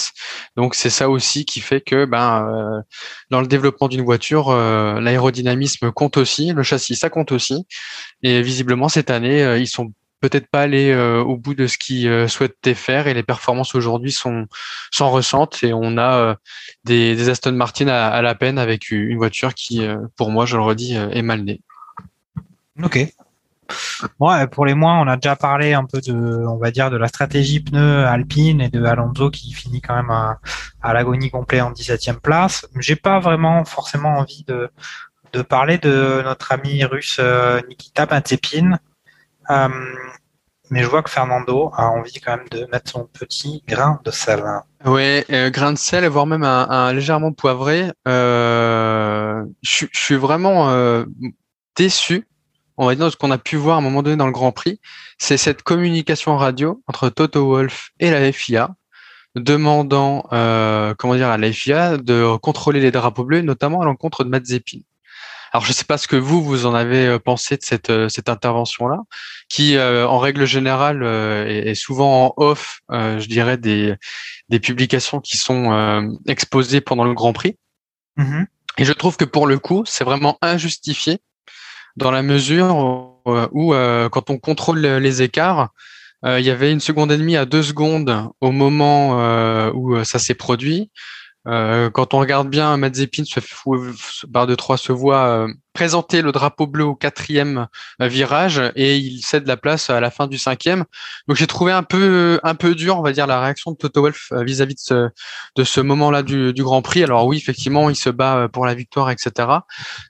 donc 0.56 0.74
c'est 0.74 0.89
ça 0.89 1.10
aussi 1.10 1.44
qui 1.44 1.60
fait 1.60 1.82
que 1.82 2.06
ben 2.06 2.82
dans 3.28 3.43
le 3.43 3.47
développement 3.47 3.89
d'une 3.89 4.01
voiture, 4.01 4.51
l'aérodynamisme 4.51 5.93
compte 5.93 6.16
aussi, 6.16 6.55
le 6.55 6.62
châssis 6.62 6.97
ça 6.97 7.10
compte 7.10 7.32
aussi. 7.32 7.66
Et 8.22 8.40
visiblement 8.40 8.89
cette 8.89 9.10
année, 9.10 9.59
ils 9.59 9.66
sont 9.66 9.93
peut-être 10.20 10.49
pas 10.49 10.62
aller 10.62 10.90
euh, 10.90 11.23
au 11.23 11.36
bout 11.36 11.55
de 11.55 11.66
ce 11.66 11.78
qu'ils 11.78 12.09
euh, 12.09 12.28
souhaitaient 12.28 12.74
faire 12.74 13.07
et 13.07 13.15
les 13.15 13.23
performances 13.23 13.74
aujourd'hui 13.74 14.12
sont 14.12 14.47
s'en 14.90 15.11
ressentent 15.11 15.62
et 15.62 15.73
on 15.73 15.97
a 15.97 16.15
euh, 16.15 16.35
des, 16.85 17.28
Aston 17.28 17.53
Martin 17.53 17.89
à, 17.89 18.20
la 18.23 18.35
peine 18.35 18.59
avec 18.59 18.90
une 18.90 19.16
voiture 19.16 19.55
qui, 19.55 19.86
pour 20.16 20.31
moi, 20.31 20.47
je 20.47 20.57
le 20.57 20.62
redis, 20.62 20.95
est 20.95 21.23
mal 21.23 21.43
née. 21.43 21.61
Ok. 22.82 22.99
Ouais, 24.19 24.47
pour 24.47 24.65
les 24.65 24.74
moins, 24.74 25.01
on 25.01 25.07
a 25.07 25.16
déjà 25.16 25.36
parlé 25.36 25.74
un 25.74 25.85
peu 25.85 26.01
de, 26.01 26.15
on 26.15 26.57
va 26.57 26.70
dire, 26.70 26.90
de 26.90 26.97
la 26.97 27.09
stratégie 27.09 27.61
pneu 27.61 28.07
Alpine 28.07 28.62
et 28.62 28.70
de 28.70 28.82
Alonso 28.82 29.31
qui 29.31 29.53
finit 29.53 29.82
quand 29.82 29.95
même 29.95 30.11
à, 30.11 30.39
l'agonie 30.95 31.31
complet 31.31 31.61
en 31.61 31.73
17e 31.73 32.20
place. 32.20 32.66
J'ai 32.78 32.97
pas 32.97 33.19
vraiment 33.19 33.65
forcément 33.66 34.16
envie 34.16 34.45
de, 34.49 34.70
de 35.35 35.43
parler 35.43 35.77
de 35.77 36.23
notre 36.24 36.53
ami 36.53 36.82
russe 36.85 37.20
Nikita 37.69 38.07
Mazepin. 38.07 38.78
Euh, 39.51 39.69
mais 40.70 40.83
je 40.83 40.89
vois 40.89 41.03
que 41.03 41.11
Fernando 41.11 41.70
a 41.75 41.89
envie 41.89 42.20
quand 42.20 42.37
même 42.37 42.49
de 42.51 42.66
mettre 42.70 42.91
son 42.91 43.07
petit 43.07 43.62
grain 43.66 44.01
de 44.05 44.11
sel. 44.11 44.45
Ouais, 44.85 45.25
euh, 45.31 45.51
grain 45.51 45.73
de 45.73 45.79
sel, 45.79 46.07
voire 46.09 46.27
même 46.27 46.45
un, 46.45 46.93
légèrement 46.93 47.33
poivré. 47.33 47.91
Euh, 48.07 49.45
je, 49.62 49.87
suis 49.93 50.16
vraiment 50.16 51.05
déçu, 51.75 52.29
on 52.77 52.87
va 52.87 52.95
dire, 52.95 53.07
de 53.07 53.11
ce 53.11 53.16
qu'on 53.16 53.31
a 53.31 53.39
pu 53.39 53.57
voir 53.57 53.77
à 53.77 53.79
un 53.79 53.83
moment 53.83 54.03
donné 54.03 54.16
dans 54.16 54.27
le 54.27 54.33
Grand 54.33 54.53
Prix. 54.53 54.79
C'est 55.16 55.39
cette 55.39 55.62
communication 55.62 56.37
radio 56.37 56.83
entre 56.87 57.09
Toto 57.09 57.47
Wolff 57.47 57.93
et 57.99 58.11
la 58.11 58.31
FIA, 58.31 58.75
demandant, 59.37 60.27
comment 60.99 61.15
dire, 61.15 61.29
à 61.29 61.39
la 61.39 61.51
FIA 61.51 61.97
de 61.97 62.37
contrôler 62.37 62.81
les 62.81 62.91
drapeaux 62.91 63.25
bleus, 63.25 63.41
notamment 63.41 63.81
à 63.81 63.87
l'encontre 63.87 64.23
de 64.23 64.29
Mazepin. 64.29 64.81
Alors, 65.53 65.65
je 65.65 65.70
ne 65.70 65.75
sais 65.75 65.85
pas 65.85 65.99
ce 65.99 66.09
que 66.09 66.16
vous, 66.16 66.43
vous 66.43 66.66
en 66.66 66.75
avez 66.75 67.07
euh, 67.07 67.19
pensé 67.19 67.57
de 67.57 67.62
cette, 67.62 67.91
euh, 67.91 68.09
cette 68.09 68.29
intervention-là, 68.29 68.99
qui, 69.49 69.77
euh, 69.77 70.07
en 70.07 70.19
règle 70.19 70.45
générale, 70.45 71.03
euh, 71.03 71.47
est, 71.47 71.75
souvent 71.75 72.27
en 72.27 72.35
off, 72.37 72.81
euh, 72.91 73.19
je 73.19 73.29
dirais, 73.29 73.57
des, 73.57 73.95
des 74.49 74.61
publications 74.61 75.20
qui 75.20 75.37
sont 75.37 75.73
euh, 75.73 76.03
exposées 76.27 76.81
pendant 76.81 77.05
le 77.05 77.15
Grand 77.15 77.33
Prix. 77.33 77.57
Mm-hmm. 78.19 78.47
Et 78.79 78.85
je 78.85 78.93
trouve 78.93 79.16
que 79.16 79.25
pour 79.25 79.47
le 79.47 79.59
coup, 79.59 79.85
c'est 79.87 80.05
vraiment 80.05 80.39
injustifié 80.43 81.19
dans 81.97 82.11
la 82.11 82.23
mesure 82.23 82.77
où, 82.77 83.37
où 83.51 83.73
quand 83.73 84.31
on 84.31 84.39
contrôle 84.39 84.79
les 84.79 85.23
écarts, 85.23 85.70
il 86.25 86.43
y 86.43 86.51
avait 86.51 86.70
une 86.70 86.79
seconde 86.79 87.11
et 87.11 87.16
demie 87.16 87.37
à 87.37 87.45
deux 87.45 87.65
secondes 87.65 88.31
au 88.41 88.53
moment 88.53 89.70
où 89.73 90.05
ça 90.05 90.20
s'est 90.20 90.37
produit. 90.37 90.93
Euh, 91.49 91.89
quand 91.91 92.15
on 92.15 92.19
regarde 92.19 92.51
bien, 92.51 92.77
Mazepin 92.77 93.25
se 93.25 94.27
barre 94.27 94.47
de 94.47 94.55
3 94.55 94.77
se 94.77 94.93
voit 94.93 95.27
euh, 95.27 95.49
présenter 95.78 96.22
le 96.22 96.32
drapeau 96.32 96.66
bleu 96.66 96.82
au 96.82 96.96
quatrième 96.96 97.68
euh, 98.02 98.09
virage 98.09 98.60
et 98.74 98.96
il 98.96 99.20
cède 99.22 99.46
la 99.46 99.56
place 99.56 99.90
à 99.90 100.00
la 100.00 100.10
fin 100.10 100.26
du 100.26 100.36
cinquième. 100.36 100.84
Donc 101.28 101.36
j'ai 101.36 101.46
trouvé 101.46 101.70
un 101.70 101.84
peu 101.84 102.40
un 102.42 102.56
peu 102.56 102.74
dur, 102.74 102.98
on 102.98 103.02
va 103.02 103.12
dire, 103.12 103.28
la 103.28 103.40
réaction 103.40 103.70
de 103.70 103.76
Toto 103.76 104.02
Wolff 104.02 104.32
euh, 104.32 104.42
vis-à-vis 104.42 104.74
de 104.74 104.80
ce, 104.80 105.09
de 105.55 105.62
ce 105.62 105.80
moment-là 105.80 106.24
du, 106.24 106.52
Grand 106.52 106.82
Prix. 106.82 107.05
Alors 107.05 107.26
oui, 107.26 107.36
effectivement, 107.36 107.90
il 107.90 107.94
se 107.94 108.10
bat 108.10 108.48
pour 108.52 108.66
la 108.66 108.74
victoire, 108.74 109.09
etc. 109.12 109.30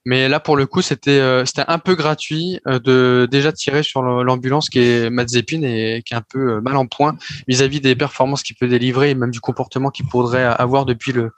Mais 0.07 0.27
là, 0.31 0.41
pour 0.41 0.57
le 0.57 0.65
coup, 0.65 0.81
c'était 0.81 1.21
c'était 1.45 1.67
un 1.69 1.79
peu 1.79 1.95
gratuit 1.95 2.61
de 2.65 3.29
déjà 3.31 3.53
tirer 3.53 3.83
sur 3.83 4.01
l'ambulance 4.03 4.71
qui 4.71 4.79
est 4.79 5.11
Mazepin 5.11 5.61
et 5.65 6.03
qui 6.07 6.15
est 6.15 6.17
un 6.17 6.25
peu 6.27 6.63
mal 6.63 6.77
en 6.77 6.87
point 6.87 7.15
vis-à-vis 7.47 7.83
des 7.83 7.95
performances 7.95 8.43
qu'il 8.43 8.57
peut 8.57 8.69
délivrer 8.69 9.11
et 9.11 9.15
même 9.15 9.31
du 9.31 9.41
comportement 9.41 9.91
qu'il 9.91 10.07
pourrait 10.07 10.45
avoir 10.45 10.87
depuis 10.87 11.13
le 11.13 11.33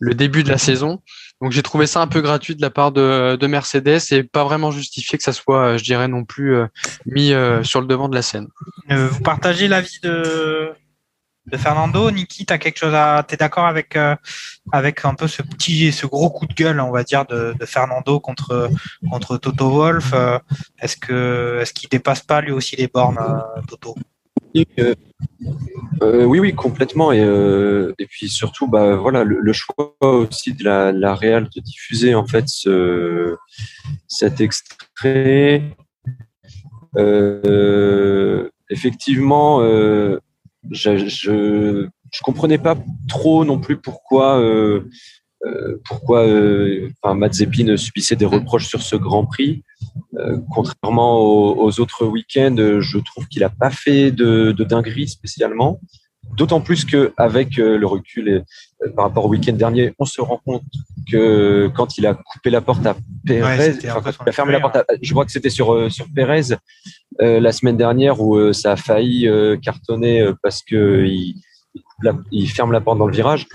le 0.00 0.14
début 0.14 0.42
de 0.42 0.48
la 0.48 0.58
saison. 0.58 1.00
Donc 1.40 1.52
j'ai 1.52 1.62
trouvé 1.62 1.86
ça 1.86 2.00
un 2.00 2.08
peu 2.08 2.20
gratuit 2.20 2.56
de 2.56 2.62
la 2.62 2.70
part 2.70 2.90
de, 2.90 3.36
de, 3.36 3.46
Mercedes 3.46 4.00
et 4.10 4.24
pas 4.24 4.44
vraiment 4.44 4.70
justifié 4.70 5.18
que 5.18 5.24
ça 5.24 5.32
soit, 5.32 5.76
je 5.76 5.84
dirais, 5.84 6.08
non 6.08 6.24
plus 6.24 6.56
euh, 6.56 6.66
mis 7.06 7.32
euh, 7.32 7.62
sur 7.62 7.80
le 7.80 7.86
devant 7.86 8.08
de 8.08 8.14
la 8.14 8.22
scène. 8.22 8.48
Euh, 8.90 9.08
vous 9.08 9.20
partagez 9.20 9.68
l'avis 9.68 10.00
de, 10.02 10.72
Fernando, 11.54 12.10
Niki, 12.10 12.44
t'as 12.44 12.58
quelque 12.58 12.78
chose 12.78 12.94
à, 12.94 13.24
t'es 13.26 13.36
d'accord 13.36 13.66
avec 13.66 13.96
euh, 13.96 14.16
avec 14.72 15.04
un 15.04 15.14
peu 15.14 15.28
ce 15.28 15.40
petit, 15.42 15.92
ce 15.92 16.06
gros 16.06 16.28
coup 16.28 16.46
de 16.46 16.52
gueule, 16.52 16.80
on 16.80 16.90
va 16.90 17.04
dire, 17.04 17.24
de, 17.24 17.54
de 17.58 17.66
Fernando 17.66 18.20
contre 18.20 18.68
contre 19.08 19.38
Toto 19.38 19.70
Wolf. 19.70 20.12
est-ce 20.80 20.96
que 20.96 21.58
est-ce 21.62 21.72
qu'il 21.72 21.88
dépasse 21.88 22.20
pas 22.20 22.40
lui 22.40 22.50
aussi 22.50 22.76
les 22.76 22.88
bornes, 22.88 23.18
Toto? 23.68 23.94
Euh, 26.02 26.24
oui, 26.24 26.38
oui, 26.38 26.54
complètement. 26.54 27.12
Et, 27.12 27.20
euh, 27.20 27.92
et 27.98 28.06
puis 28.06 28.28
surtout, 28.28 28.68
bah, 28.68 28.96
voilà, 28.96 29.24
le, 29.24 29.52
choix 29.52 29.94
aussi 30.00 30.52
de 30.52 30.64
la, 30.64 30.92
la 30.92 31.14
Real 31.14 31.48
de 31.54 31.60
diffuser 31.60 32.14
en 32.14 32.26
fait 32.26 32.48
ce, 32.48 33.36
cet 34.06 34.40
extrait. 34.40 35.62
Euh, 36.96 38.48
effectivement, 38.70 39.60
je, 39.60 40.18
je, 40.70 41.88
je 42.10 42.20
comprenais 42.22 42.58
pas 42.58 42.76
trop 43.08 43.44
non 43.44 43.58
plus 43.58 43.78
pourquoi. 43.78 44.42
Pourquoi 45.84 46.26
enfin, 47.02 47.14
Mazepin 47.14 47.76
subissait 47.76 48.16
des 48.16 48.26
reproches 48.26 48.66
sur 48.66 48.82
ce 48.82 48.96
Grand 48.96 49.24
Prix. 49.24 49.62
Euh, 50.18 50.38
contrairement 50.52 51.20
aux, 51.20 51.64
aux 51.64 51.80
autres 51.80 52.06
week-ends, 52.06 52.56
je 52.80 52.98
trouve 52.98 53.26
qu'il 53.28 53.42
n'a 53.42 53.50
pas 53.50 53.70
fait 53.70 54.10
de, 54.10 54.52
de 54.52 54.64
dinguerie 54.64 55.08
spécialement. 55.08 55.80
D'autant 56.36 56.60
plus 56.60 56.84
qu'avec 56.84 57.58
euh, 57.58 57.78
le 57.78 57.86
recul 57.86 58.28
et, 58.28 58.42
euh, 58.84 58.92
par 58.94 59.06
rapport 59.06 59.24
au 59.24 59.28
week-end 59.28 59.54
dernier, 59.54 59.94
on 59.98 60.04
se 60.04 60.20
rend 60.20 60.40
compte 60.44 60.62
que 61.10 61.70
quand 61.74 61.96
il 61.96 62.06
a 62.06 62.14
coupé 62.14 62.50
la 62.50 62.60
porte 62.60 62.84
à 62.84 62.96
Pérez, 63.24 63.42
ouais, 63.42 63.90
enfin, 63.90 64.12
il 64.24 64.28
a 64.28 64.32
fermé 64.32 64.52
la 64.52 64.60
porte, 64.60 64.76
à, 64.76 64.84
je 65.00 65.10
crois 65.12 65.24
que 65.24 65.32
c'était 65.32 65.50
sur 65.50 65.90
sur 65.90 66.06
Pérez 66.14 66.54
euh, 67.22 67.40
la 67.40 67.52
semaine 67.52 67.76
dernière 67.76 68.20
où 68.20 68.52
ça 68.52 68.72
a 68.72 68.76
failli 68.76 69.28
cartonner 69.62 70.28
parce 70.42 70.62
que 70.62 71.06
il, 71.06 71.40
la, 72.02 72.14
il 72.30 72.48
ferme 72.48 72.72
la 72.72 72.80
porte 72.80 72.98
dans 72.98 73.06
le 73.06 73.14
virage, 73.14 73.46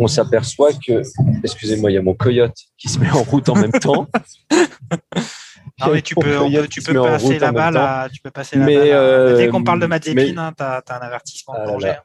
on 0.00 0.06
s'aperçoit 0.06 0.72
que, 0.72 1.02
excusez-moi, 1.44 1.90
il 1.90 1.94
y 1.94 1.98
a 1.98 2.02
mon 2.02 2.14
coyote 2.14 2.56
qui 2.76 2.88
se 2.88 2.98
met 2.98 3.10
en 3.10 3.22
route 3.22 3.48
en 3.48 3.54
même 3.54 3.72
temps. 3.72 4.08
Non, 5.80 5.92
mais 5.92 6.00
tu 6.00 6.14
peux, 6.14 6.38
on 6.38 6.50
peut, 6.50 6.68
tu 6.68 6.80
peux 6.80 6.94
passer 6.94 7.38
la 7.38 7.52
balle, 7.52 7.76
à, 7.76 8.08
tu 8.10 8.20
peux 8.22 8.30
passer 8.30 8.56
la 8.58 8.64
mais 8.64 8.76
balle. 8.76 8.88
Euh, 8.92 9.36
Dès 9.36 9.48
qu'on 9.48 9.62
parle 9.62 9.80
de 9.80 9.86
Mazepin, 9.86 10.38
hein, 10.38 10.52
tu 10.56 10.62
as, 10.62 10.82
as, 10.86 10.96
un 10.96 11.00
avertissement 11.00 11.54
de 11.54 11.58
ah, 11.60 11.66
danger. 11.66 11.86
Là. 11.88 12.02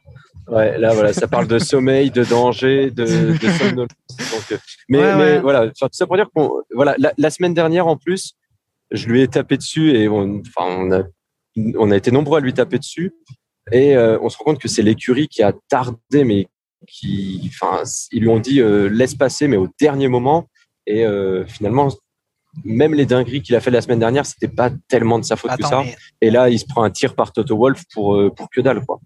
Ouais, 0.47 0.77
là, 0.77 0.93
voilà, 0.93 1.13
ça 1.13 1.27
parle 1.27 1.47
de 1.47 1.57
sommeil, 1.57 2.11
de 2.11 2.25
danger, 2.25 2.91
de, 2.91 3.05
de 3.05 3.51
somnolence. 3.59 3.89
Donc, 4.09 4.59
mais, 4.89 4.97
ouais, 4.97 5.15
mais 5.15 5.23
ouais. 5.23 5.39
voilà, 5.39 5.67
tout 5.69 5.87
ça 5.91 6.05
pour 6.05 6.17
dire 6.17 6.27
qu'on, 6.35 6.61
voilà, 6.73 6.95
la, 6.97 7.13
la, 7.17 7.29
semaine 7.29 7.53
dernière, 7.53 7.87
en 7.87 7.95
plus, 7.95 8.33
je 8.91 9.07
lui 9.07 9.21
ai 9.21 9.27
tapé 9.27 9.55
dessus 9.55 9.95
et 9.95 10.09
on, 10.09 10.41
enfin, 10.41 10.67
on 10.67 10.91
a, 10.91 11.03
on 11.77 11.91
a 11.91 11.95
été 11.95 12.11
nombreux 12.11 12.39
à 12.39 12.41
lui 12.41 12.53
taper 12.53 12.77
dessus. 12.77 13.13
Et 13.71 13.95
euh, 13.95 14.17
on 14.21 14.29
se 14.29 14.37
rend 14.37 14.45
compte 14.45 14.59
que 14.59 14.67
c'est 14.67 14.81
l'écurie 14.81 15.27
qui 15.27 15.43
a 15.43 15.53
tardé, 15.69 16.23
mais 16.23 16.47
qui, 16.87 17.49
enfin, 17.53 17.83
ils 18.11 18.21
lui 18.21 18.29
ont 18.29 18.39
dit 18.39 18.59
euh, 18.59 18.89
laisse 18.89 19.15
passer, 19.15 19.47
mais 19.47 19.57
au 19.57 19.67
dernier 19.79 20.07
moment. 20.07 20.49
Et 20.87 21.05
euh, 21.05 21.45
finalement, 21.45 21.89
même 22.63 22.93
les 22.93 23.05
dingueries 23.05 23.41
qu'il 23.41 23.55
a 23.55 23.61
fait 23.61 23.71
la 23.71 23.81
semaine 23.81 23.99
dernière, 23.99 24.25
c'était 24.25 24.47
pas 24.47 24.69
tellement 24.87 25.19
de 25.19 25.25
sa 25.25 25.35
faute 25.35 25.51
Attends, 25.51 25.63
que 25.63 25.69
ça. 25.69 25.81
Mais... 25.83 25.95
Et 26.21 26.31
là, 26.31 26.49
il 26.49 26.59
se 26.59 26.65
prend 26.65 26.83
un 26.83 26.89
tir 26.89 27.15
par 27.15 27.31
Toto 27.31 27.57
Wolf 27.57 27.83
pour 27.93 28.15
euh, 28.15 28.29
pour 28.29 28.49
que 28.49 28.61
dalle, 28.61 28.85
quoi. 28.85 28.99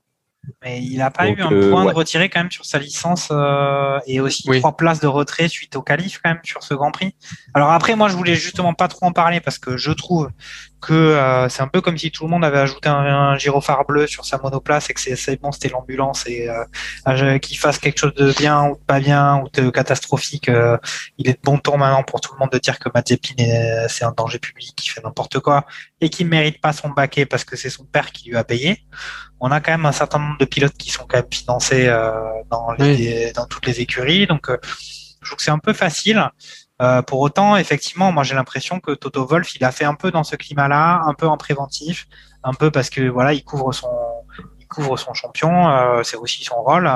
Mais 0.64 0.82
il 0.84 0.98
n'a 0.98 1.12
pas 1.12 1.26
Donc, 1.26 1.38
eu 1.38 1.42
un 1.42 1.52
euh, 1.52 1.72
point 1.72 1.86
ouais. 1.86 1.92
de 1.92 1.96
retiré 1.96 2.30
quand 2.30 2.40
même 2.40 2.52
sur 2.52 2.66
sa 2.66 2.78
licence 2.78 3.30
euh, 3.32 4.00
et 4.06 4.20
aussi 4.20 4.44
oui. 4.48 4.60
trois 4.60 4.76
places 4.76 5.00
de 5.00 5.08
retrait 5.08 5.48
suite 5.48 5.76
au 5.76 5.82
qualif 5.82 6.20
quand 6.24 6.30
même 6.30 6.40
sur 6.44 6.64
ce 6.64 6.74
Grand 6.74 6.92
Prix. 6.92 7.16
Alors 7.54 7.72
après, 7.72 7.96
moi, 7.96 8.10
je 8.10 8.16
voulais 8.16 8.36
justement 8.36 8.74
pas 8.74 8.88
trop 8.88 9.08
en 9.08 9.12
parler 9.12 9.40
parce 9.40 9.58
que 9.58 9.78
je 9.78 9.92
trouve 9.92 10.30
que 10.86 10.94
euh, 10.94 11.50
c'est 11.50 11.64
un 11.64 11.68
peu 11.68 11.82
comme 11.82 11.98
si 11.98 12.12
tout 12.12 12.26
le 12.26 12.30
monde 12.30 12.46
avait 12.46 12.60
ajouté 12.60 12.90
un, 12.90 12.96
un 12.96 13.38
gyrophare 13.38 13.86
bleu 13.86 14.06
sur 14.06 14.24
sa 14.24 14.38
monoplace 14.38 14.90
et 14.90 14.94
que 14.94 15.00
c'est 15.00 15.42
bon, 15.42 15.52
c'était 15.52 15.70
l'ambulance 15.70 16.28
et 16.28 16.48
euh, 16.48 17.38
qu'il 17.40 17.58
fasse 17.58 17.80
quelque 17.80 18.00
chose 18.00 18.14
de 18.14 18.32
bien 18.34 18.66
ou 18.66 18.76
de 18.76 18.84
pas 18.84 19.00
bien 19.00 19.38
ou 19.38 19.50
de 19.50 19.70
catastrophique. 19.70 20.50
Euh, 20.50 20.78
il 21.18 21.28
est 21.28 21.34
de 21.34 21.40
bon 21.44 21.58
ton 21.58 21.78
maintenant 21.78 22.04
pour 22.04 22.22
tout 22.22 22.34
le 22.34 22.40
monde 22.40 22.52
de 22.52 22.60
dire 22.60 22.78
que 22.78 22.90
Mazepin 22.94 23.88
c'est 23.90 24.06
un 24.06 24.14
danger 24.16 24.40
public, 24.40 24.74
qui 24.76 24.90
fait 24.90 25.02
n'importe 25.04 25.40
quoi 25.40 25.66
et 26.02 26.10
qui 26.10 26.24
mérite 26.24 26.62
pas 26.62 26.74
son 26.74 26.90
baquet 26.90 27.26
parce 27.26 27.44
que 27.44 27.56
c'est 27.56 27.70
son 27.70 27.86
père 27.86 28.12
qui 28.12 28.30
lui 28.30 28.38
a 28.38 28.44
payé. 28.44 28.86
On 29.40 29.52
a 29.52 29.60
quand 29.60 29.72
même 29.72 29.86
un 29.86 29.92
certain 29.92 30.20
nombre 30.20 30.38
de 30.38 30.46
pilotes 30.46 30.78
qui 30.78 30.92
sont 30.92 31.06
quand 31.08 31.18
même 31.18 31.32
financés 31.32 31.88
euh, 31.88 32.12
dans, 32.50 32.72
les, 32.74 33.26
oui. 33.28 33.34
dans 33.34 33.46
toutes 33.46 33.66
les 33.66 33.82
écuries, 33.82 34.28
donc 34.28 34.50
euh, 34.50 34.58
je 35.26 35.30
trouve 35.32 35.38
que 35.38 35.44
c'est 35.44 35.52
un 35.52 35.60
peu 35.60 35.74
facile. 35.74 36.30
Euh, 36.82 37.02
pour 37.02 37.20
autant, 37.22 37.58
effectivement, 37.58 38.12
moi 38.12 38.24
j'ai 38.24 38.36
l'impression 38.36 38.80
que 38.80 38.92
Toto 38.92 39.26
Wolf, 39.26 39.56
il 39.56 39.64
a 39.64 39.72
fait 39.72 39.86
un 39.86 39.96
peu 39.96 40.12
dans 40.12 40.24
ce 40.24 40.36
climat-là, 40.36 41.02
un 41.06 41.14
peu 41.14 41.28
en 41.28 41.38
préventif, 41.38 42.06
un 42.44 42.54
peu 42.54 42.70
parce 42.70 42.90
que 42.90 43.02
voilà, 43.10 43.34
il 43.34 43.44
couvre 43.44 43.74
son, 43.74 43.90
il 44.60 44.68
couvre 44.68 44.98
son 44.98 45.14
champion, 45.14 45.70
euh, 45.70 46.04
c'est 46.04 46.18
aussi 46.18 46.44
son 46.44 46.62
rôle, 46.62 46.90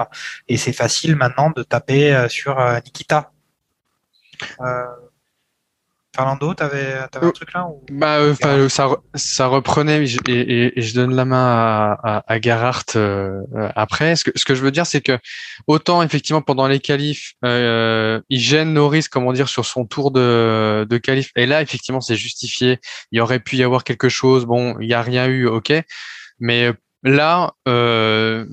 et 0.48 0.58
c'est 0.58 0.74
facile 0.74 1.16
maintenant 1.16 1.50
de 1.50 1.64
taper 1.64 2.28
sur 2.30 2.60
euh, 2.60 2.80
Nikita. 2.86 3.32
Fernando, 6.16 6.54
t'avais 6.56 6.94
avais 7.14 7.28
un 7.28 7.32
truc 7.32 7.54
là 7.54 7.68
ou... 7.68 7.86
bah, 7.92 8.18
euh, 8.18 8.68
ça, 8.68 8.90
ça 9.14 9.46
reprenait 9.46 10.04
et, 10.04 10.16
et, 10.28 10.80
et, 10.80 10.82
je 10.82 10.96
donne 10.96 11.16
la 11.16 11.24
main 11.24 11.46
à, 11.46 12.00
à, 12.04 12.34
à 12.34 12.42
Gerhardt 12.42 12.96
euh, 12.96 13.42
après. 13.76 14.16
Ce 14.16 14.24
que, 14.24 14.32
ce 14.36 14.44
que 14.44 14.56
je 14.56 14.62
veux 14.62 14.72
dire, 14.72 14.88
c'est 14.88 15.02
que 15.02 15.20
autant 15.68 16.02
effectivement 16.02 16.42
pendant 16.42 16.68
les 16.68 16.80
qualifs, 16.80 17.34
euh, 17.46 18.20
il 18.30 18.40
gêne 18.40 18.74
Norris, 18.74 19.06
comment 19.10 19.34
dire, 19.34 19.50
sur 19.50 19.66
son 19.66 19.86
tour 19.86 20.10
de, 20.10 20.88
de 20.90 20.98
qualif. 20.98 21.30
Et 21.36 21.46
là, 21.46 21.62
effectivement, 21.62 22.02
c'est 22.02 22.16
justifié. 22.16 22.80
Il 23.12 23.22
aurait 23.22 23.40
pu 23.40 23.58
y 23.58 23.64
avoir 23.64 23.84
quelque 23.84 24.10
chose. 24.10 24.46
Bon, 24.46 24.80
il 24.80 24.88
n'y 24.88 24.94
a 24.94 25.04
rien 25.04 25.28
eu, 25.28 25.46
ok. 25.46 25.74
Mais 26.40 26.72
Là, 27.04 27.54
euh, 27.68 28.46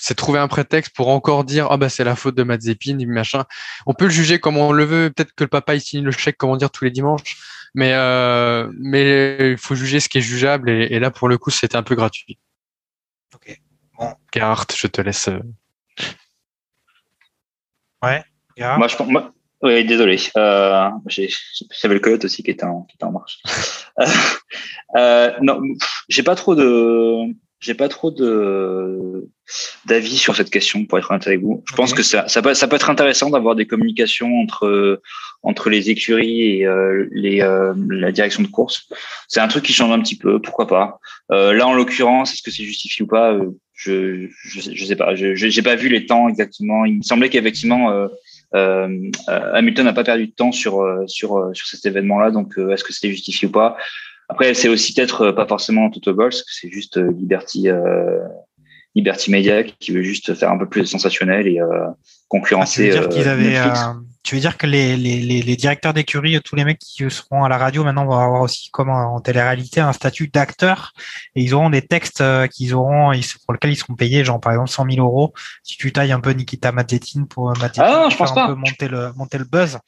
c'est 0.00 0.14
trouver 0.14 0.38
un 0.38 0.46
prétexte 0.46 0.94
pour 0.94 1.08
encore 1.08 1.44
dire 1.44 1.66
ah 1.70 1.76
bah 1.76 1.88
c'est 1.88 2.04
la 2.04 2.14
faute 2.14 2.36
de 2.36 2.44
Mazepin, 2.44 2.96
machin. 3.06 3.44
On 3.86 3.94
peut 3.94 4.04
le 4.04 4.10
juger 4.10 4.38
comme 4.38 4.56
on 4.56 4.72
le 4.72 4.84
veut. 4.84 5.10
Peut-être 5.10 5.32
que 5.32 5.44
le 5.44 5.48
papa 5.48 5.74
il 5.74 5.80
signe 5.80 6.04
le 6.04 6.12
chèque, 6.12 6.36
comment 6.36 6.56
dire, 6.56 6.70
tous 6.70 6.84
les 6.84 6.90
dimanches. 6.90 7.36
Mais 7.74 7.92
euh, 7.94 8.70
mais 8.78 9.52
il 9.52 9.58
faut 9.58 9.74
juger 9.74 10.00
ce 10.00 10.08
qui 10.08 10.18
est 10.18 10.22
jugeable 10.22 10.70
et, 10.70 10.98
là 10.98 11.10
pour 11.10 11.28
le 11.28 11.38
coup 11.38 11.50
c'était 11.50 11.76
un 11.76 11.82
peu 11.82 11.96
gratuit. 11.96 12.38
Ok. 13.34 13.60
Bon. 13.98 14.14
Gerhardt, 14.32 14.74
je 14.76 14.86
te 14.86 15.00
laisse. 15.00 15.28
Euh. 15.28 15.40
Ouais. 18.02 18.22
Moi 18.58 18.86
je 18.88 19.02
moi, 19.02 19.32
oui, 19.62 19.84
désolé. 19.84 20.18
Euh, 20.36 20.88
J'avais 21.08 21.94
le 21.94 22.00
coyote 22.00 22.24
aussi 22.24 22.42
qui 22.42 22.50
était 22.50 22.64
en, 22.64 22.82
qui 22.82 22.94
était 22.94 23.04
en 23.04 23.12
marche. 23.12 23.42
euh, 24.96 25.32
non, 25.42 25.60
j'ai 26.08 26.22
pas 26.22 26.36
trop 26.36 26.54
de 26.54 27.34
j'ai 27.60 27.74
pas 27.74 27.88
trop 27.88 28.10
de 28.10 29.28
d'avis 29.86 30.16
sur 30.18 30.36
cette 30.36 30.50
question 30.50 30.84
pour 30.84 30.98
être 30.98 31.10
honnête 31.10 31.26
avec 31.26 31.40
vous. 31.40 31.64
Je 31.68 31.74
pense 31.74 31.94
que 31.94 32.02
ça, 32.02 32.28
ça 32.28 32.42
peut, 32.42 32.54
ça 32.54 32.68
peut 32.68 32.76
être 32.76 32.90
intéressant 32.90 33.30
d'avoir 33.30 33.56
des 33.56 33.66
communications 33.66 34.40
entre 34.40 35.00
entre 35.42 35.70
les 35.70 35.90
écuries 35.90 36.42
et 36.42 36.66
euh, 36.66 37.08
les 37.10 37.40
euh, 37.40 37.74
la 37.88 38.12
direction 38.12 38.42
de 38.42 38.48
course. 38.48 38.88
C'est 39.26 39.40
un 39.40 39.48
truc 39.48 39.64
qui 39.64 39.72
change 39.72 39.92
un 39.92 40.00
petit 40.00 40.16
peu, 40.16 40.40
pourquoi 40.40 40.66
pas. 40.66 40.98
Euh, 41.32 41.52
là 41.52 41.66
en 41.66 41.74
l'occurrence, 41.74 42.32
est-ce 42.32 42.42
que 42.42 42.50
c'est 42.50 42.64
justifié 42.64 43.04
ou 43.04 43.08
pas? 43.08 43.32
Euh, 43.32 43.50
je, 43.74 44.28
je, 44.44 44.60
je 44.72 44.84
sais 44.84 44.96
pas. 44.96 45.14
Je 45.14 45.34
j'ai 45.34 45.62
pas 45.62 45.76
vu 45.76 45.88
les 45.88 46.06
temps 46.06 46.28
exactement. 46.28 46.84
Il 46.84 46.98
me 46.98 47.02
semblait 47.02 47.28
qu'effectivement 47.28 48.08
euh, 48.54 48.88
Hamilton 49.26 49.84
n'a 49.84 49.92
pas 49.92 50.04
perdu 50.04 50.28
de 50.28 50.32
temps 50.32 50.52
sur 50.52 50.84
sur 51.06 51.50
sur 51.54 51.66
cet 51.66 51.86
événement-là. 51.86 52.30
Donc 52.30 52.58
est-ce 52.58 52.84
que 52.84 52.92
c'était 52.92 53.10
justifié 53.10 53.48
ou 53.48 53.52
pas? 53.52 53.76
Après, 54.28 54.52
c'est 54.54 54.68
aussi 54.68 54.92
peut-être 54.92 55.22
euh, 55.22 55.32
pas 55.32 55.46
forcément 55.46 55.90
Toto 55.90 56.14
Wolff, 56.14 56.36
c'est 56.46 56.70
juste 56.70 56.98
euh, 56.98 57.10
Liberty, 57.12 57.68
euh, 57.70 58.20
Liberty 58.94 59.30
Media 59.30 59.62
qui 59.62 59.90
veut 59.90 60.02
juste 60.02 60.34
faire 60.34 60.50
un 60.50 60.58
peu 60.58 60.68
plus 60.68 60.84
sensationnel 60.84 61.48
et 61.48 61.60
euh, 61.60 61.86
concurrencer. 62.28 62.90
Ah, 62.94 63.06
tu, 63.06 63.16
veux 63.16 63.22
dire 63.22 63.28
avaient, 63.28 63.58
tu 64.22 64.34
veux 64.34 64.40
dire 64.42 64.58
que 64.58 64.66
les, 64.66 64.98
les, 64.98 65.20
les 65.22 65.56
directeurs 65.56 65.94
d'écurie, 65.94 66.38
tous 66.44 66.56
les 66.56 66.64
mecs 66.66 66.78
qui 66.78 67.08
seront 67.08 67.42
à 67.42 67.48
la 67.48 67.56
radio 67.56 67.84
maintenant 67.84 68.04
vont 68.04 68.18
avoir 68.18 68.42
aussi 68.42 68.68
comme 68.70 68.90
en 68.90 69.18
télé-réalité 69.20 69.80
un 69.80 69.94
statut 69.94 70.28
d'acteur 70.28 70.92
et 71.34 71.42
ils 71.42 71.54
auront 71.54 71.70
des 71.70 71.82
textes 71.82 72.22
qu'ils 72.50 72.74
auront 72.74 73.12
pour 73.46 73.54
lesquels 73.54 73.70
ils 73.70 73.76
seront 73.76 73.94
payés, 73.94 74.24
genre 74.24 74.40
par 74.40 74.52
exemple 74.52 74.68
100 74.68 74.90
000 74.90 75.06
euros 75.06 75.32
si 75.62 75.78
tu 75.78 75.90
tailles 75.90 76.12
un 76.12 76.20
peu 76.20 76.32
Nikita 76.32 76.70
Mazepin 76.72 77.24
pour 77.30 77.50
ah, 77.78 78.08
je 78.10 78.16
pense 78.16 78.34
pas. 78.34 78.44
un 78.44 78.48
peu 78.48 78.54
monter 78.54 78.88
le 78.88 79.12
monter 79.14 79.38
le 79.38 79.44
buzz 79.44 79.78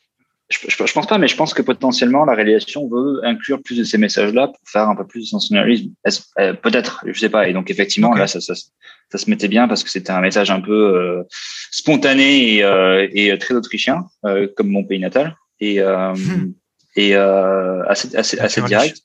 je, 0.50 0.58
je, 0.68 0.92
pense 0.92 1.06
pas, 1.06 1.18
mais 1.18 1.28
je 1.28 1.36
pense 1.36 1.54
que 1.54 1.62
potentiellement 1.62 2.24
la 2.24 2.34
réalisation 2.34 2.88
veut 2.88 3.20
inclure 3.24 3.62
plus 3.62 3.78
de 3.78 3.84
ces 3.84 3.98
messages-là 3.98 4.48
pour 4.48 4.60
faire 4.66 4.88
un 4.88 4.96
peu 4.96 5.06
plus 5.06 5.20
de 5.20 5.26
sensationnalisme. 5.26 5.92
Euh, 6.38 6.54
peut-être, 6.54 7.04
je 7.06 7.18
sais 7.18 7.28
pas. 7.28 7.48
Et 7.48 7.52
donc 7.52 7.70
effectivement, 7.70 8.14
là, 8.14 8.26
ça, 8.26 8.40
ça, 8.40 8.54
ça, 8.54 9.18
se 9.18 9.30
mettait 9.30 9.46
bien 9.46 9.68
parce 9.68 9.84
que 9.84 9.90
c'était 9.90 10.10
un 10.10 10.20
message 10.20 10.50
un 10.50 10.60
peu 10.60 10.72
euh, 10.72 11.22
spontané 11.70 12.56
et, 12.56 12.64
euh, 12.64 13.06
et, 13.12 13.36
très 13.38 13.54
autrichien, 13.54 14.06
euh, 14.24 14.48
comme 14.56 14.68
mon 14.68 14.82
pays 14.82 14.98
natal, 14.98 15.36
et, 15.60 15.80
hmm. 15.80 16.52
et 16.96 17.14
assez, 17.14 18.16
assez, 18.16 18.38
assez 18.38 18.62
direct. 18.62 19.00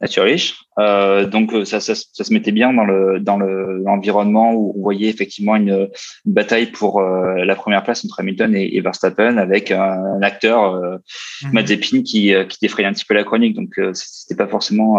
Naturlich. 0.00 0.54
Euh, 0.78 1.26
donc 1.26 1.54
euh, 1.54 1.64
ça, 1.64 1.80
ça, 1.80 1.94
ça, 1.94 2.22
se 2.22 2.30
mettait 2.30 2.52
bien 2.52 2.74
dans 2.74 2.84
le 2.84 3.18
dans 3.18 3.38
le 3.38 3.82
l'environnement 3.82 4.52
où 4.52 4.74
on 4.76 4.82
voyait 4.82 5.08
effectivement 5.08 5.56
une, 5.56 5.88
une 6.26 6.32
bataille 6.34 6.66
pour 6.66 7.00
euh, 7.00 7.44
la 7.44 7.54
première 7.54 7.82
place 7.82 8.04
entre 8.04 8.20
Hamilton 8.20 8.54
et, 8.54 8.76
et 8.76 8.80
Verstappen 8.82 9.38
avec 9.38 9.70
un, 9.70 10.20
acteur 10.20 10.74
euh, 10.74 10.96
mm 11.44 11.52
Mazepin 11.52 12.02
qui 12.02 12.34
euh, 12.34 12.44
qui 12.44 12.58
défrayait 12.60 12.86
un 12.86 12.92
petit 12.92 13.06
peu 13.06 13.14
la 13.14 13.24
chronique. 13.24 13.56
Donc 13.56 13.80
c'était 13.94 14.36
pas 14.36 14.48
forcément. 14.48 14.96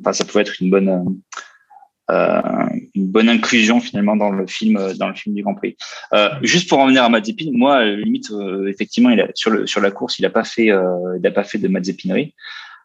Enfin 0.00 0.12
ça 0.12 0.24
pouvait 0.24 0.42
être 0.42 0.60
une 0.60 0.70
bonne 0.70 1.20
une 2.08 3.06
bonne 3.06 3.28
inclusion 3.28 3.80
finalement 3.80 4.16
dans 4.16 4.30
le 4.30 4.46
film 4.48 4.76
dans 4.98 5.08
le 5.08 5.14
film 5.14 5.36
du 5.36 5.44
Grand 5.44 5.54
Prix. 5.54 5.76
juste 6.42 6.68
pour 6.68 6.80
en 6.80 6.88
venir 6.88 7.04
à 7.04 7.08
Mazepin, 7.08 7.50
moi 7.52 7.84
limite 7.84 8.32
effectivement 8.66 9.10
il 9.10 9.20
a, 9.20 9.28
sur 9.34 9.50
le 9.52 9.68
sur 9.68 9.80
la 9.80 9.92
course 9.92 10.18
il 10.18 10.26
a 10.26 10.30
pas 10.30 10.44
fait 10.44 10.66
il 10.66 11.26
a 11.26 11.30
pas 11.30 11.44
fait 11.44 11.58
de 11.58 11.68
Mazepinerie. 11.68 12.34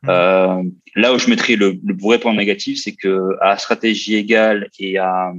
Mmh. 0.03 0.09
Euh, 0.09 0.63
là 0.95 1.13
où 1.13 1.19
je 1.19 1.29
mettrais 1.29 1.55
le, 1.55 1.79
le, 1.83 1.95
vrai 1.99 2.19
point 2.19 2.33
négatif, 2.33 2.79
c'est 2.81 2.95
que 2.95 3.35
à 3.41 3.57
stratégie 3.57 4.15
égale 4.15 4.69
et 4.79 4.97
à 4.97 5.31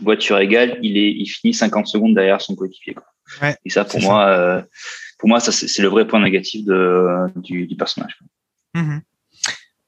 voiture 0.00 0.38
égale, 0.38 0.78
il 0.82 0.96
est, 0.96 1.10
il 1.10 1.26
finit 1.26 1.52
50 1.52 1.86
secondes 1.86 2.14
derrière 2.14 2.40
son 2.40 2.54
coéquipier. 2.54 2.96
Ouais, 3.40 3.56
et 3.64 3.70
ça, 3.70 3.84
pour 3.84 4.00
moi, 4.00 4.26
euh, 4.26 4.62
pour 5.18 5.28
moi, 5.28 5.40
ça 5.40 5.52
c'est 5.52 5.82
le 5.82 5.88
vrai 5.88 6.06
point 6.06 6.20
négatif 6.20 6.64
de, 6.64 7.26
du, 7.36 7.66
du 7.66 7.76
personnage. 7.76 8.18
Mmh. 8.74 8.98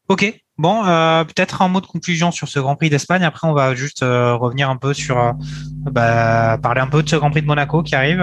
Ok, 0.09 0.39
bon, 0.59 0.85
euh, 0.85 1.24
peut-être 1.24 1.62
un 1.62 1.69
mot 1.69 1.81
de 1.81 1.86
conclusion 1.86 2.31
sur 2.31 2.47
ce 2.49 2.61
Grand 2.61 2.77
Prix 2.77 2.91
d'Espagne. 2.91 3.24
Après, 3.24 3.49
on 3.49 3.55
va 3.55 3.74
juste 3.74 4.03
euh, 4.03 4.35
revenir 4.35 4.69
un 4.69 4.77
peu 4.77 4.93
sur, 4.93 5.19
euh, 5.19 5.32
bah, 5.91 6.59
parler 6.62 6.82
un 6.82 6.89
peu 6.89 7.03
de 7.03 7.09
ce 7.09 7.16
Grand 7.16 7.31
Prix 7.31 7.41
de 7.41 7.47
Monaco 7.47 7.82
qui 7.82 7.95
arrive. 7.95 8.23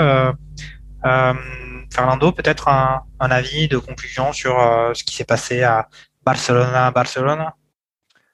Euh, 1.91 1.95
Fernando, 1.95 2.31
peut-être 2.31 2.67
un, 2.67 3.03
avis 3.19 3.67
de 3.67 3.77
conclusion 3.77 4.33
sur 4.33 4.59
euh, 4.59 4.93
ce 4.93 5.03
qui 5.03 5.15
s'est 5.15 5.25
passé 5.25 5.63
à 5.63 5.87
Barcelona, 6.25 6.91
Barcelone 6.91 7.45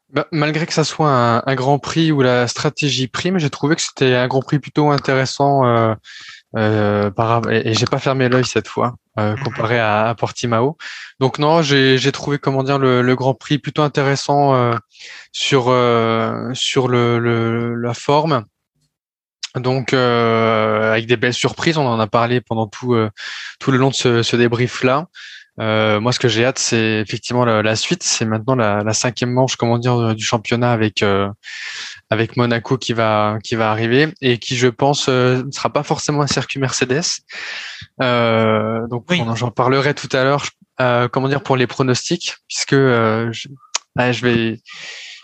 bah, 0.10 0.26
malgré 0.32 0.66
que 0.66 0.74
ça 0.74 0.86
soit 0.86 1.12
un, 1.46 1.56
Grand 1.56 1.80
Prix 1.80 2.14
où 2.14 2.22
la 2.22 2.48
stratégie 2.48 3.10
prime, 3.10 3.40
j'ai 3.40 3.50
trouvé 3.50 3.76
que 3.76 3.82
c'était 3.82 4.16
un 4.16 4.28
Grand 4.28 4.42
Prix 4.42 4.60
plutôt 4.60 4.90
intéressant. 4.90 5.66
Euh, 5.66 5.96
euh, 6.56 7.12
par, 7.12 7.52
et, 7.52 7.74
j'ai 7.74 7.86
pas 7.86 8.00
fermé 8.00 8.30
l'œil 8.30 8.46
cette 8.46 8.70
fois 8.70 8.96
mhm. 9.18 9.36
comparé 9.44 9.78
à, 9.80 10.16
Portimao. 10.18 10.78
Donc 11.20 11.40
non, 11.40 11.62
j'ai 11.62 12.12
trouvé 12.14 12.40
comment 12.40 12.64
dire 12.64 12.80
le, 12.80 13.16
Grand 13.16 13.34
Prix 13.34 13.58
plutôt 13.58 13.82
intéressant 13.82 14.72
sur 15.34 15.64
sur 16.54 16.88
le, 16.88 17.76
la 17.76 17.94
forme 17.94 18.46
donc, 19.60 19.94
euh, 19.94 20.92
avec 20.92 21.06
des 21.08 21.18
belles 21.18 21.34
surprises, 21.34 21.78
on 21.78 21.86
en 21.86 22.00
a 22.00 22.08
parlé 22.08 22.42
pendant 22.42 22.68
tout, 22.68 22.94
euh, 22.94 23.10
tout 23.60 23.72
le 23.72 23.78
long 23.78 23.90
de 23.90 23.96
ce, 23.96 24.24
ce 24.24 24.36
débrief-là. 24.36 25.08
Euh, 25.60 26.00
moi, 26.00 26.12
ce 26.12 26.20
que 26.20 26.28
j'ai 26.28 26.46
hâte, 26.46 26.60
c'est 26.60 27.00
effectivement 27.00 27.44
la, 27.44 27.76
suite. 27.76 28.04
C'est 28.04 28.26
maintenant 28.26 28.56
la, 28.56 28.84
la, 28.84 28.94
cinquième 28.94 29.32
manche, 29.32 29.56
comment 29.56 29.80
dire, 29.80 30.14
du 30.16 30.24
championnat 30.24 30.72
avec 30.72 31.02
euh, 31.02 31.30
avec 32.10 32.38
Monaco 32.38 32.78
qui 32.78 32.94
va 32.94 33.40
qui 33.44 33.56
va 33.56 33.72
arriver 33.72 34.14
et 34.22 34.38
qui, 34.38 34.56
je 34.56 34.68
pense, 34.68 35.08
euh, 35.10 35.44
ne 35.44 35.52
sera 35.52 35.72
pas 35.72 35.84
forcément 35.84 36.22
un 36.22 36.28
circuit 36.28 36.60
Mercedes. 36.60 37.22
donc, 38.00 39.12
j'en 39.36 39.52
parlerai 39.52 39.94
tout 39.96 40.10
à 40.14 40.24
l'heure. 40.24 40.46
comment 41.12 41.28
dire 41.28 41.42
pour 41.42 41.58
les 41.58 41.68
pronostics, 41.68 42.36
puisque 42.48 42.76
je, 42.76 43.32
je 43.32 44.22
vais 44.22 44.60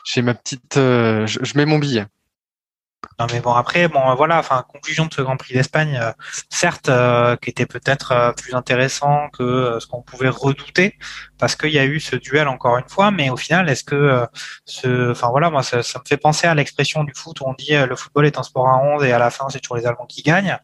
j'ai 0.06 0.22
ma 0.22 0.34
petite, 0.34 0.74
je, 0.76 1.40
je 1.42 1.58
mets 1.58 1.66
mon 1.66 1.78
billet. 1.78 2.06
Non 3.20 3.28
mais 3.32 3.40
bon 3.42 3.54
après 3.54 3.88
bon 3.88 4.16
voilà 4.16 4.40
enfin 4.40 4.66
conclusion 4.68 5.06
de 5.06 5.14
ce 5.14 5.22
Grand 5.22 5.38
Prix 5.38 5.54
d'Espagne 5.54 6.00
euh, 6.02 6.12
certes 6.50 6.90
euh, 6.90 7.36
qui 7.36 7.50
était 7.50 7.66
peut-être 7.66 8.12
euh, 8.12 8.32
plus 8.32 8.56
intéressant 8.56 9.30
que 9.30 9.78
ce 9.80 9.86
qu'on 9.88 10.02
pouvait 10.02 10.30
redouter 10.30 10.98
parce 11.38 11.56
qu'il 11.56 11.72
y 11.72 11.80
a 11.80 11.86
eu 11.86 12.00
ce 12.00 12.16
duel 12.16 12.48
encore 12.48 12.78
une 12.78 12.90
fois 12.90 13.12
mais 13.12 13.30
au 13.30 13.38
final 13.38 13.70
est-ce 13.70 13.84
que 13.84 14.26
ce 14.66 15.12
enfin 15.12 15.30
voilà 15.30 15.50
moi 15.50 15.62
ça, 15.64 15.84
ça, 15.84 16.00
me 16.00 16.06
fait 16.08 16.18
penser 16.18 16.48
à 16.48 16.56
l'expression 16.56 17.04
du 17.04 17.14
foot 17.14 17.40
où 17.42 17.46
on 17.46 17.54
dit 17.54 17.76
le 17.76 17.96
football 17.96 18.26
est 18.26 18.38
un 18.40 18.44
sport 18.44 18.68
à 18.68 18.78
11 18.78 19.04
et 19.04 19.12
à 19.12 19.20
la 19.20 19.30
fin 19.30 19.48
c'est 19.50 19.60
toujours 19.60 19.78
les 19.78 19.86
Allemands 19.86 20.08
qui 20.08 20.24
gagnent. 20.24 20.58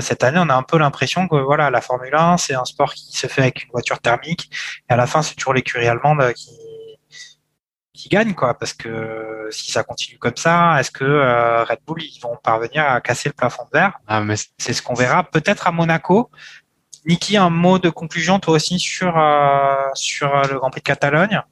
Cette 0.00 0.24
année 0.24 0.38
on 0.40 0.48
a 0.48 0.54
un 0.54 0.62
peu 0.62 0.78
l'impression 0.78 1.28
que 1.28 1.36
voilà 1.36 1.70
la 1.70 1.80
Formule 1.80 2.14
1 2.14 2.38
c'est 2.38 2.54
un 2.54 2.64
sport 2.64 2.94
qui 2.94 3.16
se 3.16 3.26
fait 3.26 3.42
avec 3.42 3.64
une 3.64 3.70
voiture 3.70 3.98
thermique 3.98 4.50
et 4.88 4.92
à 4.92 4.96
la 4.96 5.06
fin 5.06 5.22
c'est 5.22 5.34
toujours 5.34 5.54
l'écurie 5.54 5.88
allemande 5.88 6.32
qui 6.34 6.50
qui 7.98 8.08
gagne 8.08 8.32
quoi 8.32 8.54
parce 8.54 8.72
que 8.72 9.48
si 9.50 9.72
ça 9.72 9.82
continue 9.82 10.18
comme 10.18 10.36
ça 10.36 10.76
est-ce 10.78 10.92
que 10.92 11.04
euh, 11.04 11.64
Red 11.64 11.80
Bull 11.84 12.00
ils 12.00 12.20
vont 12.20 12.36
parvenir 12.36 12.84
à 12.84 13.00
casser 13.00 13.28
le 13.28 13.32
plafond 13.32 13.64
de 13.64 13.76
verre? 13.76 13.98
Ah, 14.06 14.20
mais 14.20 14.36
c'est 14.56 14.72
ce 14.72 14.82
qu'on 14.82 14.94
verra 14.94 15.24
peut-être 15.24 15.66
à 15.66 15.72
Monaco. 15.72 16.30
Niki 17.06 17.36
un 17.36 17.50
mot 17.50 17.78
de 17.80 17.90
conclusion 17.90 18.38
toi 18.38 18.54
aussi 18.54 18.78
sur 18.78 19.18
euh, 19.18 19.90
sur 19.94 20.32
euh, 20.32 20.44
le 20.44 20.58
Grand 20.58 20.70
Prix 20.70 20.80
de 20.80 20.84
Catalogne? 20.84 21.42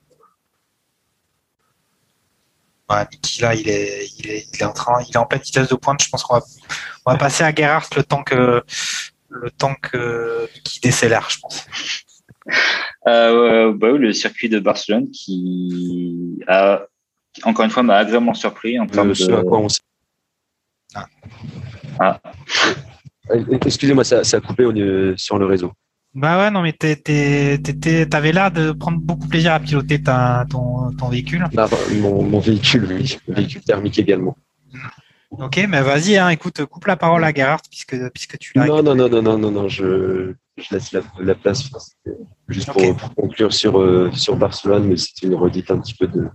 Ouais, 2.89 3.05
Niki 3.11 3.43
là 3.43 3.55
il 3.57 3.69
est, 3.69 4.07
il 4.19 4.31
est 4.31 4.47
il 4.53 4.63
est 4.63 4.65
en 4.65 4.73
train 4.73 5.03
il 5.03 5.11
est 5.11 5.19
en 5.19 5.27
pleine 5.27 5.43
vitesse 5.43 5.69
de 5.69 5.75
pointe. 5.75 6.01
Je 6.01 6.09
pense 6.09 6.23
qu'on 6.23 6.37
va 6.39 6.45
on 7.07 7.13
va 7.13 7.19
passer 7.19 7.43
à 7.43 7.53
Gerhardt 7.53 7.89
le 7.97 8.05
temps 8.05 8.23
que 8.23 8.63
le 9.29 9.51
temps 9.51 9.75
que 9.75 10.49
qui 10.63 10.79
décélère 10.79 11.29
je 11.29 11.39
pense 11.41 11.67
euh, 13.07 13.73
bah 13.75 13.93
le 13.93 14.13
circuit 14.13 14.49
de 14.49 14.59
Barcelone 14.59 15.11
qui 15.11 16.39
a, 16.47 16.83
encore 17.43 17.65
une 17.65 17.71
fois, 17.71 17.83
m'a 17.83 17.97
agréablement 17.97 18.35
surpris 18.35 18.79
en 18.79 18.87
termes 18.87 19.13
de. 19.13 19.33
À 19.33 19.43
quoi 19.43 19.61
on... 19.61 19.67
ah. 20.95 21.07
ah. 22.01 22.21
Excusez-moi, 23.65 24.05
ça, 24.05 24.23
ça, 24.23 24.37
a 24.37 24.41
coupé 24.41 24.65
sur 25.17 25.39
le 25.39 25.47
réseau. 25.47 25.73
Bah 26.15 26.39
ouais, 26.39 26.51
non, 26.51 26.63
mais 26.63 26.73
t'avais 26.73 28.33
l'air 28.33 28.51
de 28.51 28.73
prendre 28.73 28.99
beaucoup 28.99 29.29
plaisir 29.29 29.53
à 29.53 29.61
piloter 29.61 30.03
ta, 30.03 30.47
ton, 30.49 30.93
ton 30.97 31.09
véhicule. 31.09 31.45
Ah, 31.57 31.69
mon, 31.97 32.23
mon 32.23 32.39
véhicule, 32.39 32.87
oui, 32.89 33.19
le 33.27 33.35
véhicule 33.35 33.63
thermique 33.63 33.99
également. 33.99 34.37
Ok, 35.31 35.65
mais 35.69 35.83
vas-y, 35.83 36.17
hein, 36.17 36.29
écoute, 36.29 36.65
coupe 36.67 36.87
la 36.87 36.97
parole 36.97 37.25
à 37.25 37.33
Gerhardt 37.33 37.63
puisque, 37.69 37.97
puisque 38.11 38.39
tu 38.39 38.53
l'as. 38.55 38.67
Non, 38.67 38.83
non, 38.83 38.95
non, 38.95 39.09
non, 39.09 39.23
non, 39.23 39.39
non, 39.39 39.51
non, 39.51 39.69
je, 39.69 40.35
je 40.57 40.75
laisse 40.75 40.93
la, 40.93 41.01
la 41.19 41.35
place. 41.35 41.65
C'était 41.65 42.17
Juste 42.49 42.71
pour, 42.73 43.15
conclure 43.15 43.53
sur, 43.53 43.81
euh, 43.81 44.11
sur 44.13 44.37
Barcelone, 44.37 44.85
mais 44.87 44.97
c'est 44.97 45.23
une 45.23 45.35
redite 45.35 45.71
un 45.71 45.81
petit 45.81 45.95
peu 45.95 46.07
de, 46.07 46.29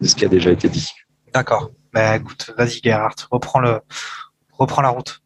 de 0.00 0.06
ce 0.06 0.14
qui 0.16 0.24
a 0.24 0.28
déjà 0.28 0.50
été 0.50 0.68
dit. 0.68 0.90
D'accord. 1.32 1.70
Bah 1.92 2.16
écoute, 2.16 2.52
vas-y, 2.56 2.80
Gerhardt, 2.82 3.26
reprends, 3.30 3.60
le, 3.60 3.80
reprends 4.50 4.82
la 4.82 4.88
route. 4.88 5.20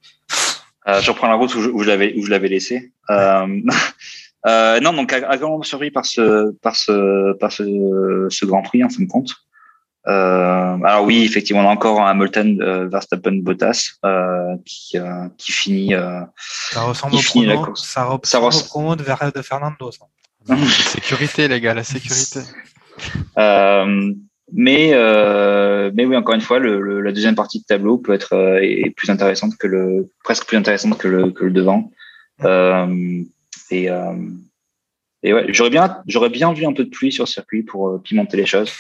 Euh, 0.89 1.01
je 1.01 1.11
reprends 1.11 1.29
la 1.29 1.35
route 1.35 1.55
où 1.55 1.61
je, 1.61 1.69
où 1.69 1.83
je 1.83 1.89
l'avais 1.89 2.15
où 2.17 2.25
je 2.25 2.31
l'avais 2.31 2.49
laissé. 2.49 2.93
Euh, 3.11 3.61
euh, 4.47 4.81
non, 4.81 4.93
donc 4.93 5.13
agréablement 5.13 5.63
surpris 5.63 5.91
par 5.91 6.07
ce 6.07 6.53
par 6.61 6.77
ce 6.77 7.33
par 7.39 7.53
ce, 7.53 8.27
ce 8.31 8.45
Grand 8.47 8.63
Prix 8.63 8.85
en 8.85 8.89
fin 8.89 9.03
de 9.03 9.09
compte. 9.09 9.35
Euh, 10.09 10.79
alors 10.85 11.05
oui, 11.05 11.25
effectivement, 11.25 11.63
on 11.63 11.69
a 11.69 11.73
encore 11.73 12.01
un 12.01 12.11
Hamilton 12.11 12.63
euh, 12.63 12.89
Verstappen 12.89 13.39
Bottas 13.43 13.91
euh, 14.05 14.57
qui 14.65 14.99
euh, 14.99 15.29
qui 15.37 15.51
finit. 15.53 15.95
Euh, 15.95 16.21
Ça 16.71 16.83
ressemble 16.83 17.17
au 17.17 17.19
finit 17.19 17.47
la 17.47 17.55
promo, 17.55 17.67
course. 17.67 17.85
ça 17.89 18.05
ressemble 18.05 18.53
Ça 18.53 18.61
au 18.61 18.67
promo 18.69 18.95
de, 18.97 19.03
Ver- 19.03 19.33
de 19.35 19.43
Fernando. 19.43 19.91
ça. 19.91 20.05
La 20.49 20.57
sécurité, 20.65 21.49
les 21.49 21.61
gars, 21.61 21.75
la 21.75 21.85
sécurité. 21.85 22.41
Euh, 23.37 24.13
mais 24.53 24.93
euh, 24.95 25.91
mais 25.95 26.07
oui, 26.07 26.17
encore 26.17 26.35
une 26.35 26.41
fois, 26.41 26.59
le, 26.59 26.81
le- 26.81 27.03
la 27.03 27.13
deuxième 27.13 27.35
partie 27.35 27.59
de 27.61 27.65
tableau 27.65 27.99
peut 27.99 28.15
être 28.15 28.33
euh, 28.33 28.59
est 28.63 28.89
plus 28.91 29.11
intéressante 29.11 29.57
que 29.59 29.67
le 29.67 30.11
presque 30.25 30.47
plus 30.47 30.57
intéressante 30.57 30.97
que 30.97 31.07
le 31.09 31.31
que 31.31 31.45
le 31.45 31.51
devant. 31.51 31.91
Euh, 32.43 33.23
et 33.71 33.91
euh, 33.91 34.15
et 35.23 35.35
ouais, 35.35 35.47
j'aurais 35.49 35.69
bien 35.69 35.99
j'aurais 36.07 36.31
bien 36.31 36.53
vu 36.55 36.65
un 36.65 36.73
peu 36.73 36.85
de 36.85 36.89
pluie 36.91 37.13
sur 37.13 37.25
le 37.25 37.29
circuit 37.29 37.65
pour 37.65 37.89
euh, 37.91 37.99
pimenter 38.03 38.39
les 38.39 38.47
choses. 38.47 38.71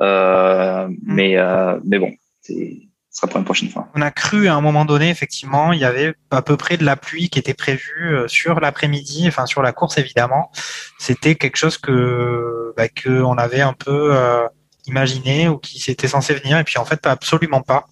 Euh, 0.00 0.88
mais 1.04 1.36
euh, 1.36 1.78
mais 1.84 1.98
bon, 1.98 2.12
c'est 2.42 2.86
ce 3.10 3.20
sera 3.20 3.28
pour 3.28 3.38
une 3.38 3.44
prochaine 3.46 3.70
fois. 3.70 3.88
On 3.94 4.02
a 4.02 4.10
cru 4.10 4.46
à 4.46 4.54
un 4.54 4.60
moment 4.60 4.84
donné, 4.84 5.08
effectivement, 5.08 5.72
il 5.72 5.80
y 5.80 5.86
avait 5.86 6.14
à 6.30 6.42
peu 6.42 6.58
près 6.58 6.76
de 6.76 6.84
la 6.84 6.96
pluie 6.96 7.30
qui 7.30 7.38
était 7.38 7.54
prévue 7.54 8.14
euh, 8.14 8.28
sur 8.28 8.60
l'après-midi, 8.60 9.24
enfin 9.26 9.46
sur 9.46 9.62
la 9.62 9.72
course 9.72 9.96
évidemment. 9.96 10.50
C'était 10.98 11.34
quelque 11.34 11.56
chose 11.56 11.78
que 11.78 12.74
bah, 12.76 12.88
que 12.88 13.22
on 13.22 13.38
avait 13.38 13.62
un 13.62 13.72
peu 13.72 14.14
euh, 14.14 14.46
imaginé 14.86 15.48
ou 15.48 15.56
qui 15.56 15.80
s'était 15.80 16.08
censé 16.08 16.34
venir, 16.34 16.58
et 16.58 16.64
puis 16.64 16.78
en 16.78 16.84
fait 16.84 17.06
absolument 17.06 17.62
pas, 17.62 17.86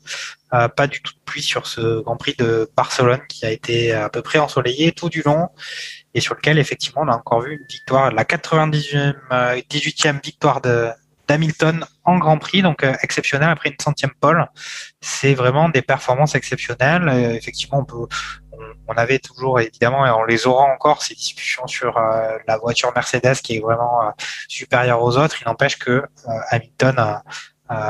Euh, 0.54 0.68
pas 0.68 0.86
du 0.86 1.00
tout 1.02 1.12
de 1.12 1.18
pluie 1.24 1.42
sur 1.42 1.66
ce 1.66 2.00
Grand 2.02 2.16
Prix 2.16 2.34
de 2.38 2.70
Barcelone 2.76 3.20
qui 3.28 3.44
a 3.44 3.50
été 3.50 3.92
à 3.92 4.08
peu 4.08 4.22
près 4.22 4.38
ensoleillé 4.38 4.92
tout 4.92 5.08
du 5.08 5.22
long 5.22 5.48
et 6.14 6.20
sur 6.20 6.34
lequel 6.34 6.58
effectivement 6.58 7.02
on 7.02 7.08
a 7.08 7.16
encore 7.16 7.40
vu 7.40 7.54
une 7.54 7.66
victoire, 7.68 8.12
la 8.12 8.24
98e, 8.24 9.14
euh, 9.32 9.60
18e 9.68 10.22
victoire 10.22 10.60
de 10.60 10.90
d'Hamilton 11.28 11.84
en 12.04 12.18
Grand 12.18 12.38
Prix, 12.38 12.62
donc 12.62 12.84
euh, 12.84 12.94
exceptionnel 13.02 13.48
après 13.48 13.70
une 13.70 13.80
centième 13.80 14.12
pole 14.20 14.46
c'est 15.00 15.34
vraiment 15.34 15.68
des 15.68 15.82
performances 15.82 16.34
exceptionnelles. 16.34 17.08
Euh, 17.08 17.34
effectivement, 17.34 17.80
on 17.80 17.84
peut, 17.84 18.06
on, 18.88 18.94
avait 18.94 19.18
toujours 19.18 19.60
évidemment 19.60 20.06
et 20.06 20.10
on 20.10 20.24
les 20.24 20.46
aura 20.46 20.64
encore 20.64 21.02
ces 21.02 21.14
discussions 21.14 21.66
sur 21.66 21.98
euh, 21.98 22.38
la 22.46 22.56
voiture 22.56 22.90
Mercedes 22.94 23.36
qui 23.42 23.56
est 23.56 23.60
vraiment 23.60 24.12
supérieure 24.48 25.02
aux 25.02 25.18
autres. 25.18 25.36
Il 25.42 25.44
n'empêche 25.46 25.78
que 25.78 26.02
Hamilton 26.50 27.20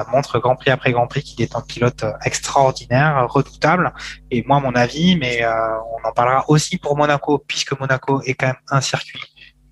montre 0.08 0.38
Grand 0.38 0.56
Prix 0.56 0.70
après 0.70 0.92
Grand 0.92 1.06
Prix 1.06 1.22
qu'il 1.22 1.42
est 1.42 1.54
un 1.54 1.60
pilote 1.60 2.04
extraordinaire, 2.24 3.26
redoutable. 3.28 3.92
Et 4.30 4.42
moi, 4.46 4.58
mon 4.58 4.74
avis, 4.74 5.16
mais 5.16 5.44
on 5.46 6.08
en 6.08 6.12
parlera 6.12 6.44
aussi 6.48 6.78
pour 6.78 6.96
Monaco 6.96 7.38
puisque 7.38 7.78
Monaco 7.78 8.22
est 8.22 8.34
quand 8.34 8.46
même 8.48 8.62
un 8.70 8.80
circuit 8.80 9.20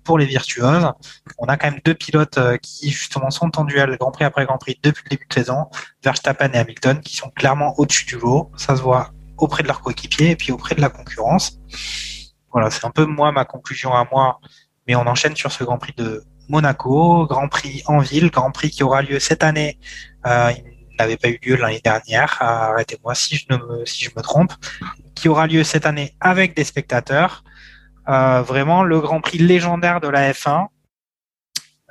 pour 0.03 0.17
les 0.17 0.25
virtuoses. 0.25 0.87
On 1.37 1.45
a 1.45 1.57
quand 1.57 1.71
même 1.71 1.79
deux 1.83 1.93
pilotes 1.93 2.37
euh, 2.37 2.57
qui 2.57 2.91
justement 2.91 3.29
sont 3.29 3.57
en 3.59 3.63
duel 3.63 3.97
Grand 3.99 4.11
Prix 4.11 4.25
après 4.25 4.45
Grand 4.45 4.57
Prix 4.57 4.79
depuis 4.83 5.03
le 5.05 5.09
début 5.09 5.25
de 5.27 5.33
saison. 5.33 5.65
Verstappen 6.03 6.51
et 6.53 6.57
Hamilton 6.57 6.99
qui 7.01 7.15
sont 7.15 7.29
clairement 7.29 7.73
au-dessus 7.79 8.05
du 8.05 8.17
lot. 8.17 8.51
Ça 8.57 8.75
se 8.75 8.81
voit 8.81 9.11
auprès 9.37 9.63
de 9.63 9.67
leurs 9.67 9.81
coéquipiers 9.81 10.31
et 10.31 10.35
puis 10.35 10.51
auprès 10.51 10.75
de 10.75 10.81
la 10.81 10.89
concurrence. 10.89 11.59
Voilà, 12.51 12.69
c'est 12.69 12.85
un 12.85 12.91
peu 12.91 13.05
moi 13.05 13.31
ma 13.31 13.45
conclusion 13.45 13.93
à 13.93 14.07
moi. 14.11 14.39
Mais 14.87 14.95
on 14.95 15.07
enchaîne 15.07 15.35
sur 15.35 15.51
ce 15.51 15.63
Grand 15.63 15.77
Prix 15.77 15.93
de 15.97 16.23
Monaco, 16.49 17.25
Grand 17.25 17.47
Prix 17.47 17.83
en 17.85 17.99
ville, 17.99 18.29
Grand 18.29 18.51
Prix 18.51 18.69
qui 18.69 18.83
aura 18.83 19.01
lieu 19.01 19.19
cette 19.19 19.43
année. 19.43 19.79
Euh, 20.25 20.51
il 20.91 20.97
n'avait 20.99 21.17
pas 21.17 21.29
eu 21.29 21.39
lieu 21.43 21.55
l'année 21.55 21.81
dernière. 21.83 22.37
Arrêtez-moi 22.41 23.15
si 23.15 23.37
je 23.37 23.45
me 23.49 24.21
trompe. 24.21 24.53
Qui 25.15 25.29
aura 25.29 25.47
lieu 25.47 25.63
cette 25.63 25.85
année 25.85 26.15
avec 26.19 26.55
des 26.55 26.63
spectateurs. 26.63 27.43
Euh, 28.09 28.41
vraiment 28.41 28.83
le 28.83 28.99
Grand 28.99 29.21
Prix 29.21 29.37
légendaire 29.37 30.01
de 30.01 30.07
la 30.07 30.31
F1. 30.31 30.67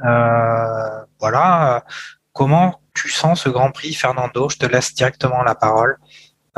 Euh, 0.04 1.04
voilà. 1.20 1.84
Comment 2.32 2.80
tu 2.94 3.10
sens 3.10 3.42
ce 3.42 3.48
Grand 3.48 3.70
Prix, 3.70 3.94
Fernando? 3.94 4.48
Je 4.48 4.56
te 4.58 4.66
laisse 4.66 4.94
directement 4.94 5.42
la 5.42 5.54
parole. 5.54 5.96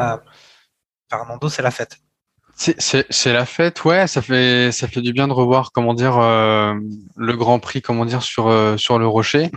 Euh, 0.00 0.16
Fernando, 1.10 1.48
c'est 1.48 1.62
la 1.62 1.70
fête. 1.70 1.98
C'est- 2.56 3.32
la 3.32 3.46
fête, 3.46 3.84
ouais, 3.84 4.06
ça 4.06 4.22
fait 4.22 4.70
du 5.02 5.12
bien 5.12 5.26
de 5.26 5.32
revoir 5.32 5.72
comment 5.72 5.92
dire 5.92 6.18
le 6.20 7.32
Grand 7.32 7.58
Prix, 7.58 7.82
comment 7.82 8.04
dire 8.04 8.22
sur 8.22 8.48
le 8.48 9.06
Rocher. 9.06 9.50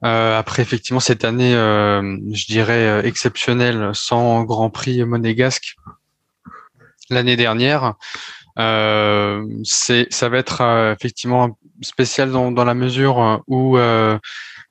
Après 0.00 0.62
effectivement 0.62 1.00
cette 1.00 1.26
année, 1.26 1.52
je 1.52 2.46
dirais 2.46 3.06
exceptionnelle, 3.06 3.90
sans 3.92 4.44
Grand 4.44 4.70
Prix 4.70 5.04
monégasque 5.04 5.76
l'année 7.10 7.36
dernière. 7.36 7.94
Euh, 8.58 9.46
c'est 9.64 10.06
ça 10.12 10.28
va 10.28 10.38
être 10.38 10.60
euh, 10.60 10.92
effectivement 10.92 11.58
spécial 11.82 12.30
dans 12.30 12.50
dans 12.52 12.64
la 12.64 12.74
mesure 12.74 13.42
où 13.46 13.78
euh, 13.78 14.18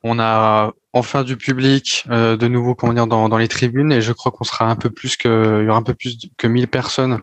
on 0.03 0.19
a 0.19 0.73
enfin 0.93 1.23
du 1.23 1.38
public 1.38 2.06
euh, 2.10 2.38
de 2.38 2.47
nouveau 2.47 2.76
comment 2.76 2.93
dire 2.93 3.07
dans 3.07 3.30
dans 3.30 3.38
les 3.38 3.47
tribunes 3.47 3.91
et 3.91 4.01
je 4.01 4.14
crois 4.14 4.31
qu'on 4.31 4.43
sera 4.43 4.65
un 4.65 4.76
peu 4.76 4.89
plus 4.89 5.18
que 5.18 5.60
il 5.61 5.65
y 5.65 5.69
aura 5.69 5.80
un 5.80 5.84
peu 5.84 5.93
plus 5.93 6.18
que 6.38 6.47
1000 6.47 6.68
personnes 6.68 7.22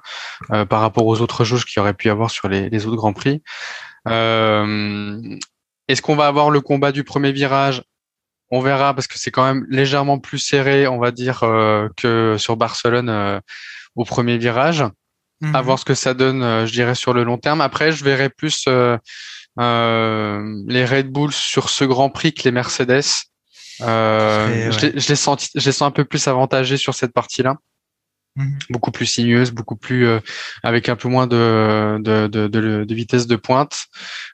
euh, 0.53 0.65
par 0.65 0.81
rapport 0.81 1.07
aux 1.07 1.20
autres 1.20 1.45
jauges 1.45 1.65
qu'il 1.65 1.81
y 1.81 1.81
aurait 1.81 1.95
pu 1.95 2.09
y 2.09 2.11
avoir 2.11 2.31
sur 2.31 2.49
les, 2.49 2.69
les 2.70 2.87
autres 2.87 2.97
grands 2.97 3.12
prix. 3.12 3.43
Euh, 4.09 5.37
Est-ce 5.89 6.03
qu'on 6.03 6.16
va 6.16 6.27
avoir 6.27 6.51
le 6.51 6.61
combat 6.61 6.93
du 6.93 7.05
premier 7.05 7.33
virage? 7.33 7.83
On 8.51 8.61
verra 8.61 8.95
parce 8.95 9.09
que 9.09 9.19
c'est 9.19 9.33
quand 9.33 9.45
même 9.45 9.66
légèrement 9.69 10.19
plus 10.20 10.39
serré, 10.39 10.87
on 10.87 10.99
va 10.99 11.11
dire, 11.11 11.41
que 11.97 12.37
sur 12.39 12.57
Barcelone 12.57 13.41
au 13.97 14.05
premier 14.05 14.39
virage. 14.39 14.85
À 15.53 15.61
voir 15.61 15.79
ce 15.79 15.85
que 15.85 15.95
ça 15.95 16.15
donne, 16.15 16.43
euh, 16.43 16.67
je 16.67 16.73
dirais, 16.73 16.95
sur 16.95 17.13
le 17.13 17.23
long 17.23 17.37
terme. 17.39 17.61
Après, 17.61 17.93
je 17.93 18.03
verrai 18.05 18.31
plus 18.31 18.65
euh, 18.69 18.97
euh, 19.61 20.63
les 20.67 20.85
Red 20.85 21.11
Bulls 21.13 21.33
sur 21.33 21.69
ce 21.69 21.85
Grand 21.85 22.09
Prix 22.11 22.33
que 22.33 22.43
les 22.45 22.53
Mercedes. 22.53 23.03
Euh, 23.83 24.71
je, 24.71 24.87
les, 24.87 24.99
je 24.99 25.09
les 25.09 25.17
sens, 25.17 25.51
je 25.55 25.65
les 25.67 25.73
sens 25.73 25.89
un 25.89 25.91
peu 25.91 26.05
plus 26.05 26.27
avantagés 26.29 26.79
sur 26.79 26.95
cette 26.95 27.13
partie-là 27.13 27.57
Mhm. 28.37 28.59
beaucoup 28.69 28.91
plus 28.91 29.07
sinueuse, 29.07 29.51
beaucoup 29.51 29.77
plus 29.77 30.07
euh, 30.07 30.21
avec 30.63 30.91
un 30.91 30.97
peu 30.97 31.09
moins 31.09 31.27
de, 31.27 31.99
de, 32.01 32.27
de, 32.27 32.49
de, 32.49 32.85
de 32.85 32.95
vitesse 32.95 33.27
de 33.27 33.37
pointe. 33.37 33.87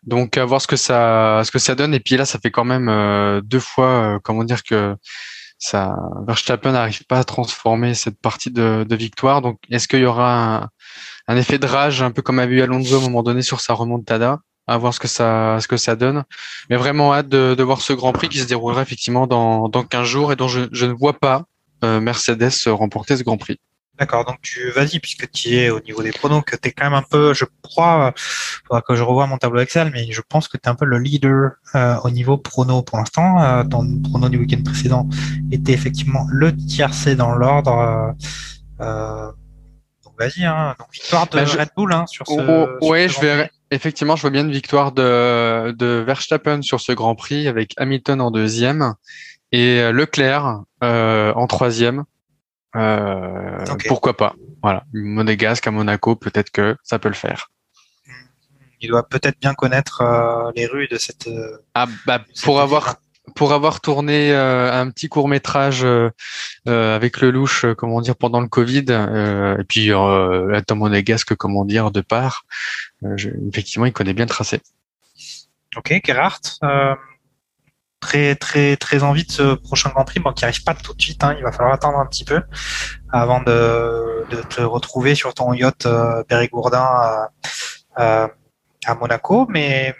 Donc 0.03 0.37
à 0.37 0.45
voir 0.45 0.61
ce 0.61 0.67
que 0.67 0.75
ça 0.77 1.43
ce 1.45 1.53
que 1.53 1.61
ça 1.61 1.77
donne. 1.77 1.95
Et 1.95 2.01
puis 2.01 2.17
là, 2.17 2.25
ça 2.25 2.41
fait 2.41 2.51
quand 2.51 2.65
même 2.65 2.89
euh, 2.89 3.41
deux 3.43 3.61
fois, 3.61 4.19
comment 4.25 4.43
dire 4.43 4.65
que 4.65 4.97
ça 5.63 5.95
Verstappen 6.27 6.73
n'arrive 6.73 7.05
pas 7.05 7.21
à 7.21 7.25
transformer 7.25 7.95
cette 7.95 8.21
partie 8.21 8.51
de, 8.51 8.85
de 8.89 8.97
victoire. 8.97 9.43
Donc 9.43 9.61
est-ce 9.71 9.87
qu'il 9.87 10.01
y 10.01 10.05
aura 10.05 10.57
un, 10.57 10.69
un 11.29 11.37
effet 11.37 11.59
de 11.59 11.67
rage, 11.67 12.03
un 12.03 12.11
peu 12.11 12.21
comme 12.21 12.41
a 12.41 12.47
vu 12.47 12.61
Alonso 12.63 12.97
à 12.97 12.99
un 12.99 13.03
moment 13.03 13.23
donné 13.23 13.43
sur 13.43 13.61
sa 13.61 13.73
remontada? 13.73 14.41
À 14.67 14.77
voir 14.77 14.93
ce 14.93 14.99
que 14.99 15.07
ça 15.07 15.59
ce 15.61 15.69
que 15.69 15.77
ça 15.77 15.95
donne. 15.95 16.25
Mais 16.69 16.77
vraiment 16.77 17.15
hâte 17.15 17.29
de, 17.29 17.55
de 17.57 17.63
voir 17.63 17.81
ce 17.81 17.93
Grand 17.93 18.13
Prix 18.13 18.29
qui 18.29 18.39
se 18.39 18.47
déroulera 18.47 18.83
effectivement 18.83 19.29
dans, 19.29 19.69
dans 19.69 19.85
15 19.85 20.05
jours 20.05 20.33
et 20.33 20.37
dont 20.37 20.49
je, 20.49 20.63
je 20.73 20.87
ne 20.87 20.93
vois 20.93 21.13
pas 21.13 21.45
euh, 21.85 22.01
Mercedes 22.01 22.51
remporter 22.67 23.17
ce 23.17 23.23
Grand 23.23 23.39
Prix. 23.39 23.61
D'accord, 24.03 24.25
donc 24.25 24.41
tu 24.43 24.69
vas-y 24.73 24.99
puisque 24.99 25.31
tu 25.31 25.55
es 25.57 25.71
au 25.71 25.79
niveau 25.79 26.03
des 26.03 26.11
pronos, 26.11 26.43
que 26.45 26.57
tu 26.57 26.69
es 26.69 26.73
quand 26.73 26.87
même 26.87 26.95
un 26.95 27.05
peu, 27.09 27.35
je 27.35 27.45
crois, 27.63 28.13
faudra 28.17 28.83
que 28.83 28.97
je 28.97 29.03
revoie 29.05 29.29
mon 29.29 29.39
tableau 29.39 29.61
Excel, 29.61 29.93
mais 29.95 30.11
je 30.11 30.21
pense 30.29 30.49
que 30.49 30.57
tu 30.57 30.65
es 30.65 30.69
un 30.69 30.75
peu 30.75 30.87
le 30.87 30.99
leader 30.99 31.53
euh, 31.77 31.95
au 32.03 32.11
niveau 32.11 32.37
prono 32.37 32.83
pour 32.83 32.99
l'instant. 32.99 33.41
Euh, 33.41 33.63
ton 33.63 34.01
prono 34.03 34.29
du 34.29 34.39
week-end 34.39 34.61
précédent 34.65 35.09
était 35.53 35.71
effectivement 35.71 36.27
le 36.33 36.53
tiercé 36.57 37.15
dans 37.15 37.31
l'ordre. 37.31 38.13
Euh, 38.81 39.31
donc 40.05 40.15
vas-y, 40.19 40.45
hein. 40.45 40.75
donc 40.81 40.89
victoire 40.93 41.29
de 41.29 41.37
Bah, 41.37 41.45
je- 41.45 41.59
Red 41.59 41.69
Bull 41.77 41.93
hein, 41.93 42.05
sur 42.09 42.27
ce. 42.27 42.33
Oh, 42.81 42.89
ouais, 42.89 43.07
ce 43.07 43.21
je. 43.23 43.47
Effectivement, 43.71 44.17
je 44.17 44.23
vois 44.23 44.31
bien 44.31 44.43
une 44.43 44.51
victoire 44.51 44.91
de, 44.91 45.71
de 45.71 46.03
Verstappen 46.05 46.61
sur 46.63 46.81
ce 46.81 46.91
Grand 46.91 47.15
Prix 47.15 47.47
avec 47.47 47.73
Hamilton 47.77 48.21
en 48.21 48.33
deuxième 48.33 48.95
et 49.53 49.93
Leclerc 49.93 50.63
euh, 50.83 51.33
en 51.35 51.47
troisième. 51.47 52.03
Euh, 52.77 53.65
Ok. 53.71 53.85
Pourquoi 53.89 54.17
pas 54.17 54.35
Voilà, 54.63 54.85
Monégasque 54.93 55.67
à 55.67 55.71
Monaco, 55.71 56.17
peut-être 56.17 56.51
que 56.51 56.77
ça 56.83 56.99
peut 56.99 57.09
le 57.09 57.15
faire. 57.15 57.49
Il 58.81 58.89
doit 58.89 59.07
peut-être 59.09 59.39
bien 59.41 59.55
connaître 59.55 60.01
euh, 60.01 60.51
les 60.57 60.67
rues 60.67 60.89
de 60.89 60.97
cette. 60.99 61.29
euh, 61.29 61.59
Ah 61.75 61.87
bah 62.07 62.21
cette 62.33 62.45
pour 62.45 62.55
ville. 62.55 62.63
avoir 62.65 62.97
pour 63.37 63.53
avoir 63.53 63.81
tourné 63.81 64.33
euh, 64.33 64.73
un 64.73 64.91
petit 64.91 65.09
court 65.09 65.29
métrage 65.29 65.87
avec 66.67 67.21
le 67.21 67.31
louche, 67.31 67.65
comment 67.79 68.01
dire, 68.01 68.17
pendant 68.17 68.41
le 68.41 68.49
Covid, 68.49 68.87
et 68.91 69.65
puis 69.65 69.93
euh, 69.93 70.61
Tom 70.67 70.79
monégasque, 70.79 71.37
comment 71.37 71.65
dire, 71.65 71.93
de 71.93 72.01
part, 72.01 72.45
je- 73.15 73.31
effectivement, 73.49 73.87
il 73.87 73.93
connaît 73.93 74.13
bien 74.15 74.25
le 74.25 74.29
tracé. 74.31 74.61
Ok, 75.77 76.01
Gerhardt. 76.05 76.41
Très 78.03 78.35
très 78.35 78.77
très 78.77 79.03
envie 79.03 79.25
de 79.25 79.33
ce 79.33 79.55
prochain 79.55 79.89
Grand 79.91 80.05
Prix, 80.05 80.21
bon, 80.21 80.33
qui 80.33 80.45
arrive 80.45 80.63
pas 80.63 80.75
tout 80.75 80.93
de 80.93 81.01
suite. 81.01 81.25
Hein, 81.25 81.35
il 81.39 81.45
va 81.45 81.53
falloir 81.53 81.73
attendre 81.75 81.99
un 81.99 82.07
petit 82.07 82.25
peu 82.25 82.43
avant 83.11 83.41
de, 83.41 84.27
te 84.51 84.61
retrouver 84.61 85.15
sur 85.15 85.33
ton 85.33 85.55
yacht 85.55 85.87
euh, 85.87 86.23
périgourdin 86.25 87.29
à 87.97 88.95
Monaco. 89.01 89.47
Mais 89.49 89.95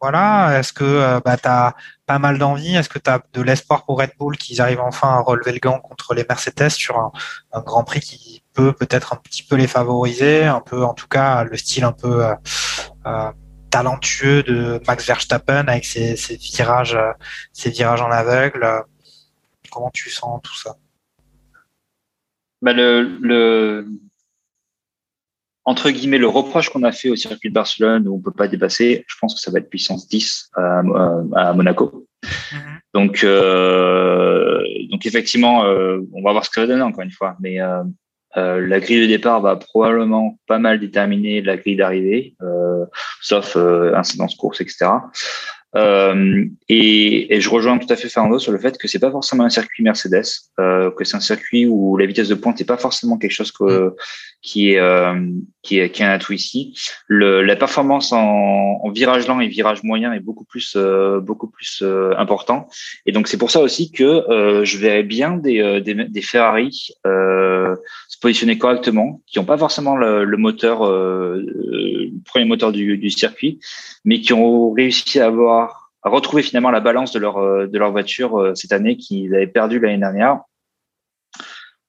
voilà, 0.00 0.58
est-ce 0.58 0.72
que 0.72 0.84
euh, 0.84 1.20
bah, 1.24 1.36
tu 1.36 1.48
as 1.48 1.74
pas 2.06 2.18
mal 2.18 2.38
d'envie? 2.38 2.76
Est-ce 2.76 2.88
que 2.88 3.00
tu 3.00 3.10
as 3.10 3.20
de 3.32 3.42
l'espoir 3.42 3.84
pour 3.84 3.98
Red 3.98 4.12
Bull 4.18 4.36
qu'ils 4.36 4.60
arrivent 4.60 4.80
enfin 4.80 5.08
à 5.08 5.20
relever 5.20 5.52
le 5.52 5.58
gant 5.58 5.80
contre 5.80 6.14
les 6.14 6.24
Mercedes 6.28 6.70
sur 6.70 6.98
un, 6.98 7.10
un 7.52 7.60
Grand 7.60 7.82
Prix 7.82 8.00
qui 8.00 8.42
peut 8.54 8.72
peut-être 8.72 9.12
un 9.12 9.16
petit 9.16 9.42
peu 9.42 9.56
les 9.56 9.66
favoriser, 9.66 10.44
un 10.44 10.60
peu 10.60 10.84
en 10.84 10.94
tout 10.94 11.08
cas 11.08 11.42
le 11.42 11.56
style 11.56 11.84
un 11.84 11.92
peu 11.92 12.24
euh, 12.24 12.34
euh, 13.06 13.32
talentueux 13.70 14.42
de 14.42 14.80
Max 14.86 15.06
Verstappen 15.06 15.66
avec 15.68 15.84
ses, 15.84 16.16
ses 16.16 16.36
virages, 16.36 16.98
ses 17.52 17.70
virages 17.70 18.02
en 18.02 18.10
aveugle. 18.10 18.84
Comment 19.70 19.90
tu 19.92 20.10
sens 20.10 20.40
tout 20.42 20.56
ça? 20.56 20.76
Bah, 22.62 22.72
le, 22.72 23.18
le, 23.20 23.86
entre 25.68 25.90
guillemets, 25.90 26.18
le 26.18 26.28
reproche 26.28 26.70
qu'on 26.70 26.82
a 26.82 26.92
fait 26.92 27.10
au 27.10 27.16
circuit 27.16 27.50
de 27.50 27.54
Barcelone 27.54 28.08
où 28.08 28.16
on 28.16 28.20
peut 28.20 28.32
pas 28.32 28.48
dépasser, 28.48 29.04
je 29.06 29.14
pense 29.20 29.34
que 29.34 29.40
ça 29.40 29.50
va 29.50 29.58
être 29.58 29.68
puissance 29.68 30.08
10 30.08 30.50
à, 30.54 30.82
à 31.36 31.52
Monaco. 31.52 32.06
Donc, 32.94 33.22
euh, 33.22 34.62
donc 34.90 35.04
effectivement, 35.04 35.64
euh, 35.64 36.00
on 36.14 36.22
va 36.22 36.32
voir 36.32 36.44
ce 36.44 36.50
que 36.50 36.54
ça 36.54 36.62
va 36.62 36.66
donner 36.68 36.82
encore 36.82 37.04
une 37.04 37.10
fois. 37.10 37.36
Mais 37.40 37.60
euh, 37.60 37.84
euh, 38.38 38.66
la 38.66 38.80
grille 38.80 39.00
de 39.02 39.06
départ 39.06 39.40
va 39.40 39.56
probablement 39.56 40.38
pas 40.46 40.58
mal 40.58 40.78
déterminer 40.78 41.42
la 41.42 41.56
grille 41.56 41.76
d'arrivée, 41.76 42.34
euh, 42.42 42.84
sauf 43.20 43.56
euh, 43.56 43.94
incidence 43.96 44.36
course, 44.36 44.60
etc. 44.60 44.86
Euh, 45.76 46.46
et, 46.70 47.34
et 47.34 47.40
je 47.42 47.50
rejoins 47.50 47.76
tout 47.76 47.92
à 47.92 47.96
fait 47.96 48.08
Fernando 48.08 48.38
sur 48.38 48.52
le 48.52 48.58
fait 48.58 48.78
que 48.78 48.88
c'est 48.88 48.98
pas 48.98 49.10
forcément 49.10 49.44
un 49.44 49.50
circuit 49.50 49.82
Mercedes, 49.82 50.24
euh, 50.58 50.90
que 50.90 51.04
c'est 51.04 51.16
un 51.16 51.20
circuit 51.20 51.66
où 51.66 51.98
la 51.98 52.06
vitesse 52.06 52.28
de 52.28 52.34
pointe 52.34 52.58
n'est 52.58 52.64
pas 52.64 52.78
forcément 52.78 53.18
quelque 53.18 53.32
chose 53.32 53.52
que, 53.52 53.94
qui 54.40 54.70
est 54.70 54.78
euh, 54.78 55.14
qui 55.62 55.78
est 55.78 55.90
qui 55.90 56.02
est 56.02 56.06
un 56.06 56.10
atout 56.10 56.32
ici. 56.32 56.74
Le, 57.06 57.42
la 57.42 57.54
performance 57.54 58.12
en, 58.12 58.80
en 58.82 58.90
virage 58.90 59.28
lent 59.28 59.40
et 59.40 59.48
virage 59.48 59.82
moyen 59.82 60.14
est 60.14 60.20
beaucoup 60.20 60.44
plus 60.44 60.74
euh, 60.74 61.20
beaucoup 61.20 61.48
plus 61.50 61.80
euh, 61.82 62.14
important. 62.16 62.68
Et 63.04 63.12
donc 63.12 63.28
c'est 63.28 63.36
pour 63.36 63.50
ça 63.50 63.60
aussi 63.60 63.92
que 63.92 64.04
euh, 64.04 64.64
je 64.64 64.78
verrais 64.78 65.02
bien 65.02 65.36
des 65.36 65.60
euh, 65.60 65.80
des, 65.80 65.94
des 65.94 66.22
Ferrari 66.22 66.88
euh, 67.06 67.76
se 68.08 68.18
positionner 68.18 68.56
correctement, 68.56 69.20
qui 69.26 69.38
n'ont 69.38 69.44
pas 69.44 69.58
forcément 69.58 69.96
le, 69.96 70.24
le 70.24 70.36
moteur 70.38 70.86
euh, 70.86 71.44
le 71.44 72.10
premier 72.24 72.46
moteur 72.46 72.72
du, 72.72 72.96
du 72.96 73.10
circuit, 73.10 73.60
mais 74.04 74.20
qui 74.20 74.32
ont 74.32 74.72
réussi 74.72 75.20
à 75.20 75.26
avoir 75.26 75.67
retrouver 76.02 76.42
finalement 76.42 76.70
la 76.70 76.80
balance 76.80 77.12
de 77.12 77.18
leur 77.18 77.38
euh, 77.38 77.66
de 77.66 77.78
leur 77.78 77.92
voiture 77.92 78.38
euh, 78.38 78.54
cette 78.54 78.72
année 78.72 78.96
qu'ils 78.96 79.34
avaient 79.34 79.46
perdu 79.46 79.80
l'année 79.80 79.98
dernière. 79.98 80.40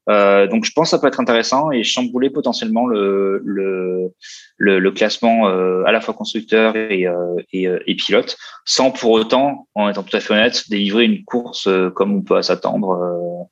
Euh, 0.09 0.47
donc 0.47 0.65
je 0.65 0.71
pense 0.71 0.87
que 0.87 0.89
ça 0.91 0.99
peut 0.99 1.07
être 1.07 1.19
intéressant 1.19 1.69
et 1.71 1.83
chambouler 1.83 2.31
potentiellement 2.31 2.87
le 2.87 3.41
le, 3.45 4.11
le, 4.57 4.79
le 4.79 4.91
classement 4.91 5.47
euh, 5.47 5.83
à 5.85 5.91
la 5.91 6.01
fois 6.01 6.15
constructeur 6.15 6.75
et, 6.75 7.05
euh, 7.05 7.35
et, 7.53 7.67
euh, 7.67 7.79
et 7.85 7.95
pilote, 7.95 8.35
sans 8.65 8.89
pour 8.89 9.11
autant, 9.11 9.67
en 9.75 9.87
étant 9.87 10.01
tout 10.01 10.15
à 10.17 10.19
fait 10.19 10.33
honnête, 10.33 10.67
délivrer 10.69 11.05
une 11.05 11.23
course 11.25 11.67
euh, 11.67 11.91
comme 11.91 12.15
on 12.15 12.21
peut 12.21 12.41
s'attendre, 12.41 13.49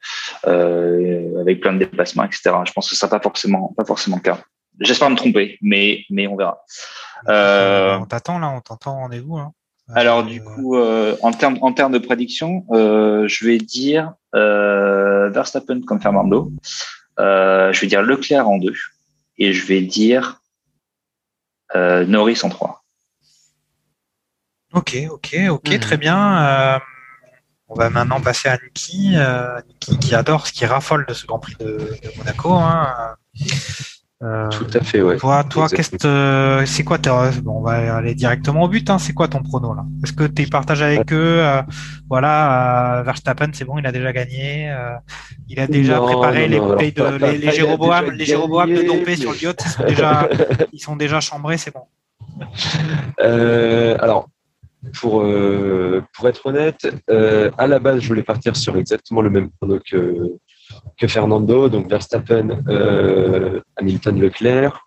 euh, 0.47 0.49
euh, 0.51 1.41
avec 1.41 1.61
plein 1.61 1.73
de 1.73 1.79
déplacements, 1.79 2.23
etc. 2.23 2.51
Je 2.65 2.71
pense 2.71 2.89
que 2.89 2.95
ça 2.95 3.07
pas 3.07 3.19
forcément 3.19 3.73
pas 3.77 3.85
forcément 3.85 4.17
le 4.17 4.23
cas. 4.23 4.39
J'espère 4.79 5.09
me 5.11 5.15
tromper, 5.15 5.59
mais 5.61 6.05
mais 6.09 6.25
on 6.27 6.35
verra. 6.35 6.63
Euh, 7.27 7.97
On 7.99 8.05
t'attend 8.05 8.39
là, 8.39 8.49
on 8.49 8.61
t'entend 8.61 8.95
rendez-vous. 8.95 9.37
Hein. 9.37 9.53
Alors 9.93 10.23
du 10.23 10.41
coup, 10.43 10.75
euh, 10.75 11.15
en 11.21 11.31
termes 11.31 11.57
en 11.61 11.71
termes 11.73 11.93
de 11.93 11.97
prédiction, 11.99 12.65
euh, 12.71 13.27
je 13.27 13.45
vais 13.45 13.57
dire 13.57 14.13
euh, 14.35 15.29
Verstappen 15.29 15.81
comme 15.81 16.01
Fernando. 16.01 16.51
Euh, 17.19 17.71
je 17.73 17.81
vais 17.81 17.87
dire 17.87 18.01
Leclerc 18.03 18.47
en 18.47 18.57
deux 18.57 18.75
et 19.37 19.53
je 19.53 19.65
vais 19.65 19.81
dire 19.81 20.41
euh, 21.75 22.05
Norris 22.05 22.39
en 22.43 22.49
trois. 22.49 22.83
Ok, 24.73 24.97
ok, 25.09 25.35
ok, 25.49 25.69
Mhm. 25.69 25.79
très 25.79 25.97
bien. 25.97 26.75
Euh, 26.75 26.79
on 27.69 27.75
va 27.75 27.89
maintenant 27.89 28.21
passer 28.21 28.49
à 28.49 28.57
Niki, 28.57 29.13
euh, 29.15 29.59
Niki 29.67 29.97
qui 29.99 30.15
adore, 30.15 30.47
ce 30.47 30.53
qui 30.53 30.65
raffole 30.65 31.05
de 31.07 31.13
ce 31.13 31.25
Grand 31.25 31.39
Prix 31.39 31.55
de, 31.59 31.65
de 31.65 32.17
Monaco. 32.17 32.51
Hein. 32.53 33.15
Euh, 34.23 34.49
Tout 34.49 34.65
à 34.73 34.79
fait, 34.83 35.01
ouais. 35.03 35.17
Toi, 35.17 35.43
toi, 35.43 35.69
qu'est-ce 35.69 35.91
que 35.91 36.63
c'est 36.65 36.83
quoi 36.83 36.97
bon, 36.97 37.59
on 37.59 37.61
va 37.61 37.95
aller 37.97 38.15
directement 38.15 38.63
au 38.63 38.67
but. 38.67 38.89
Hein. 38.89 38.97
C'est 38.97 39.13
quoi 39.13 39.27
ton 39.27 39.43
prono 39.43 39.75
là? 39.75 39.85
Est-ce 40.03 40.11
que 40.13 40.23
tu 40.23 40.47
partages 40.47 40.81
avec 40.81 41.13
eux 41.13 41.39
euh, 41.43 41.61
Voilà, 42.09 42.97
euh, 42.99 43.03
Verstappen, 43.03 43.49
c'est 43.53 43.63
bon, 43.65 43.77
il 43.77 43.85
a 43.85 43.91
déjà 43.91 44.11
gagné. 44.11 44.71
euh, 44.71 44.95
il 45.47 45.59
a 45.59 45.67
déjà 45.67 45.97
Non, 45.97 46.05
préparé 46.07 46.45
non, 46.45 46.49
les 46.51 46.59
non, 46.59 46.67
bouteilles 46.69 46.91
de 46.93 47.01
pas- 47.03 47.31
les, 47.31 47.37
les 47.37 47.51
Jéroboam, 47.51 48.09
les 48.11 48.25
Jéroboam 48.25 48.73
de 48.73 48.81
Dompé 48.81 49.15
sur 49.17 49.33
le 49.33 49.37
yacht. 49.43 49.63
Ils 49.63 49.69
sont 49.69 49.83
déjà, 49.87 50.29
ils 50.73 50.79
sont 50.79 50.95
déjà 50.95 51.19
chambrés, 51.19 51.57
c'est 51.59 51.71
bon. 51.71 51.83
Euh, 53.19 53.97
alors, 53.99 54.27
pour, 54.99 55.21
euh, 55.21 56.03
pour 56.15 56.27
être 56.27 56.45
honnête, 56.47 56.87
euh, 57.11 57.51
à 57.57 57.67
la 57.67 57.77
base, 57.79 57.99
je 58.01 58.07
voulais 58.07 58.23
partir 58.23 58.55
sur 58.55 58.77
exactement 58.77 59.21
le 59.21 59.29
même 59.29 59.49
prono 59.59 59.79
que, 59.87 60.31
que 60.97 61.07
Fernando, 61.07 61.69
donc 61.69 61.89
Verstappen, 61.89 62.63
euh, 62.67 63.61
Hamilton, 63.77 64.19
Leclerc. 64.19 64.85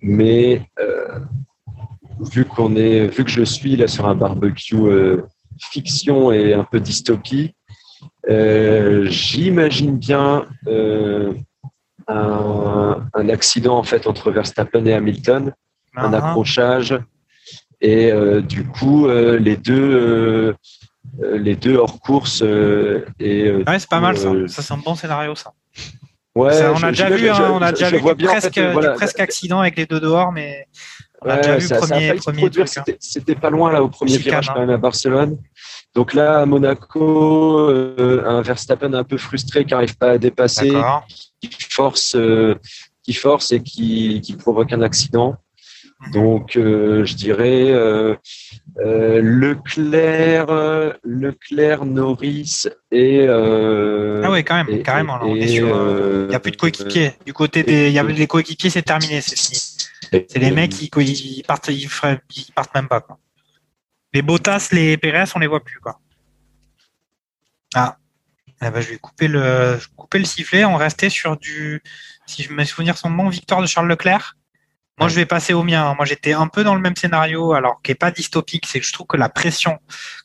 Mais 0.00 0.62
euh, 0.78 1.18
vu 2.20 2.44
qu'on 2.44 2.76
est, 2.76 3.08
vu 3.08 3.24
que 3.24 3.30
je 3.30 3.42
suis 3.42 3.76
là 3.76 3.88
sur 3.88 4.06
un 4.06 4.14
barbecue 4.14 4.76
euh, 4.76 5.22
fiction 5.58 6.32
et 6.32 6.54
un 6.54 6.64
peu 6.64 6.80
dystopie, 6.80 7.54
j'imagine 8.26 9.98
bien 9.98 10.46
un, 12.08 13.06
un 13.14 13.28
accident 13.28 13.76
en 13.78 13.82
fait 13.82 14.06
entre 14.06 14.30
Verstappen 14.30 14.84
et 14.86 14.94
Hamilton 14.94 15.52
un 15.96 16.12
Ah, 16.12 16.28
accrochage 16.28 16.98
et 17.80 18.10
euh, 18.10 18.40
du 18.40 18.66
coup 18.66 19.06
les 19.08 19.56
deux 19.56 20.54
les 21.20 21.56
deux 21.56 21.76
hors 21.76 22.00
course 22.00 22.42
euh, 22.42 23.04
et 23.20 23.46
euh, 23.48 23.64
Ouais, 23.66 23.78
c'est 23.78 23.88
pas 23.88 24.00
mal 24.00 24.16
ça. 24.16 24.28
euh, 24.28 24.48
Ça, 24.48 24.62
c'est 24.62 24.74
un 24.74 24.78
bon 24.78 24.94
scénario 24.94 25.34
ça. 25.34 25.52
ouais 26.34 26.52
Ça, 26.52 26.72
on 26.72 26.76
je- 26.76 26.86
a 26.86 26.88
je- 26.88 26.92
déjà 26.92 27.08
je- 27.10 27.14
vu, 27.14 27.28
hein, 27.30 27.34
je- 27.36 27.42
on 27.42 27.62
a 27.62 27.68
je- 27.68 27.72
déjà 27.74 27.88
je 27.90 27.96
vu 27.96 28.02
en 28.02 28.14
presque, 28.14 28.54
fait, 28.54 28.60
euh, 28.60 28.66
du 28.68 28.72
voilà, 28.72 28.90
presque 28.94 29.20
accident 29.20 29.60
avec 29.60 29.76
les 29.76 29.86
deux 29.86 30.00
dehors, 30.00 30.32
mais 30.32 30.66
on 31.22 31.28
a 31.30 31.34
ouais, 31.36 31.40
déjà 31.40 31.56
vu 31.56 31.60
ça, 31.66 31.74
le 31.76 31.80
ça 31.80 31.86
a 31.86 31.88
premier, 31.98 32.14
premier 32.14 32.38
produire, 32.42 32.64
truc. 32.66 32.78
hein. 32.78 32.82
c'était- 32.86 32.98
c'était 33.00 33.34
pas 33.34 33.50
loin 33.50 33.72
là 33.72 33.82
au 33.82 33.88
premier 33.88 34.10
Chicane, 34.12 34.24
virage 34.24 34.48
hein. 34.48 34.52
quand 34.54 34.60
même 34.60 34.70
à 34.70 34.76
Barcelone 34.78 35.38
donc 35.94 36.12
là 36.12 36.40
à 36.40 36.46
Monaco 36.46 37.60
euh, 37.70 38.22
un 38.26 38.42
Verstappen 38.42 38.92
un 38.94 39.04
peu 39.04 39.16
frustré 39.16 39.64
qui 39.64 39.72
n'arrive 39.72 39.96
pas 39.96 40.10
à 40.12 40.18
dépasser 40.18 40.70
D'accord. 40.72 41.06
qui 41.40 41.50
force 41.70 42.14
euh, 42.16 42.56
qui 43.04 43.12
force 43.14 43.52
et 43.52 43.62
qui, 43.62 44.20
qui 44.20 44.34
provoque 44.34 44.72
un 44.72 44.82
accident 44.82 45.36
donc 46.12 46.56
euh, 46.56 47.04
je 47.04 47.14
dirais 47.14 47.70
euh, 48.78 49.20
Leclerc, 49.22 50.50
euh, 50.50 50.92
Leclerc, 51.04 51.84
Norris 51.84 52.64
et. 52.90 53.24
euh, 53.28 54.22
Ah 54.24 54.30
ouais, 54.30 54.42
quand 54.42 54.56
même, 54.56 54.68
et- 54.68 54.82
carrément. 54.82 55.16
là, 55.16 55.24
on 55.26 55.36
et, 55.36 55.40
est 55.40 55.48
sur. 55.48 55.68
Il 55.68 56.28
n'y 56.28 56.34
a 56.34 56.40
plus 56.40 56.52
de 56.52 56.56
coéquipiers. 56.56 57.12
Du 57.24 57.32
côté 57.32 57.62
des, 57.62 57.88
il 57.88 57.92
y 57.92 57.98
avait 57.98 58.12
les 58.12 58.26
coéquipiers, 58.26 58.70
c'est 58.70 58.82
terminé, 58.82 59.20
c'est 59.20 59.38
fini. 59.38 59.58
C'est 60.28 60.38
les 60.38 60.50
mecs 60.50 60.70
qui 60.70 60.90
ils 60.96 61.42
partent, 61.42 61.68
ils, 61.68 62.52
partent 62.54 62.74
même 62.74 62.88
pas. 62.88 63.00
Quoi. 63.00 63.18
Les 64.12 64.22
Bottas, 64.22 64.68
les 64.72 64.96
Pérez, 64.96 65.24
on 65.34 65.38
les 65.38 65.46
voit 65.46 65.62
plus. 65.62 65.80
Quoi. 65.80 65.98
Ah, 67.74 67.98
eh 68.62 68.70
ben, 68.70 68.80
je 68.80 68.90
vais 68.90 68.98
couper 68.98 69.28
le, 69.28 69.78
couper 69.96 70.18
le 70.18 70.24
sifflet. 70.24 70.64
On 70.64 70.76
restait 70.76 71.10
sur 71.10 71.36
du, 71.36 71.82
si 72.26 72.42
je 72.42 72.52
me 72.52 72.64
souviens 72.64 72.94
son 72.94 73.10
nom, 73.10 73.28
Victoire 73.28 73.60
de 73.60 73.66
Charles 73.66 73.88
Leclerc. 73.88 74.36
Moi, 75.00 75.08
je 75.08 75.16
vais 75.16 75.26
passer 75.26 75.52
au 75.54 75.64
mien. 75.64 75.92
Moi, 75.96 76.04
j'étais 76.04 76.34
un 76.34 76.46
peu 76.46 76.62
dans 76.62 76.74
le 76.76 76.80
même 76.80 76.94
scénario, 76.94 77.52
alors 77.52 77.80
qui 77.82 77.90
est 77.90 77.96
pas 77.96 78.12
dystopique. 78.12 78.64
C'est 78.66 78.78
que 78.78 78.86
je 78.86 78.92
trouve 78.92 79.08
que 79.08 79.16
la 79.16 79.28
pression 79.28 79.78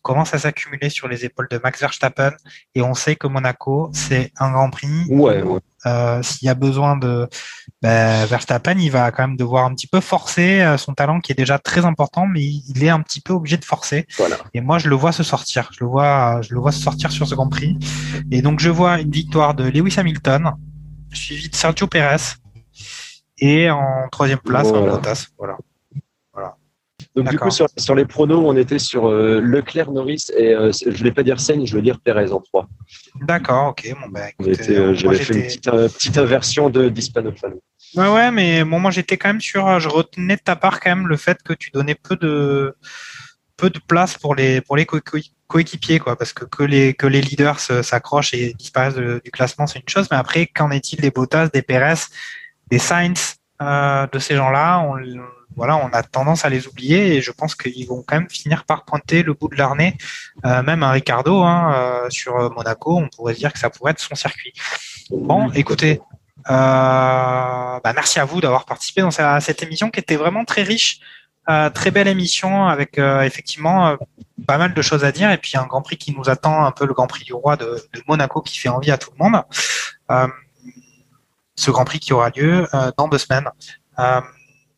commence 0.03 0.33
à 0.35 0.37
s'accumuler 0.39 0.89
sur 0.89 1.07
les 1.07 1.25
épaules 1.25 1.47
de 1.49 1.59
Max 1.63 1.79
Verstappen, 1.79 2.33
et 2.75 2.81
on 2.83 2.93
sait 2.93 3.15
que 3.15 3.25
Monaco, 3.27 3.89
c'est 3.93 4.31
un 4.37 4.51
Grand 4.51 4.69
Prix 4.69 5.05
Ouais, 5.09 5.41
ouais. 5.41 5.59
euh, 5.87 6.21
s'il 6.21 6.45
y 6.45 6.49
a 6.49 6.53
besoin 6.53 6.97
de 6.97 7.27
ben, 7.81 8.25
Verstappen, 8.25 8.77
il 8.77 8.91
va 8.91 9.09
quand 9.11 9.23
même 9.27 9.37
devoir 9.37 9.65
un 9.65 9.73
petit 9.73 9.87
peu 9.87 10.01
forcer 10.01 10.61
euh, 10.61 10.77
son 10.77 10.93
talent 10.93 11.19
qui 11.19 11.31
est 11.31 11.35
déjà 11.35 11.57
très 11.57 11.83
important, 11.85 12.27
mais 12.27 12.43
il 12.43 12.83
est 12.83 12.89
un 12.89 13.01
petit 13.01 13.21
peu 13.21 13.33
obligé 13.33 13.57
de 13.57 13.65
forcer. 13.65 14.05
Voilà. 14.17 14.37
Et 14.53 14.61
moi, 14.61 14.77
je 14.77 14.87
le 14.87 14.95
vois 14.95 15.11
se 15.13 15.23
sortir. 15.23 15.69
Je 15.73 15.83
le 15.83 15.87
vois, 15.89 16.41
je 16.43 16.53
le 16.53 16.59
vois 16.59 16.71
se 16.71 16.81
sortir 16.81 17.11
sur 17.11 17.27
ce 17.27 17.33
Grand 17.33 17.49
Prix. 17.49 17.75
Et 18.31 18.43
donc, 18.43 18.59
je 18.59 18.69
vois 18.69 18.99
une 18.99 19.09
victoire 19.11 19.55
de 19.55 19.63
Lewis 19.63 19.95
Hamilton, 19.97 20.51
suivi 21.11 21.49
de 21.49 21.55
Sergio 21.55 21.87
Perez, 21.87 22.35
et 23.41 23.69
en 23.69 24.07
troisième 24.11 24.39
place, 24.39 24.67
Voilà. 24.69 24.85
un 24.93 24.95
Bottas. 24.95 25.27
Voilà. 25.37 25.57
Donc 27.15 27.29
du 27.29 27.39
coup, 27.39 27.49
sur, 27.49 27.67
sur 27.77 27.95
les 27.95 28.05
pronos, 28.05 28.43
on 28.45 28.55
était 28.55 28.77
sur 28.77 29.07
euh, 29.09 29.41
Leclerc, 29.41 29.91
Norris 29.91 30.25
et 30.37 30.53
euh, 30.53 30.71
je 30.71 30.95
voulais 30.95 31.11
pas 31.11 31.23
dire 31.23 31.39
Sainz, 31.39 31.65
je 31.65 31.75
veux 31.75 31.81
dire 31.81 31.99
Perez 31.99 32.31
en 32.31 32.39
3. 32.39 32.67
D'accord, 33.21 33.69
ok. 33.69 33.93
Bon, 33.99 34.09
bah, 34.09 34.27
était, 34.45 34.77
euh, 34.77 34.93
J'avais 34.93 35.17
fait 35.17 35.33
une 35.33 35.41
petite, 35.43 35.63
petite 35.71 36.17
inversion 36.17 36.69
de 36.69 36.87
d'Hispanophone. 36.87 37.55
Ouais, 37.95 38.07
ouais, 38.09 38.31
mais 38.31 38.63
bon, 38.63 38.79
moi 38.79 38.91
j'étais 38.91 39.17
quand 39.17 39.29
même 39.29 39.41
sur. 39.41 39.79
Je 39.79 39.89
retenais 39.89 40.35
de 40.35 40.41
ta 40.41 40.55
part 40.55 40.79
quand 40.79 40.95
même 40.95 41.07
le 41.07 41.17
fait 41.17 41.41
que 41.41 41.53
tu 41.53 41.71
donnais 41.71 41.95
peu 41.95 42.15
de 42.15 42.75
peu 43.57 43.69
de 43.69 43.79
place 43.87 44.17
pour 44.17 44.35
les 44.35 44.61
pour 44.61 44.77
les 44.77 44.85
co- 44.85 44.99
co- 45.01 45.17
coéquipiers, 45.47 45.99
quoi, 45.99 46.15
parce 46.15 46.31
que 46.33 46.45
que 46.45 46.63
les 46.63 46.93
que 46.93 47.07
les 47.07 47.21
leaders 47.21 47.59
s'accrochent 47.59 48.33
et 48.35 48.53
disparaissent 48.53 48.95
de- 48.95 49.19
du 49.23 49.31
classement, 49.31 49.65
c'est 49.67 49.79
une 49.79 49.89
chose. 49.89 50.07
Mais 50.11 50.17
après, 50.17 50.45
qu'en 50.47 50.69
est-il 50.69 51.01
des 51.01 51.09
Bottas, 51.11 51.47
des 51.47 51.63
Perez, 51.63 51.95
des 52.71 52.79
Sainz, 52.79 53.35
euh, 53.61 54.07
de 54.11 54.19
ces 54.19 54.35
gens-là 54.35 54.79
On 54.79 54.95
voilà, 55.55 55.75
on 55.77 55.89
a 55.89 56.03
tendance 56.03 56.45
à 56.45 56.49
les 56.49 56.67
oublier 56.67 57.15
et 57.15 57.21
je 57.21 57.31
pense 57.31 57.53
qu'ils 57.53 57.85
vont 57.85 58.01
quand 58.07 58.15
même 58.15 58.29
finir 58.29 58.63
par 58.63 58.85
pointer 58.85 59.23
le 59.23 59.33
bout 59.33 59.49
de 59.49 59.57
leur 59.57 59.75
nez. 59.75 59.97
Euh, 60.45 60.61
même 60.63 60.83
un 60.83 60.91
Ricardo 60.91 61.41
hein, 61.43 61.73
euh, 61.75 62.09
sur 62.09 62.33
Monaco, 62.53 62.95
on 62.97 63.09
pourrait 63.09 63.33
se 63.33 63.39
dire 63.39 63.51
que 63.51 63.59
ça 63.59 63.69
pourrait 63.69 63.91
être 63.91 63.99
son 63.99 64.15
circuit. 64.15 64.53
Bon, 65.09 65.51
écoutez, 65.51 65.99
euh, 66.49 66.53
bah, 67.83 67.93
merci 67.93 68.19
à 68.19 68.25
vous 68.25 68.39
d'avoir 68.39 68.65
participé 68.65 69.01
dans 69.01 69.11
sa- 69.11 69.41
cette 69.41 69.61
émission 69.63 69.89
qui 69.89 69.99
était 69.99 70.15
vraiment 70.15 70.45
très 70.45 70.63
riche, 70.63 70.99
euh, 71.49 71.69
très 71.69 71.91
belle 71.91 72.07
émission 72.07 72.67
avec 72.67 72.97
euh, 72.97 73.21
effectivement 73.23 73.87
euh, 73.89 73.95
pas 74.47 74.57
mal 74.57 74.73
de 74.73 74.81
choses 74.81 75.03
à 75.03 75.11
dire 75.11 75.29
et 75.31 75.37
puis 75.37 75.57
un 75.57 75.65
Grand 75.65 75.81
Prix 75.81 75.97
qui 75.97 76.15
nous 76.15 76.29
attend, 76.29 76.63
un 76.63 76.71
peu 76.71 76.85
le 76.85 76.93
Grand 76.93 77.07
Prix 77.07 77.25
du 77.25 77.33
Roi 77.33 77.57
de, 77.57 77.65
de 77.93 78.01
Monaco 78.07 78.41
qui 78.41 78.57
fait 78.59 78.69
envie 78.69 78.91
à 78.91 78.97
tout 78.97 79.09
le 79.17 79.23
monde. 79.25 79.41
Ce 81.59 81.71
Grand 81.71 81.83
Prix 81.85 81.99
qui 81.99 82.13
aura 82.13 82.29
lieu 82.29 82.67
euh, 82.73 82.91
dans 82.97 83.07
deux 83.09 83.17
semaines. 83.17 83.49
Euh, 83.99 84.21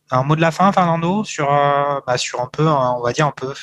un 0.10 0.24
mot 0.24 0.36
de 0.36 0.42
la 0.42 0.52
fin, 0.52 0.72
Fernando, 0.72 1.24
sur 1.24 1.54
euh, 1.54 2.00
bah, 2.08 2.18
sur 2.18 2.42
un 2.42 2.48
peu, 2.48 2.68
euh, 2.68 2.72
on 2.72 3.02
va 3.02 3.14
dire 3.14 3.28
un 3.28 3.32
peu 3.32 3.54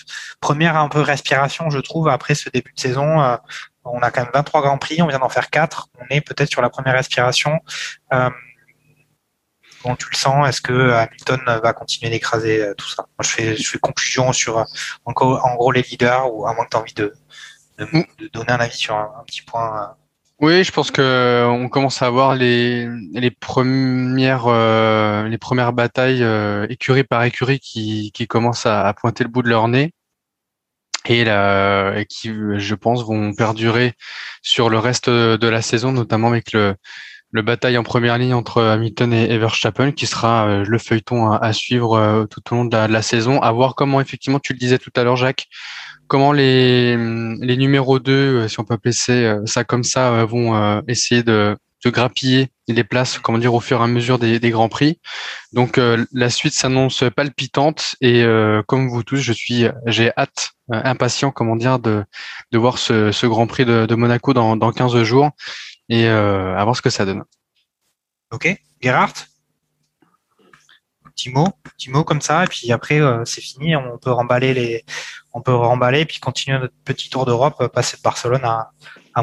première 0.40 0.76
un 0.76 0.88
peu 0.88 1.00
respiration, 1.00 1.68
je 1.68 1.78
trouve, 1.80 2.08
après 2.08 2.34
ce 2.34 2.48
début 2.48 2.72
de 2.74 2.80
saison. 2.80 3.20
euh, 3.20 3.36
on 3.84 3.98
a 4.00 4.10
quand 4.10 4.22
même 4.22 4.30
23 4.34 4.62
Grands 4.62 4.78
Prix, 4.78 5.02
on 5.02 5.06
vient 5.08 5.18
d'en 5.18 5.28
faire 5.30 5.50
4. 5.50 5.88
On 5.98 6.04
est 6.10 6.20
peut-être 6.20 6.50
sur 6.50 6.62
la 6.62 6.70
première 6.70 6.94
respiration. 6.94 7.58
Euh, 8.12 8.30
comment 9.82 9.96
tu 9.96 10.06
le 10.12 10.16
sens 10.16 10.46
Est-ce 10.48 10.60
que 10.60 10.92
Hamilton 10.92 11.40
va 11.62 11.72
continuer 11.72 12.10
d'écraser 12.10 12.72
tout 12.76 12.88
ça? 12.88 13.04
Moi, 13.18 13.24
je 13.24 13.28
fais, 13.30 13.56
je 13.56 13.68
fais 13.68 13.78
conclusion 13.78 14.32
sur 14.32 14.58
euh, 14.58 14.64
en, 15.06 15.12
gros, 15.12 15.38
en 15.38 15.54
gros 15.56 15.72
les 15.72 15.82
leaders, 15.82 16.32
ou 16.32 16.46
à 16.46 16.54
moins 16.54 16.64
que 16.66 16.70
tu 16.70 16.76
as 16.76 16.80
envie 16.80 16.94
de, 16.94 17.14
de, 17.78 17.84
de 18.18 18.28
donner 18.28 18.52
un 18.52 18.60
avis 18.60 18.76
sur 18.76 18.94
un, 18.94 19.10
un 19.20 19.24
petit 19.24 19.42
point. 19.42 19.96
Oui, 20.40 20.62
je 20.62 20.70
pense 20.70 20.92
que 20.92 21.44
on 21.48 21.68
commence 21.68 22.00
à 22.00 22.06
avoir 22.06 22.36
les 22.36 22.88
les 23.12 23.30
premières 23.32 24.46
euh, 24.46 25.26
les 25.26 25.38
premières 25.38 25.72
batailles 25.72 26.22
euh, 26.22 26.64
écurie 26.68 27.02
par 27.02 27.24
écurie 27.24 27.58
qui 27.58 28.12
qui 28.12 28.28
commencent 28.28 28.66
à, 28.66 28.92
pointer 28.94 29.24
le 29.24 29.30
bout 29.30 29.42
de 29.42 29.48
leur 29.48 29.66
nez. 29.66 29.92
Et 31.06 31.24
là, 31.24 31.96
et 31.98 32.06
qui 32.06 32.28
je 32.58 32.74
pense 32.74 33.04
vont 33.04 33.34
perdurer 33.34 33.94
sur 34.42 34.68
le 34.68 34.78
reste 34.78 35.08
de 35.08 35.48
la 35.48 35.62
saison, 35.62 35.90
notamment 35.92 36.28
avec 36.28 36.52
le 36.52 36.76
le 37.30 37.42
bataille 37.42 37.76
en 37.76 37.82
première 37.82 38.18
ligne 38.18 38.34
entre 38.34 38.62
Hamilton 38.62 39.12
et 39.12 39.30
et 39.32 39.38
Verstappen, 39.38 39.92
qui 39.92 40.06
sera 40.06 40.48
euh, 40.48 40.64
le 40.66 40.78
feuilleton 40.78 41.30
à, 41.32 41.52
suivre 41.52 41.94
euh, 41.94 42.24
tout 42.26 42.40
au 42.52 42.56
long 42.56 42.64
de 42.64 42.76
la 42.76 43.02
saison, 43.02 43.40
à 43.42 43.52
voir 43.52 43.74
comment 43.74 44.00
effectivement 44.00 44.38
tu 44.40 44.52
le 44.54 44.58
disais 44.58 44.78
tout 44.78 44.92
à 44.96 45.04
l'heure, 45.04 45.16
Jacques, 45.16 45.46
comment 46.08 46.32
les, 46.32 46.96
les 46.96 47.56
numéros 47.56 47.98
2, 47.98 48.12
euh, 48.12 48.48
si 48.48 48.58
on 48.58 48.64
peut 48.64 48.74
appeler 48.74 48.92
ça, 48.92 49.12
euh, 49.12 49.64
comme 49.66 49.84
ça, 49.84 50.12
euh, 50.12 50.24
vont 50.24 50.82
essayer 50.88 51.22
de, 51.22 51.56
de 51.84 51.90
grappiller 51.90 52.48
les 52.66 52.84
places, 52.84 53.18
comment 53.18 53.38
dire, 53.38 53.54
au 53.54 53.60
fur 53.60 53.80
et 53.80 53.84
à 53.84 53.86
mesure 53.86 54.18
des, 54.18 54.40
des 54.40 54.50
grands 54.50 54.68
prix. 54.68 54.98
Donc 55.52 55.80
la 56.12 56.30
suite 56.30 56.52
s'annonce 56.52 57.04
palpitante 57.16 57.94
et 58.02 58.24
comme 58.66 58.88
vous 58.88 59.02
tous, 59.02 59.16
je 59.16 59.32
suis, 59.32 59.64
j'ai 59.86 60.10
hâte, 60.18 60.50
impatient, 60.70 61.30
comment 61.30 61.56
dire, 61.56 61.78
de, 61.78 62.04
de 62.52 62.58
voir 62.58 62.76
ce, 62.76 63.10
ce 63.10 63.26
Grand 63.26 63.46
Prix 63.46 63.64
de, 63.64 63.86
de 63.86 63.94
Monaco 63.94 64.34
dans, 64.34 64.56
dans 64.56 64.70
15 64.70 65.02
jours 65.02 65.30
et 65.88 66.08
à 66.08 66.62
voir 66.64 66.76
ce 66.76 66.82
que 66.82 66.90
ça 66.90 67.06
donne. 67.06 67.22
Ok, 68.32 68.54
Gerhardt 68.82 69.26
Petit 71.18 71.30
mot, 71.30 71.48
petit 71.76 71.90
mot 71.90 72.04
comme 72.04 72.20
ça, 72.20 72.44
et 72.44 72.46
puis 72.46 72.70
après 72.70 73.00
euh, 73.00 73.24
c'est 73.24 73.40
fini, 73.40 73.74
on 73.74 73.98
peut 73.98 74.12
remballer 74.12 74.54
les, 74.54 74.84
on 75.34 75.42
peut 75.42 75.52
remballer, 75.52 76.04
puis 76.04 76.20
continuer 76.20 76.60
notre 76.60 76.74
petit 76.84 77.10
tour 77.10 77.26
d'Europe, 77.26 77.56
euh, 77.60 77.66
passer 77.66 77.96
de 77.96 78.02
Barcelone 78.02 78.44
à, 78.44 78.70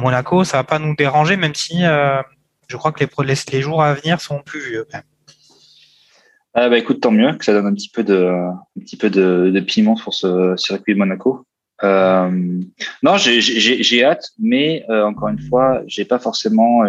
Monaco. 0.02 0.44
Ça 0.44 0.58
va 0.58 0.66
pas 0.66 0.78
nous 0.78 0.94
déranger, 0.94 1.38
même 1.38 1.56
si 1.56 1.86
euh, 1.86 2.22
je 2.68 2.76
crois 2.76 2.92
que 2.92 3.02
les, 3.02 3.36
les, 3.54 3.62
jours 3.62 3.82
à 3.82 3.94
venir 3.94 4.20
sont 4.20 4.42
plus 4.42 4.60
vieux. 4.60 4.86
Ah 6.54 6.68
bah 6.68 6.78
écoute, 6.78 7.00
tant 7.00 7.12
mieux 7.12 7.32
que 7.38 7.46
ça 7.46 7.54
donne 7.54 7.68
un 7.68 7.74
petit 7.74 7.88
peu 7.88 8.04
de, 8.04 8.26
un 8.26 8.82
petit 8.82 8.98
peu 8.98 9.10
de, 9.10 9.58
piment 9.62 9.96
sur 9.96 10.14
ce 10.14 10.54
circuit 10.58 10.96
de 10.96 11.00
Monaco. 11.00 11.48
Non, 11.82 13.16
j'ai- 13.16 14.04
hâte, 14.04 14.32
mais 14.38 14.84
encore 14.90 15.30
une 15.30 15.40
fois, 15.40 15.82
j'ai 15.88 16.04
pas 16.04 16.20
forcément 16.20 16.84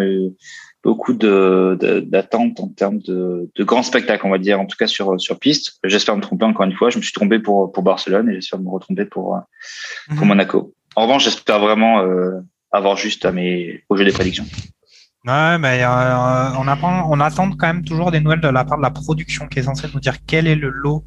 beaucoup 0.87 1.15
d'attentes 1.15 2.61
en 2.61 2.69
termes 2.69 2.99
de, 2.99 3.51
de 3.55 3.65
grands 3.65 3.83
spectacles, 3.83 4.25
on 4.25 4.31
va 4.31 4.39
dire, 4.39 4.61
en 4.61 4.67
tout 4.67 4.77
cas 4.79 4.87
sur 4.87 5.21
sur 5.21 5.37
piste. 5.39 5.81
J'espère 5.83 6.17
me 6.17 6.23
tromper 6.23 6.45
encore 6.45 6.65
une 6.65 6.77
fois. 6.79 6.91
Je 6.91 6.99
me 6.99 7.03
suis 7.03 7.13
trompé 7.13 7.41
pour 7.41 7.73
pour 7.73 7.83
Barcelone 7.83 8.29
et 8.31 8.35
j'espère 8.35 8.61
me 8.61 8.71
retromper 8.71 9.05
pour 9.05 9.35
euh, 9.35 9.41
pour 10.11 10.23
Mhm. 10.23 10.29
Monaco. 10.29 10.75
En 10.95 11.03
revanche, 11.03 11.25
j'espère 11.25 11.59
vraiment 11.59 12.01
euh, 12.03 12.41
avoir 12.71 12.97
juste 12.97 13.25
à 13.25 13.33
mes 13.33 13.83
au 13.89 13.97
jeu 13.97 14.05
des 14.05 14.13
prédictions. 14.13 14.47
Ouais, 15.27 15.59
mais 15.59 15.83
euh, 15.83 16.61
on, 16.61 16.69
apprend, 16.69 17.09
on 17.11 17.19
attend 17.19 17.51
quand 17.51 17.67
même 17.67 17.85
toujours 17.85 18.13
des 18.13 18.21
nouvelles 18.21 18.41
de 18.41 18.49
la 18.49 18.65
part 18.65 18.79
de 18.79 18.83
la 18.83 18.93
production 18.93 19.49
qui 19.49 19.59
est 19.59 19.65
censée 19.65 19.89
nous 19.93 19.99
dire 19.99 20.19
quel 20.25 20.47
est 20.47 20.55
le 20.55 20.69
lot 20.69 21.05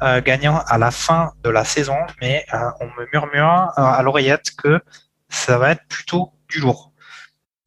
euh, 0.00 0.22
gagnant 0.22 0.62
à 0.66 0.78
la 0.78 0.90
fin 0.90 1.32
de 1.44 1.50
la 1.50 1.64
saison. 1.64 1.98
Mais 2.22 2.46
euh, 2.54 2.56
on 2.80 2.86
me 2.86 3.06
murmure 3.12 3.68
euh, 3.76 3.82
à 3.82 4.02
l'oreillette 4.02 4.52
que 4.56 4.80
ça 5.28 5.58
va 5.58 5.72
être 5.72 5.84
plutôt 5.86 6.32
du 6.48 6.60
lourd. 6.60 6.87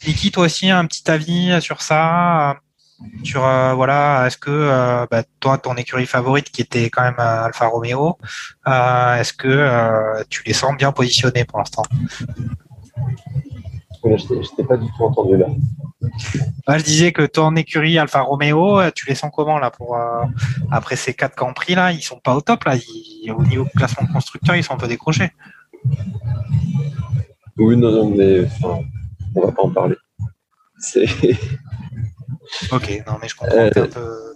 Niki, 0.07 0.32
toi 0.32 0.45
aussi, 0.45 0.69
un 0.69 0.86
petit 0.86 1.10
avis 1.10 1.61
sur 1.61 1.82
ça 1.82 2.52
euh, 2.52 2.53
Sur 3.23 3.45
euh, 3.45 3.73
voilà, 3.73 4.26
est-ce 4.28 4.38
que 4.38 4.49
euh, 4.49 5.06
bah, 5.10 5.23
toi, 5.40 5.57
ton 5.57 5.76
écurie 5.76 6.06
favorite 6.07 6.49
qui 6.52 6.61
était 6.61 6.90
quand 6.90 7.03
même 7.03 7.19
euh, 7.19 7.45
Alfa 7.45 7.68
Romeo, 7.68 8.18
est-ce 8.65 9.34
que 9.34 10.23
tu 10.30 10.44
les 10.45 10.53
sens 10.53 10.76
bien 10.78 10.91
positionnés 10.91 11.45
pour 11.45 11.60
l'instant? 11.60 11.84
Je 14.03 14.56
t'ai- 14.56 14.64
pas 14.64 14.78
du 14.78 14.88
tout 14.98 15.03
entendu 15.03 15.38
là. 15.38 15.45
Ouais, 16.68 16.80
je 16.80 16.84
disais 16.84 17.11
que 17.11 17.22
ton 17.22 17.56
écurie 17.56 17.99
Alfa 17.99 18.22
Romeo, 18.22 18.82
tu 18.95 19.06
les 19.07 19.14
sens 19.14 19.30
comment 19.34 19.60
là 19.60 19.69
pour 19.69 19.95
après 20.72 20.95
ces 20.95 21.14
quatre 21.14 21.36
grands 21.36 21.53
prix 21.53 21.76
là, 21.76 21.91
ils 21.91 22.02
sont 22.02 22.19
pas 22.19 22.36
au 22.36 22.41
top 22.41 22.64
là. 22.64 22.76
Ils- 22.76 23.32
au 23.32 23.44
niveau 23.44 23.65
classement 23.78 24.07
constructeur, 24.11 24.56
ils 24.56 24.64
sont 24.64 24.73
un 24.73 24.78
peu 24.78 24.88
décrochés. 24.88 25.30
Oui, 27.57 27.78
non, 27.78 27.91
non, 27.91 28.10
mais 28.15 28.45
enfin, 28.45 28.80
on 29.35 29.45
va 29.45 29.51
pas 29.51 29.63
en 29.63 29.69
parler. 29.69 29.95
C'est, 30.79 31.05
Ok, 32.71 33.03
non 33.07 33.13
mais 33.21 33.27
je 33.29 33.35
comprends. 33.35 33.55
T'es 33.71 33.79
un 33.79 33.85
peu, 33.87 34.33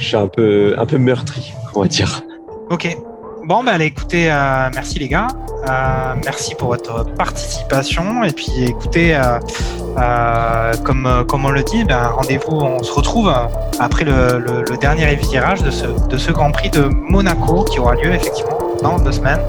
je 0.00 0.04
suis 0.04 0.16
un 0.16 0.26
peu, 0.28 0.74
un 0.78 0.86
peu 0.86 0.96
meurtri, 0.98 1.52
on 1.74 1.82
va 1.82 1.88
dire. 1.88 2.22
Ok. 2.70 2.96
Bon, 3.46 3.62
bah 3.62 3.72
allez, 3.72 3.86
écoutez, 3.86 4.32
euh, 4.32 4.70
merci 4.74 4.98
les 4.98 5.08
gars. 5.08 5.28
Euh, 5.68 6.14
merci 6.24 6.54
pour 6.54 6.68
votre 6.68 7.04
participation. 7.14 8.24
Et 8.24 8.32
puis 8.32 8.50
écoutez, 8.64 9.14
euh, 9.14 10.72
comme, 10.82 11.24
comme 11.28 11.44
on 11.44 11.50
le 11.50 11.62
dit, 11.62 11.84
ben, 11.84 12.06
rendez-vous, 12.08 12.52
on 12.56 12.82
se 12.82 12.92
retrouve 12.92 13.30
après 13.80 14.04
le, 14.04 14.38
le- 14.38 14.64
le 14.66 14.76
dernier 14.78 15.14
virage 15.16 15.62
de 15.62 15.70
ce, 15.70 15.86
de 16.08 16.16
ce 16.16 16.32
Grand 16.32 16.52
Prix 16.52 16.70
de 16.70 16.84
Monaco 16.84 17.64
qui 17.64 17.80
aura 17.80 17.94
lieu 17.96 18.14
effectivement 18.14 18.58
dans 18.82 18.98
deux 18.98 19.12
semaines. 19.12 19.40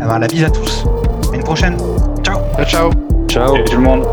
Eh 0.00 0.04
ben, 0.06 0.18
la 0.18 0.26
bise 0.26 0.44
à 0.44 0.50
tous. 0.50 0.86
À 1.30 1.36
une 1.36 1.44
prochaine. 1.44 1.76
Ciao 2.34 2.64
Ciao. 2.66 2.90
Ciao. 3.28 3.48
Salut 3.48 3.64
tout 3.64 3.76
le 3.76 3.82
monde. 3.82 4.04